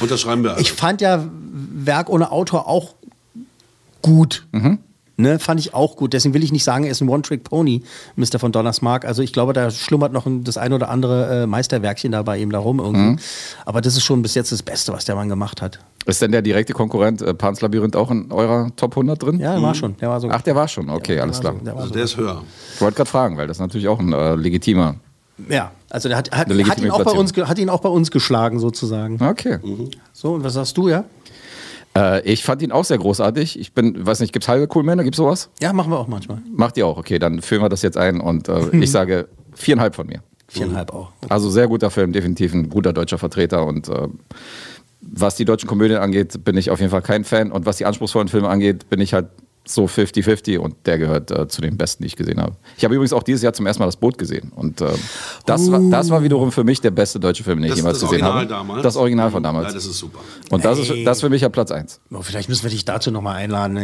Unterschreiben 0.00 0.42
wir 0.42 0.52
alle. 0.52 0.60
ich 0.60 0.72
fand 0.72 1.00
ja 1.00 1.24
Werk 1.52 2.08
ohne 2.08 2.30
Autor 2.32 2.66
auch 2.68 2.94
gut. 4.02 4.46
Mhm. 4.52 4.78
Ne, 5.16 5.38
fand 5.38 5.60
ich 5.60 5.74
auch 5.74 5.96
gut. 5.96 6.14
Deswegen 6.14 6.32
will 6.34 6.42
ich 6.42 6.52
nicht 6.52 6.64
sagen, 6.64 6.84
er 6.84 6.90
ist 6.90 7.02
ein 7.02 7.08
One-Trick-Pony, 7.08 7.82
Mr. 8.16 8.38
von 8.38 8.50
Donnersmarck. 8.50 9.04
Also 9.04 9.22
ich 9.22 9.32
glaube, 9.32 9.52
da 9.52 9.70
schlummert 9.70 10.12
noch 10.12 10.26
das 10.26 10.56
ein 10.56 10.72
oder 10.72 10.88
andere 10.88 11.42
äh, 11.42 11.46
Meisterwerkchen 11.46 12.12
dabei 12.12 12.40
eben 12.40 12.50
darum 12.50 12.78
irgendwie. 12.78 13.12
Mhm. 13.12 13.18
Aber 13.66 13.80
das 13.82 13.96
ist 13.96 14.04
schon 14.04 14.22
bis 14.22 14.34
jetzt 14.34 14.52
das 14.52 14.62
Beste, 14.62 14.92
was 14.92 15.04
der 15.04 15.14
Mann 15.14 15.28
gemacht 15.28 15.60
hat. 15.60 15.78
Ist 16.06 16.22
denn 16.22 16.32
der 16.32 16.42
direkte 16.42 16.72
Konkurrent 16.72 17.20
äh, 17.22 17.34
Pans 17.34 17.60
Labyrinth 17.60 17.94
auch 17.94 18.10
in 18.10 18.32
eurer 18.32 18.70
Top 18.76 18.92
100 18.92 19.22
drin? 19.22 19.38
Ja, 19.38 19.52
der 19.52 19.62
war 19.62 19.74
schon. 19.74 19.96
Der 19.98 20.08
war 20.08 20.20
so. 20.20 20.28
Ach, 20.30 20.42
der 20.42 20.56
war 20.56 20.66
schon. 20.66 20.88
Okay, 20.88 21.20
alles 21.20 21.36
war 21.44 21.52
klar. 21.52 21.54
so- 21.58 21.64
der 21.64 21.76
also 21.76 21.88
so. 21.88 21.94
der 21.94 22.04
ist 22.04 22.16
höher. 22.16 22.42
Ich 22.74 22.80
wollte 22.80 22.96
gerade 22.96 23.10
fragen, 23.10 23.36
weil 23.36 23.46
das 23.46 23.58
ist 23.58 23.60
natürlich 23.60 23.88
auch 23.88 24.00
ein 24.00 24.12
äh, 24.12 24.34
legitimer. 24.34 24.96
Ja, 25.48 25.72
also 25.90 26.08
der 26.08 26.18
hat, 26.18 26.30
hat, 26.30 26.48
hat, 26.48 26.80
ihn 26.80 26.90
auch 26.90 27.04
bei 27.04 27.12
uns, 27.12 27.32
hat 27.36 27.58
ihn 27.58 27.68
auch 27.68 27.80
bei 27.80 27.88
uns 27.88 28.10
geschlagen 28.10 28.58
sozusagen. 28.58 29.20
Okay. 29.22 29.58
So, 30.12 30.34
und 30.34 30.44
was 30.44 30.54
sagst 30.54 30.76
du, 30.76 30.88
ja? 30.88 31.04
Äh, 31.96 32.22
ich 32.22 32.44
fand 32.44 32.62
ihn 32.62 32.72
auch 32.72 32.84
sehr 32.84 32.98
großartig. 32.98 33.58
Ich 33.58 33.72
bin, 33.72 34.06
weiß 34.06 34.20
nicht, 34.20 34.32
gibt 34.32 34.44
es 34.44 34.48
halbe 34.48 34.66
Coolmänner? 34.66 35.04
Gibt 35.04 35.14
es 35.14 35.18
sowas? 35.18 35.50
Ja, 35.60 35.72
machen 35.72 35.90
wir 35.90 35.98
auch 35.98 36.08
manchmal. 36.08 36.38
Macht 36.50 36.76
ihr 36.76 36.86
auch? 36.86 36.96
Okay, 36.96 37.18
dann 37.18 37.42
führen 37.42 37.62
wir 37.62 37.68
das 37.68 37.82
jetzt 37.82 37.96
ein 37.96 38.20
und 38.20 38.48
äh, 38.48 38.68
ich 38.76 38.90
sage 38.90 39.28
viereinhalb 39.54 39.94
von 39.94 40.06
mir. 40.06 40.22
Viereinhalb 40.48 40.92
auch. 40.92 41.12
Also 41.28 41.50
sehr 41.50 41.68
guter 41.68 41.90
Film, 41.90 42.12
definitiv 42.12 42.52
ein 42.52 42.68
guter 42.68 42.92
deutscher 42.92 43.18
Vertreter 43.18 43.64
und 43.66 43.88
äh, 43.88 44.08
was 45.00 45.34
die 45.34 45.44
deutschen 45.44 45.68
Komödien 45.68 45.98
angeht, 45.98 46.44
bin 46.44 46.56
ich 46.56 46.70
auf 46.70 46.78
jeden 46.78 46.90
Fall 46.90 47.02
kein 47.02 47.24
Fan 47.24 47.50
und 47.50 47.66
was 47.66 47.76
die 47.76 47.86
anspruchsvollen 47.86 48.28
Filme 48.28 48.48
angeht, 48.48 48.88
bin 48.88 49.00
ich 49.00 49.14
halt 49.14 49.26
so 49.64 49.84
50-50 49.84 50.58
und 50.58 50.74
der 50.86 50.98
gehört 50.98 51.30
äh, 51.30 51.46
zu 51.46 51.60
den 51.60 51.76
besten, 51.76 52.02
die 52.02 52.08
ich 52.08 52.16
gesehen 52.16 52.40
habe. 52.40 52.56
Ich 52.76 52.84
habe 52.84 52.94
übrigens 52.94 53.12
auch 53.12 53.22
dieses 53.22 53.42
Jahr 53.42 53.52
zum 53.52 53.64
ersten 53.66 53.80
Mal 53.80 53.86
das 53.86 53.96
Boot 53.96 54.18
gesehen 54.18 54.50
und 54.56 54.80
äh, 54.80 54.88
das, 55.46 55.70
war, 55.70 55.80
das 55.88 56.10
war 56.10 56.22
wiederum 56.24 56.50
für 56.50 56.64
mich 56.64 56.80
der 56.80 56.90
beste 56.90 57.20
deutsche 57.20 57.44
Film, 57.44 57.58
den 57.58 57.66
ich 57.66 57.70
Das- 57.70 57.78
jemals 57.78 58.00
das 58.00 58.10
gesehen 58.10 58.24
Original 58.24 58.40
habe. 58.40 58.48
damals? 58.48 58.82
Das 58.82 58.96
Original 58.96 59.30
von 59.30 59.42
damals. 59.42 59.68
Ja, 59.68 59.74
das 59.74 59.86
ist 59.86 59.98
super. 59.98 60.18
Und 60.50 60.64
das 60.64 60.80
ist, 60.80 60.90
Ey. 60.90 61.04
das 61.04 61.18
ist 61.18 61.20
für 61.22 61.30
mich 61.30 61.42
ja 61.42 61.48
Platz 61.48 61.70
1. 61.70 62.00
Oh, 62.10 62.22
vielleicht 62.22 62.48
müssen 62.48 62.64
wir 62.64 62.70
dich 62.70 62.84
dazu 62.84 63.12
nochmal 63.12 63.36
einladen. 63.36 63.74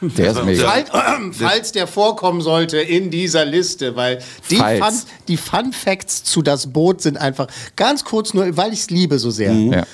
Der 0.00 0.30
ist 0.30 0.44
mega. 0.44 0.68
Falls, 0.68 0.90
falls 1.38 1.72
der 1.72 1.86
vorkommen 1.88 2.40
sollte 2.40 2.78
in 2.78 3.10
dieser 3.10 3.44
Liste, 3.44 3.96
weil 3.96 4.20
die. 4.50 4.56
Fun, 4.56 4.92
die 5.28 5.36
Fun 5.36 5.72
Facts 5.72 6.22
zu 6.22 6.40
das 6.42 6.68
Boot 6.72 7.00
sind 7.02 7.16
einfach 7.18 7.48
ganz 7.74 8.04
kurz 8.04 8.32
nur, 8.32 8.56
weil 8.56 8.72
ich 8.72 8.80
es 8.80 8.90
liebe 8.90 9.18
so 9.18 9.30
sehr. 9.30 9.52
Ja. 9.52 9.86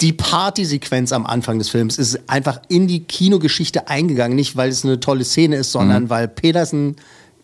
Die 0.00 0.12
Partysequenz 0.12 1.12
am 1.12 1.26
Anfang 1.26 1.58
des 1.58 1.68
Films 1.68 1.98
ist 1.98 2.20
einfach 2.28 2.60
in 2.68 2.86
die 2.86 3.04
Kinogeschichte 3.04 3.88
eingegangen, 3.88 4.34
nicht 4.34 4.56
weil 4.56 4.70
es 4.70 4.84
eine 4.84 4.98
tolle 5.00 5.24
Szene 5.24 5.56
ist, 5.56 5.72
sondern 5.72 6.08
weil 6.08 6.26
Pedersen 6.28 6.96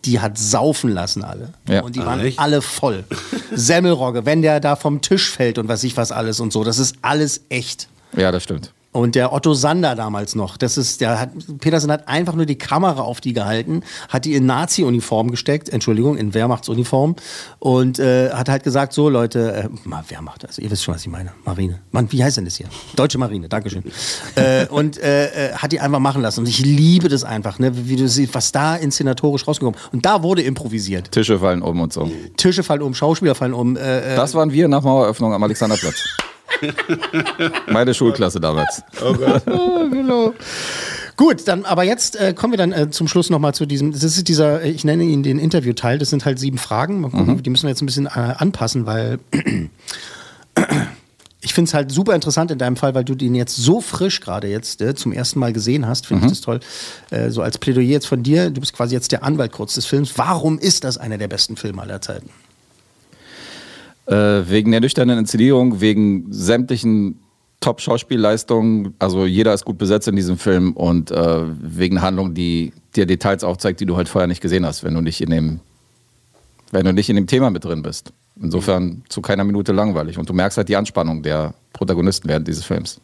die 0.07 0.21
hat 0.21 0.39
saufen 0.39 0.91
lassen 0.91 1.25
alle. 1.25 1.53
Ja. 1.69 1.83
Und 1.83 1.97
die 1.97 2.01
waren 2.01 2.21
echt? 2.21 2.39
alle 2.39 2.63
voll. 2.63 3.05
Semmelrogge, 3.53 4.25
wenn 4.25 4.41
der 4.41 4.61
da 4.61 4.77
vom 4.77 5.03
Tisch 5.03 5.31
fällt 5.31 5.59
und 5.59 5.69
was 5.69 5.85
ich 5.85 5.97
was 5.97 6.13
alles 6.13 6.41
und 6.41 6.53
so, 6.53 6.65
das 6.65 6.79
ist 6.79 6.97
alles 7.03 7.43
echt. 7.49 7.89
Ja, 8.17 8.31
das 8.31 8.45
stimmt. 8.45 8.73
Und 8.97 9.15
der 9.15 9.33
Otto 9.33 9.53
Sander 9.53 9.95
damals 9.95 10.35
noch, 10.35 10.57
das 10.57 10.79
ist, 10.79 11.03
der 11.03 11.21
hat, 11.21 11.31
Petersen 11.61 11.93
hat 11.93 12.09
einfach 12.09 12.35
nur 12.35 12.47
die 12.47 12.57
Kamera 12.57 13.03
auf 13.03 13.21
die 13.21 13.35
gehalten, 13.35 13.83
hat 14.09 14.25
die 14.25 14.35
in 14.35 14.47
Nazi-Uniform 14.47 15.31
gesteckt, 15.31 15.69
Entschuldigung, 15.69 16.17
in 16.17 16.33
Wehrmachtsuniform 16.33 17.15
und 17.59 17.99
äh, 17.99 18.31
hat 18.31 18.49
halt 18.49 18.65
gesagt, 18.65 18.95
so 18.95 19.11
Leute, 19.11 19.69
äh, 19.85 19.89
mal 19.89 20.03
Wehrmacht, 20.09 20.47
also 20.47 20.63
ihr 20.63 20.71
wisst 20.71 20.85
schon, 20.85 20.95
was 20.95 21.03
ich 21.03 21.09
meine, 21.09 21.33
Marine. 21.45 21.81
Mann, 21.91 22.11
wie 22.11 22.25
heißt 22.25 22.39
denn 22.39 22.47
das 22.47 22.57
hier? 22.57 22.69
Deutsche 22.97 23.19
Marine, 23.19 23.51
Dankeschön. 23.51 23.83
äh, 24.35 24.67
und 24.69 24.99
äh, 24.99 25.51
äh, 25.51 25.53
hat 25.53 25.73
die 25.73 25.81
einfach 25.81 25.99
machen 25.99 26.23
lassen 26.23 26.41
und 26.41 26.49
ich 26.49 26.61
liebe 26.61 27.11
das 27.11 27.23
einfach, 27.23 27.59
ne, 27.59 27.73
wie 27.75 27.97
du 27.97 28.09
siehst, 28.09 28.35
was 28.35 28.51
da 28.51 28.77
inszenatorisch 28.77 29.47
rausgekommen 29.47 29.79
Und 29.93 30.07
da 30.07 30.23
wurde 30.23 30.41
improvisiert. 30.41 31.13
Tische 31.13 31.39
fallen 31.39 31.61
um 31.61 31.81
und 31.83 31.93
so. 31.93 32.11
Tische 32.39 32.63
fallen 32.63 32.81
um, 32.81 32.95
Schauspieler 32.95 33.35
fallen 33.35 33.53
um. 33.53 33.77
Äh, 33.77 34.15
äh, 34.15 34.17
Das 34.17 34.35
waren 34.35 34.53
wir 34.53 34.69
nach 34.69 34.83
Maueröffnung 34.83 35.35
am 35.35 35.43
Alexanderplatz. 35.43 36.03
Meine 37.71 37.95
Schulklasse 37.95 38.41
damals. 38.41 38.83
Oh 39.05 39.13
Gott. 39.15 39.45
genau. 39.47 40.35
Gut, 41.17 41.49
dann 41.49 41.65
aber 41.65 41.83
jetzt 41.85 42.17
äh, 42.17 42.35
kommen 42.35 42.53
wir 42.53 42.59
dann 42.59 42.73
äh, 42.73 42.91
zum 42.91 43.09
Schluss 43.09 43.31
nochmal 43.31 43.55
zu 43.55 43.67
diesem, 43.67 43.93
das 43.93 44.03
ist 44.05 44.29
dieser, 44.29 44.63
äh, 44.63 44.71
ich 44.71 44.85
nenne 44.85 45.05
ihn 45.05 45.23
den 45.23 45.39
Interviewteil, 45.39 45.99
das 45.99 46.11
sind 46.11 46.25
halt 46.25 46.39
sieben 46.39 46.59
Fragen. 46.59 47.01
Mhm. 47.01 47.43
Die 47.43 47.51
müssen 47.51 47.65
wir 47.65 47.71
jetzt 47.71 47.83
ein 47.83 47.87
bisschen 47.87 48.07
äh, 48.07 48.11
anpassen, 48.37 48.85
weil 48.87 49.19
ich 51.41 51.55
finde 51.55 51.69
es 51.69 51.75
halt 51.75 51.91
super 51.93 52.15
interessant 52.15 52.51
in 52.51 52.59
deinem 52.59 52.77
Fall, 52.77 52.95
weil 52.95 53.05
du 53.05 53.15
den 53.15 53.35
jetzt 53.35 53.57
so 53.57 53.81
frisch 53.81 54.21
gerade 54.21 54.49
jetzt 54.49 54.81
äh, 54.83 54.95
zum 54.95 55.13
ersten 55.13 55.39
Mal 55.39 55.53
gesehen 55.53 55.87
hast, 55.87 56.07
finde 56.07 56.23
Mhm. 56.25 56.27
ich 56.27 56.33
das 56.39 56.41
toll. 56.43 56.61
Äh, 57.11 57.31
so 57.31 57.43
als 57.43 57.59
Plädoyer 57.59 57.85
jetzt 57.87 58.07
von 58.07 58.23
dir, 58.23 58.51
du 58.51 58.61
bist 58.61 58.73
quasi 58.75 58.95
jetzt 58.95 59.13
der 59.13 59.23
Anwalt 59.23 59.53
kurz 59.53 59.75
des 59.75 59.87
Films. 59.87 60.13
Warum 60.17 60.59
ist 60.59 60.85
das 60.85 60.99
einer 60.99 61.19
der 61.19 61.29
besten 61.29 61.57
Filme 61.57 61.83
aller 61.83 62.01
Zeiten? 62.01 62.31
Äh, 64.07 64.49
wegen 64.49 64.71
der 64.71 64.81
nüchternen 64.81 65.19
Inszenierung, 65.19 65.81
wegen 65.81 66.27
sämtlichen 66.33 67.19
Top-Schauspielleistungen. 67.61 68.95
Also 68.99 69.27
jeder 69.27 69.53
ist 69.53 69.65
gut 69.65 69.79
besetzt 69.79 70.07
in 70.07 70.17
diesem 70.17 70.39
Film 70.39 70.73
und 70.75 71.11
äh, 71.11 71.43
wegen 71.61 72.03
Handlung, 72.03 72.35
die 72.35 72.73
dir 72.95 73.07
Details 73.07 73.43
aufzeigt, 73.43 73.81
die 73.81 73.87
du 73.87 73.97
halt 73.97 74.09
vorher 74.09 74.29
nicht 74.29 74.41
gesehen 74.41 74.65
hast, 74.65 74.85
wenn 74.85 74.95
du 74.95 75.01
nicht 75.01 75.21
in 75.21 75.31
dem, 75.31 75.61
wenn 76.71 76.85
du 76.85 76.93
nicht 76.93 77.09
in 77.09 77.17
dem 77.17 77.27
Thema 77.27 77.51
mit 77.51 77.65
drin 77.65 77.83
bist. 77.83 78.13
Insofern 78.41 79.03
zu 79.09 79.23
keiner 79.23 79.45
Minute 79.45 79.73
langweilig. 79.73 80.19
Und 80.19 80.29
du 80.29 80.35
merkst 80.35 80.59
halt 80.59 80.69
die 80.69 80.77
Anspannung 80.77 81.23
der 81.23 81.55
Protagonisten 81.73 82.29
während 82.29 82.47
dieses 82.47 82.65
Films. 82.65 83.01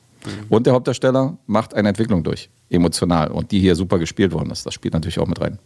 Und 0.48 0.66
der 0.66 0.74
Hauptdarsteller 0.74 1.36
macht 1.46 1.74
eine 1.74 1.88
Entwicklung 1.88 2.22
durch, 2.22 2.48
emotional. 2.70 3.30
Und 3.30 3.50
die 3.50 3.58
hier 3.58 3.74
super 3.74 3.98
gespielt 3.98 4.32
worden 4.32 4.50
ist. 4.50 4.64
Das 4.64 4.74
spielt 4.74 4.94
natürlich 4.94 5.18
auch 5.18 5.26
mit 5.26 5.40
rein. 5.40 5.58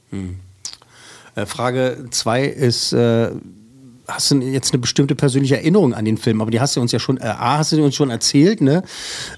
Äh, 1.35 1.45
Frage 1.45 2.07
zwei 2.11 2.45
ist, 2.45 2.93
äh, 2.93 3.33
hast 4.09 4.31
du 4.31 4.37
jetzt 4.41 4.73
eine 4.73 4.81
bestimmte 4.81 5.15
persönliche 5.15 5.57
Erinnerung 5.57 5.95
an 5.95 6.05
den 6.05 6.17
Film? 6.17 6.41
Aber 6.41 6.51
die 6.51 6.61
hast 6.61 6.77
du 6.77 6.81
uns 6.81 6.93
ja 6.93 6.99
schon, 6.99 7.19
äh, 7.19 7.25
A, 7.25 7.59
hast 7.59 7.73
du 7.73 7.85
uns 7.85 7.95
schon 7.95 8.11
erzählt, 8.11 8.61
ne? 8.61 8.83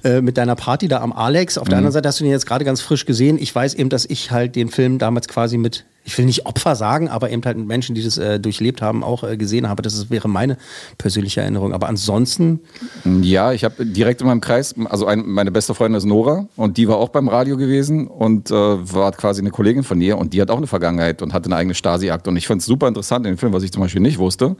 Äh, 0.05 0.21
mit 0.21 0.37
deiner 0.37 0.57
Party 0.57 0.89
da 0.89 1.01
am 1.01 1.13
Alex. 1.13 1.59
Auf 1.59 1.69
der 1.69 1.77
Mhm. 1.77 1.79
anderen 1.79 1.93
Seite 1.93 2.09
hast 2.09 2.21
du 2.21 2.25
den 2.25 2.33
jetzt 2.33 2.47
gerade 2.47 2.65
ganz 2.65 2.81
frisch 2.81 3.07
gesehen. 3.07 3.39
Ich 3.41 3.55
weiß 3.55 3.75
eben, 3.75 3.89
dass 3.89 4.05
ich 4.05 4.31
halt 4.31 4.57
den 4.57 4.69
Film 4.69 4.99
damals 4.99 5.29
quasi 5.29 5.57
mit, 5.59 5.85
ich 6.09 6.17
will 6.17 6.25
nicht 6.25 6.47
Opfer 6.47 6.75
sagen, 6.75 7.09
aber 7.09 7.31
eben 7.31 7.45
halt 7.45 7.59
Menschen, 7.59 7.95
die 7.95 8.03
das 8.03 8.17
äh, 8.17 8.41
durchlebt 8.41 8.81
haben, 8.81 9.05
auch 9.05 9.25
äh, 9.25 9.37
gesehen 9.37 9.69
habe. 9.69 9.83
Das 9.83 9.93
ist, 9.93 10.11
wäre 10.11 10.27
meine 10.27 10.57
persönliche 10.97 11.43
Erinnerung. 11.43 11.75
Aber 11.75 11.87
ansonsten, 11.87 12.61
Ja, 13.05 13.53
ich 13.53 13.63
habe 13.63 13.85
direkt 13.85 14.23
in 14.23 14.27
meinem 14.27 14.41
Kreis, 14.41 14.75
also 14.87 15.05
ein, 15.05 15.27
meine 15.27 15.51
beste 15.51 15.75
Freundin 15.75 15.99
ist 15.99 16.07
Nora 16.07 16.49
und 16.57 16.79
die 16.79 16.89
war 16.89 16.97
auch 16.97 17.11
beim 17.11 17.29
Radio 17.29 17.59
gewesen 17.59 18.07
und 18.07 18.51
äh, 18.51 18.55
war 18.55 19.13
quasi 19.13 19.43
eine 19.43 19.51
Kollegin 19.51 19.83
von 19.85 20.01
ihr 20.01 20.17
und 20.17 20.33
die 20.33 20.41
hat 20.41 20.51
auch 20.51 20.57
eine 20.57 20.67
Vergangenheit 20.67 21.21
und 21.21 21.35
hatte 21.35 21.47
eine 21.47 21.57
eigene 21.57 21.75
Stasi-Akte. 21.75 22.31
Und 22.31 22.39
ich 22.39 22.47
fand 22.47 22.63
es 22.63 22.67
super 22.67 22.89
interessant 22.89 23.27
in 23.27 23.35
dem 23.35 23.39
Film, 23.39 23.53
was 23.53 23.63
ich 23.63 23.71
zum 23.71 23.83
Beispiel 23.83 24.01
nicht 24.01 24.19
wusste, 24.19 24.57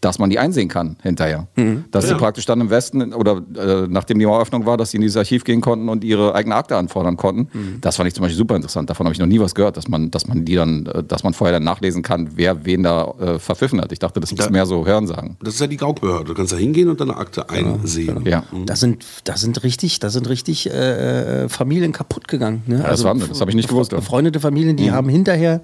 dass 0.00 0.18
man 0.20 0.30
die 0.30 0.38
einsehen 0.38 0.68
kann 0.68 0.96
hinterher. 1.02 1.48
Dass 1.90 2.04
Ja. 2.04 2.10
sie 2.10 2.14
praktisch 2.16 2.46
dann 2.46 2.60
im 2.60 2.70
Westen 2.70 3.12
oder 3.12 3.42
äh, 3.56 3.86
nachdem 3.88 4.18
die 4.20 4.26
Maueröffnung 4.26 4.64
war, 4.64 4.76
dass 4.76 4.92
sie 4.92 4.96
in 4.98 5.00
dieses 5.00 5.16
Archiv 5.16 5.42
gehen 5.44 5.60
konnten 5.60 5.88
und 5.88 6.04
ihre 6.04 6.34
eigene 6.36 6.54
Akte 6.54 6.76
anfordern 6.76 7.16
konnten. 7.16 7.78
Das 7.80 7.96
fand 7.96 8.06
ich 8.06 8.14
zum 8.14 8.22
Beispiel 8.22 8.36
super 8.38 8.54
interessant. 8.56 8.88
Davon 8.90 9.06
habe 9.06 9.12
ich 9.14 9.18
noch 9.18 9.26
nie 9.26 9.40
was 9.40 9.54
gehört, 9.56 9.76
dass 9.76 9.88
man, 9.88 10.10
dass 10.12 10.26
man 10.28 10.44
die 10.44 10.54
dann, 10.54 10.86
äh, 10.86 11.02
dass 11.02 11.24
man 11.24 11.34
vorher 11.34 11.54
dann 11.54 11.64
nachlesen 11.64 12.02
kann, 12.02 12.30
wer 12.36 12.64
wen 12.64 12.84
da 12.84 13.12
äh, 13.20 13.38
verpfiffen 13.38 13.80
hat. 13.80 13.90
Ich 13.92 13.98
dachte, 13.98 14.20
das 14.20 14.30
ist 14.30 14.38
Ja. 14.40 14.50
mehr 14.50 14.66
so 14.66 14.86
Hörensagen. 14.86 15.36
Das 15.42 15.54
ist 15.54 15.60
ja 15.60 15.66
die 15.66 15.76
Gaukbehörde. 15.76 16.26
Du 16.26 16.34
kannst 16.34 16.52
da 16.52 16.56
hingehen 16.56 16.88
und 16.88 17.00
deine 17.00 17.16
Akte 17.16 17.50
einsehen. 17.50 18.24
Ja. 18.24 18.44
da 18.66 18.76
sind, 18.76 19.04
da 19.24 19.36
sind 19.36 19.62
richtig, 19.64 19.98
da 19.98 20.10
sind 20.10 20.28
richtig 20.28 20.70
äh, 20.70 21.44
äh, 21.44 21.48
Familien 21.48 21.92
kaputt 21.92 22.28
gegangen. 22.28 22.62
Ne? 22.66 22.84
das 22.86 23.02
war- 23.04 23.14
das 23.14 23.40
habe 23.40 23.50
ich 23.50 23.56
nicht 23.56 23.68
gewusst, 23.68 23.92
ja. 23.92 23.98
Befreundete 23.98 24.38
Familien, 24.40 24.76
die 24.76 24.90
Mhm. 24.90 24.94
haben 24.94 25.08
hinterher, 25.08 25.60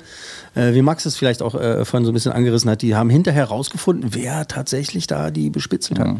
äh, 0.54 0.74
wie 0.74 0.82
Max 0.82 1.04
es 1.06 1.16
vielleicht 1.16 1.42
auch 1.42 1.54
äh, 1.54 1.84
vorhin 1.84 2.04
so 2.04 2.10
ein 2.12 2.14
bisschen 2.14 2.32
angerissen 2.32 2.70
hat, 2.70 2.82
die 2.82 2.94
haben 2.96 3.10
hinterher 3.10 3.44
rausgefunden, 3.46 4.14
wer 4.14 4.46
tatsächlich 4.48 5.06
da 5.06 5.30
die 5.30 5.50
bespitzelt 5.50 5.98
hat. 5.98 6.16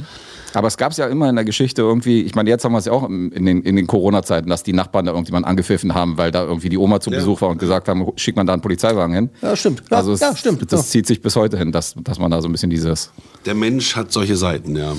Aber 0.55 0.69
es 0.69 0.77
gab 0.77 0.93
es 0.93 0.99
ja 0.99 1.07
immer 1.09 1.29
in 1.29 1.35
der 1.35 1.45
Geschichte 1.45 1.83
irgendwie, 1.83 2.23
ich 2.23 2.37
meine, 2.37 2.49
jetzt 2.49 2.65
haben 2.65 2.73
wir 2.73 2.79
es 2.79 2.85
ja 2.85 2.93
auch 2.93 3.09
in 3.09 3.31
den, 3.45 3.63
in 3.63 3.75
den 3.75 3.89
Corona-Zeiten, 3.89 4.49
dass 4.49 4.63
die 4.63 4.73
Nachbarn 4.73 5.05
da 5.07 5.11
irgendjemanden 5.13 5.49
angepfiffen 5.49 5.95
haben, 5.95 6.17
weil 6.17 6.31
da 6.31 6.45
irgendwie 6.45 6.69
die 6.69 6.79
Oma 6.79 7.01
zu 7.01 7.11
Ja. 7.11 7.17
Besuch 7.19 7.41
war 7.41 7.49
und 7.49 7.59
gesagt 7.59 7.89
haben, 7.89 8.07
schickt 8.17 8.37
man 8.37 8.47
da 8.47 8.53
einen 8.53 8.63
Polizeiwagen 8.63 9.15
hin. 9.15 9.31
Ja, 9.43 9.57
stimmt. 9.57 9.83
Ja, 9.91 9.97
also 9.97 10.13
es, 10.13 10.21
ja, 10.21 10.35
stimmt. 10.37 10.71
das 10.73 10.81
Ja. 10.81 10.87
zieht 10.87 11.07
sich 11.09 11.21
bis 11.21 11.35
heute 11.35 11.59
hin, 11.59 11.73
dass, 11.73 11.95
dass 12.05 12.21
man 12.21 12.31
da 12.31 12.41
so 12.41 12.49
ein 12.49 12.53
bisschen 12.53 12.71
dieses, 12.71 13.11
Der 13.45 13.55
Mensch 13.57 13.97
hat 13.97 14.13
solche 14.13 14.37
Seiten, 14.37 14.77
ja. 14.77 14.93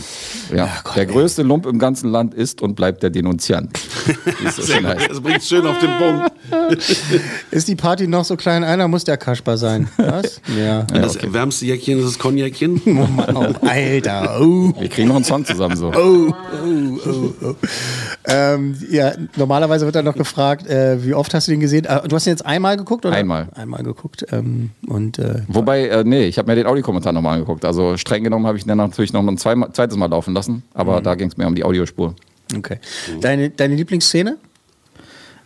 ja, 0.54 0.70
der 0.94 1.06
größte 1.06 1.42
Lump 1.44 1.66
im 1.68 1.80
ganzen 1.80 2.10
Land 2.12 2.34
ist 2.34 2.62
und 2.62 2.76
bleibt 2.76 3.02
der 3.02 3.10
Denunziant. 3.12 3.80
Heißt. 4.46 5.10
Das 5.10 5.22
bringt 5.22 5.42
schön 5.44 5.66
auf 5.66 5.80
den 5.80 5.92
Punkt. 5.98 6.32
Ist 7.52 7.68
die 7.68 7.76
Party 7.76 8.08
noch 8.08 8.26
so 8.26 8.36
klein? 8.36 8.64
Einer 8.64 8.88
muss 8.88 9.04
der 9.04 9.18
Kaspar 9.26 9.58
sein. 9.58 9.88
Was? 9.98 10.40
Ja. 10.56 10.84
das 10.84 11.18
wärmste 11.34 11.66
Jäckchen 11.66 11.98
ist 12.00 12.06
das 12.06 12.20
Cognacchen. 12.20 12.80
Oh 12.86 12.92
Mann, 12.92 13.36
oh, 13.36 13.66
Alter. 13.68 14.40
Oh. 14.40 14.72
Wir 14.80 14.88
kriegen 14.90 15.08
noch 15.08 15.16
einen 15.16 15.26
Song 15.26 15.44
zusammen 15.44 15.76
so. 15.76 15.88
Oh, 15.92 16.32
oh, 16.32 17.00
oh, 17.06 17.34
oh. 17.44 17.56
Ähm, 18.28 18.76
ja, 18.92 19.14
normalerweise 19.36 19.86
wird 19.86 19.96
dann 19.96 20.06
noch 20.06 20.16
gefragt, 20.16 20.68
äh, 20.68 21.04
wie 21.04 21.14
oft 21.16 21.34
hast 21.34 21.48
du 21.48 21.52
den 21.52 21.60
gesehen? 21.60 21.86
Äh, 21.86 22.08
du 22.08 22.16
hast 22.16 22.28
ihn 22.28 22.32
jetzt 22.32 22.46
einmal 22.46 22.78
geguckt, 22.78 23.06
oder? 23.06 23.16
Einmal. 23.16 23.50
Einmal 23.56 23.84
geguckt. 23.84 24.26
Ähm, 24.32 24.70
und 24.88 25.18
äh, 25.20 25.42
Wobei, 25.48 25.88
äh, 25.88 26.04
nee, 26.04 26.26
ich 26.26 26.38
habe 26.38 26.48
mir 26.50 26.56
den 26.56 26.68
Audiokommentar 26.68 27.12
nochmal 27.14 27.34
angeguckt. 27.34 27.66
Also 27.66 27.98
streng 27.98 28.24
genommen 28.24 28.46
habe 28.46 28.58
ich 28.58 28.66
ihn 28.66 28.68
dann 28.70 28.78
natürlich 28.78 29.12
noch 29.14 29.26
ein 29.28 29.38
zweimal- 29.38 29.74
zweites 29.74 29.98
Mal 29.98 30.10
laufen 30.10 30.34
lassen, 30.36 30.64
aber 30.74 31.02
da 31.02 31.16
ging 31.16 31.28
es 31.30 31.38
mir 31.38 31.48
um 31.48 31.56
die 31.56 31.64
Audiospur. 31.64 32.14
okay. 32.56 32.78
Deine, 33.22 33.50
deine 33.50 33.76
Lieblingsszene? 33.76 34.38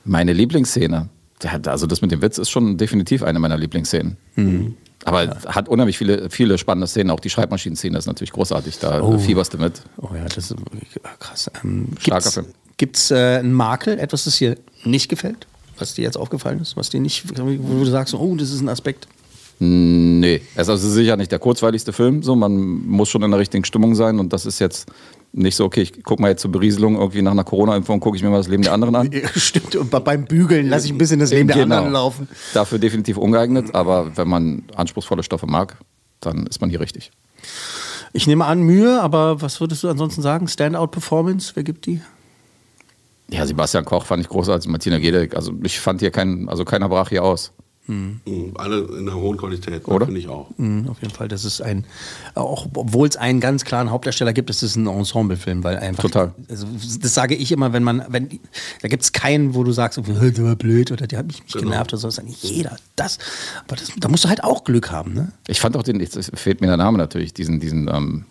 Meine 0.06 0.34
Lieblingsszene. 0.34 1.08
Ja, 1.44 1.60
Also 1.68 1.88
das 1.88 2.02
mit 2.02 2.12
dem 2.12 2.22
Witz 2.22 2.38
ist 2.38 2.50
schon 2.50 2.78
definitiv 2.78 3.24
eine 3.24 3.40
meiner 3.40 3.58
Lieblingsszenen. 3.58 4.18
Aber 5.06 5.38
hat 5.48 5.70
unheimlich 5.70 5.98
viele, 5.98 6.30
viele 6.30 6.58
spannende 6.58 6.88
Szenen. 6.88 7.10
Auch 7.12 7.22
die 7.22 7.30
Schreibmaschinenszene 7.30 7.98
ist 7.98 8.06
natürlich 8.06 8.32
großartig. 8.34 8.80
Da 8.80 9.02
Oh. 9.02 9.18
fieberst 9.18 9.54
du 9.54 9.58
mit. 9.58 9.82
Oh 9.98 10.10
ja, 10.14 10.26
das 10.26 10.52
ist 10.52 10.56
krass. 11.20 11.50
Ähm, 11.64 11.88
Starker 12.00 12.20
gibt's, 12.22 12.34
Film. 12.34 12.46
Gibt's 12.78 13.12
äh, 13.12 13.38
einen 13.40 13.54
Makel, 13.54 13.98
etwas, 14.00 14.26
das 14.26 14.38
dir 14.38 14.58
nicht 14.84 15.08
gefällt? 15.10 15.48
Was 15.78 15.94
dir 15.94 16.02
jetzt 16.04 16.18
aufgefallen 16.18 16.60
ist? 16.60 16.76
Was 16.76 16.90
dir 16.90 17.00
nicht, 17.00 17.24
wo 17.40 17.84
du 17.84 17.86
sagst, 17.86 18.14
oh, 18.14 18.36
das 18.36 18.52
ist 18.52 18.60
ein 18.60 18.68
Aspekt. 18.68 19.08
Nee, 19.62 20.42
es 20.56 20.64
ist 20.64 20.70
also 20.70 20.90
sicher 20.90 21.16
nicht 21.18 21.32
der 21.32 21.40
kurzweiligste 21.40 21.92
Film. 21.94 22.24
So, 22.24 22.36
man 22.36 22.56
muss 22.88 23.10
schon 23.10 23.24
in 23.24 23.32
der 23.32 23.40
richtigen 23.40 23.64
Stimmung 23.66 23.96
sein. 23.96 24.20
Und 24.20 24.32
das 24.34 24.46
ist 24.46 24.60
jetzt 24.60 24.90
nicht 25.32 25.56
so, 25.56 25.66
okay, 25.66 25.82
ich 25.82 26.04
gucke 26.04 26.22
mal 26.22 26.30
jetzt 26.30 26.42
zur 26.42 26.52
Berieselung 26.52 26.96
irgendwie 26.98 27.22
nach 27.22 27.32
einer 27.32 27.44
Corona-Impfung, 27.44 28.00
gucke 28.00 28.18
ich 28.18 28.24
mir 28.24 28.30
mal 28.30 28.38
das 28.38 28.48
Leben 28.48 28.64
der 28.64 28.74
anderen 28.74 28.96
an. 28.96 29.12
Stimmt, 29.36 29.76
und 29.76 29.92
bei- 29.92 30.00
beim 30.00 30.26
Bügeln 30.26 30.68
lasse 30.70 30.88
ich 30.88 30.92
ein 30.92 30.98
bisschen 30.98 31.20
das 31.20 31.32
Leben 31.32 31.48
der 31.48 31.58
Genau. 31.58 31.76
anderen 31.76 31.94
laufen. 31.94 32.28
Dafür 32.54 32.80
definitiv 32.80 33.18
ungeeignet. 33.18 33.76
Aber 33.76 34.18
wenn 34.18 34.28
man 34.28 34.64
anspruchsvolle 34.76 35.22
Stoffe 35.24 35.46
mag, 35.46 35.78
dann 36.20 36.48
ist 36.48 36.62
man 36.62 36.70
hier 36.70 36.80
richtig. 36.80 37.12
Ich 38.12 38.26
nehme 38.26 38.46
an, 38.46 38.64
Mühe, 38.64 39.02
aber 39.02 39.42
was 39.42 39.62
würdest 39.62 39.84
du 39.84 39.90
ansonsten 39.90 40.22
sagen? 40.24 40.48
Standout-Performance, 40.48 41.52
wer 41.54 41.64
gibt 41.64 41.86
die? 41.86 42.02
Ja, 43.30 43.46
Sebastian 43.46 43.86
Koch 43.86 44.06
fand 44.06 44.24
ich 44.24 44.30
großartig, 44.30 44.68
Martina 44.70 44.98
Gedeck. 44.98 45.36
Also 45.36 45.54
ich 45.62 45.80
fand 45.80 46.00
hier 46.00 46.10
keinen, 46.10 46.50
also 46.50 46.66
keiner 46.66 46.90
brach 46.90 47.10
hier 47.10 47.24
aus. 47.24 47.52
Mhm. 47.90 48.22
Mhm, 48.26 48.52
Alle 48.56 48.82
in 48.82 49.10
einer 49.10 49.16
hohen 49.16 49.36
Qualität, 49.38 49.88
Oder? 49.88 50.06
finde 50.06 50.20
ich 50.20 50.28
auch. 50.28 50.48
Mhm, 50.58 50.88
auf 50.90 51.02
jeden 51.02 51.14
Fall, 51.14 51.28
das 51.28 51.44
ist 51.44 51.60
ein, 51.62 51.86
auch 52.36 52.68
obwohl 52.76 53.08
es 53.08 53.18
einen 53.18 53.40
ganz 53.40 53.66
klaren 53.66 53.90
Hauptdarsteller 53.90 54.32
gibt, 54.32 54.50
ist 54.52 54.62
es 54.62 54.76
ein 54.76 54.86
Ensemblefilm, 54.86 55.64
weil 55.64 55.78
einfach. 55.78 56.04
Total. 56.04 56.34
Also, 56.50 56.68
das 57.02 57.14
sage 57.16 57.34
ich 57.36 57.52
immer, 57.52 57.74
wenn 57.74 57.84
man, 57.84 58.06
wenn, 58.10 58.30
da 58.82 58.88
gibt 58.88 59.04
es 59.04 59.12
keinen, 59.12 59.56
wo 59.56 59.64
du 59.64 59.72
sagst, 59.72 59.98
"Hä, 59.98 60.32
der 60.32 60.44
war 60.46 60.56
blöd 60.56 60.92
oder 60.92 61.08
der 61.08 61.20
hat 61.20 61.26
mich 61.28 61.42
nicht 61.44 61.54
Genau. 61.54 61.72
genervt 61.72 61.92
oder 61.94 62.00
so, 62.00 62.08
das 62.08 62.20
ist 62.20 62.24
nicht 62.24 62.44
jeder. 62.44 62.78
Das, 62.96 63.18
aber 63.66 63.76
das, 63.76 63.92
da 64.00 64.08
musst 64.08 64.24
du 64.24 64.30
halt 64.30 64.44
auch 64.44 64.64
Glück 64.64 64.92
haben, 64.92 65.14
ne? 65.14 65.32
Ich 65.48 65.60
fand 65.60 65.76
auch 65.76 65.84
den, 65.84 66.00
jetzt 66.00 66.18
fehlt 66.38 66.62
mir 66.62 66.68
der 66.68 66.78
Name 66.78 66.98
natürlich, 67.00 67.34
diesen, 67.34 67.60
diesen, 67.60 67.88
ähm, 67.88 68.26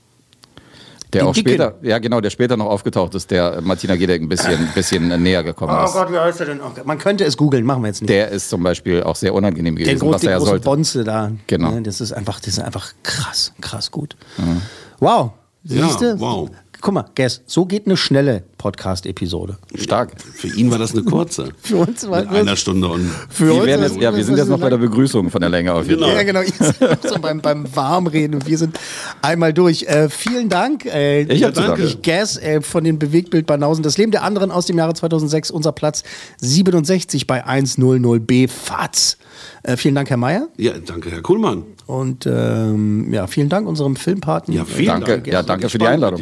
der 1.12 1.26
auch 1.26 1.32
Dicken. 1.34 1.48
später, 1.50 1.74
ja 1.82 1.98
genau, 1.98 2.20
der 2.20 2.30
später 2.30 2.56
noch 2.56 2.66
aufgetaucht 2.66 3.14
ist, 3.14 3.30
der 3.30 3.60
Martina 3.62 3.96
Gedeck 3.96 4.20
ein 4.22 4.28
bisschen, 4.28 4.68
bisschen 4.74 5.22
näher 5.22 5.42
gekommen 5.42 5.76
Oh 5.78 5.84
ist. 5.84 5.92
Gott, 5.92 6.12
wie 6.12 6.18
heißt 6.18 6.40
er 6.40 6.46
denn? 6.46 6.60
Oh 6.60 6.70
Gott, 6.74 6.86
man 6.86 6.98
könnte 6.98 7.24
es 7.24 7.36
googeln, 7.36 7.64
machen 7.64 7.82
wir 7.82 7.88
jetzt 7.88 8.02
nicht. 8.02 8.10
Der 8.10 8.28
ist 8.28 8.50
zum 8.50 8.62
Beispiel 8.62 9.02
auch 9.02 9.16
sehr 9.16 9.34
unangenehm 9.34 9.76
der 9.76 9.84
gewesen, 9.86 10.00
groß, 10.00 10.14
was 10.14 10.22
er 10.22 10.26
die 10.26 10.32
ja 10.32 10.36
große 10.38 10.50
sollte. 10.50 10.64
Bonze 10.64 11.04
da. 11.04 11.32
Genau. 11.46 11.70
Ne, 11.72 11.82
das 11.82 12.00
ist 12.00 12.12
einfach, 12.12 12.38
das 12.40 12.48
ist 12.48 12.60
einfach 12.60 12.92
krass, 13.02 13.52
krass 13.60 13.90
gut. 13.90 14.16
Mhm. 14.36 14.60
Wow. 15.00 15.32
Ja, 15.64 15.86
Siehst 15.86 16.00
du? 16.00 16.20
wow. 16.20 16.48
Guck 16.80 16.94
mal, 16.94 17.06
Guess, 17.16 17.42
so 17.46 17.66
geht 17.66 17.86
eine 17.86 17.96
schnelle 17.96 18.44
Podcast-Episode. 18.56 19.58
Stark. 19.74 20.12
Für 20.20 20.46
ihn 20.48 20.70
war 20.70 20.78
das 20.78 20.92
eine 20.92 21.02
kurze. 21.02 21.48
Für 21.62 21.78
uns 21.78 22.08
war 22.08 22.20
Mit 22.20 22.28
einer 22.30 22.56
Stunde 22.56 22.86
und. 22.88 23.10
Für 23.28 23.46
Wir 23.46 23.54
uns 23.54 23.66
jetzt, 23.66 23.82
das- 23.82 23.96
ja, 24.02 24.14
wir 24.16 24.24
sind 24.24 24.34
das 24.38 24.46
jetzt 24.46 24.48
noch 24.50 24.60
bei 24.60 24.70
der 24.70 24.76
Begrüßung 24.78 25.28
von 25.30 25.40
der 25.40 25.50
Länge 25.50 25.72
auf 25.74 25.88
jeden 25.88 26.00
Fall. 26.02 26.14
Ja, 26.14 26.22
genau. 26.22 26.40
Ihr 26.40 26.52
seid 26.56 26.80
noch 26.80 27.10
so 27.10 27.18
beim, 27.20 27.40
beim 27.40 27.66
Warmreden 27.74 28.34
und 28.36 28.46
wir 28.46 28.56
sind 28.58 28.78
einmal 29.22 29.52
durch. 29.52 29.84
Äh, 29.84 30.08
vielen 30.08 30.48
Dank. 30.48 30.84
Äh, 30.86 31.22
Ich 31.22 31.42
hab. 31.42 31.78
Ich 31.78 32.00
Guess 32.02 32.36
äh, 32.36 32.60
von 32.60 32.84
den 32.84 32.98
Bewegtbild-Banausen. 32.98 33.82
Das 33.82 33.98
Leben 33.98 34.12
der 34.12 34.22
anderen 34.22 34.50
aus 34.52 34.66
dem 34.66 34.78
Jahre 34.78 34.94
2006. 34.94 35.50
Unser 35.50 35.72
Platz 35.72 36.04
67 36.40 37.26
bei 37.26 37.44
100b 37.44 38.48
FATS. 38.48 39.18
Äh, 39.64 39.76
vielen 39.76 39.94
Dank, 39.96 40.10
Herr 40.10 40.16
Mayer. 40.16 40.48
Ja, 40.56 40.72
danke, 40.84 41.10
Herr 41.10 41.22
Kuhlmann. 41.22 41.64
Und 41.86 42.26
ähm, 42.26 43.12
ja, 43.12 43.26
vielen 43.26 43.48
Dank 43.48 43.66
unserem 43.66 43.96
Filmpaten. 43.96 44.52
Ja, 44.54 44.64
vielen 44.64 44.86
Danke, 44.88 45.10
Dank. 45.12 45.26
ja, 45.26 45.42
danke 45.42 45.68
für 45.68 45.78
die 45.78 45.86
Einladung. 45.86 46.20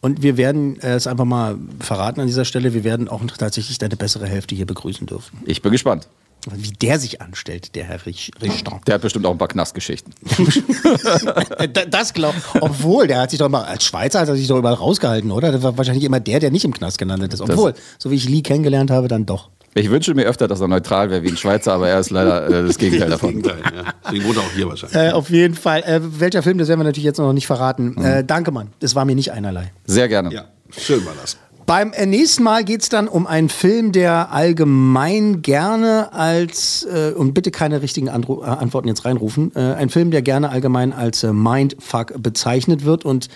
Und 0.00 0.22
wir 0.22 0.36
werden 0.36 0.80
äh, 0.80 0.94
es 0.94 1.06
einfach 1.06 1.24
mal 1.24 1.56
verraten 1.80 2.20
an 2.20 2.26
dieser 2.26 2.44
Stelle. 2.44 2.74
Wir 2.74 2.84
werden 2.84 3.08
auch 3.08 3.20
tatsächlich 3.38 3.78
deine 3.78 3.96
bessere 3.96 4.26
Hälfte 4.26 4.54
hier 4.54 4.66
begrüßen 4.66 5.06
dürfen. 5.06 5.38
Ich 5.44 5.62
bin 5.62 5.72
gespannt. 5.72 6.08
Wie 6.54 6.70
der 6.70 7.00
sich 7.00 7.20
anstellt, 7.20 7.74
der 7.74 7.84
Herr 7.84 8.06
Rich- 8.06 8.30
Richter. 8.40 8.80
Der 8.86 8.94
hat 8.94 9.02
bestimmt 9.02 9.26
auch 9.26 9.32
ein 9.32 9.38
paar 9.38 9.48
Knastgeschichten. 9.48 10.14
Äh, 11.58 11.68
Da- 11.68 11.84
Das 11.84 12.12
glaub, 12.14 12.34
obwohl, 12.60 13.06
der 13.06 13.20
hat 13.20 13.30
sich 13.30 13.38
doch 13.38 13.46
immer, 13.46 13.66
als 13.66 13.84
Schweizer 13.84 14.20
hat 14.20 14.28
er 14.28 14.36
sich 14.36 14.46
doch 14.46 14.56
überall 14.58 14.74
rausgehalten, 14.76 15.30
oder? 15.32 15.52
Das 15.52 15.62
war 15.62 15.76
wahrscheinlich 15.76 16.04
immer 16.04 16.20
der, 16.20 16.40
der 16.40 16.50
nicht 16.50 16.64
im 16.64 16.72
Knast 16.72 16.98
gelandet 16.98 17.34
ist. 17.34 17.40
Obwohl, 17.40 17.74
so 17.98 18.10
wie 18.10 18.14
ich 18.14 18.28
Lee 18.28 18.42
kennengelernt 18.42 18.90
habe, 18.90 19.08
dann 19.08 19.26
doch. 19.26 19.48
Ich 19.78 19.90
wünsche 19.90 20.12
mir 20.14 20.24
öfter, 20.24 20.48
dass 20.48 20.60
er 20.60 20.66
neutral 20.68 21.08
wäre 21.10 21.22
wie 21.22 21.28
ein 21.28 21.36
Schweizer, 21.36 21.72
aber 21.72 21.88
er 21.88 22.00
ist 22.00 22.10
leider 22.10 22.48
äh, 22.48 22.66
das 22.66 22.78
Gegenteil 22.78 23.10
Das 23.10 23.20
davon. 23.20 23.42
Gegenteil, 23.42 23.60
ja. 23.64 23.92
Deswegen 24.04 24.24
wohnt 24.24 24.36
er 24.36 24.42
auch 24.42 24.52
hier 24.54 24.68
wahrscheinlich. 24.68 24.98
Äh, 24.98 25.12
auf 25.12 25.30
jeden 25.30 25.54
Fall. 25.54 25.82
Äh, 25.82 26.00
welcher 26.02 26.42
Film, 26.42 26.58
das 26.58 26.68
werden 26.68 26.80
wir 26.80 26.84
natürlich 26.84 27.04
jetzt 27.04 27.18
noch 27.18 27.32
nicht 27.32 27.46
verraten. 27.46 27.96
Äh, 27.96 28.24
danke, 28.24 28.50
Mann. 28.50 28.68
Das 28.80 28.94
war 28.96 29.04
mir 29.04 29.14
nicht 29.14 29.32
einerlei. 29.32 29.72
Sehr 29.84 30.08
gerne. 30.08 30.32
Ja, 30.32 30.46
schön 30.76 31.04
war 31.06 31.12
das. 31.20 31.36
Beim 31.64 31.92
äh, 31.92 32.06
nächsten 32.06 32.42
Mal 32.42 32.64
geht 32.64 32.82
es 32.82 32.88
dann 32.88 33.06
um 33.08 33.26
einen 33.26 33.50
Film, 33.50 33.92
der 33.92 34.32
allgemein 34.32 35.42
gerne 35.42 36.12
als, 36.12 36.84
äh, 36.90 37.12
und 37.12 37.34
bitte 37.34 37.50
keine 37.50 37.80
richtigen 37.82 38.08
Andro 38.08 38.42
äh, 38.42 38.46
Antworten 38.46 38.88
jetzt 38.88 39.04
reinrufen, 39.04 39.52
äh, 39.54 39.74
ein 39.74 39.90
Film, 39.90 40.10
der 40.10 40.22
gerne 40.22 40.48
allgemein 40.50 40.92
als 40.92 41.22
äh, 41.22 41.32
Mindfuck 41.32 42.14
bezeichnet 42.20 42.84
wird 42.84 43.04
und 43.04 43.28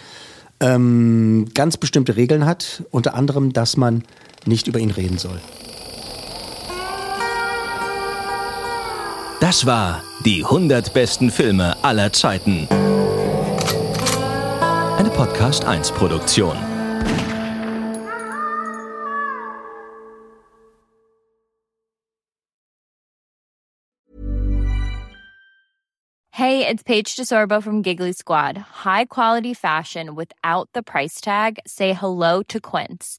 ähm, 0.60 1.46
ganz 1.54 1.76
bestimmte 1.76 2.16
Regeln 2.16 2.46
hat, 2.46 2.84
unter 2.90 3.14
anderem, 3.14 3.52
dass 3.52 3.76
man 3.76 4.02
nicht 4.46 4.66
über 4.66 4.78
ihn 4.78 4.90
reden 4.90 5.18
soll. 5.18 5.40
Das 9.42 9.66
war 9.66 10.04
die 10.24 10.44
100 10.44 10.94
besten 10.94 11.28
Filme 11.28 11.76
aller 11.82 12.12
Zeiten. 12.12 12.68
Eine 14.96 15.10
Podcast 15.10 15.64
1 15.64 15.90
Produktion. 15.90 16.56
Hey, 26.30 26.64
it's 26.64 26.84
Paige 26.84 27.16
DeSorbo 27.16 27.60
from 27.60 27.82
Giggly 27.82 28.12
Squad. 28.12 28.56
High 28.84 29.06
quality 29.06 29.54
fashion 29.54 30.14
without 30.14 30.68
the 30.72 30.84
price 30.84 31.20
tag. 31.20 31.58
Say 31.66 31.94
hello 31.94 32.44
to 32.44 32.60
Quince. 32.60 33.18